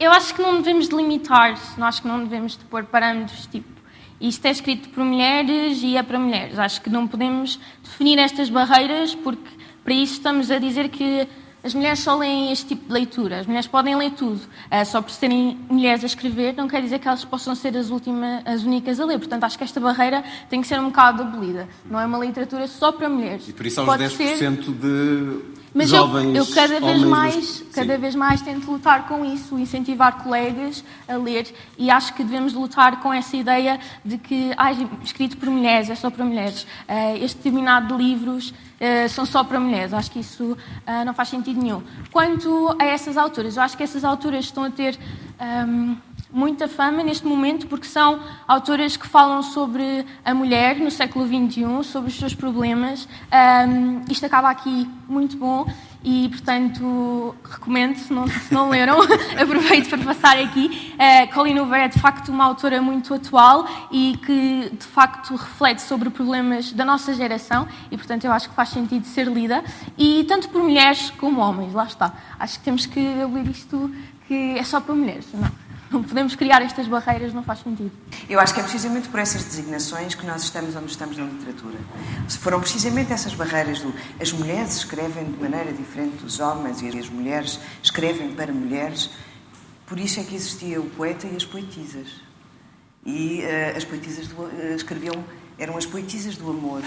Eu 0.00 0.12
acho 0.12 0.34
que 0.34 0.40
não 0.40 0.56
devemos 0.62 0.88
delimitar, 0.88 1.60
acho 1.78 2.00
que 2.00 2.08
não 2.08 2.24
devemos 2.24 2.56
de 2.56 2.64
pôr 2.64 2.84
parâmetros 2.84 3.46
tipo 3.48 3.77
isto 4.20 4.44
é 4.46 4.50
escrito 4.50 4.88
por 4.90 5.04
mulheres 5.04 5.80
e 5.82 5.96
é 5.96 6.02
para 6.02 6.18
mulheres. 6.18 6.58
Acho 6.58 6.80
que 6.80 6.90
não 6.90 7.06
podemos 7.06 7.58
definir 7.82 8.18
estas 8.18 8.50
barreiras 8.50 9.14
porque 9.14 9.50
para 9.84 9.94
isso 9.94 10.14
estamos 10.14 10.50
a 10.50 10.58
dizer 10.58 10.88
que 10.88 11.26
as 11.62 11.74
mulheres 11.74 11.98
só 11.98 12.16
leem 12.16 12.52
este 12.52 12.68
tipo 12.68 12.86
de 12.86 12.92
leitura. 12.92 13.40
As 13.40 13.46
mulheres 13.46 13.66
podem 13.66 13.96
ler 13.96 14.12
tudo. 14.12 14.40
Uh, 14.40 14.84
só 14.86 15.02
por 15.02 15.10
serem 15.10 15.58
mulheres 15.68 16.02
a 16.04 16.06
escrever 16.06 16.54
não 16.56 16.68
quer 16.68 16.80
dizer 16.80 16.98
que 16.98 17.08
elas 17.08 17.24
possam 17.24 17.54
ser 17.54 17.76
as, 17.76 17.90
últimas, 17.90 18.42
as 18.46 18.62
únicas 18.62 19.00
a 19.00 19.04
ler. 19.04 19.18
Portanto, 19.18 19.44
acho 19.44 19.58
que 19.58 19.64
esta 19.64 19.80
barreira 19.80 20.24
tem 20.48 20.60
que 20.60 20.66
ser 20.66 20.80
um 20.80 20.86
bocado 20.86 21.22
abolida. 21.22 21.68
Não 21.84 22.00
é 22.00 22.06
uma 22.06 22.18
literatura 22.18 22.66
só 22.68 22.92
para 22.92 23.08
mulheres. 23.08 23.48
E 23.48 23.52
por 23.52 23.66
isso 23.66 23.80
aos 23.80 23.88
Pode 23.88 24.04
10% 24.04 24.16
ser... 24.36 24.50
de 24.72 25.57
mas 25.74 25.90
jovens 25.90 26.34
eu, 26.34 26.44
eu 26.44 26.46
cada 26.46 26.80
vez 26.80 27.02
mais, 27.02 27.64
cada 27.72 27.98
vez 27.98 28.14
mais 28.14 28.42
tento 28.42 28.70
lutar 28.70 29.06
com 29.06 29.24
isso, 29.24 29.58
incentivar 29.58 30.22
colegas 30.22 30.84
a 31.06 31.16
ler 31.16 31.52
e 31.76 31.90
acho 31.90 32.14
que 32.14 32.24
devemos 32.24 32.54
lutar 32.54 33.00
com 33.00 33.12
essa 33.12 33.36
ideia 33.36 33.78
de 34.04 34.18
que 34.18 34.52
ah, 34.56 34.72
escrito 35.02 35.36
por 35.36 35.48
mulheres 35.50 35.90
é 35.90 35.94
só 35.94 36.10
para 36.10 36.24
mulheres, 36.24 36.62
uh, 36.62 37.22
este 37.22 37.36
determinado 37.36 37.96
de 37.96 38.02
livros 38.02 38.50
uh, 38.50 39.08
são 39.08 39.24
só 39.26 39.44
para 39.44 39.60
mulheres. 39.60 39.92
Acho 39.92 40.10
que 40.10 40.20
isso 40.20 40.52
uh, 40.52 41.04
não 41.04 41.14
faz 41.14 41.28
sentido 41.28 41.60
nenhum. 41.60 41.82
Quanto 42.10 42.74
a 42.78 42.84
essas 42.84 43.16
autoras, 43.16 43.56
eu 43.56 43.62
acho 43.62 43.76
que 43.76 43.82
essas 43.82 44.04
autoras 44.04 44.44
estão 44.44 44.64
a 44.64 44.70
ter 44.70 44.98
um, 45.40 45.96
muita 46.30 46.68
fama 46.68 47.02
neste 47.02 47.26
momento 47.26 47.66
porque 47.66 47.86
são 47.86 48.20
autoras 48.46 48.96
que 48.96 49.06
falam 49.06 49.42
sobre 49.42 50.04
a 50.24 50.34
mulher 50.34 50.76
no 50.76 50.90
século 50.90 51.26
XXI, 51.26 51.84
sobre 51.84 52.10
os 52.10 52.18
seus 52.18 52.34
problemas. 52.34 53.08
Um, 53.68 54.02
isto 54.10 54.24
acaba 54.26 54.50
aqui 54.50 54.88
muito 55.08 55.36
bom 55.36 55.66
e, 56.04 56.28
portanto, 56.28 57.34
recomendo, 57.42 57.96
se 57.96 58.12
não, 58.12 58.26
se 58.28 58.52
não 58.54 58.68
leram, 58.68 58.98
aproveito 59.40 59.88
para 59.88 59.98
passar 60.04 60.38
aqui. 60.38 60.94
Uh, 60.94 61.34
Colleen 61.34 61.58
Hoover 61.58 61.80
é, 61.80 61.88
de 61.88 61.98
facto, 61.98 62.28
uma 62.28 62.44
autora 62.44 62.80
muito 62.80 63.12
atual 63.14 63.66
e 63.90 64.18
que, 64.24 64.70
de 64.70 64.86
facto, 64.86 65.34
reflete 65.34 65.82
sobre 65.82 66.10
problemas 66.10 66.72
da 66.72 66.84
nossa 66.84 67.14
geração 67.14 67.66
e, 67.90 67.96
portanto, 67.96 68.24
eu 68.24 68.32
acho 68.32 68.48
que 68.48 68.54
faz 68.54 68.68
sentido 68.68 69.04
ser 69.06 69.26
lida. 69.26 69.64
E 69.96 70.24
tanto 70.24 70.48
por 70.50 70.62
mulheres 70.62 71.10
como 71.18 71.40
homens, 71.40 71.72
lá 71.72 71.84
está. 71.84 72.12
Acho 72.38 72.58
que 72.58 72.64
temos 72.64 72.86
que 72.86 73.22
abolir 73.22 73.50
isto 73.50 73.90
que 74.26 74.58
é 74.58 74.62
só 74.62 74.80
para 74.80 74.94
mulheres, 74.94 75.26
não 75.32 75.40
não 75.40 75.67
podemos 75.90 76.34
criar 76.34 76.62
estas 76.62 76.86
barreiras, 76.86 77.32
não 77.32 77.42
faz 77.42 77.60
sentido. 77.60 77.90
Eu 78.28 78.38
acho 78.38 78.52
que 78.52 78.60
é 78.60 78.62
precisamente 78.62 79.08
por 79.08 79.18
essas 79.20 79.44
designações 79.44 80.14
que 80.14 80.26
nós 80.26 80.42
estamos 80.42 80.76
onde 80.76 80.90
estamos 80.90 81.16
na 81.16 81.24
literatura. 81.24 81.78
Foram 82.40 82.60
precisamente 82.60 83.12
essas 83.12 83.34
barreiras 83.34 83.80
do 83.80 83.94
as 84.20 84.32
mulheres 84.32 84.76
escrevem 84.76 85.24
de 85.24 85.40
maneira 85.40 85.72
diferente 85.72 86.22
dos 86.22 86.40
homens 86.40 86.82
e 86.82 86.88
as 86.88 87.08
mulheres 87.08 87.58
escrevem 87.82 88.34
para 88.34 88.52
mulheres. 88.52 89.10
Por 89.86 89.98
isso 89.98 90.20
é 90.20 90.24
que 90.24 90.34
existia 90.34 90.80
o 90.80 90.90
poeta 90.90 91.26
e 91.26 91.36
as 91.36 91.44
poetisas. 91.44 92.08
E 93.06 93.42
uh, 93.42 93.76
as 93.76 93.84
poetisas 93.84 94.28
do, 94.28 94.42
uh, 94.42 94.74
escreviam, 94.74 95.24
eram 95.58 95.76
as 95.76 95.86
poetisas 95.86 96.36
do 96.36 96.50
amor. 96.50 96.82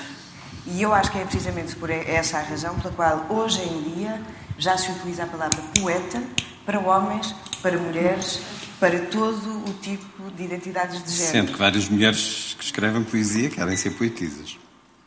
E 0.68 0.82
eu 0.82 0.94
acho 0.94 1.11
que 1.11 1.18
é 1.18 1.23
precisamente 1.23 1.76
por 1.76 1.90
essa 1.90 2.38
a 2.38 2.41
razão 2.44 2.80
pela 2.80 2.94
qual 2.94 3.26
hoje 3.30 3.61
em 3.64 3.95
dia 3.95 4.22
já 4.60 4.78
se 4.78 4.91
utiliza 4.91 5.23
a 5.23 5.28
palavra 5.28 5.60
poeta 5.80 6.22
para 6.65 6.80
homens, 6.80 7.34
para 7.64 7.78
mulheres, 7.80 8.40
para 8.81 8.99
todo 9.05 9.63
o 9.69 9.73
tipo 9.75 10.31
de 10.31 10.43
identidades 10.43 11.03
de 11.03 11.11
género. 11.11 11.31
Sendo 11.31 11.51
que 11.51 11.59
várias 11.59 11.87
mulheres 11.87 12.55
que 12.57 12.65
escrevem 12.65 13.03
poesia 13.03 13.51
querem 13.51 13.77
ser 13.77 13.91
poetisas. 13.91 14.57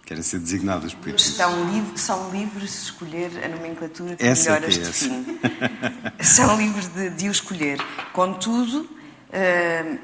Querem 0.06 0.22
ser 0.22 0.38
designadas 0.38 0.94
poetisas. 0.94 1.32
Estão 1.32 1.72
livres, 1.72 2.00
são 2.00 2.30
livres 2.30 2.70
de 2.70 2.78
escolher 2.78 3.30
a 3.44 3.48
nomenclatura 3.48 4.14
que 4.14 4.24
Essa 4.24 4.52
melhor 4.52 4.68
as 4.68 4.78
define. 4.78 5.40
são 6.22 6.56
livres 6.56 6.86
de, 6.86 7.10
de 7.10 7.28
o 7.28 7.32
escolher. 7.32 7.78
Contudo, 8.12 8.82
uh, 8.82 9.98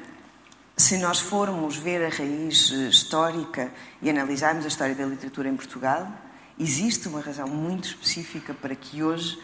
se 0.76 0.98
nós 0.98 1.20
formos 1.20 1.76
ver 1.76 2.04
a 2.04 2.08
raiz 2.08 2.70
histórica 2.70 3.72
e 4.02 4.10
analisarmos 4.10 4.64
a 4.64 4.68
história 4.68 4.96
da 4.96 5.06
literatura 5.06 5.48
em 5.48 5.54
Portugal, 5.54 6.10
existe 6.58 7.06
uma 7.06 7.20
razão 7.20 7.46
muito 7.46 7.86
específica 7.86 8.52
para 8.52 8.74
que 8.74 9.00
hoje 9.00 9.38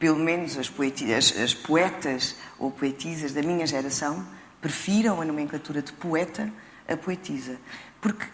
pelo 0.00 0.18
menos 0.18 0.56
as, 0.58 0.68
poetas, 0.68 1.36
as 1.38 1.54
poetas 1.54 2.34
ou 2.58 2.72
poetisas 2.72 3.32
da 3.32 3.42
minha 3.42 3.66
geração, 3.66 4.26
prefiram 4.60 5.20
a 5.20 5.24
nomenclatura 5.24 5.82
de 5.82 5.92
poeta 5.92 6.50
a 6.88 6.96
poetisa. 6.96 7.56
Porque 8.00 8.26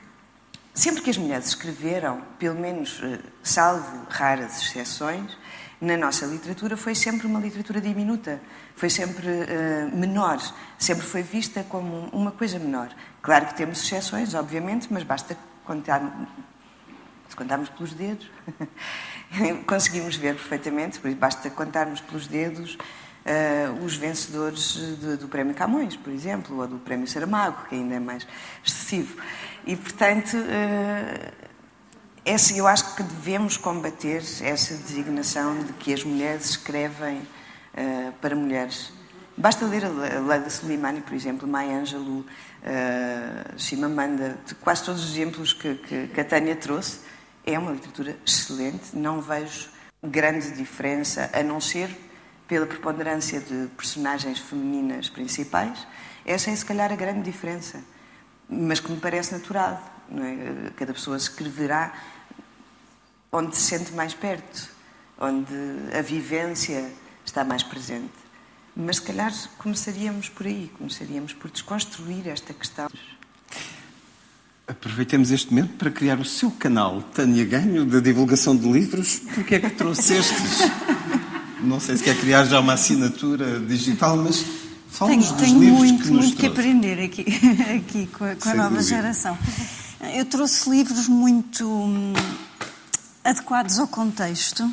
sempre 0.73 1.03
que 1.03 1.11
as 1.11 1.19
mulheres 1.19 1.49
escreveram, 1.49 2.23
pelo 2.39 2.59
menos 2.59 3.01
eh, 3.03 3.19
salvo 3.43 4.07
raras 4.09 4.63
exceções, 4.63 5.37
na 5.81 5.97
nossa 5.97 6.25
literatura 6.25 6.77
foi 6.77 6.95
sempre 6.95 7.27
uma 7.27 7.39
literatura 7.39 7.81
diminuta, 7.81 8.41
foi 8.75 8.89
sempre 8.89 9.27
uh, 9.29 9.95
menor, 9.95 10.39
sempre 10.79 11.05
foi 11.05 11.23
vista 11.23 11.63
como 11.65 12.09
uma 12.13 12.33
coisa 12.33 12.59
menor. 12.59 12.89
Claro 13.21 13.47
que 13.47 13.55
temos 13.55 13.83
exceções, 13.83 14.33
obviamente, 14.33 14.91
mas 14.91 15.03
basta 15.03 15.37
contar, 15.67 16.01
se 17.29 17.37
contarmos 17.37 17.69
pelos 17.69 17.93
dedos. 17.93 18.31
conseguimos 19.66 20.16
ver 20.16 20.35
perfeitamente, 20.35 21.01
basta 21.15 21.51
contarmos 21.51 22.01
pelos 22.01 22.27
dedos 22.27 22.77
uh, 23.27 23.85
os 23.85 23.97
vencedores 23.97 24.77
do 25.19 25.28
Prémio 25.28 25.55
Camões, 25.55 25.97
por 25.97 26.12
exemplo, 26.12 26.59
ou 26.59 26.66
do 26.66 26.78
Prémio 26.78 27.07
Saramago, 27.07 27.69
que 27.69 27.74
ainda 27.74 27.97
é 27.97 28.01
mais 28.01 28.27
excessivo. 28.65 29.16
E, 29.66 29.77
portanto, 29.77 30.36
uh, 30.36 31.32
essa, 32.24 32.55
eu 32.55 32.66
acho 32.66 32.97
que 32.97 33.03
devemos 33.03 33.57
combater 33.57 34.23
essa 34.43 34.74
designação 34.74 35.59
de 35.62 35.73
que 35.74 35.93
as 35.93 36.03
mulheres 36.05 36.51
escrevem 36.51 37.19
uh, 37.19 38.12
para 38.20 38.35
mulheres. 38.35 38.93
Basta 39.36 39.66
ler 39.66 39.85
a 39.85 39.89
Leila 39.89 40.48
Slimani, 40.48 41.03
por 41.03 41.12
exemplo, 41.12 41.47
Maya 41.47 41.78
Angelou, 41.78 42.20
uh, 42.20 42.24
Chimamanda, 43.59 44.39
quase 44.61 44.85
todos 44.85 45.05
os 45.05 45.11
exemplos 45.11 45.53
que, 45.53 45.74
que, 45.74 46.07
que 46.09 46.20
a 46.20 46.24
Tânia 46.24 46.57
trouxe, 46.57 47.01
é 47.47 47.56
uma 47.59 47.70
literatura 47.70 48.18
excelente, 48.27 48.94
não 48.94 49.20
vejo 49.20 49.70
grande 50.02 50.51
diferença, 50.51 51.31
a 51.32 51.43
não 51.43 51.60
ser 51.60 51.89
pela 52.48 52.66
preponderância 52.66 53.40
de 53.40 53.68
personagens 53.77 54.40
femininas 54.40 55.09
principais. 55.09 55.86
Essa 56.24 56.51
é, 56.51 56.56
se 56.56 56.64
calhar, 56.64 56.93
a 56.93 56.97
grande 56.97 57.23
diferença, 57.23 57.82
mas 58.48 58.81
que 58.81 58.90
me 58.90 58.98
parece 58.98 59.32
natural. 59.32 59.81
É? 60.10 60.70
Cada 60.77 60.93
pessoa 60.93 61.16
escreverá 61.16 61.94
onde 63.32 63.56
se 63.56 63.62
sente 63.62 63.93
mais 63.93 64.12
perto, 64.12 64.68
onde 65.18 65.55
a 65.97 66.02
vivência 66.02 66.90
está 67.24 67.44
mais 67.44 67.62
presente. 67.62 68.12
Mas, 68.74 68.97
se 68.97 69.02
calhar, 69.02 69.32
começaríamos 69.56 70.28
por 70.28 70.47
aí, 70.47 70.70
começaríamos 70.77 71.32
por 71.32 71.51
desconstruir 71.51 72.28
esta 72.28 72.52
questão 72.52 72.89
aproveitemos 74.67 75.31
este 75.31 75.53
momento 75.55 75.75
para 75.75 75.91
criar 75.91 76.19
o 76.19 76.25
seu 76.25 76.51
canal 76.51 77.01
Tânia 77.15 77.45
Ganho 77.45 77.85
da 77.85 78.01
divulgação 78.01 78.57
de 78.57 78.71
livros. 78.71 79.21
Por 79.35 79.45
que 79.45 79.55
é 79.55 79.61
que 79.61 79.71
trouxestes? 79.71 80.59
Não 81.63 81.79
sei 81.81 81.97
se 81.97 82.05
quer 82.05 82.17
criar 82.19 82.45
já 82.45 82.61
uma 82.61 82.73
assinatura 82.75 83.61
digital, 83.61 84.17
mas 84.17 84.45
fala-nos 84.89 85.31
dos 85.33 85.41
tenho 85.41 85.61
livros 85.61 85.79
muito, 85.79 86.03
que 86.03 86.11
nos 86.11 86.25
muito 86.25 86.37
que 86.37 86.43
trouxe. 86.43 86.61
aprender 86.61 87.05
aqui, 87.05 87.25
aqui 87.77 88.07
com 88.09 88.25
a, 88.25 88.35
com 88.35 88.49
a 88.49 88.55
nova 88.55 88.69
dúvida. 88.71 88.89
geração. 88.89 89.39
Eu 90.15 90.25
trouxe 90.27 90.69
livros 90.69 91.09
muito 91.09 91.67
hum, 91.67 92.13
adequados 93.25 93.79
ao 93.79 93.89
contexto 93.89 94.71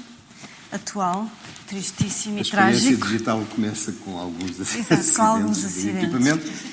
atual, 0.72 1.30
tristíssimo 1.68 2.36
A 2.36 2.40
e 2.40 2.42
experiência 2.42 2.82
trágico. 2.82 3.08
digital 3.08 3.46
começa 3.56 3.92
com 4.04 4.18
alguns 4.18 4.60
Exato, 4.60 4.64
acidentes, 4.64 5.12
com 5.16 5.22
alguns 5.22 5.60
de 5.60 5.66
acidentes. 5.68 6.64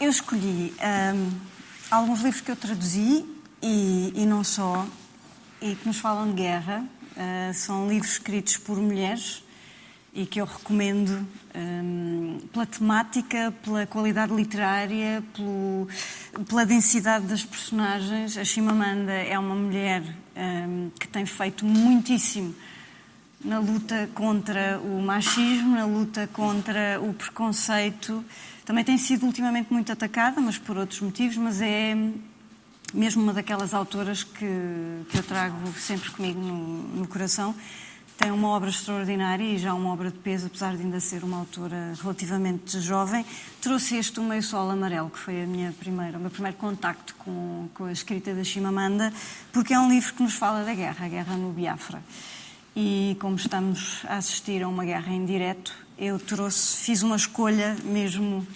Eu 0.00 0.10
escolhi 0.10 0.72
hum, 1.14 1.30
alguns 1.90 2.20
livros 2.22 2.40
que 2.40 2.50
eu 2.50 2.56
traduzi 2.56 3.24
e, 3.62 4.12
e 4.14 4.26
não 4.26 4.44
só, 4.44 4.86
e 5.60 5.74
que 5.74 5.86
nos 5.86 5.98
falam 5.98 6.28
de 6.28 6.34
guerra. 6.34 6.84
Uh, 7.16 7.52
são 7.52 7.88
livros 7.88 8.12
escritos 8.12 8.56
por 8.56 8.76
mulheres 8.78 9.42
e 10.14 10.24
que 10.24 10.40
eu 10.40 10.44
recomendo 10.44 11.26
hum, 11.54 12.40
pela 12.52 12.64
temática, 12.66 13.52
pela 13.62 13.86
qualidade 13.86 14.34
literária, 14.34 15.22
pelo- 15.34 15.88
pela 16.48 16.64
densidade 16.64 17.26
das 17.26 17.44
personagens. 17.44 18.36
A 18.38 18.44
Chimamanda 18.44 19.12
é 19.12 19.38
uma 19.38 19.54
mulher 19.54 20.02
hum, 20.36 20.90
que 20.98 21.06
tem 21.08 21.26
feito 21.26 21.64
muitíssimo 21.64 22.54
na 23.44 23.58
luta 23.58 24.08
contra 24.14 24.78
o 24.80 25.00
machismo, 25.02 25.74
na 25.76 25.84
luta 25.84 26.28
contra 26.32 27.00
o 27.00 27.12
preconceito. 27.12 28.24
Também 28.70 28.84
tem 28.84 28.96
sido 28.96 29.26
ultimamente 29.26 29.72
muito 29.72 29.90
atacada, 29.90 30.40
mas 30.40 30.56
por 30.56 30.78
outros 30.78 31.00
motivos, 31.00 31.36
mas 31.36 31.60
é 31.60 31.92
mesmo 32.94 33.20
uma 33.20 33.32
daquelas 33.32 33.74
autoras 33.74 34.22
que, 34.22 34.46
que 35.08 35.18
eu 35.18 35.24
trago 35.24 35.56
sempre 35.76 36.08
comigo 36.12 36.38
no, 36.38 36.82
no 36.98 37.08
coração. 37.08 37.52
Tem 38.16 38.30
uma 38.30 38.46
obra 38.46 38.70
extraordinária 38.70 39.42
e 39.42 39.58
já 39.58 39.74
uma 39.74 39.92
obra 39.92 40.08
de 40.08 40.18
peso, 40.18 40.46
apesar 40.46 40.76
de 40.76 40.84
ainda 40.84 41.00
ser 41.00 41.24
uma 41.24 41.38
autora 41.38 41.94
relativamente 42.00 42.78
jovem. 42.78 43.26
Trouxe 43.60 43.96
este 43.96 44.20
O 44.20 44.22
Meio 44.22 44.40
Sol 44.44 44.70
Amarelo, 44.70 45.10
que 45.10 45.18
foi 45.18 45.42
a 45.42 45.46
minha 45.48 45.72
primeira, 45.72 46.16
o 46.16 46.20
meu 46.20 46.30
primeiro 46.30 46.56
contacto 46.56 47.16
com, 47.16 47.68
com 47.74 47.86
a 47.86 47.92
escrita 47.92 48.32
da 48.32 48.44
Chimamanda, 48.44 49.12
porque 49.52 49.74
é 49.74 49.80
um 49.80 49.88
livro 49.88 50.14
que 50.14 50.22
nos 50.22 50.34
fala 50.34 50.62
da 50.62 50.72
guerra, 50.72 51.06
a 51.06 51.08
guerra 51.08 51.36
no 51.36 51.50
Biafra. 51.52 52.00
E 52.76 53.16
como 53.20 53.34
estamos 53.34 54.04
a 54.06 54.18
assistir 54.18 54.62
a 54.62 54.68
uma 54.68 54.84
guerra 54.84 55.12
em 55.12 55.24
direto, 55.24 55.74
eu 56.00 56.18
trouxe, 56.18 56.78
fiz 56.78 57.02
uma 57.02 57.14
escolha 57.14 57.76
mesmo 57.84 58.46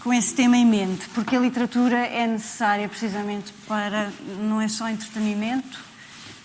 com 0.00 0.14
esse 0.14 0.32
tema 0.32 0.56
em 0.56 0.64
mente, 0.64 1.08
porque 1.08 1.34
a 1.34 1.40
literatura 1.40 1.98
é 1.98 2.24
necessária 2.24 2.88
precisamente 2.88 3.52
para, 3.66 4.12
não 4.38 4.60
é 4.60 4.68
só 4.68 4.88
entretenimento, 4.88 5.80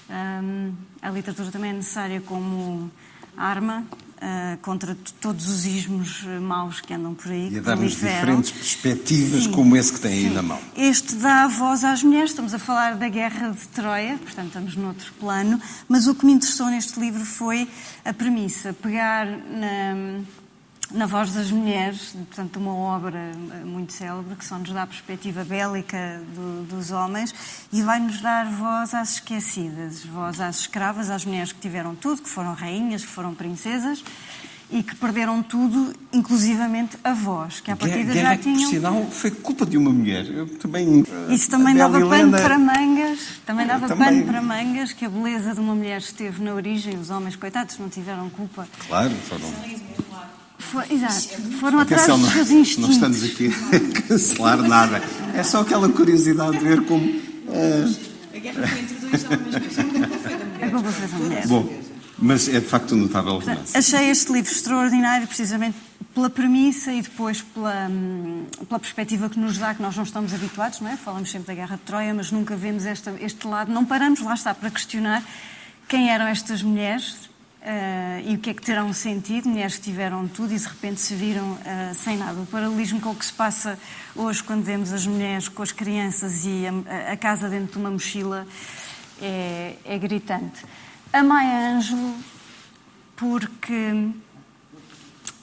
hum, 0.10 0.74
a 1.02 1.10
literatura 1.12 1.52
também 1.52 1.70
é 1.70 1.74
necessária 1.74 2.20
como 2.20 2.92
arma 3.38 3.86
ah, 4.20 4.58
contra 4.62 4.98
todos 5.22 5.48
os 5.48 5.66
ismos 5.66 6.24
eh, 6.26 6.40
maus 6.40 6.82
que 6.82 6.94
andam 6.94 7.14
por 7.14 7.32
aí. 7.32 7.50
E 7.54 7.58
a 7.60 7.62
dar-nos 7.62 7.96
proliferam. 7.96 8.42
diferentes 8.42 8.52
perspectivas, 8.52 9.44
Sim, 9.44 9.52
como 9.52 9.76
esse 9.76 9.94
que 9.94 10.00
tem 10.00 10.12
aí 10.12 10.28
sim. 10.30 10.34
na 10.34 10.42
mão. 10.42 10.60
Este 10.76 11.16
dá 11.16 11.48
voz 11.48 11.84
às 11.84 12.02
mulheres, 12.04 12.32
estamos 12.32 12.54
a 12.54 12.60
falar 12.60 12.96
da 12.96 13.08
Guerra 13.10 13.52
de 13.52 13.68
Troia, 13.70 14.18
portanto 14.18 14.48
estamos 14.48 14.76
noutro 14.76 15.14
plano, 15.20 15.62
mas 15.88 16.08
o 16.08 16.16
que 16.16 16.26
me 16.26 16.34
interessou 16.34 16.68
neste 16.68 17.00
livro 17.00 17.24
foi 17.26 17.68
a 18.04 18.12
premissa, 18.14 18.74
pegar 18.74 19.26
na, 19.28 20.22
na 20.92 21.06
voz 21.06 21.34
das 21.34 21.52
mulheres, 21.52 22.14
portanto 22.16 22.58
uma 22.58 22.74
obra 22.74 23.18
eh, 23.52 23.66
muito 23.66 23.92
célebre, 23.94 24.36
que 24.36 24.46
só 24.46 24.58
nos 24.58 24.72
dá 24.72 24.84
a 24.84 24.88
perspectiva 24.88 25.44
bélica 25.44 26.22
do- 26.34 26.64
dos 26.64 26.92
homens, 26.92 27.34
e 27.74 27.82
vai-nos 27.82 28.22
dar 28.22 28.46
voz 28.46 28.94
às 28.94 29.14
esquecidas, 29.16 30.06
voz 30.06 30.40
às 30.40 30.62
escravas, 30.62 31.10
às 31.10 31.26
mulheres 31.26 31.52
que 31.52 31.60
tiveram 31.60 31.94
tudo, 31.96 32.22
que 32.22 32.30
foram 32.30 32.54
rainhas, 32.54 33.02
que 33.04 33.12
foram 33.12 33.34
princesas, 33.34 34.04
e 34.70 34.84
que 34.84 34.94
perderam 34.98 35.42
tudo, 35.42 35.94
inclusivamente 36.12 36.98
a 37.02 37.14
voz, 37.14 37.62
que 37.62 37.72
à 37.72 37.76
partida 37.78 38.12
Guerra, 38.14 38.32
já 38.32 38.38
que, 38.38 38.44
por 38.44 38.54
tinham... 38.58 38.70
sinal, 38.70 39.06
foi 39.12 39.32
culpa 39.32 39.66
de 39.66 39.78
uma 39.78 39.92
mulher. 39.92 40.26
Eu 40.26 40.46
também. 40.58 41.06
Isso 41.30 41.50
também 41.50 41.74
dava 41.74 41.98
Bela 42.00 42.10
pano 42.10 42.22
Helena- 42.36 42.38
para 42.42 42.60
mangas, 42.60 43.20
também 43.46 43.66
dava 43.66 43.88
Também. 43.88 44.08
pano 44.10 44.26
para 44.26 44.42
mangas, 44.42 44.92
que 44.92 45.06
a 45.06 45.10
beleza 45.10 45.54
de 45.54 45.60
uma 45.62 45.74
mulher 45.74 46.00
esteve 46.00 46.44
na 46.44 46.54
origem, 46.54 46.98
os 46.98 47.10
homens, 47.10 47.38
coitados, 47.38 47.78
não 47.80 47.88
tiveram 47.88 48.30
culpa. 48.30 48.68
Claro, 48.90 49.12
foram. 49.30 49.48
Foi, 50.58 50.84
exato, 50.92 51.42
foram 51.60 51.80
atrás 51.80 52.04
Atenção, 52.04 52.20
dos 52.20 52.28
não, 52.28 52.34
seus 52.34 52.50
não 52.50 52.60
instintos. 52.62 52.90
estamos 52.90 53.24
aqui 53.24 53.48
a 53.76 54.02
cancelar 54.08 54.58
nada. 54.64 55.02
É 55.34 55.44
só 55.44 55.62
aquela 55.62 55.88
curiosidade 55.90 56.58
de 56.58 56.64
ver 56.64 56.82
como. 56.86 57.06
eh, 57.50 57.88
A 58.36 58.40
guerra 58.40 58.68
foi 58.68 58.82
introduzida 58.82 59.36
A 60.62 60.70
culpa 60.70 60.92
foi 60.92 61.08
da 61.08 61.18
mulher. 61.18 61.48
bom, 61.48 61.74
mas 62.18 62.48
é 62.50 62.60
de 62.60 62.66
facto 62.66 62.96
um 62.96 62.98
notável 63.00 63.38
romance. 63.40 63.78
Achei 63.78 64.10
este 64.10 64.32
livro 64.34 64.52
extraordinário 64.52 65.28
precisamente 65.28 65.78
pela 66.14 66.30
premissa 66.30 66.92
e 66.92 67.02
depois 67.04 67.42
pela, 67.42 67.90
pela 68.68 68.80
perspectiva 68.80 69.30
que 69.30 69.40
nos 69.40 69.58
dá, 69.60 69.76
que 69.76 69.82
nós 69.82 69.96
não 69.96 70.04
estamos 70.04 70.34
habituados, 70.34 70.82
não 70.82 70.90
é? 70.90 70.98
Falamos 70.98 71.30
sempre 71.30 71.48
da 71.48 71.54
Guerra 71.54 71.76
de 71.76 71.82
Troia, 71.84 72.14
mas 72.14 72.32
nunca 72.32 72.56
vemos 72.56 72.86
esta, 72.86 73.14
este 73.22 73.46
lado. 73.48 73.72
Não 73.72 73.86
paramos, 73.86 74.20
lá 74.22 74.34
está, 74.34 74.54
para 74.56 74.72
questionar 74.72 75.24
quem 75.88 76.10
eram 76.10 76.26
estas 76.28 76.64
mulheres 76.64 77.27
eh, 77.70 78.24
e 78.26 78.36
o 78.36 78.38
que 78.38 78.52
é 78.52 78.54
que 78.54 78.62
terão 78.62 78.94
sentido. 78.94 79.50
Mulheres 79.50 79.76
que 79.76 79.82
tiveram 79.82 80.26
tudo 80.26 80.54
e 80.54 80.58
de 80.58 80.66
repente 80.66 81.02
se 81.02 81.14
viram 81.14 81.58
eh, 81.66 81.92
sem 81.94 82.16
nada. 82.16 82.40
O 82.40 82.46
paralelismo 82.46 83.02
com 83.02 83.12
o 83.12 83.16
que 83.16 83.26
se 83.26 83.34
passa 83.34 83.78
hoje 84.16 84.42
quando 84.42 84.64
vemos 84.64 84.94
as 84.94 85.06
mulheres 85.06 85.50
com 85.50 85.62
as 85.62 85.74
crianças 85.74 86.46
e 86.46 86.64
a, 86.66 87.12
a 87.12 87.18
casa 87.18 87.50
dentro 87.50 87.74
de 87.74 87.78
uma 87.78 87.92
mochila 87.92 88.48
é, 89.22 89.76
é 89.84 89.98
gritante. 89.98 90.64
A 91.12 91.22
Maya 91.22 91.76
Angelou, 91.76 92.16
porque 93.18 94.14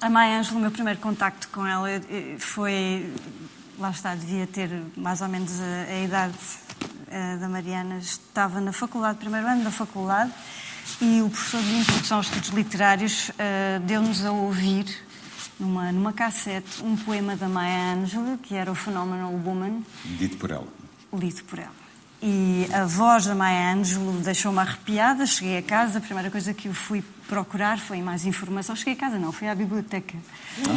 a 0.00 0.08
Maya 0.08 0.38
Angelou, 0.38 0.60
o 0.60 0.62
meu 0.62 0.70
primeiro 0.70 1.00
contacto 1.00 1.48
com 1.48 1.66
ela 1.66 1.90
eh, 1.90 2.36
foi, 2.38 3.12
lá 3.78 3.90
está, 3.90 4.14
devia 4.14 4.46
ter 4.46 4.70
mais 4.96 5.20
ou 5.20 5.28
menos 5.28 5.60
a, 5.60 5.92
a 5.92 6.00
idade 6.02 6.38
eh, 7.08 7.36
da 7.36 7.50
Mariana, 7.50 7.98
estava 7.98 8.62
na 8.62 8.72
faculdade, 8.72 9.18
primeiro 9.18 9.46
ano 9.46 9.62
da 9.62 9.70
faculdade, 9.70 10.32
e 11.00 11.22
o 11.22 11.28
professor 11.30 11.62
de 11.62 11.74
Introdução 11.76 12.16
aos 12.18 12.26
Estudos 12.26 12.50
Literários 12.50 13.30
eh, 13.38 13.80
deu-nos 13.84 14.24
a 14.24 14.30
ouvir, 14.32 14.84
numa, 15.58 15.90
numa 15.92 16.12
cassete, 16.12 16.82
um 16.82 16.96
poema 16.96 17.36
da 17.36 17.48
Maya 17.48 17.94
Angelou, 17.94 18.38
que 18.38 18.54
era 18.54 18.70
o 18.70 18.74
Phenomenal 18.74 19.32
Woman, 19.32 19.82
Dito 20.04 20.36
por 20.36 20.50
ela. 20.50 20.66
lido 21.12 21.42
por 21.44 21.58
ela. 21.58 21.84
E 22.22 22.66
a 22.72 22.86
voz 22.86 23.26
da 23.26 23.34
Maya 23.34 23.74
Angelou 23.74 24.14
deixou-me 24.14 24.58
arrepiada. 24.58 25.26
Cheguei 25.26 25.58
a 25.58 25.62
casa, 25.62 25.98
a 25.98 26.00
primeira 26.00 26.30
coisa 26.30 26.54
que 26.54 26.68
eu 26.68 26.74
fui 26.74 27.04
procurar 27.28 27.78
foi 27.78 28.00
mais 28.00 28.24
informação. 28.24 28.74
Cheguei 28.74 28.94
a 28.94 28.96
casa, 28.96 29.18
não, 29.18 29.30
fui 29.30 29.46
à 29.46 29.54
biblioteca. 29.54 30.16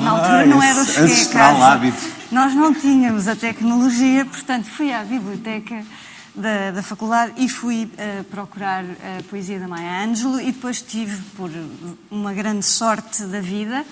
Na 0.02 0.12
altura 0.12 0.46
não 0.46 0.62
era 0.62 0.82
o 0.82 0.86
cheguei 0.86 1.02
a 1.02 1.06
ancestral 1.06 1.54
casa. 1.54 1.66
hábito. 1.68 2.02
Nós 2.32 2.54
não 2.54 2.74
tínhamos 2.74 3.28
a 3.30 3.36
tecnologia, 3.36 4.26
portanto 4.26 4.66
fui 4.66 4.92
à 4.92 5.04
biblioteca 5.06 5.86
da, 6.38 6.72
da 6.72 6.84
faculdade 6.84 7.34
e 7.38 7.50
fui 7.50 7.90
eh, 7.98 8.24
procurar 8.30 8.84
a 8.86 9.24
poesia 9.30 9.60
da 9.60 9.68
Maya 9.68 10.04
Angelou 10.06 10.40
e 10.40 10.52
depois 10.52 10.82
tive, 10.82 11.20
por 11.36 11.50
uma 12.12 12.34
grande 12.34 12.64
sorte 12.66 13.24
da 13.26 13.42
vida, 13.42 13.84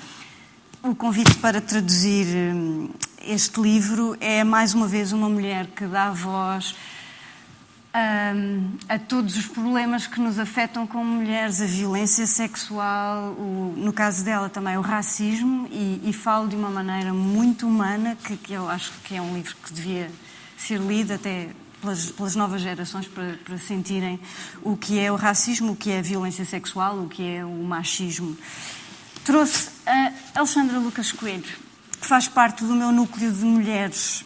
o 0.84 0.94
convite 0.96 1.36
para 1.38 1.60
traduzir 1.60 2.28
hum, 2.28 2.90
este 3.26 3.60
livro. 3.60 4.16
É 4.20 4.44
mais 4.44 4.74
uma 4.76 4.88
vez 4.88 5.12
uma 5.12 5.28
mulher 5.28 5.66
que 5.76 5.86
dá 5.88 6.12
voz 6.12 6.76
hum, 8.36 8.72
a 8.88 9.00
todos 9.00 9.36
os 9.36 9.46
problemas 9.48 10.06
que 10.06 10.20
nos 10.20 10.38
afetam 10.38 10.86
como 10.86 11.04
mulheres, 11.06 11.60
a 11.62 11.66
violência 11.66 12.28
sexual, 12.28 13.32
o- 13.38 13.74
no 13.76 13.92
caso 13.92 14.24
dela 14.24 14.50
também 14.50 14.78
o 14.78 14.82
racismo, 14.82 15.68
e, 15.72 16.02
e 16.04 16.14
falo 16.14 16.48
de 16.48 16.56
uma 16.56 16.70
maneira 16.70 17.12
muito 17.14 17.68
humana, 17.68 18.16
que, 18.24 18.38
que 18.38 18.54
eu 18.54 18.70
acho 18.70 18.92
que 19.04 19.16
é 19.16 19.22
um 19.22 19.34
livro 19.34 19.56
que 19.64 19.74
devia 19.74 20.12
ser 20.58 20.80
lido 20.80 21.14
até 21.14 21.50
pelas, 21.86 22.12
pelas 22.12 22.36
novas 22.36 22.62
gerações 22.62 23.08
para, 23.08 23.38
para 23.46 23.58
sentirem 23.60 24.20
o 24.64 24.76
que 24.76 25.00
é 25.00 25.12
o 25.12 25.16
racismo, 25.16 25.74
o 25.74 25.76
que 25.76 25.92
é 25.92 26.00
a 26.00 26.02
violência 26.02 26.44
sexual, 26.44 26.98
o 26.98 27.08
que 27.08 27.24
é 27.24 27.46
o 27.46 27.64
machismo. 27.64 28.36
Trouxe 29.24 29.70
a 29.86 30.12
Alexandra 30.40 30.80
Lucas 30.80 31.12
Coelho, 31.12 31.44
que 32.02 32.08
faz 32.08 32.28
parte 32.28 32.64
do 32.64 32.74
meu 32.74 32.92
núcleo 32.92 33.32
de 33.32 33.46
mulheres 33.46 34.26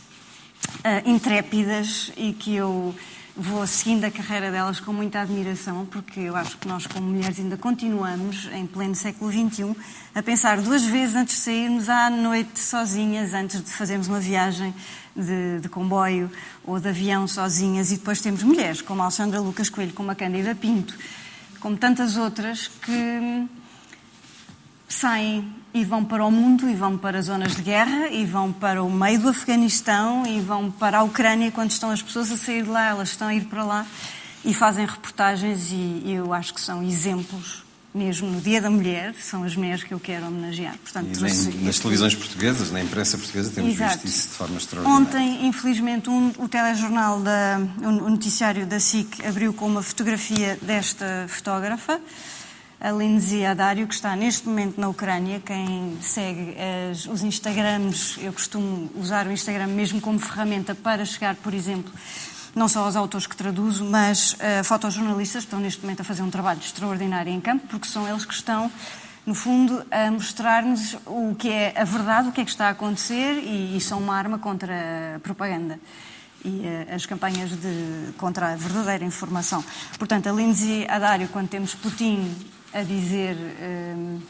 ah, 0.84 1.02
intrépidas 1.06 2.12
e 2.16 2.32
que 2.34 2.56
eu 2.56 2.96
vou 3.36 3.66
seguindo 3.66 4.04
a 4.04 4.12
carreira 4.12 4.52
delas 4.52 4.80
com 4.80 4.92
muita 4.92 5.22
admiração, 5.22 5.86
porque 5.86 6.20
eu 6.20 6.36
acho 6.36 6.58
que 6.58 6.68
nós, 6.68 6.86
como 6.88 7.08
mulheres, 7.08 7.40
ainda 7.40 7.58
continuamos, 7.58 8.50
em 8.54 8.66
pleno 8.68 8.96
século 8.96 9.32
XXI, 9.32 9.76
a 10.14 10.22
pensar 10.22 10.60
duas 10.62 10.84
vezes 10.84 11.16
antes 11.16 11.36
de 11.36 11.42
sairmos 11.42 11.88
à 11.88 12.10
noite 12.10 12.60
sozinhas, 12.60 13.34
antes 13.34 13.64
de 13.64 13.72
fazermos 13.72 14.08
uma 14.08 14.20
viagem 14.20 14.74
de, 15.20 15.60
de 15.60 15.70
comboio 15.70 16.32
ou 16.66 16.80
de 16.80 16.90
avião 16.90 17.28
sozinhas. 17.28 17.92
E 17.92 17.98
depois 17.98 18.22
temos 18.22 18.44
mulheres, 18.44 18.82
como 18.82 19.02
a 19.02 19.06
Alexandra 19.06 19.40
Lucas 19.40 19.70
Coelho, 19.70 19.94
como 19.94 20.12
a 20.12 20.16
Cândida 20.16 20.56
Pinto, 20.56 20.96
como 21.60 21.78
tantas 21.78 22.18
outras, 22.18 22.68
que 22.68 23.48
saem 24.88 25.54
e 25.74 25.86
vão 25.86 26.04
para 26.04 26.26
o 26.26 26.32
mundo, 26.32 26.68
e 26.70 26.74
vão 26.74 26.98
para 26.98 27.22
zonas 27.22 27.56
de 27.56 27.62
guerra, 27.62 28.08
e 28.10 28.26
vão 28.26 28.52
para 28.52 28.84
o 28.84 28.92
meio 28.92 29.20
do 29.20 29.30
Afeganistão, 29.30 30.26
e 30.26 30.40
vão 30.40 30.72
para 30.72 31.00
a 31.00 31.04
Ucrânia 31.04 31.52
quando 31.52 31.72
estão 31.72 31.92
as 31.92 32.02
pessoas 32.02 32.32
a 32.32 32.38
sair 32.38 32.64
de 32.64 32.70
lá, 32.70 32.88
elas 32.88 33.10
estão 33.10 33.28
a 33.28 33.36
ir 33.36 33.46
para 33.46 33.64
lá 33.64 33.86
e 34.44 34.54
fazem 34.54 34.86
reportagens 34.86 35.72
e 35.72 36.04
eu 36.06 36.34
acho 36.34 36.54
que 36.54 36.62
são 36.62 36.82
exemplos 36.82 37.69
mesmo 37.94 38.30
no 38.30 38.40
Dia 38.40 38.62
da 38.62 38.70
Mulher, 38.70 39.16
são 39.20 39.44
as 39.44 39.56
mulheres 39.56 39.84
que 39.84 39.94
eu 39.94 40.00
quero 40.00 40.28
homenagear. 40.28 40.78
Portanto, 40.78 41.08
e 41.08 41.22
nem, 41.22 41.66
nas 41.66 41.80
televisões 41.80 42.14
portuguesas, 42.14 42.72
na 42.72 42.82
imprensa 42.82 43.18
portuguesa, 43.18 43.50
temos 43.50 43.74
Exato. 43.74 43.94
visto 43.94 44.08
isso 44.08 44.28
de 44.30 44.34
forma 44.36 44.58
extraordinária. 44.58 45.06
Ontem, 45.06 45.48
infelizmente, 45.48 46.10
um, 46.10 46.32
o 46.38 46.48
telejornal, 46.48 47.20
da, 47.20 47.60
o 47.82 47.92
noticiário 48.10 48.66
da 48.68 48.80
SIC 48.80 49.26
abriu 49.26 49.54
com 49.54 49.66
uma 49.66 49.82
fotografia 49.82 50.58
desta 50.62 51.26
fotógrafa, 51.28 52.00
a 52.80 52.92
Lindsay 52.92 53.46
Adário, 53.46 53.88
que 53.88 53.94
está 53.94 54.16
neste 54.16 54.48
momento 54.48 54.80
na 54.80 54.88
Ucrânia. 54.88 55.42
Quem 55.44 55.98
segue 56.02 56.56
as, 56.92 57.08
os 57.08 57.24
Instagrams, 57.24 58.18
eu 58.22 58.32
costumo 58.32 58.90
usar 58.96 59.28
o 59.28 59.32
Instagram 59.32 59.68
mesmo 59.68 60.00
como 60.00 60.18
ferramenta 60.20 60.74
para 60.74 61.04
chegar, 61.04 61.36
por 61.36 61.54
exemplo, 61.54 61.92
não 62.60 62.68
só 62.68 62.84
aos 62.84 62.98
autores 62.98 63.26
que 63.26 63.38
traduzo, 63.38 63.86
mas 63.86 64.34
uh, 64.34 64.64
fotojornalistas 64.66 65.44
que 65.44 65.48
estão 65.48 65.62
neste 65.62 65.82
momento 65.82 66.02
a 66.02 66.04
fazer 66.04 66.22
um 66.22 66.30
trabalho 66.30 66.60
extraordinário 66.60 67.32
em 67.32 67.40
campo, 67.40 67.66
porque 67.68 67.88
são 67.88 68.06
eles 68.06 68.26
que 68.26 68.34
estão, 68.34 68.70
no 69.26 69.34
fundo, 69.34 69.82
a 69.90 70.12
mostrar-nos 70.12 70.98
o 71.06 71.34
que 71.36 71.50
é 71.50 71.74
a 71.80 71.86
verdade, 71.86 72.28
o 72.28 72.32
que 72.34 72.42
é 72.42 72.44
que 72.44 72.52
está 72.52 72.68
a 72.68 72.72
acontecer 72.72 73.36
e, 73.42 73.78
e 73.78 73.80
são 73.80 73.98
uma 74.00 74.14
arma 74.14 74.38
contra 74.38 75.16
a 75.16 75.20
propaganda 75.22 75.80
e 76.44 76.50
uh, 76.50 76.96
as 76.96 77.06
campanhas 77.06 77.50
de, 77.52 78.12
contra 78.18 78.52
a 78.52 78.56
verdadeira 78.58 79.06
informação. 79.06 79.64
Portanto, 79.98 80.28
a 80.28 80.32
Lindsay 80.34 80.86
Adário, 80.90 81.30
quando 81.30 81.48
temos 81.48 81.74
Putin 81.74 82.36
a 82.74 82.84
dizer 82.84 83.38
uh, 83.38 84.22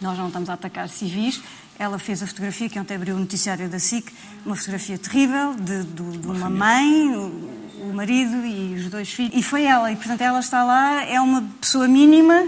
nós 0.00 0.16
não 0.16 0.28
estamos 0.28 0.48
a 0.50 0.52
atacar 0.52 0.88
civis, 0.88 1.42
ela 1.78 1.98
fez 1.98 2.22
a 2.22 2.26
fotografia 2.26 2.68
que 2.68 2.78
ontem 2.78 2.94
abriu 2.94 3.16
o 3.16 3.18
noticiário 3.18 3.68
da 3.68 3.78
SIC, 3.78 4.10
uma 4.44 4.56
fotografia 4.56 4.98
terrível 4.98 5.54
de, 5.54 5.84
de, 5.84 6.18
de 6.18 6.26
uma, 6.26 6.48
mãe, 6.48 7.14
o, 7.14 7.88
o, 7.88 7.92
marido 7.94 8.44
e 8.46 8.74
os 8.74 8.90
dois 8.90 9.12
filhos. 9.12 9.32
E 9.34 9.42
foi 9.42 9.64
ela, 9.64 9.92
e 9.92 9.96
portanto 9.96 10.20
ela 10.20 10.40
está 10.40 10.64
lá, 10.64 11.04
é 11.04 11.20
uma 11.20 11.42
pessoa 11.60 11.86
mínima 11.86 12.42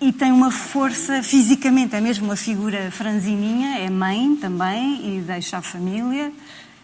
e 0.00 0.12
tem 0.12 0.32
uma 0.32 0.50
força 0.50 1.22
fisicamente, 1.22 1.94
é 1.94 2.00
mesmo 2.00 2.24
uma 2.24 2.36
figura 2.36 2.90
franzininha, 2.90 3.78
é 3.78 3.90
mãe 3.90 4.34
também 4.36 5.18
e 5.18 5.20
deixa 5.20 5.58
a 5.58 5.62
família. 5.62 6.32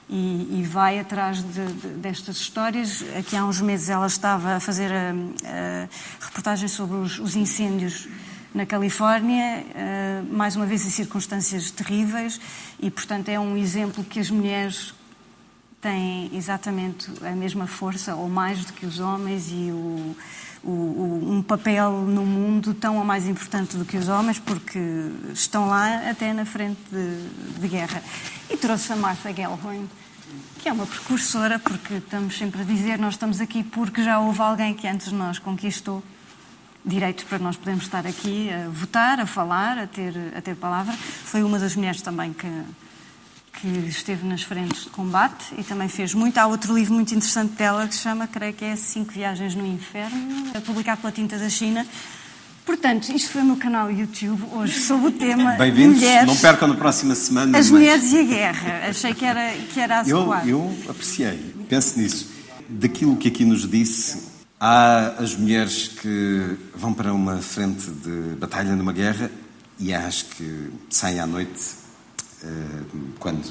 E, 0.09 0.61
e, 0.61 0.63
vai 0.63 1.01
atrás 1.01 1.43
de, 1.43 1.67
de, 1.67 1.89
destas 1.97 2.37
histórias. 2.37 3.05
Aqui 3.19 3.35
há 3.35 3.45
uns 3.45 3.61
meses 3.61 3.89
ela 3.89 4.07
estava 4.07 4.55
a 4.55 4.61
fazer 4.61 4.89
a, 4.93 5.11
a 5.11 6.25
reportagem 6.25 6.69
sobre 6.69 6.99
os, 6.99 7.19
os 7.19 7.35
incêndios 7.35 8.07
na 8.57 8.65
Califórnia, 8.65 9.67
eh, 9.75 10.23
mais 10.31 10.57
uma 10.57 10.65
vez 10.65 10.87
em 10.87 10.89
circunstâncias 10.89 11.71
terríveis, 11.71 12.41
e, 12.81 12.91
portanto, 12.91 13.29
é 13.29 13.39
um 13.39 13.55
exemplo 13.55 14.03
que 14.03 14.19
as 14.19 14.31
mulheres 14.31 14.95
têm 15.79 16.31
exatamente 16.33 17.07
a 17.23 17.33
mesma 17.33 17.67
força, 17.67 18.15
ou 18.15 18.31
mais 18.31 18.65
do 18.65 18.73
que 18.73 18.87
os 18.87 18.99
homens, 18.99 19.51
e 19.53 19.71
o, 19.71 20.17
o, 20.65 21.35
um 21.35 21.43
papel 21.43 21.93
no 22.01 22.25
mundo 22.25 22.73
tão 22.73 22.97
ou 22.97 23.05
mais 23.05 23.29
importante 23.29 23.77
do 23.77 23.85
que 23.85 23.99
os 23.99 24.09
homens, 24.09 24.39
porque 24.39 24.81
estão 25.35 25.69
lá 25.69 26.09
até 26.09 26.33
na 26.33 26.47
frente 26.47 26.81
de, 26.91 27.61
de 27.61 27.69
guerra. 27.69 28.03
E 28.49 28.57
trouxe 28.57 28.91
a 28.91 28.97
Martha 28.97 29.35
Gellhorn, 29.35 29.87
que 30.61 30.71
é 30.71 30.73
uma 30.73 30.87
precursora, 30.87 31.59
porque 31.59 31.97
estamos 31.97 32.39
sempre 32.39 32.63
a 32.63 32.65
dizer, 32.65 32.99
nós 32.99 33.15
estamos 33.15 33.39
aqui 33.39 33.63
porque 33.63 34.03
já 34.03 34.19
houve 34.19 34.41
alguém 34.41 34.73
que 34.73 34.89
antes 34.89 35.11
de 35.11 35.15
nós 35.15 35.39
conquistou 35.39 36.03
direitos 36.87 37.25
para 37.25 37.39
nós 37.39 37.57
podermos 37.57 37.85
estar 37.85 38.07
aqui 38.07 38.49
a 38.49 38.69
votar, 38.69 39.19
a 39.19 39.27
falar, 39.27 39.77
a 39.77 39.87
ter, 39.87 40.15
a 40.37 40.41
ter 40.41 40.55
palavra. 40.55 40.95
Foi 40.95 41.43
uma 41.43 41.59
das 41.59 41.75
mulheres 41.75 42.01
também 42.01 42.33
que, 42.33 42.49
que 43.55 43.69
esteve 43.89 44.25
nas 44.27 44.43
frentes 44.43 44.85
de 44.85 44.91
combate 44.91 45.47
e 45.59 45.65
também 45.65 45.89
fez 45.89 46.15
muito. 46.15 46.39
Há 46.39 46.47
outro 46.47 46.73
livro 46.73 46.95
muito 46.95 47.13
interessante 47.13 47.55
dela 47.55 47.89
que 47.89 47.95
se 47.95 48.03
chama, 48.03 48.29
creio 48.29 48.55
que 48.55 48.65
é 48.65 48.77
Cinco 48.77 49.13
Viagens 49.13 49.57
no 49.57 49.67
Inferno, 49.67 50.53
publicado 50.65 51.01
pela 51.01 51.13
Tinta 51.13 51.37
da 51.37 51.49
China. 51.49 51.85
Portanto, 52.65 53.11
isto 53.11 53.31
foi 53.31 53.43
o 53.43 53.45
meu 53.45 53.57
canal 53.57 53.91
YouTube 53.91 54.43
hoje 54.53 54.81
sobre 54.81 55.09
o 55.09 55.13
tema 55.13 55.53
Bem-vindos, 55.59 56.01
mulheres, 56.01 56.27
não 56.27 56.37
percam 56.37 56.67
na 56.69 56.75
próxima 56.75 57.15
semana. 57.15 57.57
As 57.57 57.71
mulheres 57.71 58.13
e 58.13 58.19
a 58.19 58.23
guerra. 58.25 58.89
Achei 58.89 59.15
que 59.15 59.25
era, 59.25 59.53
que 59.73 59.79
era 59.79 60.01
adequado. 60.01 60.49
Eu, 60.49 60.77
eu 60.85 60.91
apreciei, 60.91 61.55
penso 61.69 61.99
nisso. 61.99 62.29
Daquilo 62.69 63.17
que 63.17 63.29
aqui 63.29 63.45
nos 63.45 63.71
disse, 63.71 64.26
Há 64.69 65.23
as 65.23 65.37
mulheres 65.37 65.87
que 65.87 66.57
vão 66.75 66.93
para 66.93 67.15
uma 67.15 67.37
frente 67.37 67.89
de 67.89 68.35
batalha 68.37 68.75
numa 68.75 68.93
guerra 68.93 69.31
e 69.79 69.95
há 69.95 70.09
as 70.09 70.23
que 70.23 70.73
saem 70.91 71.21
à 71.21 71.27
noite 71.27 71.63
uh, 72.43 72.87
quando. 73.21 73.45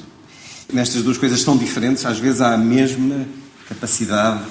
Nestas 0.70 1.02
duas 1.02 1.16
coisas 1.16 1.42
tão 1.42 1.56
diferentes, 1.56 2.04
às 2.04 2.18
vezes 2.18 2.42
há 2.42 2.52
a 2.52 2.58
mesma 2.58 3.24
capacidade 3.66 4.44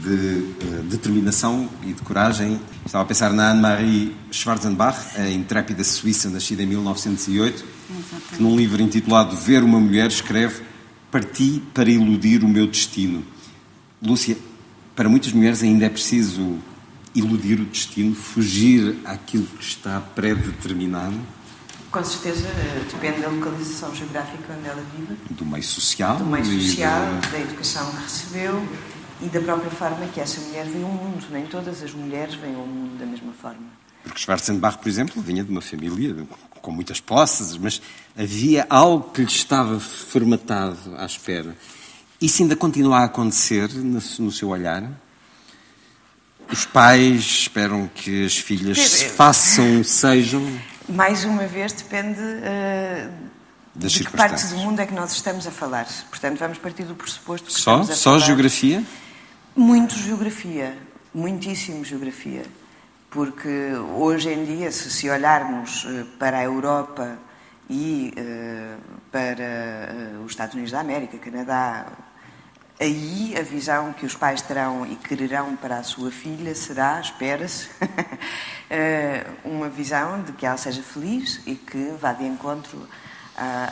de 0.00 0.10
uh, 0.10 0.82
determinação 0.84 1.68
e 1.82 1.92
de 1.92 2.02
coragem. 2.02 2.60
Estava 2.86 3.02
a 3.02 3.06
pensar 3.08 3.32
na 3.32 3.50
Anne-Marie 3.50 4.14
Schwarzenbach, 4.30 5.20
a 5.20 5.28
intrépida 5.28 5.82
suíça 5.82 6.30
nascida 6.30 6.62
em 6.62 6.66
1908, 6.66 7.64
que 8.36 8.40
num 8.40 8.54
livro 8.54 8.80
intitulado 8.80 9.36
Ver 9.36 9.64
uma 9.64 9.80
Mulher 9.80 10.06
escreve 10.06 10.62
Parti 11.10 11.60
para 11.74 11.90
iludir 11.90 12.44
o 12.44 12.48
meu 12.48 12.68
destino. 12.68 13.24
Lúcia, 14.00 14.36
para 15.02 15.08
muitas 15.08 15.32
mulheres 15.32 15.64
ainda 15.64 15.84
é 15.84 15.88
preciso 15.88 16.60
iludir 17.12 17.58
o 17.58 17.64
destino, 17.64 18.14
fugir 18.14 19.00
àquilo 19.04 19.44
que 19.44 19.64
está 19.64 20.00
pré-determinado? 20.00 21.18
Com 21.90 22.04
certeza, 22.04 22.46
eh, 22.46 22.84
depende 22.88 23.20
da 23.20 23.28
localização 23.28 23.92
geográfica 23.92 24.54
onde 24.56 24.68
ela 24.68 24.80
vive. 24.96 25.16
Do 25.28 25.44
meio 25.44 25.64
social. 25.64 26.18
Do 26.18 26.26
meio 26.26 26.44
social, 26.44 27.00
da... 27.20 27.30
da 27.30 27.40
educação 27.40 27.90
que 27.90 27.96
recebeu 27.96 28.68
e 29.20 29.26
da 29.26 29.40
própria 29.40 29.72
forma 29.72 30.06
que 30.06 30.20
essa 30.20 30.40
mulher 30.40 30.66
vê 30.66 30.78
o 30.78 30.88
mundo. 30.88 31.26
Nem 31.32 31.46
todas 31.46 31.82
as 31.82 31.92
mulheres 31.92 32.36
veem 32.36 32.54
o 32.54 32.58
mundo 32.64 32.96
da 32.96 33.04
mesma 33.04 33.32
forma. 33.32 33.66
Porque 34.04 34.20
Schwarzenbach, 34.20 34.78
por 34.78 34.88
exemplo, 34.88 35.20
vinha 35.20 35.42
de 35.42 35.50
uma 35.50 35.60
família 35.60 36.14
com 36.60 36.70
muitas 36.70 37.00
posses, 37.00 37.58
mas 37.58 37.82
havia 38.16 38.68
algo 38.70 39.10
que 39.10 39.22
lhe 39.22 39.26
estava 39.26 39.80
formatado 39.80 40.94
à 40.96 41.04
espera. 41.04 41.56
Isso 42.22 42.40
ainda 42.40 42.54
continua 42.54 43.00
a 43.00 43.04
acontecer 43.04 43.68
no, 43.74 44.30
seu 44.30 44.50
olhar? 44.50 44.88
Os 46.48 46.64
pais 46.64 47.18
esperam 47.18 47.90
que 47.92 48.24
as 48.24 48.38
filhas 48.38 48.78
se 48.78 49.06
façam, 49.06 49.82
sejam? 49.82 50.40
Mais 50.88 51.24
uma 51.24 51.48
vez, 51.48 51.72
depende 51.72 52.20
uh, 52.20 53.12
das 53.74 53.90
de 53.90 54.04
que 54.04 54.16
parte 54.16 54.46
do 54.46 54.56
mundo 54.58 54.78
é 54.78 54.86
que 54.86 54.94
nós 54.94 55.10
estamos 55.10 55.48
a 55.48 55.50
falar. 55.50 55.88
Portanto, 56.10 56.38
vamos 56.38 56.58
partir 56.58 56.84
do 56.84 56.94
pressuposto 56.94 57.48
que 57.48 57.54
só, 57.54 57.80
estamos 57.80 57.90
a 57.90 57.94
só 57.96 58.10
falar... 58.12 58.26
Geografia? 58.26 58.84
Muito 59.56 59.96
geografia, 59.96 60.78
muitíssimo 61.12 61.84
geografia. 61.84 62.44
Porque 63.10 63.72
hoje 63.96 64.28
em 64.28 64.44
dia, 64.44 64.70
se, 64.70 64.92
se 64.92 65.10
olharmos 65.10 65.84
uh, 65.86 66.06
para 66.20 66.38
a 66.38 66.44
Europa 66.44 67.18
e 67.68 68.14
uh, 68.16 68.78
para 69.10 70.22
os 70.24 70.30
Estados 70.30 70.54
Unidos 70.54 70.70
da 70.70 70.78
América, 70.78 71.18
Canadá, 71.18 71.86
Aí 72.80 73.34
a 73.38 73.42
visão 73.42 73.92
que 73.92 74.04
os 74.04 74.14
pais 74.14 74.42
terão 74.42 74.84
e 74.84 74.96
quererão 74.96 75.54
para 75.56 75.78
a 75.78 75.82
sua 75.82 76.10
filha 76.10 76.54
será, 76.54 77.00
espera-se, 77.00 77.68
eh, 78.68 79.24
uma 79.44 79.68
visão 79.68 80.22
de 80.22 80.32
que 80.32 80.44
ela 80.44 80.56
seja 80.56 80.82
feliz 80.82 81.40
e 81.46 81.54
que 81.54 81.94
vá 82.00 82.12
de 82.12 82.24
encontro 82.24 82.88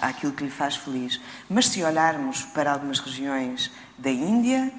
àquilo 0.00 0.32
que 0.32 0.44
lhe 0.44 0.50
faz 0.50 0.76
feliz. 0.76 1.20
Mas 1.48 1.66
se 1.66 1.82
olharmos 1.82 2.44
para 2.44 2.72
algumas 2.72 2.98
regiões 2.98 3.70
da 3.98 4.10
Índia, 4.10 4.72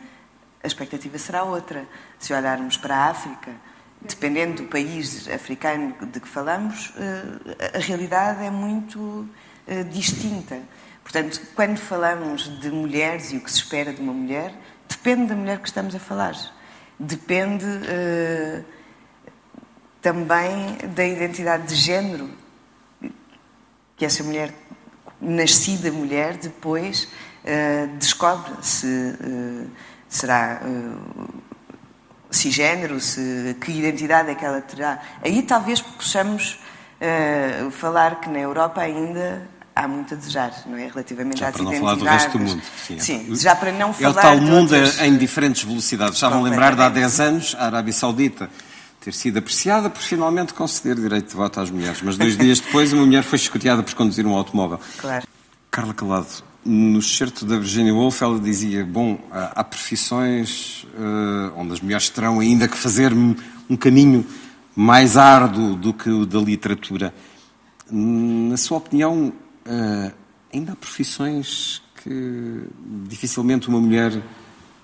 a 0.64 0.68
expectativa 0.68 1.18
será 1.18 1.44
outra. 1.44 1.86
Se 2.20 2.34
olharmos 2.34 2.78
para 2.78 2.96
a 2.96 3.10
África, 3.10 3.52
dependendo 4.02 4.64
do 4.64 4.70
país 4.70 5.28
africano 5.28 5.96
de 6.08 6.20
que 6.20 6.28
falamos, 6.28 6.94
eh, 6.98 7.76
a 7.76 7.80
realidade 7.80 8.44
é 8.44 8.50
muito 8.50 9.28
eh, 9.68 9.84
distinta. 9.84 10.60
Portanto, 11.12 11.42
quando 11.54 11.78
falamos 11.78 12.44
de 12.62 12.72
mulheres 12.72 13.34
e 13.34 13.36
o 13.36 13.42
que 13.42 13.52
se 13.52 13.58
espera 13.58 13.92
de 13.92 14.00
uma 14.00 14.14
mulher, 14.14 14.54
depende 14.88 15.28
da 15.28 15.36
mulher 15.36 15.60
que 15.60 15.68
estamos 15.68 15.94
a 15.94 16.00
falar. 16.00 16.34
Depende 16.98 17.66
uh, 17.66 18.64
também 20.02 20.78
da 20.96 21.04
identidade 21.04 21.68
de 21.68 21.76
género 21.76 22.30
que 23.98 24.06
essa 24.06 24.24
mulher, 24.24 24.54
nascida 25.20 25.92
mulher, 25.92 26.38
depois 26.38 27.10
uh, 27.44 27.98
descobre 27.98 28.54
se 28.62 28.88
uh, 28.88 29.70
será 30.08 30.62
cisgênero, 32.30 33.02
se, 33.02 33.58
que 33.60 33.74
identidade 33.74 34.30
é 34.30 34.36
que 34.36 34.46
ela 34.46 34.62
terá. 34.62 35.02
Aí 35.22 35.44
talvez 35.44 35.82
possamos 35.82 36.58
falar 37.72 38.22
que 38.22 38.30
na 38.30 38.40
Europa 38.40 38.80
ainda 38.80 39.42
há 39.76 39.88
muito 39.88 40.14
a 40.14 40.18
desejar, 40.18 40.54
não 40.66 40.78
é? 40.78 40.88
Relativamente 40.88 41.40
já 41.40 41.50
às 41.50 41.56
para 41.56 41.64
não 41.64 41.74
falar 41.74 41.96
do 41.96 42.06
resto 42.06 42.38
do 42.38 42.40
mundo. 42.40 42.62
Sim, 42.86 43.00
Sim 43.00 43.36
já 43.36 43.56
para 43.56 43.72
não 43.72 43.94
falar. 43.94 44.10
É 44.10 44.12
o 44.12 44.14
tal 44.14 44.38
mundo 44.38 44.74
outras... 44.76 45.02
em 45.02 45.18
diferentes 45.18 45.64
velocidades. 45.64 46.20
Já 46.20 46.30
vão 46.30 46.44
lembrar 46.44 46.76
de 46.76 46.82
há 46.82 46.90
10 46.90 47.20
anos, 47.20 47.56
a 47.58 47.66
Arábia 47.66 47.94
Saudita 47.94 48.50
ter 49.00 49.14
sido 49.14 49.40
apreciada 49.40 49.90
por 49.90 50.02
finalmente 50.02 50.54
conceder 50.54 50.96
direito 50.96 51.30
de 51.30 51.36
voto 51.36 51.60
às 51.60 51.72
mulheres. 51.72 52.02
Mas 52.04 52.18
dois 52.18 52.38
dias 52.38 52.60
depois, 52.62 52.94
uma 52.94 53.06
mulher 53.06 53.24
foi 53.24 53.38
escoteada 53.38 53.82
por 53.82 53.94
conduzir 53.96 54.26
um 54.28 54.36
automóvel. 54.36 54.80
Claro. 54.98 55.26
Carla 55.72 55.94
Calado, 55.94 56.28
no 56.64 57.02
certo 57.02 57.46
da 57.46 57.58
Virginia 57.58 57.94
Woolf, 57.94 58.22
ela 58.22 58.40
dizia: 58.40 58.86
Bom, 58.86 59.20
há, 59.32 59.64
profissões 59.64 60.86
uh, 60.94 61.54
onde 61.58 61.74
as 61.74 61.82
mulheres 61.82 62.10
terão 62.10 62.40
ainda 62.40 62.68
que 62.68 62.78
fazer 62.78 63.12
um 63.12 63.76
caminho 63.76 64.26
mais 64.76 65.18
árduo 65.18 65.76
do 65.76 65.94
que 65.94 66.10
o 66.10 66.26
da 66.26 66.40
literatura. 66.40 67.14
Na 67.90 68.56
sua 68.58 68.78
opinião, 68.78 69.34
uh, 69.72 70.14
ainda 70.54 70.74
há 70.74 70.76
profissões 70.76 71.82
que 72.04 72.64
dificilmente 73.08 73.68
uma 73.70 73.80
mulher 73.80 74.22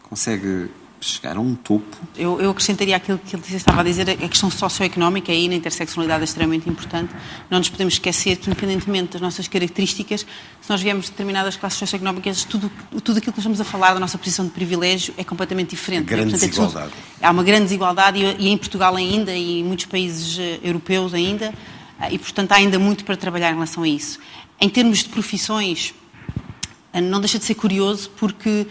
consegue 0.04 0.70
chegar 1.00 1.38
a 1.38 1.40
um 1.40 1.56
topo. 1.56 1.96
Eu, 2.16 2.42
eu 2.42 2.50
acrescentaria 2.50 2.96
aquilo 2.96 3.20
que 3.20 3.36
ele 3.36 3.44
estava 3.56 3.82
a 3.82 3.84
dizer, 3.84 4.10
a 4.10 4.16
questão 4.16 4.50
socioeconómica 4.50 5.32
aí 5.32 5.48
na 5.48 5.56
interseccionalidade 5.56 6.22
é 6.22 6.26
extremamente 6.26 6.70
importante. 6.70 7.14
Não 7.50 7.60
nos 7.60 7.70
podemos 7.70 7.96
esquecer 7.96 8.38
que, 8.38 8.50
independentemente 8.50 9.14
das 9.14 9.22
nossas 9.22 9.48
características, 9.48 10.22
se 10.62 10.70
nós 10.70 10.82
viemos 10.82 11.06
de 11.06 11.12
determinadas 11.12 11.56
classes 11.56 11.78
socioeconómicas, 11.80 12.44
tudo, 12.46 12.72
tudo 13.04 13.18
aquilo 13.18 13.34
que 13.34 13.40
estamos 13.40 13.62
a 13.62 13.64
falar 13.64 13.94
da 13.94 14.00
nossa 14.00 14.18
posição 14.18 14.46
de 14.46 14.52
privilégio 14.52 15.14
é 15.18 15.24
completamente 15.24 15.72
diferente. 15.72 16.06
Grande 16.06 16.32
Portanto, 16.32 16.50
desigualdade. 16.50 16.94
É 17.22 17.28
há 17.28 17.32
uma 17.32 17.44
grande 17.44 17.64
desigualdade 17.64 18.20
e, 18.20 18.48
e 18.48 18.50
em 18.50 18.58
Portugal 18.58 18.96
ainda 18.96 19.34
e 19.34 19.60
em 19.60 19.64
muitos 19.64 19.86
países 19.86 20.38
eh, 20.40 20.60
europeus 20.64 21.14
ainda, 21.14 21.54
eh, 22.02 22.14
e 22.14 22.20
portanto 22.20 22.52
há 22.52 22.56
ainda 22.56 22.80
muito 22.80 23.06
para 23.06 23.16
trabalhar 23.16 23.52
em 23.52 23.54
relação 23.54 23.84
a 23.84 23.88
isso. 23.88 24.20
Em 24.60 24.70
termos 24.70 25.00
de 25.00 25.10
profissões, 25.10 25.94
eh, 26.94 27.02
não 27.02 27.20
deixa 27.20 27.38
de 27.38 27.46
ser 27.46 27.56
curioso 27.56 28.10
porque 28.18 28.68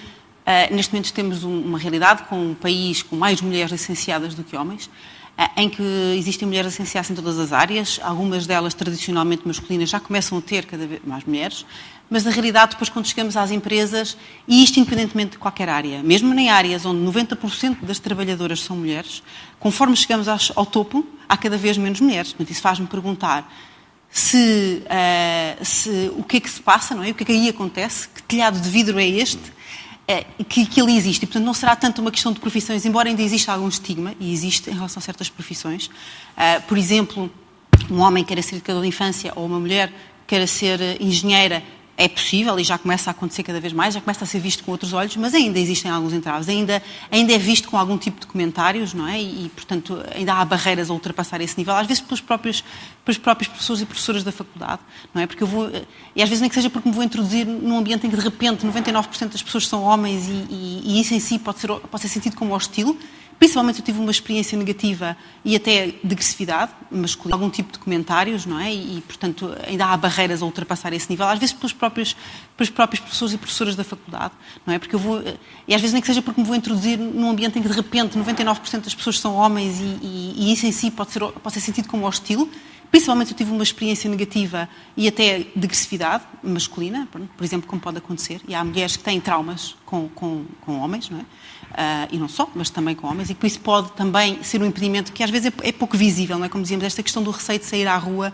Uh, 0.47 0.73
neste 0.73 0.93
momento 0.93 1.13
temos 1.13 1.43
um, 1.43 1.61
uma 1.61 1.77
realidade 1.77 2.23
com 2.29 2.51
um 2.51 2.55
país 2.55 3.03
com 3.03 3.17
mais 3.17 3.41
mulheres 3.41 3.73
licenciadas 3.73 4.33
do 4.33 4.45
que 4.45 4.57
homens, 4.57 4.87
uh, 4.87 5.51
em 5.57 5.69
que 5.69 5.83
existem 6.17 6.47
mulheres 6.47 6.71
licenciadas 6.71 7.11
em 7.11 7.17
todas 7.17 7.37
as 7.37 7.53
áreas, 7.53 7.99
algumas 8.01 8.47
delas 8.47 8.73
tradicionalmente 8.73 9.43
masculinas 9.45 9.91
já 9.91 9.99
começam 9.99 10.39
a 10.39 10.41
ter 10.41 10.65
cada 10.65 10.87
vez 10.87 11.01
mais 11.05 11.25
mulheres, 11.25 11.67
mas 12.09 12.23
na 12.23 12.31
realidade 12.31 12.71
depois 12.71 12.89
quando 12.89 13.07
chegamos 13.07 13.37
às 13.37 13.51
empresas, 13.51 14.17
e 14.47 14.63
isto 14.63 14.79
independentemente 14.79 15.33
de 15.33 15.39
qualquer 15.39 15.69
área, 15.69 16.01
mesmo 16.01 16.33
em 16.33 16.49
áreas 16.49 16.87
onde 16.87 17.05
90% 17.05 17.79
das 17.83 17.99
trabalhadoras 17.99 18.61
são 18.61 18.77
mulheres, 18.77 19.25
conforme 19.59 19.97
chegamos 19.97 20.29
ao 20.29 20.65
topo, 20.65 21.05
há 21.29 21.37
cada 21.37 21.57
vez 21.59 21.77
menos 21.77 22.01
mulheres. 22.01 22.29
Portanto, 22.29 22.53
isso 22.53 22.63
faz-me 22.63 22.87
perguntar 22.87 23.53
se, 24.19 24.83
uh, 24.85 25.65
se, 25.65 26.11
o 26.17 26.23
que 26.23 26.39
é 26.39 26.41
que 26.41 26.51
se 26.51 26.61
passa, 26.61 26.95
não 26.95 27.05
é? 27.05 27.11
O 27.11 27.15
que 27.15 27.23
é 27.23 27.27
que 27.27 27.33
aí 27.33 27.49
acontece? 27.49 28.09
Que 28.09 28.23
telhado 28.23 28.61
de 28.61 28.69
vidro 28.71 28.99
é 28.99 29.07
este? 29.07 29.57
é, 30.09 30.25
que, 30.49 30.67
que 30.67 30.81
ele 30.81 30.97
existe. 30.97 31.25
E, 31.25 31.27
portanto, 31.27 31.45
não 31.45 31.55
será 31.55 31.75
tanto 31.75 32.01
uma 32.01 32.11
questão 32.11 32.33
de 32.33 32.39
profissões, 32.39 32.85
embora 32.87 33.09
ainda 33.09 33.23
exista 33.23 33.53
algum 33.53 33.69
estigma, 33.69 34.15
e 34.21 34.33
existe 34.33 34.71
em 34.71 34.75
relação 34.75 35.01
a 35.01 35.03
certas 35.03 35.29
profissões. 35.29 35.87
Uh, 35.87 36.63
por 36.67 36.79
exemplo, 36.79 37.31
um 37.91 38.01
homem 38.01 38.25
queira 38.25 38.43
ser 38.43 38.57
educador 38.57 38.83
de 38.83 38.89
infância 38.89 39.33
ou 39.35 39.47
uma 39.47 39.59
mulher 39.59 39.93
queira 40.27 40.47
ser 40.47 40.81
engenheira 41.01 41.63
é 41.97 42.09
possível 42.09 42.59
e 42.59 42.64
já 42.64 42.77
começa 42.77 43.10
a 43.10 43.12
acontecer 43.12 43.43
cada 43.43 43.59
vez 43.59 43.73
mais, 43.73 43.94
já 43.94 44.01
começa 44.01 44.24
a 44.24 44.27
ser 44.27 44.39
visto 44.39 44.62
com 44.62 44.70
outros 44.70 44.93
olhos, 44.93 45.16
mas 45.16 45.35
ainda 45.35 45.59
existem 45.59 45.90
alguns 45.90 46.12
entraves, 46.12 46.48
ainda, 46.48 46.82
ainda 47.10 47.32
é 47.32 47.39
visto 47.39 47.68
com 47.68 47.78
algum 47.78 47.97
tipo 47.97 48.20
de 48.20 48.27
comentários, 48.27 48.93
não 48.93 49.09
é? 49.09 49.20
E, 49.20 49.51
portanto, 49.55 50.02
ainda 50.14 50.35
há 50.35 50.44
barreiras 50.44 50.90
a 50.90 50.93
ultrapassar 50.93 51.40
esse 51.40 51.56
nível, 51.56 51.74
às 51.74 51.86
vezes 51.86 52.02
pelos 52.02 52.20
próprios, 52.20 52.62
pelos 53.05 53.18
próprios 53.18 53.48
professores 53.48 53.82
e 53.82 53.86
professoras 53.86 54.23
da 54.23 54.31
faculdade, 54.32 54.82
não 55.14 55.23
é? 55.23 55.27
Porque 55.27 55.43
eu 55.43 55.47
vou, 55.47 55.70
e 56.14 56.23
às 56.23 56.28
vezes 56.28 56.40
nem 56.40 56.51
que 56.51 56.55
seja 56.55 56.68
porque 56.68 56.89
me 56.89 56.94
vou 56.94 57.02
introduzir 57.02 57.47
num 57.47 57.78
ambiente 57.78 58.06
em 58.06 58.10
que 58.10 58.16
de 58.16 58.23
repente 58.23 58.66
99% 58.66 59.28
das 59.28 59.43
pessoas 59.43 59.66
são 59.66 59.82
homens 59.82 60.28
e, 60.28 60.47
e, 60.51 60.82
e 60.85 61.01
isso 61.01 61.14
em 61.14 61.20
si 61.20 61.39
pode 61.39 61.60
ser, 61.60 61.68
pode 61.68 62.02
ser 62.02 62.09
sentido 62.09 62.36
como 62.36 62.55
hostil, 62.55 62.98
Principalmente 63.39 63.81
eu 63.81 63.85
tive 63.85 63.99
uma 63.99 64.11
experiência 64.11 64.57
negativa 64.57 65.17
e 65.45 65.55
até 65.55 65.89
de 65.89 66.13
agressividade 66.13 66.73
masculina, 66.91 67.37
algum 67.37 67.51
tipo 67.51 67.71
de 67.73 67.79
comentários, 67.79 68.47
não 68.47 68.59
é? 68.59 68.73
E, 68.73 69.03
portanto, 69.07 69.55
ainda 69.67 69.87
há 69.87 69.97
barreiras 69.97 70.43
a 70.43 70.47
ultrapassar 70.47 70.93
esse 70.93 71.11
nível, 71.11 71.27
às 71.27 71.39
vezes 71.39 71.55
pelos 71.55 71.73
próprios, 71.73 72.17
pelos 72.57 72.71
próprios 72.71 73.01
professores 73.01 73.35
e 73.35 73.39
professoras 73.39 73.77
da 73.77 73.85
faculdade, 73.85 74.33
não 74.67 74.73
é? 74.73 74.79
Porque 74.79 74.95
eu 74.95 74.99
vou, 74.99 75.23
e 75.69 75.75
às 75.75 75.81
vezes 75.81 75.93
nem 75.93 76.01
que 76.01 76.07
seja 76.07 76.23
porque 76.23 76.41
me 76.41 76.47
vou 76.47 76.57
introduzir 76.57 76.99
num 76.99 77.29
ambiente 77.29 77.59
em 77.59 77.63
que 77.63 77.69
de 77.69 77.75
repente 77.75 78.19
99% 78.19 78.81
das 78.81 78.95
pessoas 78.95 79.21
são 79.21 79.35
homens 79.35 79.81
e, 79.81 79.99
e, 80.03 80.35
e 80.37 80.53
isso 80.53 80.67
em 80.67 80.73
si 80.73 80.91
pode 80.91 81.13
ser, 81.13 81.21
pode 81.21 81.53
ser 81.53 81.61
sentido 81.61 81.89
como 81.89 82.07
hostil, 82.07 82.51
Principalmente 82.97 83.32
eu 83.32 83.36
tive 83.36 83.52
uma 83.52 83.62
experiência 83.62 84.09
negativa 84.09 84.66
e 84.97 85.06
até 85.06 85.40
de 85.40 85.66
agressividade 85.66 86.24
masculina, 86.43 87.06
por 87.12 87.44
exemplo, 87.44 87.68
como 87.68 87.78
pode 87.78 87.98
acontecer. 87.98 88.40
E 88.48 88.55
há 88.55 88.64
mulheres 88.64 88.97
que 88.97 89.05
têm 89.05 89.20
traumas 89.20 89.77
com, 89.85 90.09
com, 90.09 90.47
com 90.62 90.81
homens, 90.81 91.10
não 91.10 91.18
é? 91.18 91.23
Uh, 91.23 92.09
e 92.12 92.16
não 92.16 92.27
só, 92.27 92.51
mas 92.55 92.70
também 92.70 92.94
com 92.94 93.06
homens, 93.06 93.28
e 93.28 93.35
por 93.35 93.47
isso 93.47 93.60
pode 93.60 93.93
também 93.93 94.43
ser 94.43 94.62
um 94.62 94.64
impedimento 94.64 95.12
que 95.12 95.23
às 95.23 95.28
vezes 95.28 95.52
é, 95.62 95.68
é 95.68 95.73
pouco 95.73 95.94
visível, 95.94 96.39
não 96.39 96.47
é? 96.47 96.48
Como 96.48 96.62
dizíamos, 96.62 96.86
esta 96.86 97.02
questão 97.02 97.23
do 97.23 97.31
receio 97.31 97.59
de 97.59 97.66
sair 97.66 97.86
à 97.86 97.98
rua 97.98 98.32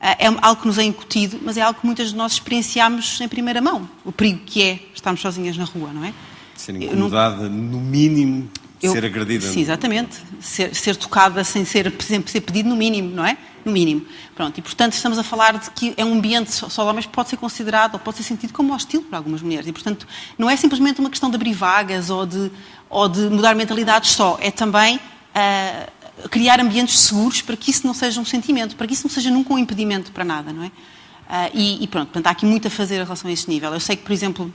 é 0.00 0.26
algo 0.40 0.62
que 0.62 0.66
nos 0.66 0.78
é 0.78 0.84
incutido, 0.84 1.38
mas 1.42 1.58
é 1.58 1.60
algo 1.60 1.78
que 1.78 1.84
muitas 1.84 2.12
de 2.12 2.16
nós 2.16 2.32
experienciamos 2.32 3.20
em 3.20 3.28
primeira 3.28 3.60
mão. 3.60 3.86
O 4.06 4.10
perigo 4.10 4.40
que 4.46 4.62
é 4.62 4.80
estarmos 4.94 5.20
sozinhas 5.20 5.54
na 5.58 5.64
rua, 5.64 5.92
não 5.92 6.02
é? 6.02 6.14
Ser 6.56 6.74
incomodada, 6.76 7.46
não... 7.46 7.78
no 7.78 7.80
mínimo, 7.80 8.48
eu, 8.82 8.92
ser 8.92 9.04
agredida. 9.04 9.46
Sim, 9.46 9.60
exatamente. 9.60 10.18
Ser, 10.40 10.74
ser 10.74 10.96
tocada 10.96 11.44
sem 11.44 11.64
ser, 11.64 11.92
sempre 12.00 12.30
ser 12.30 12.40
pedido 12.40 12.68
no 12.68 12.76
mínimo, 12.76 13.14
não 13.14 13.24
é? 13.24 13.36
No 13.64 13.70
mínimo. 13.70 14.04
Pronto, 14.34 14.58
e 14.58 14.62
portanto 14.62 14.94
estamos 14.94 15.18
a 15.18 15.22
falar 15.22 15.56
de 15.58 15.70
que 15.70 15.94
é 15.96 16.04
um 16.04 16.14
ambiente 16.14 16.52
só, 16.52 16.68
só 16.68 16.82
de 16.82 16.90
homens 16.90 17.06
que 17.06 17.12
pode 17.12 17.28
ser 17.28 17.36
considerado 17.36 17.94
ou 17.94 18.00
pode 18.00 18.16
ser 18.16 18.24
sentido 18.24 18.52
como 18.52 18.74
hostil 18.74 19.02
por 19.02 19.14
algumas 19.14 19.40
mulheres. 19.40 19.68
E 19.68 19.72
portanto 19.72 20.06
não 20.36 20.50
é 20.50 20.56
simplesmente 20.56 21.00
uma 21.00 21.10
questão 21.10 21.30
de 21.30 21.36
abrir 21.36 21.52
vagas 21.52 22.10
ou 22.10 22.26
de, 22.26 22.50
ou 22.90 23.08
de 23.08 23.20
mudar 23.28 23.54
mentalidades 23.54 24.10
só, 24.10 24.36
é 24.40 24.50
também 24.50 24.96
uh, 24.96 26.28
criar 26.28 26.60
ambientes 26.60 26.98
seguros 26.98 27.40
para 27.42 27.56
que 27.56 27.70
isso 27.70 27.86
não 27.86 27.94
seja 27.94 28.20
um 28.20 28.24
sentimento, 28.24 28.76
para 28.76 28.86
que 28.86 28.94
isso 28.94 29.06
não 29.06 29.10
seja 29.10 29.30
nunca 29.30 29.54
um 29.54 29.58
impedimento 29.58 30.10
para 30.12 30.24
nada, 30.24 30.52
não 30.52 30.64
é? 30.64 30.66
Uh, 30.66 31.50
e, 31.54 31.84
e, 31.84 31.86
pronto, 31.86 32.08
portanto, 32.08 32.26
há 32.26 32.30
aqui 32.30 32.44
muito 32.44 32.68
a 32.68 32.70
fazer 32.70 32.96
em 32.96 33.04
relação 33.04 33.30
a 33.30 33.32
esse 33.32 33.48
nível. 33.48 33.72
Eu 33.72 33.80
sei 33.80 33.96
que, 33.96 34.02
por 34.02 34.12
exemplo, 34.12 34.52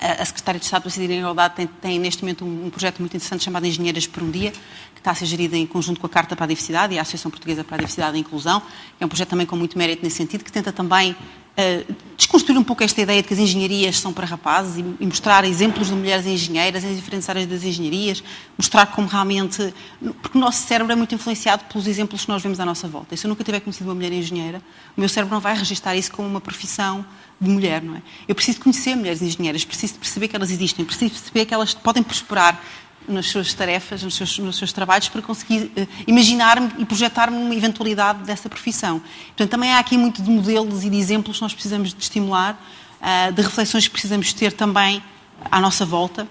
a 0.00 0.24
Secretária 0.24 0.58
de 0.58 0.64
Estado 0.64 0.86
a 0.86 0.90
Cidadania 0.90 1.16
e 1.16 1.20
Igualdade 1.20 1.54
tem, 1.54 1.66
tem, 1.66 1.98
neste 1.98 2.22
momento 2.22 2.44
um, 2.44 2.66
um, 2.66 2.70
projeto 2.70 2.98
muito 2.98 3.16
interessante 3.16 3.44
chamado 3.44 3.66
Engenheiras 3.66 4.06
por 4.06 4.22
um 4.22 4.30
Dia, 4.30 4.50
que 4.50 5.00
está 5.00 5.12
a 5.12 5.14
ser 5.14 5.26
gerido 5.26 5.54
em 5.56 5.66
conjunto 5.66 6.00
com 6.00 6.06
a 6.06 6.10
Carta 6.10 6.34
para 6.34 6.44
a 6.44 6.48
Diversidade 6.48 6.94
e 6.94 6.98
a 6.98 7.02
Associação 7.02 7.30
Portuguesa 7.30 7.62
para 7.64 7.76
a 7.76 7.78
Diversidade 7.78 8.16
e 8.16 8.18
a 8.18 8.20
Inclusão. 8.20 8.62
É 8.98 9.04
um 9.04 9.08
projeto 9.08 9.28
também 9.30 9.46
com 9.46 9.56
muito 9.56 9.78
mérito 9.78 10.02
nesse 10.02 10.16
sentido, 10.16 10.44
que 10.44 10.52
tenta 10.52 10.72
também 10.72 11.16
uh, 11.58 11.94
desconstruir 12.16 12.58
um 12.58 12.64
pouco 12.64 12.82
esta 12.82 13.00
ideia 13.00 13.22
de 13.22 13.28
que 13.28 13.34
as 13.34 13.40
engenharias 13.40 13.98
são 13.98 14.12
para 14.12 14.26
rapazes 14.26 14.76
e, 14.78 14.84
e, 15.00 15.06
mostrar 15.06 15.44
exemplos 15.44 15.88
de 15.88 15.94
mulheres 15.94 16.26
engenheiras 16.26 16.84
em 16.84 16.94
diferentes 16.94 17.28
áreas 17.28 17.46
das 17.46 17.64
engenharias, 17.64 18.22
mostrar 18.56 18.86
como 18.86 19.06
realmente. 19.06 19.74
Porque 20.22 20.36
o 20.36 20.40
nosso 20.40 20.66
cérebro 20.66 20.92
é 20.92 20.96
muito 20.96 21.14
influenciado 21.14 21.64
pelos 21.64 21.86
exemplos 21.86 22.24
que 22.24 22.28
nós 22.28 22.42
vemos 22.42 22.60
à 22.60 22.64
nossa 22.64 22.88
volta. 22.88 23.14
E 23.14 23.18
se 23.18 23.26
eu 23.26 23.28
nunca 23.28 23.42
tiver 23.44 23.60
conhecido 23.60 23.86
uma 23.86 23.94
mulher 23.94 24.12
engenheira, 24.12 24.62
o 24.96 25.00
meu 25.00 25.08
cérebro 25.08 25.34
não 25.34 25.40
vai 25.40 25.56
registrar 25.56 25.96
isso 25.96 26.12
como 26.12 26.28
uma 26.28 26.40
profissão 26.40 27.04
de 27.40 27.50
mulher, 27.50 27.82
não 27.82 27.96
é? 27.96 28.02
Eu 28.28 28.34
preciso 28.34 28.60
conhecer 28.60 28.94
mulheres 28.94 29.20
engenheiras, 29.20 29.64
preciso 29.64 29.94
perceber 29.94 30.28
que 30.28 30.36
elas 30.36 30.50
existem, 30.50 30.84
preciso 30.84 31.12
perceber 31.12 31.44
que 31.46 31.54
elas 31.54 31.74
podem 31.74 32.02
prosperar 32.02 32.60
nas 33.08 33.26
suas 33.26 33.52
tarefas, 33.54 34.02
nos 34.02 34.14
seus, 34.14 34.38
nos 34.38 34.56
seus 34.56 34.72
trabalhos, 34.72 35.08
para 35.08 35.22
conseguir 35.22 35.70
uh, 35.76 35.88
imaginar-me 36.06 36.70
e 36.78 36.84
projetar-me 36.84 37.36
uma 37.36 37.54
eventualidade 37.54 38.24
dessa 38.24 38.48
profissão. 38.48 39.00
Portanto, 39.28 39.50
também 39.50 39.72
há 39.72 39.78
aqui 39.78 39.96
muito 39.96 40.22
de 40.22 40.30
modelos 40.30 40.84
e 40.84 40.90
de 40.90 40.96
exemplos 40.96 41.36
que 41.36 41.42
nós 41.42 41.52
precisamos 41.52 41.94
de 41.94 42.02
estimular, 42.02 42.60
uh, 43.00 43.32
de 43.32 43.42
reflexões 43.42 43.86
que 43.86 43.92
precisamos 43.92 44.32
ter 44.32 44.52
também 44.52 45.02
à 45.50 45.60
nossa 45.60 45.84
volta, 45.84 46.26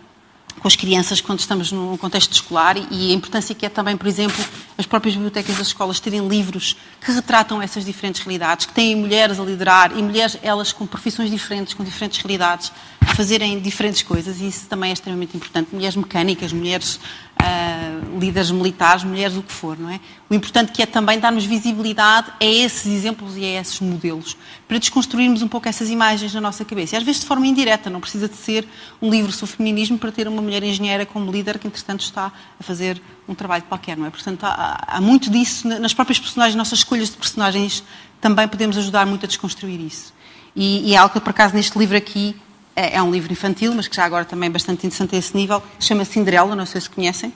com 0.60 0.68
as 0.68 0.76
crianças 0.76 1.20
quando 1.20 1.40
estamos 1.40 1.72
num 1.72 1.98
contexto 1.98 2.32
escolar 2.32 2.78
e 2.92 3.12
a 3.12 3.14
importância 3.14 3.54
que 3.54 3.66
é 3.66 3.70
também, 3.70 3.98
por 3.98 4.08
exemplo, 4.08 4.44
as 4.78 4.86
próprias 4.86 5.16
bibliotecas 5.16 5.58
das 5.58 5.68
escolas 5.68 6.00
terem 6.00 6.28
livros 6.28 6.76
que 7.02 7.12
retratam 7.12 7.62
essas 7.62 7.84
diferentes 7.84 8.22
realidades, 8.22 8.66
que 8.66 8.74
têm 8.74 8.96
mulheres 8.96 9.40
a 9.40 9.44
liderar 9.44 9.98
e 9.98 10.02
mulheres, 10.02 10.38
elas 10.42 10.72
com 10.72 10.86
profissões 10.86 11.30
diferentes, 11.30 11.74
com 11.74 11.84
diferentes 11.84 12.20
realidades, 12.20 12.72
a 13.02 13.16
fazerem 13.16 13.60
diferentes 13.60 14.02
coisas 14.04 14.40
e 14.40 14.48
isso 14.48 14.68
também 14.68 14.92
é 14.92 14.94
extremamente 14.94 15.36
importante. 15.36 15.70
Mulheres 15.74 15.96
mecânicas, 15.96 16.54
mulheres 16.54 17.00
uh, 17.44 18.20
líderes 18.20 18.50
militares, 18.52 19.04
mulheres, 19.04 19.36
o 19.36 19.44
que 19.44 19.52
for, 19.52 19.78
não 19.78 19.90
é? 19.90 20.00
O 20.30 20.34
importante 20.34 20.72
que 20.72 20.82
é 20.82 20.86
também 20.86 21.20
darmos 21.20 21.46
visibilidade 21.46 22.32
a 22.42 22.46
esses 22.46 22.86
exemplos 22.86 23.36
e 23.36 23.44
a 23.44 23.62
esses 23.62 23.80
modelos, 23.82 24.38
para 24.68 24.78
desconstruirmos 24.78 25.42
um 25.42 25.48
pouco 25.48 25.68
essas 25.68 25.90
imagens 25.90 26.34
na 26.34 26.42
nossa 26.42 26.64
cabeça. 26.64 26.96
E 26.96 26.98
às 26.98 27.04
vezes 27.04 27.22
de 27.22 27.28
forma 27.28 27.46
indireta, 27.46 27.90
não 27.90 28.00
precisa 28.00 28.30
de 28.30 28.36
ser 28.36 28.68
um 29.02 29.10
livro 29.10 29.32
sobre 29.32 29.56
feminismo 29.56 29.98
para 29.98 30.12
ter 30.12 30.28
uma 30.28 30.42
mulher 30.42 30.64
engenheira 30.64 31.06
como 31.06 31.32
líder 31.32 31.60
que, 31.60 31.68
entretanto, 31.68 32.02
está 32.02 32.32
a 32.60 32.64
fazer 32.64 33.02
um 33.28 33.36
trabalho 33.36 33.64
qualquer, 33.64 33.98
não 33.98 34.06
é? 34.06 34.10
Portanto, 34.10 34.44
há, 34.46 34.84
há 34.88 35.02
muito 35.02 35.30
disso 35.30 35.68
nas 35.68 35.94
próprias 35.94 36.20
personagens, 36.20 36.56
nossas 36.56 36.80
escolhas 36.80 37.10
de 37.10 37.18
personagens, 37.18 37.84
também 38.22 38.48
podemos 38.48 38.78
ajudar 38.78 39.06
muito 39.06 39.26
a 39.26 39.28
desconstruir 39.28 39.80
isso. 39.80 40.14
E, 40.56 40.92
e 40.92 40.94
é 40.94 40.98
algo 40.98 41.14
que, 41.14 41.20
por 41.20 41.32
acaso, 41.32 41.56
neste 41.56 41.78
livro 41.78 41.98
aqui, 41.98 42.36
é, 42.76 42.98
é 42.98 43.04
um 43.04 43.12
livro 43.12 43.32
infantil, 43.32 43.74
mas 43.74 43.88
que 43.88 43.96
já 43.96 44.06
agora 44.06 44.26
também 44.26 44.48
é 44.48 44.52
bastante 44.52 44.86
interessante 44.86 45.16
a 45.16 45.20
esse 45.20 45.36
nível, 45.36 45.62
chama 45.80 46.06
Cinderela, 46.06 46.56
não 46.56 46.66
sei 46.66 46.82
se 46.82 46.90
conhecem, 46.90 47.34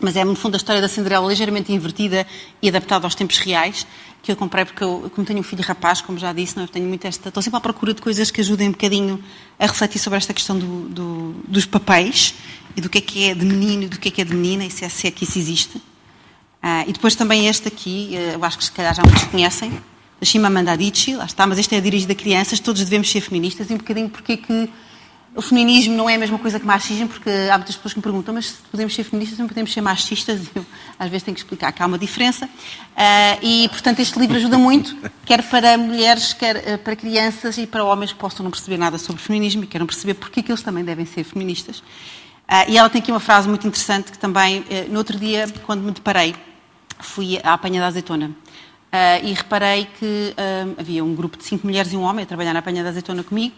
mas 0.00 0.16
é, 0.16 0.24
no 0.24 0.34
fundo, 0.34 0.54
a 0.54 0.56
história 0.56 0.80
da 0.80 0.88
Cinderela 0.88 1.26
ligeiramente 1.26 1.72
invertida 1.72 2.26
e 2.60 2.68
adaptada 2.68 3.06
aos 3.06 3.14
tempos 3.14 3.38
reais, 3.38 3.86
que 4.22 4.30
eu 4.30 4.36
comprei 4.36 4.64
porque 4.64 4.82
eu, 4.82 5.10
como 5.14 5.26
tenho 5.26 5.40
um 5.40 5.42
filho 5.42 5.62
rapaz, 5.62 6.00
como 6.00 6.18
já 6.18 6.32
disse, 6.32 6.56
não, 6.56 6.64
eu 6.64 6.68
tenho 6.68 6.86
muito 6.86 7.06
esta, 7.06 7.28
estou 7.28 7.42
sempre 7.42 7.56
à 7.58 7.60
procura 7.60 7.94
de 7.94 8.02
coisas 8.02 8.30
que 8.30 8.40
ajudem 8.40 8.68
um 8.68 8.72
bocadinho 8.72 9.22
a 9.58 9.66
refletir 9.66 9.98
sobre 9.98 10.16
esta 10.18 10.34
questão 10.34 10.58
do, 10.58 10.88
do, 10.88 11.32
dos 11.48 11.64
papéis 11.64 12.34
e 12.76 12.80
do 12.80 12.90
que 12.90 12.98
é 12.98 13.00
que 13.00 13.30
é 13.30 13.34
de 13.34 13.44
menino 13.44 13.84
e 13.84 13.88
do 13.88 13.98
que 13.98 14.08
é 14.08 14.10
que 14.10 14.20
é 14.20 14.24
de 14.24 14.34
menina, 14.34 14.64
e 14.64 14.70
se 14.70 14.84
é, 14.84 14.88
se 14.88 15.06
é 15.06 15.10
que 15.10 15.24
isso 15.24 15.38
existe. 15.38 15.78
Uh, 15.78 16.82
e 16.88 16.92
depois 16.92 17.14
também 17.14 17.46
este 17.46 17.68
aqui, 17.68 18.10
uh, 18.12 18.34
eu 18.34 18.44
acho 18.44 18.58
que 18.58 18.64
se 18.64 18.72
calhar 18.72 18.94
já 18.94 19.02
muitos 19.02 19.24
conhecem, 19.24 19.80
Shimamanda 20.22 20.72
Adichie, 20.72 21.14
lá 21.14 21.26
está, 21.26 21.46
mas 21.46 21.58
este 21.58 21.74
é 21.74 21.80
dirigido 21.80 22.12
a 22.12 22.16
crianças, 22.16 22.58
todos 22.60 22.82
devemos 22.82 23.10
ser 23.10 23.20
feministas, 23.20 23.70
e 23.70 23.74
um 23.74 23.78
bocadinho 23.78 24.08
porque 24.08 24.36
que 24.36 24.70
o 25.36 25.42
feminismo 25.42 25.94
não 25.94 26.08
é 26.08 26.14
a 26.14 26.18
mesma 26.18 26.38
coisa 26.38 26.58
que 26.58 26.64
machismo, 26.64 27.08
porque 27.08 27.28
há 27.28 27.58
muitas 27.58 27.76
pessoas 27.76 27.92
que 27.92 27.98
me 27.98 28.02
perguntam, 28.02 28.34
mas 28.34 28.52
podemos 28.70 28.94
ser 28.94 29.04
feministas, 29.04 29.38
não 29.38 29.46
podemos 29.46 29.70
ser 29.70 29.82
machistas, 29.82 30.40
eu 30.54 30.64
às 30.98 31.10
vezes 31.10 31.24
tenho 31.24 31.34
que 31.34 31.42
explicar 31.42 31.70
que 31.72 31.82
há 31.82 31.86
uma 31.86 31.98
diferença. 31.98 32.46
Uh, 32.46 33.38
e, 33.42 33.68
portanto, 33.68 34.00
este 34.00 34.18
livro 34.18 34.36
ajuda 34.36 34.56
muito, 34.56 34.96
quer 35.26 35.42
para 35.42 35.76
mulheres, 35.76 36.32
quer 36.32 36.56
uh, 36.56 36.78
para 36.78 36.96
crianças 36.96 37.58
e 37.58 37.66
para 37.66 37.84
homens 37.84 38.12
que 38.12 38.18
possam 38.18 38.42
não 38.42 38.50
perceber 38.50 38.78
nada 38.78 38.96
sobre 38.96 39.20
feminismo 39.20 39.64
e 39.64 39.66
queiram 39.66 39.86
perceber 39.86 40.14
porque 40.14 40.42
que 40.42 40.50
eles 40.50 40.62
também 40.62 40.82
devem 40.82 41.04
ser 41.04 41.22
feministas. 41.22 41.80
Uh, 41.80 42.64
e 42.68 42.78
ela 42.78 42.88
tem 42.88 43.02
aqui 43.02 43.10
uma 43.10 43.20
frase 43.20 43.46
muito 43.46 43.66
interessante 43.66 44.10
que 44.10 44.18
também, 44.18 44.64
no 44.88 44.96
outro 44.96 45.18
dia, 45.18 45.46
quando 45.66 45.82
me 45.82 45.90
deparei, 45.90 46.34
fui 46.98 47.38
à 47.42 47.52
apanha 47.52 47.80
da 47.80 47.88
azeitona. 47.88 48.30
E 49.22 49.32
reparei 49.32 49.86
que 49.98 50.34
havia 50.78 51.04
um 51.04 51.14
grupo 51.14 51.36
de 51.36 51.44
cinco 51.44 51.66
mulheres 51.66 51.92
e 51.92 51.96
um 51.96 52.02
homem 52.02 52.22
a 52.22 52.26
trabalhar 52.26 52.52
na 52.52 52.60
apanha 52.60 52.82
da 52.82 52.88
azeitona 52.90 53.22
comigo, 53.22 53.54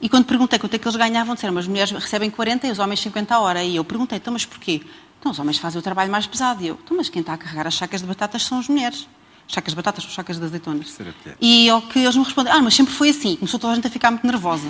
e 0.00 0.08
quando 0.08 0.26
perguntei 0.26 0.58
quanto 0.58 0.74
é 0.74 0.78
que 0.78 0.86
eles 0.86 0.96
ganhavam, 0.96 1.34
disseram, 1.34 1.56
as 1.58 1.66
mulheres 1.66 1.90
recebem 1.90 2.30
40 2.30 2.68
e 2.68 2.70
os 2.70 2.78
homens 2.78 3.00
50 3.00 3.34
a 3.34 3.40
hora. 3.40 3.64
E 3.64 3.76
eu 3.76 3.84
perguntei, 3.84 4.16
então, 4.18 4.32
mas 4.32 4.46
porquê? 4.46 4.80
Então, 5.18 5.32
os 5.32 5.38
homens 5.38 5.58
fazem 5.58 5.78
o 5.78 5.82
trabalho 5.82 6.10
mais 6.10 6.26
pesado. 6.26 6.62
E 6.62 6.68
eu, 6.68 6.78
então, 6.82 6.96
mas 6.96 7.08
quem 7.08 7.20
está 7.20 7.34
a 7.34 7.36
carregar 7.36 7.66
as 7.66 7.74
chacas 7.74 8.00
de 8.00 8.06
batatas 8.06 8.44
são 8.44 8.60
as 8.60 8.68
mulheres. 8.68 9.08
Chacas 9.48 9.72
de 9.72 9.76
batatas 9.76 10.04
ou 10.04 10.10
chacas 10.10 10.38
de 10.38 10.44
azeitonas. 10.44 10.90
E 11.40 11.68
ao 11.68 11.82
que 11.82 11.98
eles 11.98 12.14
me 12.14 12.22
respondem, 12.22 12.52
ah, 12.52 12.62
mas 12.62 12.74
sempre 12.74 12.94
foi 12.94 13.08
assim. 13.08 13.34
Começou 13.36 13.58
toda 13.58 13.72
a 13.72 13.74
gente 13.74 13.88
a 13.88 13.90
ficar 13.90 14.10
muito 14.12 14.26
nervosa. 14.26 14.68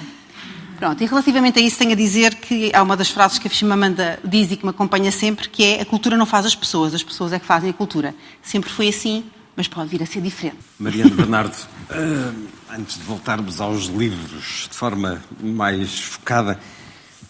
Pronto, 0.78 1.02
e 1.02 1.06
relativamente 1.06 1.58
a 1.58 1.62
isso 1.62 1.76
tenho 1.76 1.92
a 1.92 1.96
dizer 1.96 2.36
que 2.36 2.70
há 2.72 2.82
uma 2.82 2.96
das 2.96 3.10
frases 3.10 3.38
que 3.38 3.48
a 3.48 3.50
Fishimamanda 3.50 4.20
diz 4.24 4.52
e 4.52 4.56
que 4.56 4.64
me 4.64 4.70
acompanha 4.70 5.10
sempre, 5.10 5.48
que 5.48 5.64
é 5.64 5.82
a 5.82 5.84
cultura 5.84 6.16
não 6.16 6.24
faz 6.24 6.46
as 6.46 6.54
pessoas, 6.54 6.94
as 6.94 7.02
pessoas 7.02 7.32
é 7.32 7.38
que 7.40 7.44
fazem 7.44 7.68
a 7.68 7.72
cultura. 7.72 8.14
Sempre 8.40 8.70
foi 8.70 8.88
assim, 8.88 9.24
mas 9.58 9.66
pode 9.66 9.88
vir 9.88 10.00
a 10.00 10.06
ser 10.06 10.22
diferente. 10.22 10.58
Mariana 10.78 11.10
Bernardo, 11.16 11.52
uh, 11.52 12.48
antes 12.70 12.96
de 12.96 13.02
voltarmos 13.02 13.60
aos 13.60 13.86
livros 13.86 14.68
de 14.70 14.76
forma 14.76 15.20
mais 15.42 15.98
focada, 15.98 16.60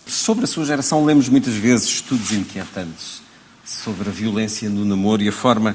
sobre 0.07 0.45
a 0.45 0.47
sua 0.47 0.67
geração 0.67 1.07
lemos 1.07 1.31
muitas 1.31 1.55
vezes 1.55 1.89
estudos 1.89 2.31
inquietantes 2.33 3.23
sobre 3.65 4.11
a 4.11 4.13
violência 4.13 4.69
no 4.69 4.85
namoro 4.85 5.23
e 5.23 5.29
a 5.31 5.33
forma 5.33 5.75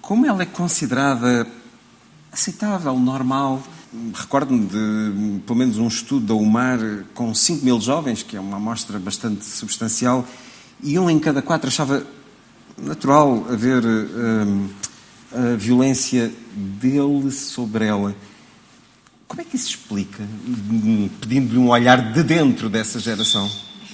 como 0.00 0.24
ela 0.24 0.42
é 0.42 0.46
considerada 0.46 1.46
aceitável, 2.32 2.98
normal. 2.98 3.62
Recordo-me 4.14 4.66
de 4.66 5.40
pelo 5.40 5.58
menos 5.58 5.76
um 5.76 5.86
estudo 5.86 6.28
da 6.28 6.34
UMAR 6.34 6.78
com 7.12 7.34
5 7.34 7.62
mil 7.62 7.78
jovens, 7.78 8.22
que 8.22 8.38
é 8.38 8.40
uma 8.40 8.56
amostra 8.56 8.98
bastante 8.98 9.44
substancial, 9.44 10.26
e 10.82 10.98
um 10.98 11.10
em 11.10 11.18
cada 11.18 11.42
quatro 11.42 11.68
achava 11.68 12.06
natural 12.78 13.46
haver 13.50 13.84
uh, 13.84 14.70
a 15.34 15.56
violência 15.56 16.32
dele 16.54 17.30
sobre 17.30 17.86
ela. 17.86 18.14
Como 19.26 19.40
é 19.40 19.44
que 19.44 19.56
isso 19.56 19.70
explica? 19.70 20.22
Pedindo-lhe 21.20 21.58
um 21.58 21.70
olhar 21.70 22.12
de 22.12 22.22
dentro 22.22 22.68
dessa 22.68 23.00
geração. 23.00 23.50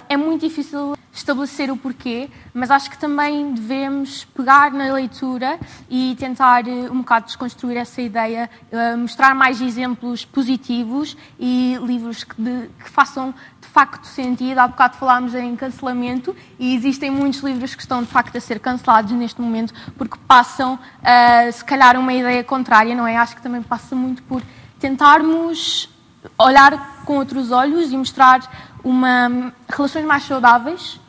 É 0.08 0.16
muito 0.16 0.46
difícil 0.46 0.94
estabelecer 1.20 1.70
o 1.70 1.76
porquê, 1.76 2.28
mas 2.52 2.70
acho 2.70 2.90
que 2.90 2.98
também 2.98 3.52
devemos 3.52 4.24
pegar 4.36 4.72
na 4.72 4.92
leitura 4.92 5.58
e 5.88 6.16
tentar 6.18 6.66
eh, 6.66 6.90
um 6.90 6.98
bocado 6.98 7.26
desconstruir 7.26 7.76
essa 7.76 8.02
ideia, 8.02 8.50
eh, 8.70 8.96
mostrar 8.96 9.34
mais 9.34 9.60
exemplos 9.60 10.24
positivos 10.24 11.16
e 11.38 11.78
livros 11.82 12.24
que, 12.24 12.40
de, 12.40 12.68
que 12.82 12.90
façam 12.90 13.34
facto 13.72 14.04
sentido. 14.04 14.58
Há 14.58 14.68
bocado 14.68 14.96
falámos 14.96 15.34
em 15.34 15.54
cancelamento 15.56 16.34
e 16.58 16.74
existem 16.74 17.10
muitos 17.10 17.40
livros 17.40 17.74
que 17.74 17.82
estão 17.82 18.02
de 18.02 18.08
facto 18.08 18.36
a 18.36 18.40
ser 18.40 18.58
cancelados 18.58 19.12
neste 19.12 19.40
momento 19.40 19.72
porque 19.96 20.16
passam, 20.26 20.74
uh, 20.74 21.52
se 21.52 21.64
calhar, 21.64 21.98
uma 21.98 22.12
ideia 22.12 22.42
contrária, 22.44 22.94
não 22.94 23.06
é? 23.06 23.16
Acho 23.16 23.36
que 23.36 23.42
também 23.42 23.62
passa 23.62 23.94
muito 23.94 24.22
por 24.24 24.42
tentarmos 24.78 25.88
olhar 26.36 27.02
com 27.04 27.16
outros 27.16 27.50
olhos 27.50 27.92
e 27.92 27.96
mostrar 27.96 28.40
uma, 28.82 29.52
relações 29.68 30.04
mais 30.04 30.24
saudáveis 30.24 31.00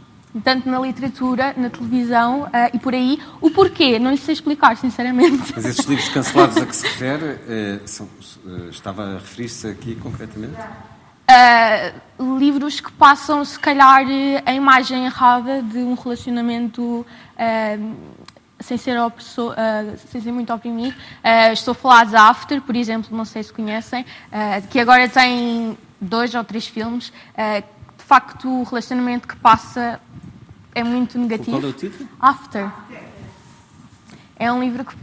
tanto 0.44 0.70
na 0.70 0.80
literatura, 0.80 1.54
na 1.58 1.70
televisão 1.70 2.44
uh, 2.44 2.50
e 2.74 2.80
por 2.80 2.94
aí. 2.94 3.20
O 3.40 3.50
porquê, 3.50 4.00
não 4.00 4.12
lhe 4.12 4.18
sei 4.18 4.34
explicar, 4.34 4.78
sinceramente. 4.78 5.54
Mas 5.56 5.66
esses 5.66 5.86
livros 5.86 6.10
cancelados 6.10 6.58
a 6.58 6.66
que 6.66 6.76
se 6.76 6.88
refere, 6.88 7.26
uh, 7.26 7.88
são, 7.88 8.08
uh, 8.46 8.70
estava 8.70 9.04
a 9.04 9.14
referir-se 9.16 9.68
aqui 9.68 9.96
concretamente? 9.96 10.56
uh, 11.32 12.38
livros 12.38 12.80
que 12.80 12.92
passam, 12.92 13.44
se 13.44 13.60
calhar, 13.60 14.06
a 14.46 14.54
imagem 14.54 15.06
errada 15.06 15.62
de 15.62 15.80
um 15.80 15.94
relacionamento 15.94 16.82
uh, 16.82 17.96
sem, 18.60 18.78
ser 18.78 19.00
opressor, 19.00 19.54
uh, 19.54 19.98
sem 20.10 20.22
ser 20.22 20.32
muito 20.32 20.54
oprimido. 20.54 20.96
estou 21.54 21.72
a 21.72 21.76
falar 21.76 22.06
de 22.06 22.16
After, 22.16 22.62
por 22.62 22.76
exemplo, 22.76 23.16
não 23.16 23.26
sei 23.26 23.44
se 23.44 23.52
conhecem, 23.52 24.06
que 24.70 24.80
agora 24.80 25.08
tem 25.10 25.78
dois 26.00 26.34
ou 26.36 26.44
três 26.44 26.68
filmes. 26.68 27.12
Facto, 28.12 28.50
o 28.50 28.64
relacionamento 28.64 29.26
que 29.26 29.38
passa 29.38 29.98
é 30.76 30.84
muito 30.84 31.18
negativo. 31.18 31.52
Qual 31.52 31.64
é 31.64 31.68
o 31.68 31.72
título? 31.72 32.10
After. 32.20 32.70
É 34.36 34.52
um 34.52 34.60
livro 34.60 34.84
que 34.84 34.94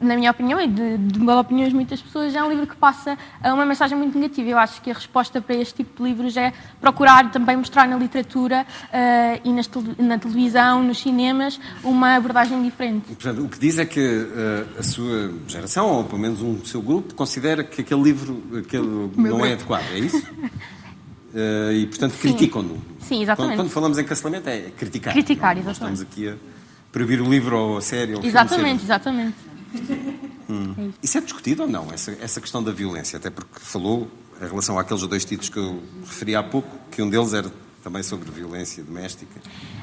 na 0.00 0.16
minha 0.16 0.30
opinião 0.30 0.60
e 0.60 0.66
de, 0.66 0.98
de 0.98 1.30
opiniões 1.30 1.70
de 1.70 1.74
muitas 1.74 2.00
pessoas, 2.00 2.34
é 2.34 2.42
um 2.42 2.48
livro 2.48 2.66
que 2.66 2.76
passa 2.76 3.16
uma 3.42 3.64
mensagem 3.64 3.96
muito 3.96 4.18
negativa. 4.18 4.50
Eu 4.50 4.58
acho 4.58 4.80
que 4.82 4.90
a 4.90 4.94
resposta 4.94 5.40
para 5.40 5.56
este 5.56 5.76
tipo 5.76 6.02
de 6.02 6.10
livros 6.10 6.36
é 6.36 6.52
procurar 6.80 7.30
também 7.30 7.56
mostrar 7.56 7.86
na 7.86 7.96
literatura 7.96 8.66
uh, 8.66 9.40
e 9.44 9.52
nas, 9.52 9.70
na 9.98 10.18
televisão, 10.18 10.82
nos 10.82 10.98
cinemas, 10.98 11.60
uma 11.82 12.16
abordagem 12.16 12.62
diferente. 12.62 13.06
Portanto, 13.06 13.44
o 13.44 13.48
que 13.48 13.58
diz 13.58 13.78
é 13.78 13.86
que 13.86 14.00
uh, 14.00 14.78
a 14.78 14.82
sua 14.82 15.32
geração, 15.46 15.86
ou 15.86 16.04
pelo 16.04 16.18
menos 16.18 16.42
um 16.42 16.64
seu 16.64 16.82
grupo, 16.82 17.14
considera 17.14 17.62
que 17.62 17.80
aquele 17.80 18.02
livro 18.02 18.42
aquele 18.58 19.10
não 19.16 19.44
é 19.44 19.52
adequado, 19.52 19.84
é 19.92 19.98
isso? 19.98 20.22
Uh, 21.34 21.72
e, 21.72 21.86
portanto, 21.86 22.16
criticam-no. 22.20 22.80
Sim, 23.00 23.22
exatamente. 23.22 23.56
Quando, 23.56 23.66
quando, 23.66 23.70
falamos 23.70 23.98
em 23.98 24.04
cancelamento, 24.04 24.48
é 24.48 24.70
criticar. 24.70 25.12
Criticar, 25.12 25.58
exatamente. 25.58 25.66
Nós 25.66 25.76
estamos 25.76 26.00
aqui 26.00 26.28
a 26.28 26.36
proibir 26.92 27.20
o 27.20 27.28
livro 27.28 27.58
ou 27.58 27.78
a 27.78 27.80
série 27.80 28.14
ou 28.14 28.22
o 28.22 28.24
Exatamente, 28.24 28.62
filme, 28.62 28.82
exatamente. 28.84 29.36
Hum. 30.48 30.92
Isso 31.02 31.18
é 31.18 31.20
discutido 31.20 31.62
ou 31.62 31.68
não, 31.68 31.92
essa, 31.92 32.16
essa 32.20 32.40
questão 32.40 32.62
da 32.62 32.70
violência? 32.70 33.16
Até 33.16 33.30
porque 33.30 33.58
falou 33.58 34.08
em 34.40 34.46
relação 34.46 34.78
àqueles 34.78 35.04
dois 35.06 35.24
títulos 35.24 35.48
que 35.48 35.58
eu 35.58 35.82
referi 36.06 36.36
há 36.36 36.42
pouco, 36.42 36.68
que 36.90 37.02
um 37.02 37.10
deles 37.10 37.32
era 37.32 37.50
também 37.84 38.02
sobre 38.02 38.30
violência 38.30 38.82
doméstica. 38.82 39.38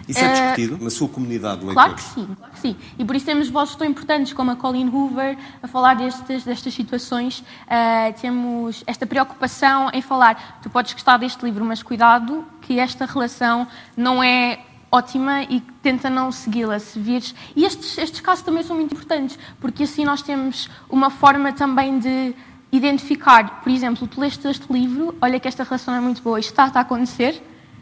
Isso 0.08 0.20
é, 0.20 0.26
é 0.26 0.34
discutido 0.34 0.84
na 0.84 0.90
sua 0.90 1.08
comunidade 1.08 1.62
de 1.62 1.68
leitores? 1.68 1.94
Claro 1.94 1.96
que 1.96 2.02
sim, 2.02 2.36
claro 2.36 2.54
que 2.54 2.60
sim. 2.60 2.76
E 2.98 3.06
por 3.06 3.16
isso 3.16 3.26
temos 3.28 3.48
vozes 3.48 3.76
tão 3.76 3.86
importantes 3.86 4.34
como 4.34 4.50
a 4.50 4.56
Colleen 4.56 4.90
Hoover 4.90 5.38
a 5.62 5.68
falar 5.68 5.94
destas, 5.94 6.44
destas 6.44 6.74
situações. 6.74 7.40
Uh, 7.40 8.20
temos 8.20 8.84
esta 8.88 9.06
preocupação 9.06 9.92
em 9.94 10.02
falar, 10.02 10.60
tu 10.64 10.70
podes 10.70 10.94
gostar 10.94 11.18
deste 11.18 11.46
livro, 11.46 11.64
mas 11.64 11.84
cuidado 11.84 12.44
que 12.60 12.80
esta 12.80 13.06
relação 13.06 13.68
não 13.96 14.24
é 14.24 14.60
ótima 14.92 15.44
e 15.44 15.62
tenta 15.84 16.10
não 16.10 16.32
segui-la 16.32 16.80
se 16.80 17.00
vires. 17.00 17.36
E 17.56 17.66
estes, 17.66 18.00
estes 18.00 18.20
casos 18.20 18.44
também 18.44 18.64
são 18.64 18.76
muito 18.76 18.94
importantes, 18.94 19.38
porque 19.60 19.84
assim 19.84 20.04
nós 20.04 20.24
temos 20.24 20.70
uma 20.90 21.12
forma 21.12 21.54
também 21.54 22.00
de 22.00 22.34
identificar, 22.72 23.62
por 23.62 23.72
exemplo, 23.72 24.08
tu 24.08 24.20
leste 24.20 24.48
este 24.48 24.72
livro, 24.72 25.16
olha 25.22 25.40
que 25.40 25.48
esta 25.48 25.64
relação 25.64 25.94
é 25.94 26.00
muito 26.00 26.22
boa, 26.22 26.40
isto 26.40 26.50
está, 26.50 26.68
está 26.68 26.80
a 26.80 26.82
acontecer, 26.84 27.42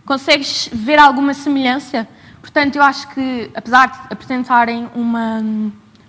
consegues 0.09 0.67
ver 0.73 0.97
alguma 0.97 1.35
semelhança? 1.35 2.07
Portanto, 2.41 2.77
eu 2.77 2.81
acho 2.81 3.07
que, 3.09 3.51
apesar 3.53 3.85
de 3.91 3.99
apresentarem 4.11 4.89
uma, 4.95 5.37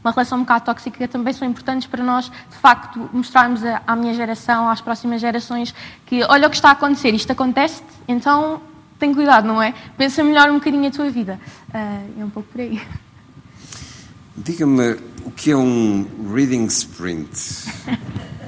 uma 0.02 0.10
relação 0.10 0.38
um 0.38 0.40
bocado 0.40 0.64
tóxica, 0.64 1.06
também 1.06 1.34
são 1.34 1.46
importantes 1.46 1.86
para 1.86 2.02
nós, 2.02 2.32
de 2.50 2.56
facto, 2.56 3.10
mostrarmos 3.12 3.60
à 3.86 3.94
minha 3.94 4.14
geração, 4.14 4.70
às 4.70 4.80
próximas 4.80 5.20
gerações, 5.20 5.74
que 6.06 6.24
olha 6.24 6.46
o 6.46 6.50
que 6.50 6.56
está 6.56 6.70
a 6.70 6.72
acontecer, 6.72 7.12
isto 7.14 7.30
acontece, 7.30 7.82
então 8.08 8.62
tem 8.98 9.12
cuidado, 9.12 9.46
não 9.46 9.60
é? 9.60 9.74
Pensa 9.98 10.24
melhor 10.24 10.48
um 10.48 10.54
bocadinho 10.54 10.88
a 10.88 10.90
tua 10.90 11.10
vida. 11.10 11.38
Uh, 11.68 12.20
é 12.22 12.24
um 12.24 12.30
pouco 12.30 12.48
por 12.50 12.60
aí. 12.62 12.80
Diga-me 14.34 14.96
o 15.26 15.30
que 15.30 15.50
é 15.50 15.56
um 15.56 16.06
reading 16.32 16.64
sprint? 16.64 17.28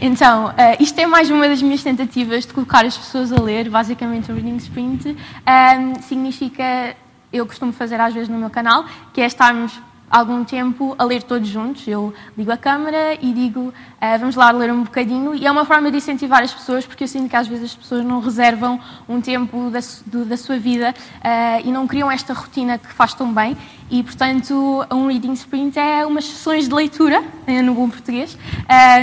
então, 0.00 0.48
uh, 0.48 0.52
isto 0.80 0.98
é 0.98 1.06
mais 1.06 1.30
uma 1.30 1.48
das 1.48 1.62
minhas 1.62 1.82
tentativas 1.82 2.46
de 2.46 2.52
colocar 2.52 2.84
as 2.84 2.96
pessoas 2.96 3.32
a 3.32 3.40
ler. 3.40 3.68
Basicamente, 3.68 4.30
o 4.30 4.34
reading 4.34 4.56
sprint 4.56 5.08
um, 5.08 6.02
significa, 6.02 6.96
eu 7.32 7.46
costumo 7.46 7.72
fazer 7.72 8.00
às 8.00 8.12
vezes 8.14 8.28
no 8.28 8.38
meu 8.38 8.50
canal, 8.50 8.84
que 9.12 9.20
é 9.20 9.26
estarmos 9.26 9.72
algum 10.12 10.44
tempo 10.44 10.94
a 10.98 11.04
ler 11.04 11.22
todos 11.22 11.48
juntos. 11.48 11.88
Eu 11.88 12.12
ligo 12.36 12.52
a 12.52 12.56
câmara 12.58 13.14
e 13.14 13.32
digo, 13.32 13.60
uh, 13.60 14.18
vamos 14.20 14.36
lá 14.36 14.50
ler 14.50 14.70
um 14.70 14.84
bocadinho. 14.84 15.34
E 15.34 15.46
é 15.46 15.50
uma 15.50 15.64
forma 15.64 15.90
de 15.90 15.96
incentivar 15.96 16.42
as 16.42 16.52
pessoas, 16.52 16.84
porque 16.84 17.04
eu 17.04 17.08
sinto 17.08 17.30
que 17.30 17.36
às 17.36 17.48
vezes 17.48 17.64
as 17.64 17.74
pessoas 17.74 18.04
não 18.04 18.20
reservam 18.20 18.78
um 19.08 19.22
tempo 19.22 19.70
da, 19.70 19.80
do, 20.04 20.26
da 20.26 20.36
sua 20.36 20.58
vida 20.58 20.94
uh, 20.94 21.66
e 21.66 21.72
não 21.72 21.86
criam 21.86 22.10
esta 22.10 22.34
rotina 22.34 22.76
que 22.76 22.92
faz 22.92 23.14
tão 23.14 23.32
bem. 23.32 23.56
E, 23.90 24.02
portanto, 24.02 24.86
um 24.90 25.08
reading 25.08 25.32
sprint 25.32 25.78
é 25.78 26.04
umas 26.06 26.24
sessões 26.24 26.66
de 26.66 26.74
leitura, 26.74 27.22
eh, 27.46 27.60
no 27.60 27.74
bom 27.74 27.90
português, 27.90 28.38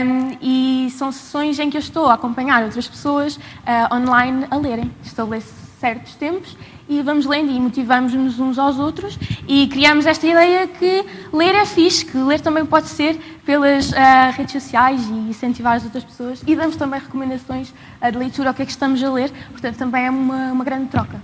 um, 0.04 0.36
e 0.42 0.90
são 0.90 1.12
sessões 1.12 1.60
em 1.60 1.70
que 1.70 1.78
eu 1.78 1.80
estou 1.80 2.08
a 2.08 2.16
acompanhar 2.16 2.64
outras 2.64 2.88
pessoas 2.88 3.36
uh, 3.36 3.96
online 3.96 4.48
a 4.50 4.58
lerem. 4.58 4.92
Estou 5.04 5.26
a 5.26 5.30
ler 5.30 5.44
certos 5.80 6.16
tempos 6.16 6.58
e 6.90 7.02
vamos 7.02 7.26
lendo 7.26 7.52
e 7.52 7.60
motivamos-nos 7.60 8.40
uns 8.40 8.58
aos 8.58 8.78
outros 8.78 9.18
e 9.48 9.68
criamos 9.68 10.06
esta 10.06 10.28
ideia 10.28 10.68
que 10.68 11.06
ler 11.32 11.56
é 11.56 11.66
fixe, 11.66 12.04
que 12.04 12.18
ler 12.18 12.42
também 12.42 12.66
pode 12.66 12.88
ser 12.88 13.18
pelas 13.46 13.92
uh, 13.92 13.96
redes 14.36 14.52
sociais 14.52 15.02
e 15.08 15.30
incentivar 15.30 15.78
as 15.78 15.86
outras 15.86 16.04
pessoas 16.04 16.42
e 16.46 16.56
damos 16.56 16.76
também 16.76 17.00
recomendações 17.00 17.70
uh, 17.70 18.12
de 18.12 18.18
leitura 18.18 18.50
ao 18.50 18.54
que 18.54 18.64
é 18.64 18.66
que 18.66 18.72
estamos 18.72 19.02
a 19.04 19.12
ler, 19.12 19.32
portanto 19.52 19.78
também 19.78 20.06
é 20.06 20.10
uma, 20.10 20.52
uma 20.52 20.64
grande 20.66 20.88
troca. 20.88 21.22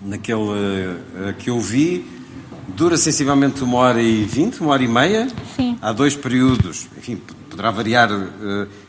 Naquele 0.00 0.38
uh, 0.38 1.34
que 1.38 1.50
eu 1.50 1.58
vi, 1.58 2.06
dura 2.68 2.96
sensivelmente 2.96 3.64
uma 3.64 3.78
hora 3.78 4.02
e 4.02 4.22
vinte, 4.24 4.60
uma 4.60 4.72
hora 4.72 4.82
e 4.82 4.88
meia. 4.88 5.28
Sim. 5.56 5.78
Há 5.80 5.92
dois 5.92 6.14
períodos, 6.14 6.88
enfim, 6.96 7.18
poderá 7.48 7.70
variar, 7.70 8.10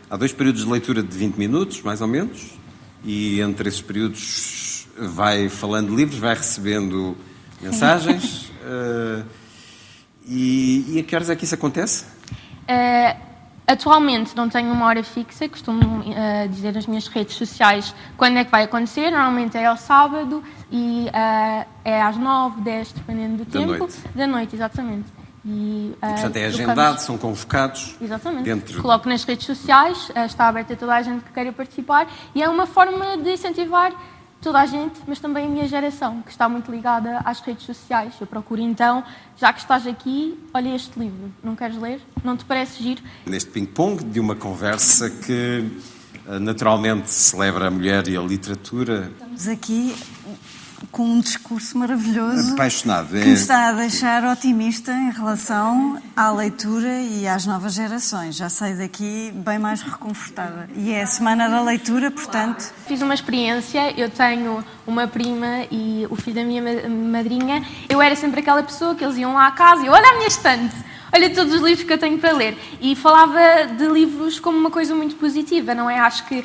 há 0.10 0.18
dois 0.18 0.34
períodos 0.34 0.66
de 0.66 0.70
leitura 0.70 1.02
de 1.02 1.18
20 1.18 1.36
minutos, 1.36 1.82
mais 1.82 2.02
ou 2.02 2.08
menos, 2.08 2.54
e 3.06 3.40
entre 3.40 3.70
esses 3.70 3.82
períodos 3.82 4.75
vai 4.98 5.50
falando 5.50 5.96
livros, 5.96 6.20
vai 6.20 6.36
recebendo 6.36 7.18
mensagens. 7.62 8.52
Uh, 8.64 9.26
e, 10.26 10.96
e 10.96 11.00
a 11.00 11.04
que 11.04 11.16
horas 11.16 11.30
é 11.30 11.36
que 11.36 11.44
isso 11.44 11.56
acontece? 11.56 12.06
Uh, 12.64 13.20
atualmente 13.68 14.36
não 14.36 14.50
tenho 14.50 14.72
uma 14.72 14.86
hora 14.86 15.04
fixa, 15.04 15.48
costumo 15.50 16.00
uh, 16.00 16.50
dizer 16.50 16.74
nas 16.74 16.88
minhas 16.88 17.08
redes 17.08 17.36
sociais 17.36 17.94
quando 18.18 18.38
é 18.38 18.46
que 18.46 18.52
vai 18.52 18.64
acontecer. 18.64 19.12
Normalmente 19.12 19.58
é 19.58 19.66
ao 19.66 19.78
sábado 19.78 20.44
e 20.72 21.08
é 21.84 22.02
às 22.02 22.18
9, 22.18 22.62
10, 22.62 22.92
dependendo 22.94 23.44
do 23.44 23.46
da 23.46 23.60
tempo. 23.60 23.78
Noite. 23.78 24.02
Da 24.16 24.28
noite, 24.28 24.56
exatamente. 24.56 25.14
E, 25.48 25.94
uh, 25.98 26.08
Portanto, 26.08 26.38
é 26.38 26.46
agendado, 26.46 27.00
são 27.02 27.20
convocados. 27.20 27.96
Exatamente. 28.02 28.46
Dentro... 28.46 28.82
Coloco 28.82 29.08
nas 29.08 29.24
redes 29.24 29.46
sociais, 29.46 30.12
está 30.26 30.48
aberto 30.48 30.74
a 30.74 30.76
toda 30.76 30.96
a 30.96 31.02
gente 31.04 31.24
que 31.24 31.32
queira 31.32 31.52
participar 31.54 32.08
e 32.34 32.42
é 32.42 32.50
uma 32.50 32.66
forma 32.66 33.16
de 33.18 33.34
incentivar 33.34 33.94
toda 34.46 34.60
a 34.60 34.66
gente, 34.68 35.02
mas 35.08 35.20
também 35.20 35.48
a 35.48 35.50
minha 35.50 35.68
geração, 35.68 36.22
que 36.22 36.30
está 36.30 36.48
muito 36.48 36.70
ligada 36.72 37.18
às 37.26 37.40
redes 37.40 37.66
sociais. 37.66 38.14
Eu 38.22 38.28
procuro 38.28 38.62
então, 38.62 39.04
já 39.36 39.52
que 39.52 39.60
estás 39.60 39.88
aqui, 39.88 40.40
olha 40.54 40.76
este 40.76 41.00
livro, 41.00 41.34
não 41.44 41.56
queres 41.56 41.76
ler? 41.76 42.00
Não 42.24 42.38
te 42.38 42.46
parece 42.46 42.84
giro? 42.84 43.02
Neste 43.26 43.50
ping-pong 43.50 44.04
de 44.04 44.20
uma 44.20 44.36
conversa 44.36 45.10
que 45.10 45.68
uh, 46.28 46.40
naturalmente 46.40 47.10
celebra 47.10 47.70
a 47.70 47.72
mulher 47.72 48.08
e 48.08 48.16
a 48.16 48.22
literatura. 48.22 49.12
Estamos 49.14 49.48
aqui 49.48 49.96
com 50.92 51.04
um 51.04 51.20
discurso 51.20 51.78
maravilhoso. 51.78 52.54
Apaixonado. 52.54 53.10
Que 53.10 53.26
me 53.26 53.34
está 53.34 53.70
a 53.70 53.72
deixar 53.74 54.24
otimista 54.24 54.92
em 54.92 55.12
relação 55.12 56.02
à 56.16 56.32
leitura 56.32 57.02
e 57.02 57.28
às 57.28 57.46
novas 57.46 57.74
gerações. 57.74 58.36
Já 58.36 58.50
saio 58.50 58.78
daqui 58.78 59.32
bem 59.36 59.60
mais 59.60 59.82
reconfortada. 59.82 60.70
E 60.76 60.92
é 60.92 61.04
a 61.04 61.08
Semana 61.08 61.50
da 61.50 61.62
Leitura, 61.62 62.12
portanto. 62.12 62.74
Fiz 62.88 63.02
uma 63.02 63.14
experiência, 63.14 63.94
eu 64.00 64.10
tenho 64.10 64.64
uma 64.86 65.08
prima 65.08 65.66
e 65.72 66.06
o 66.10 66.16
filho 66.16 66.36
da 66.36 66.44
minha 66.44 66.62
madrinha. 66.90 67.66
Eu 67.90 68.02
era 68.02 68.16
sempre 68.16 68.40
aquela 68.42 68.64
pessoa 68.64 68.96
que 68.96 69.04
eles 69.04 69.18
iam 69.18 69.34
lá 69.34 69.48
à 69.48 69.52
casa 69.52 69.86
e 69.86 69.90
olha 69.90 70.10
a 70.10 70.14
minha 70.16 70.28
estante 70.28 70.76
olha 71.14 71.30
todos 71.30 71.54
os 71.54 71.62
livros 71.62 71.86
que 71.86 71.94
eu 71.94 71.98
tenho 71.98 72.18
para 72.20 72.34
ler. 72.34 72.58
E 72.82 72.94
falava 72.94 73.40
de 73.78 73.86
livros 73.88 74.38
como 74.38 74.58
uma 74.58 74.70
coisa 74.70 74.94
muito 74.94 75.16
positiva, 75.16 75.74
não 75.74 75.90
é? 75.90 75.98
Acho 75.98 76.26
que 76.26 76.44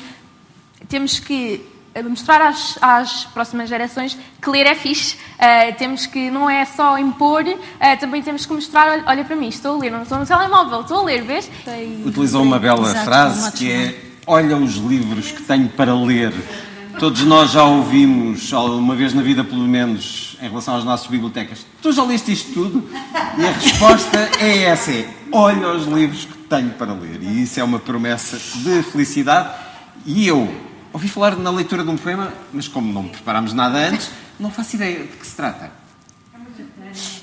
temos 0.87 1.19
que 1.19 1.61
mostrar 2.03 2.41
às, 2.41 2.77
às, 2.81 3.25
próximas 3.25 3.67
gerações 3.67 4.17
que 4.41 4.49
ler 4.49 4.65
é 4.65 4.75
fixe. 4.75 5.15
Uh, 5.15 5.75
temos 5.77 6.05
que, 6.05 6.31
não 6.31 6.49
é 6.49 6.65
só 6.65 6.97
impor, 6.97 7.43
uh, 7.43 7.99
também 7.99 8.21
temos 8.21 8.45
que 8.45 8.53
mostrar, 8.53 8.89
olha, 8.91 9.03
olha, 9.05 9.25
para 9.25 9.35
mim, 9.35 9.49
estou 9.49 9.75
a 9.75 9.79
ler, 9.79 9.91
não 9.91 10.03
estou 10.03 10.17
no 10.17 10.25
telemóvel, 10.25 10.81
estou 10.81 10.99
a 10.99 11.03
ler, 11.03 11.23
vês? 11.23 11.49
Utilizou 12.05 12.43
uma 12.43 12.59
bela 12.59 12.89
Exato, 12.89 13.05
frase 13.05 13.51
que 13.51 13.71
é, 13.71 13.99
olha 14.25 14.55
os 14.55 14.75
livros 14.75 15.31
que 15.31 15.41
tenho 15.41 15.67
para 15.69 15.93
ler. 15.93 16.33
Todos 16.99 17.23
nós 17.23 17.51
já 17.51 17.63
ouvimos, 17.63 18.51
uma 18.51 18.95
vez 18.95 19.13
na 19.13 19.21
vida 19.21 19.43
pelo 19.43 19.63
menos, 19.63 20.37
em 20.41 20.47
relação 20.47 20.75
às 20.75 20.83
nossas 20.83 21.07
bibliotecas, 21.07 21.65
tu 21.81 21.91
já 21.91 22.03
leste 22.03 22.31
isto 22.31 22.53
tudo? 22.53 22.89
E 23.37 23.45
a 23.45 23.51
resposta 23.51 24.29
é 24.39 24.63
essa, 24.63 24.91
é, 24.91 25.09
olha 25.31 25.69
os 25.69 25.87
livros 25.87 26.25
que 26.25 26.37
tenho 26.37 26.69
para 26.71 26.93
ler. 26.93 27.19
E 27.21 27.43
isso 27.43 27.59
é 27.59 27.63
uma 27.63 27.79
promessa 27.79 28.37
de 28.37 28.83
felicidade. 28.83 29.49
E 30.05 30.27
eu, 30.27 30.49
Ouvi 30.93 31.07
falar 31.07 31.37
na 31.37 31.49
leitura 31.49 31.83
de 31.83 31.89
um 31.89 31.97
poema, 31.97 32.33
mas 32.51 32.67
como 32.67 32.91
não 32.91 33.07
preparámos 33.07 33.53
nada 33.53 33.77
antes, 33.77 34.09
não 34.39 34.51
faço 34.51 34.75
ideia 34.75 35.03
de 35.03 35.17
que 35.17 35.25
se 35.25 35.35
trata. 35.35 35.71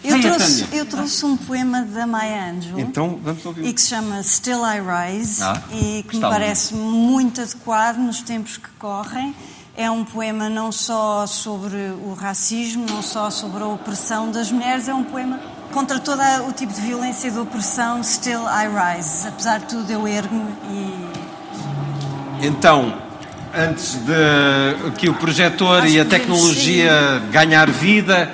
Eu 0.02 0.20
trouxe, 0.20 0.66
eu 0.72 0.86
trouxe, 0.86 1.26
um 1.26 1.36
poema 1.36 1.82
da 1.82 2.06
Maya 2.06 2.50
Angelou. 2.50 2.80
Então, 2.80 3.18
vamos 3.22 3.44
ouvir. 3.44 3.66
E 3.66 3.72
que 3.74 3.80
se 3.80 3.88
chama 3.88 4.22
Still 4.22 4.60
I 4.64 4.80
Rise 4.80 5.42
ah, 5.42 5.60
e 5.70 6.02
que 6.08 6.16
me 6.16 6.22
parece 6.22 6.74
muito 6.74 7.42
adequado 7.42 7.98
nos 7.98 8.22
tempos 8.22 8.56
que 8.56 8.70
correm. 8.78 9.34
É 9.76 9.90
um 9.90 10.04
poema 10.04 10.48
não 10.48 10.72
só 10.72 11.26
sobre 11.26 11.76
o 11.76 12.14
racismo, 12.14 12.86
não 12.88 13.02
só 13.02 13.30
sobre 13.30 13.62
a 13.62 13.66
opressão 13.66 14.30
das 14.30 14.50
mulheres, 14.50 14.88
é 14.88 14.94
um 14.94 15.04
poema 15.04 15.38
contra 15.70 15.98
todo 16.00 16.20
o 16.48 16.52
tipo 16.52 16.72
de 16.72 16.80
violência 16.80 17.28
e 17.28 17.30
de 17.30 17.38
opressão. 17.38 18.02
Still 18.02 18.42
I 18.42 18.96
Rise. 18.96 19.28
Apesar 19.28 19.58
de 19.58 19.66
tudo, 19.66 19.90
eu 19.92 20.08
ergo-me 20.08 20.50
e. 20.70 22.46
Então, 22.46 23.07
antes 23.54 23.94
de 23.94 24.90
que 24.98 25.08
o 25.08 25.14
projetor 25.14 25.82
Acho 25.82 25.88
e 25.88 26.00
a 26.00 26.04
tecnologia 26.04 27.22
ganhar 27.30 27.70
vida. 27.70 28.30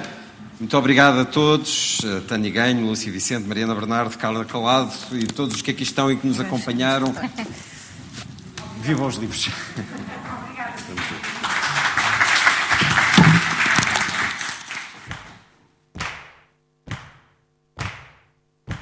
Muito 0.58 0.76
obrigado 0.76 1.20
a 1.20 1.24
todos, 1.24 2.00
a 2.04 2.20
Tânia 2.22 2.50
Ganho, 2.50 2.86
Lúcia 2.86 3.10
Vicente, 3.10 3.46
Mariana 3.46 3.74
Bernardo, 3.74 4.16
Carla 4.16 4.44
Calado 4.44 4.92
e 5.12 5.26
todos 5.26 5.56
os 5.56 5.62
que 5.62 5.70
aqui 5.70 5.82
estão 5.82 6.10
e 6.10 6.16
que 6.16 6.26
nos 6.26 6.40
acompanharam. 6.40 7.14
Vivam 8.80 9.06
os 9.06 9.16
livros. 9.16 9.50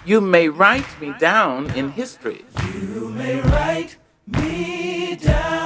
You 0.04 0.20
may 0.20 0.48
write 0.48 0.88
me 1.00 1.14
down 1.18 1.66
in 1.76 1.92
history. 1.96 2.44
You 2.64 3.08
may 3.08 3.40
write 3.40 3.96
me 4.26 5.16
down 5.16 5.30
in 5.30 5.40
history. 5.40 5.61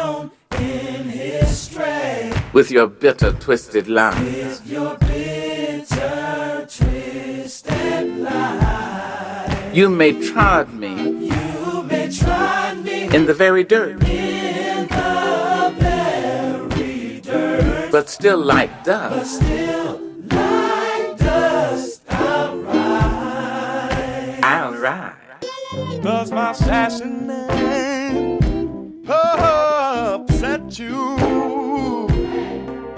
With 2.57 2.71
your 2.71 2.87
bitter, 2.87 3.33
twisted 3.33 3.87
lies. 3.87 4.19
With 4.19 4.67
your 4.67 4.97
bitter, 4.97 6.67
twisted 6.71 8.17
lies. 8.17 9.77
You 9.77 9.91
may 9.91 10.13
trod 10.13 10.73
me. 10.73 11.29
You 11.29 11.83
may 11.83 12.11
trod 12.11 12.83
me. 12.83 13.15
In 13.15 13.27
the 13.27 13.35
very 13.35 13.63
dirt. 13.63 14.03
In 14.05 14.89
the 14.89 15.75
very 15.79 17.21
dirt. 17.21 17.93
But 17.93 18.09
still 18.09 18.39
like 18.39 18.85
dust. 18.85 19.15
But 19.15 19.25
still 19.27 20.01
like 20.31 21.19
dust, 21.19 22.03
I'll 22.09 22.57
rise. 22.57 24.41
I'll 24.43 24.75
rise. 24.77 26.01
Does 26.03 26.33
my 26.33 26.53
assassin 26.53 27.27
oh, 29.09 29.66
at. 30.81 30.87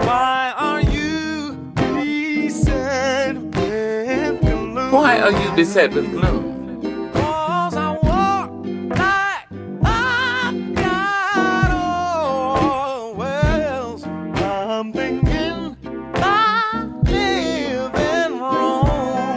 Why 0.05 0.53
are 0.57 0.81
you 0.81 1.57
beset 1.75 3.35
with 3.35 4.41
gloom? 4.41 4.91
Why 4.91 5.19
are 5.19 5.31
you 5.31 5.51
beset 5.55 5.93
with 5.93 6.11
gloom? 6.11 6.55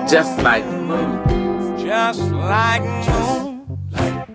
Just 0.09 0.43
like 0.43 0.66
moon. 0.66 1.78
Just 1.78 2.20
like 2.32 2.82
moon. 2.82 3.78
Like, 3.90 4.28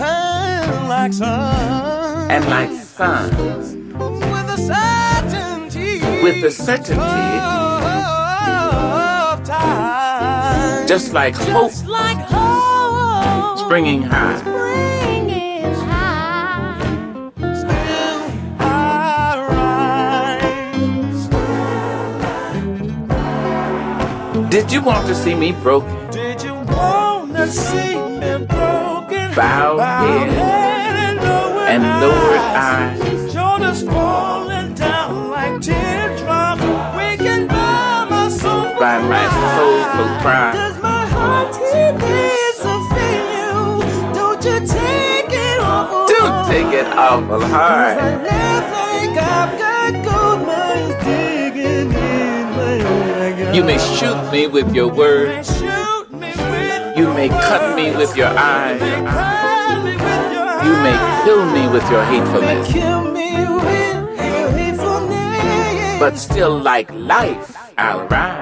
and 0.00 0.88
like 0.88 1.12
sun. 1.12 2.30
And 2.30 2.44
like 2.48 2.85
sun. 2.96 3.30
With 3.98 4.46
the 4.46 4.56
certainty. 4.56 6.00
With 6.22 6.40
the 6.40 6.50
certainty. 6.50 7.02
Of 9.22 9.44
time. 9.44 10.88
Just 10.88 11.12
like 11.12 11.34
hope. 11.34 11.70
Just 11.70 11.86
like 11.86 12.16
hope. 12.16 13.58
Springing 13.58 14.00
high. 14.02 14.38
Springing 14.38 15.74
high. 15.74 16.78
Still 17.60 18.22
I 18.60 19.36
rise. 24.40 24.50
Did 24.50 24.72
you 24.72 24.80
want 24.80 25.06
to 25.06 25.14
see 25.14 25.34
me 25.34 25.52
broken? 25.52 26.10
Did 26.10 26.42
you 26.42 26.54
want 26.54 27.36
to 27.36 27.46
see 27.46 27.94
me 27.94 28.46
broken? 28.46 29.34
Bowed 29.34 30.35
cry. 40.22 40.52
Does 40.52 40.76
my 40.82 41.06
heart 41.06 41.52
needs 41.52 42.58
to 42.66 42.74
feel 42.92 43.24
you? 43.38 43.54
Don't 44.14 44.42
you 44.44 44.58
take 44.66 45.32
it 45.32 45.58
awful 45.60 46.06
Do 46.06 46.20
take 46.52 46.72
it 46.80 46.86
awful 46.96 47.40
hard. 47.46 47.98
I 47.98 48.00
think 48.74 49.16
I've 49.18 49.52
got 49.58 49.92
good 50.04 50.38
money. 50.46 50.66
You 53.56 53.62
may 53.64 53.78
shoot 53.78 54.30
me 54.30 54.46
with 54.48 54.74
your 54.74 54.88
words. 54.92 55.62
You 56.96 57.06
may 57.14 57.28
cut 57.28 57.74
me 57.76 57.96
with 57.96 58.14
your 58.16 58.28
eyes. 58.28 58.80
You 60.66 60.74
may 60.84 60.96
kill 61.24 61.44
me 61.52 61.68
with 61.68 61.90
your 61.90 62.04
hatefulness. 62.04 62.68
But 65.98 66.18
still, 66.18 66.58
like 66.58 66.90
life, 66.92 67.56
I'll 67.78 68.06
rise. 68.08 68.35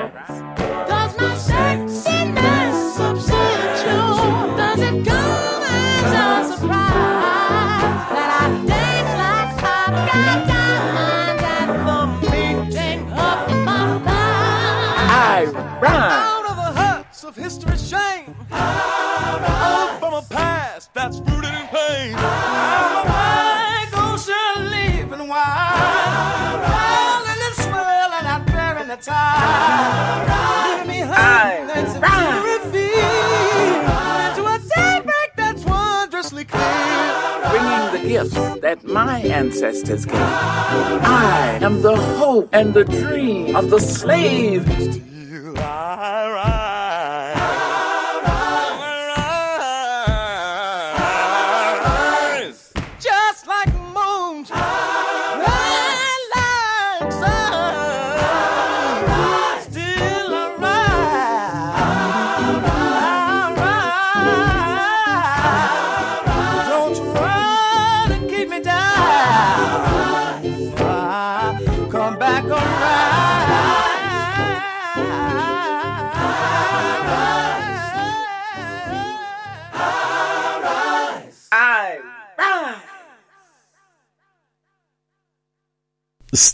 My 38.94 39.18
ancestors 39.18 40.06
gave. 40.06 40.14
I 40.16 41.58
am 41.60 41.82
the 41.82 41.96
hope 41.96 42.48
and 42.52 42.72
the 42.72 42.84
dream 42.84 43.56
of 43.56 43.68
the 43.68 43.80
slave. 43.80 44.64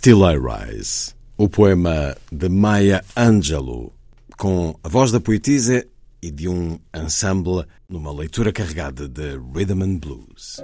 Still 0.02 0.24
I 0.24 0.38
Rise, 0.38 1.12
o 1.36 1.46
poema 1.46 2.16
de 2.32 2.48
Maya 2.48 3.04
Angelou, 3.14 3.92
com 4.38 4.74
a 4.82 4.88
voz 4.88 5.12
da 5.12 5.20
poetisa 5.20 5.86
e 6.22 6.30
de 6.30 6.48
um 6.48 6.78
ensemble 6.94 7.66
numa 7.86 8.10
leitura 8.10 8.50
carregada 8.50 9.06
de 9.06 9.36
rhythm 9.54 9.82
and 9.82 9.98
blues. 9.98 10.56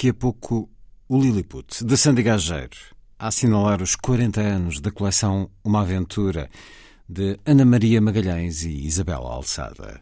Daqui 0.00 0.08
a 0.08 0.14
pouco, 0.14 0.70
o 1.06 1.20
Lilliput, 1.20 1.84
de 1.84 1.94
Sandy 1.94 2.22
Gageiro, 2.22 2.74
a 3.18 3.26
assinalar 3.26 3.82
os 3.82 3.94
40 3.94 4.40
anos 4.40 4.80
da 4.80 4.90
coleção 4.90 5.50
Uma 5.62 5.82
Aventura, 5.82 6.48
de 7.06 7.38
Ana 7.44 7.66
Maria 7.66 8.00
Magalhães 8.00 8.64
e 8.64 8.86
Isabela 8.86 9.30
Alçada. 9.30 10.00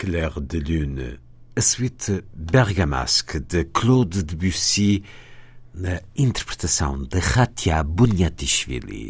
Clair 0.00 0.40
de 0.40 0.58
Lune, 0.60 1.18
a 1.54 1.60
suíte 1.60 2.24
bergamasque 2.34 3.38
de 3.38 3.64
Claude 3.66 4.22
Debussy 4.22 5.04
na 5.74 6.00
interpretação 6.16 7.04
de 7.04 7.18
Ratia 7.18 7.84
Bunyatishvili. 7.84 9.08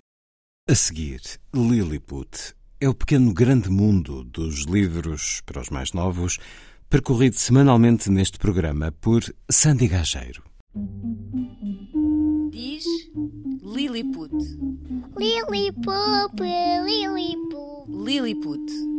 A 0.68 0.74
seguir, 0.74 1.20
Lilliput 1.54 2.56
é 2.80 2.88
o 2.88 2.94
pequeno 2.94 3.32
grande 3.32 3.70
mundo 3.70 4.24
dos 4.24 4.64
livros 4.66 5.40
para 5.46 5.60
os 5.60 5.70
mais 5.70 5.92
novos, 5.92 6.38
percorrido 6.88 7.36
semanalmente 7.36 8.10
neste 8.10 8.36
programa 8.36 8.90
por 8.90 9.22
Sandy 9.48 9.86
Gageiro. 9.86 10.42
Diz 12.50 12.84
Lilliput. 13.62 14.34
Lilliput, 15.16 16.42
Lilliput. 16.84 17.86
Lilliput. 17.88 18.89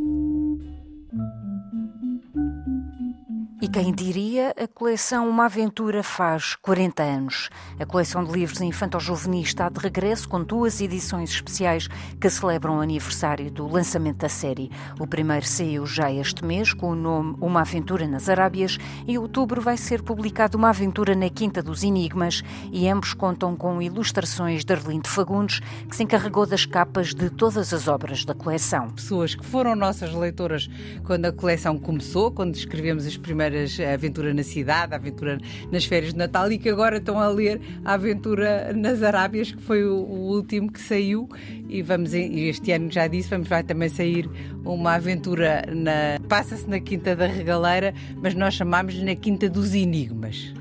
Quem 3.72 3.94
diria, 3.94 4.54
a 4.62 4.68
coleção 4.68 5.30
Uma 5.30 5.46
Aventura 5.46 6.04
faz 6.04 6.56
40 6.56 7.04
anos. 7.04 7.50
A 7.80 7.86
coleção 7.86 8.22
de 8.22 8.30
livros 8.30 8.60
infantil-juvenis 8.60 9.48
está 9.48 9.70
de 9.70 9.80
regresso 9.80 10.28
com 10.28 10.44
duas 10.44 10.82
edições 10.82 11.30
especiais 11.30 11.88
que 12.20 12.30
celebram 12.30 12.78
o 12.78 12.82
aniversário 12.82 13.50
do 13.50 13.66
lançamento 13.66 14.18
da 14.18 14.30
série. 14.30 14.70
O 15.00 15.08
primeiro 15.08 15.46
saiu 15.46 15.86
já 15.86 16.12
este 16.12 16.44
mês 16.44 16.74
com 16.74 16.92
o 16.92 16.96
nome 16.96 17.38
Uma 17.40 17.62
Aventura 17.62 18.06
nas 18.10 18.28
Arábias 18.28 18.78
e 19.08 19.14
em 19.14 19.18
outubro 19.18 19.62
vai 19.62 19.78
ser 19.78 20.02
publicado 20.02 20.58
Uma 20.58 20.70
Aventura 20.70 21.16
na 21.16 21.30
Quinta 21.30 21.64
dos 21.64 21.82
Enigmas 21.82 22.44
e 22.74 22.90
ambos 22.90 23.14
contam 23.14 23.56
com 23.56 23.82
ilustrações 23.82 24.66
de 24.66 24.74
Arlindo 24.74 25.08
Fagundes, 25.08 25.62
que 25.88 25.96
se 25.96 26.04
encarregou 26.04 26.46
das 26.46 26.66
capas 26.66 27.14
de 27.14 27.30
todas 27.30 27.74
as 27.74 27.88
obras 27.88 28.26
da 28.26 28.34
coleção. 28.34 28.90
Pessoas 28.90 29.34
que 29.34 29.46
foram 29.46 29.78
nossas 29.78 30.14
leitoras 30.14 30.70
quando 31.06 31.26
a 31.26 31.32
coleção 31.32 31.80
começou, 31.80 32.32
quando 32.32 32.56
escrevemos 32.56 33.06
as 33.06 33.16
primeiras 33.16 33.61
a 33.80 33.94
Aventura 33.94 34.34
na 34.34 34.44
Cidade, 34.44 34.94
a 34.94 34.98
Aventura 34.98 35.38
nas 35.72 35.86
Férias 35.86 36.14
de 36.14 36.20
Natal 36.20 36.52
e 36.52 36.58
que 36.58 36.70
agora 36.70 36.98
estão 36.98 37.20
a 37.20 37.28
ler 37.28 37.60
a 37.84 37.94
Aventura 37.94 38.74
nas 38.74 39.04
Arábias, 39.04 39.52
que 39.52 39.62
foi 39.62 39.84
o, 39.86 39.96
o 39.96 40.36
último 40.36 40.72
que 40.72 40.82
saiu. 40.82 41.30
E 41.70 41.82
vamos 41.82 42.14
este 42.14 42.72
ano 42.72 42.92
já 42.92 43.08
disse, 43.08 43.30
vamos 43.30 43.48
vai 43.48 43.64
também 43.64 43.90
sair 43.90 44.30
uma 44.64 44.96
aventura 44.96 45.64
na 45.74 46.20
passa-se 46.28 46.70
na 46.70 46.80
Quinta 46.80 47.16
da 47.16 47.28
Regaleira, 47.28 47.94
mas 48.22 48.34
nós 48.34 48.54
chamamos 48.54 49.02
na 49.02 49.16
Quinta 49.16 49.50
dos 49.50 49.74
Enigmas 49.74 50.54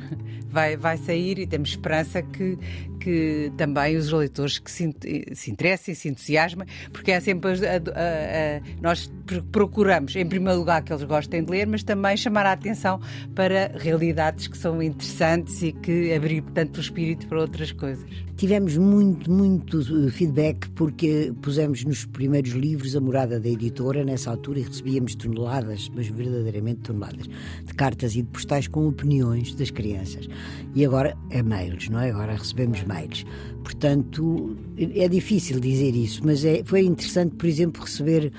vai, 0.51 0.77
vai 0.77 0.97
sair 0.97 1.39
e 1.39 1.47
temos 1.47 1.71
esperança 1.71 2.21
que, 2.23 2.59
que 3.01 3.51
também 3.57 3.97
os 3.97 4.13
leitores 4.13 4.59
que 4.59 4.71
se, 4.71 4.95
se 5.33 5.51
interessem, 5.51 5.95
se 5.95 6.09
entusiasmem, 6.09 6.67
porque 6.93 7.11
é 7.11 7.19
sempre 7.19 7.51
a, 7.51 7.55
a, 7.55 7.77
a, 7.77 8.61
nós 8.81 9.11
procuramos, 9.51 10.15
em 10.15 10.27
primeiro 10.27 10.59
lugar, 10.59 10.83
que 10.83 10.93
eles 10.93 11.05
gostem 11.05 11.43
de 11.43 11.51
ler, 11.51 11.67
mas 11.67 11.83
também 11.83 12.17
chamar 12.17 12.47
a 12.47 12.53
atenção 12.53 13.01
para 13.35 13.73
realidades 13.77 14.47
que 14.47 14.57
são 14.57 14.83
interessantes 14.83 15.63
e 15.63 15.73
que 15.73 16.13
abrir 16.13 16.43
tanto 16.55 16.79
o 16.79 16.81
espírito 16.81 17.27
para 17.27 17.41
outras 17.41 17.73
coisas. 17.73 18.05
Tivemos 18.41 18.79
muito, 18.79 19.31
muito 19.31 20.11
feedback 20.11 20.67
porque 20.71 21.31
pusemos 21.43 21.85
nos 21.85 22.07
primeiros 22.07 22.53
livros 22.53 22.97
a 22.97 23.01
morada 23.01 23.39
da 23.39 23.49
editora 23.49 24.03
nessa 24.03 24.31
altura 24.31 24.61
e 24.61 24.63
recebíamos 24.63 25.15
toneladas, 25.15 25.91
mas 25.95 26.09
verdadeiramente 26.09 26.81
toneladas, 26.81 27.27
de 27.27 27.75
cartas 27.75 28.15
e 28.17 28.23
de 28.23 28.29
postais 28.29 28.67
com 28.67 28.89
opiniões 28.89 29.55
das 29.55 29.71
crianças. 29.71 30.27
E 30.75 30.87
agora 30.87 31.15
é 31.29 31.43
mails, 31.43 31.91
não 31.91 32.01
é? 32.01 32.11
Agora 32.11 32.33
recebemos 32.33 32.83
mails. 32.93 33.25
Portanto, 33.63 34.57
é 34.79 35.09
difícil 35.09 35.61
dizer 35.61 35.95
isso, 35.95 36.23
mas 36.25 36.45
é, 36.45 36.63
foi 36.65 36.83
interessante, 36.83 37.35
por 37.37 37.47
exemplo, 37.47 37.83
receber 37.83 38.33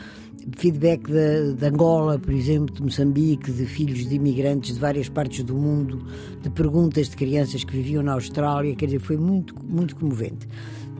feedback 0.57 1.03
de 1.07 1.65
Angola, 1.65 2.17
por 2.17 2.33
exemplo, 2.33 2.73
de 2.75 2.81
Moçambique, 2.81 3.51
de 3.51 3.65
filhos 3.65 4.07
de 4.07 4.15
imigrantes 4.15 4.73
de 4.73 4.79
várias 4.79 5.07
partes 5.07 5.43
do 5.43 5.55
mundo, 5.55 6.05
de 6.41 6.49
perguntas 6.49 7.09
de 7.09 7.15
crianças 7.15 7.63
que 7.63 7.73
viviam 7.73 8.03
na 8.03 8.13
Austrália, 8.13 8.75
quer 8.75 8.85
dizer, 8.85 8.99
foi 8.99 9.17
muito, 9.17 9.55
muito 9.63 9.95
comovente. 9.95 10.47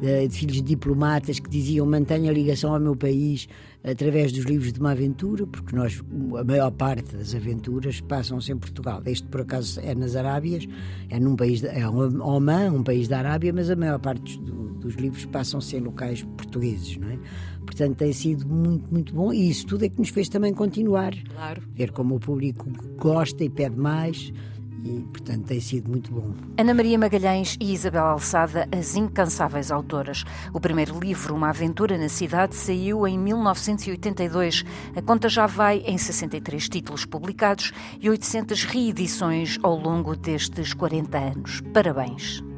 De 0.01 0.29
filhos 0.29 0.55
de 0.55 0.63
diplomatas 0.63 1.39
que 1.39 1.47
diziam 1.49 1.85
mantenha 1.85 2.31
a 2.31 2.33
ligação 2.33 2.73
ao 2.73 2.79
meu 2.79 2.95
país 2.95 3.47
através 3.83 4.31
dos 4.31 4.45
livros 4.45 4.71
de 4.71 4.79
uma 4.79 4.91
aventura, 4.91 5.45
porque 5.47 5.75
nós, 5.75 6.01
a 6.37 6.43
maior 6.43 6.71
parte 6.71 7.15
das 7.15 7.33
aventuras 7.33 7.99
passam-se 8.01 8.51
em 8.51 8.57
Portugal. 8.57 9.01
Este, 9.05 9.27
por 9.27 9.41
acaso, 9.41 9.79
é 9.81 9.95
nas 9.95 10.15
Arábias, 10.15 10.67
é 11.09 11.19
num 11.19 11.35
país, 11.35 11.63
é 11.63 11.87
Oman, 11.87 12.71
um 12.71 12.83
país 12.83 13.07
da 13.07 13.19
Arábia, 13.19 13.51
mas 13.51 13.69
a 13.69 13.75
maior 13.75 13.99
parte 13.99 14.37
do, 14.39 14.73
dos 14.75 14.95
livros 14.95 15.25
passam-se 15.25 15.75
em 15.75 15.79
locais 15.79 16.23
portugueses, 16.23 16.97
não 16.97 17.09
é? 17.09 17.19
Portanto, 17.65 17.97
tem 17.97 18.11
sido 18.11 18.47
muito, 18.47 18.91
muito 18.91 19.13
bom 19.13 19.31
e 19.31 19.49
isso 19.49 19.65
tudo 19.67 19.85
é 19.85 19.89
que 19.89 19.97
nos 19.97 20.09
fez 20.09 20.27
também 20.27 20.53
continuar. 20.53 21.13
Claro. 21.33 21.61
Ver 21.73 21.91
como 21.91 22.15
o 22.15 22.19
público 22.19 22.69
gosta 22.97 23.43
e 23.43 23.49
pede 23.49 23.77
mais 23.77 24.31
e, 24.83 25.01
portanto, 25.11 25.45
tem 25.45 25.59
sido 25.59 25.89
muito 25.89 26.11
bom. 26.11 26.33
Ana 26.57 26.73
Maria 26.73 26.97
Magalhães 26.97 27.57
e 27.59 27.73
Isabel 27.73 28.05
Alçada, 28.05 28.67
as 28.71 28.95
incansáveis 28.95 29.71
autoras. 29.71 30.23
O 30.53 30.59
primeiro 30.59 30.99
livro, 30.99 31.35
Uma 31.35 31.49
Aventura 31.49 31.97
na 31.97 32.09
Cidade, 32.09 32.55
saiu 32.55 33.07
em 33.07 33.17
1982. 33.17 34.63
A 34.95 35.01
conta 35.01 35.29
já 35.29 35.45
vai 35.45 35.79
em 35.79 35.97
63 35.97 36.69
títulos 36.69 37.05
publicados 37.05 37.71
e 37.99 38.09
800 38.09 38.63
reedições 38.65 39.57
ao 39.61 39.75
longo 39.75 40.15
destes 40.15 40.73
40 40.73 41.17
anos. 41.17 41.61
Parabéns! 41.73 42.50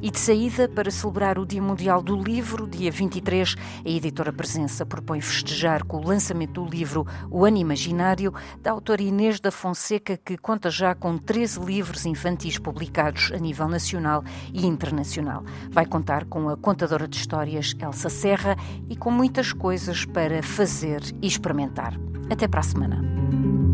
E 0.00 0.10
de 0.10 0.18
saída, 0.18 0.68
para 0.68 0.90
celebrar 0.90 1.38
o 1.38 1.46
Dia 1.46 1.60
Mundial 1.60 2.00
do 2.00 2.16
Livro, 2.16 2.68
dia 2.68 2.90
23, 2.90 3.56
a 3.84 3.88
editora 3.88 4.32
Presença 4.32 4.86
propõe 4.86 5.20
festejar 5.20 5.84
com 5.84 5.96
o 5.96 6.06
lançamento 6.06 6.62
do 6.62 6.64
livro 6.64 7.04
O 7.30 7.44
Ano 7.44 7.56
Imaginário, 7.56 8.32
da 8.62 8.70
autora 8.70 9.02
Inês 9.02 9.40
da 9.40 9.50
Fonseca, 9.50 10.16
que 10.16 10.36
conta 10.36 10.70
já 10.70 10.94
com 10.94 11.18
13 11.18 11.60
livros 11.60 12.06
infantis 12.06 12.58
publicados 12.58 13.32
a 13.34 13.38
nível 13.38 13.66
nacional 13.66 14.22
e 14.52 14.66
internacional. 14.66 15.42
Vai 15.70 15.84
contar 15.84 16.24
com 16.26 16.48
a 16.48 16.56
contadora 16.56 17.08
de 17.08 17.16
histórias 17.16 17.74
Elsa 17.80 18.08
Serra 18.08 18.56
e 18.88 18.96
com 18.96 19.10
muitas 19.10 19.52
coisas 19.52 20.04
para 20.04 20.42
fazer 20.42 21.02
e 21.20 21.26
experimentar. 21.26 21.94
Até 22.30 22.46
para 22.46 22.60
a 22.60 22.64
semana. 22.64 23.67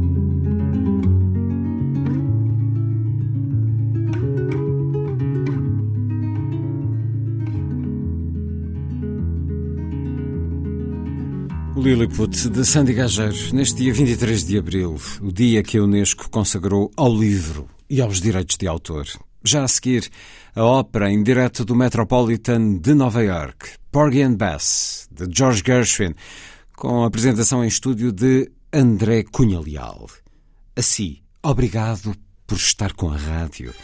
Lilliput, 11.77 12.49
de 12.51 12.65
Sandy 12.65 12.95
Gageiro, 12.95 13.53
neste 13.53 13.83
dia 13.83 13.93
23 13.93 14.45
de 14.45 14.59
abril, 14.59 14.97
o 15.21 15.33
dia 15.33 15.63
que 15.63 15.77
a 15.77 15.83
Unesco 15.83 16.31
consagrou 16.31 16.91
ao 16.97 17.13
livro 17.13 17.69
e 17.91 18.01
aos 18.01 18.21
direitos 18.21 18.57
de 18.57 18.69
autor. 18.69 19.07
Já 19.43 19.65
a 19.65 19.69
seguir, 19.69 20.09
a 20.55 20.65
ópera 20.65 21.11
em 21.11 21.23
direto 21.23 21.65
do 21.65 21.75
Metropolitan 21.75 22.79
de 22.79 22.95
Nova 22.95 23.23
York, 23.23 23.71
Porgy 23.91 24.23
and 24.23 24.35
Bess, 24.35 25.09
de 25.11 25.27
George 25.31 25.63
Gershwin, 25.67 26.15
com 26.77 27.03
a 27.03 27.07
apresentação 27.09 27.65
em 27.65 27.69
estúdio 27.69 28.13
de 28.13 28.51
André 28.73 29.25
Cunha 29.25 29.61
Leal. 29.61 30.07
Assim, 30.77 31.19
obrigado 31.43 32.15
por 32.47 32.57
estar 32.57 32.93
com 32.93 33.11
a 33.11 33.17
rádio. 33.17 33.75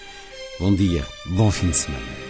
Bom 0.60 0.74
dia, 0.74 1.04
bom 1.26 1.50
fim 1.50 1.70
de 1.70 1.76
semana. 1.76 2.29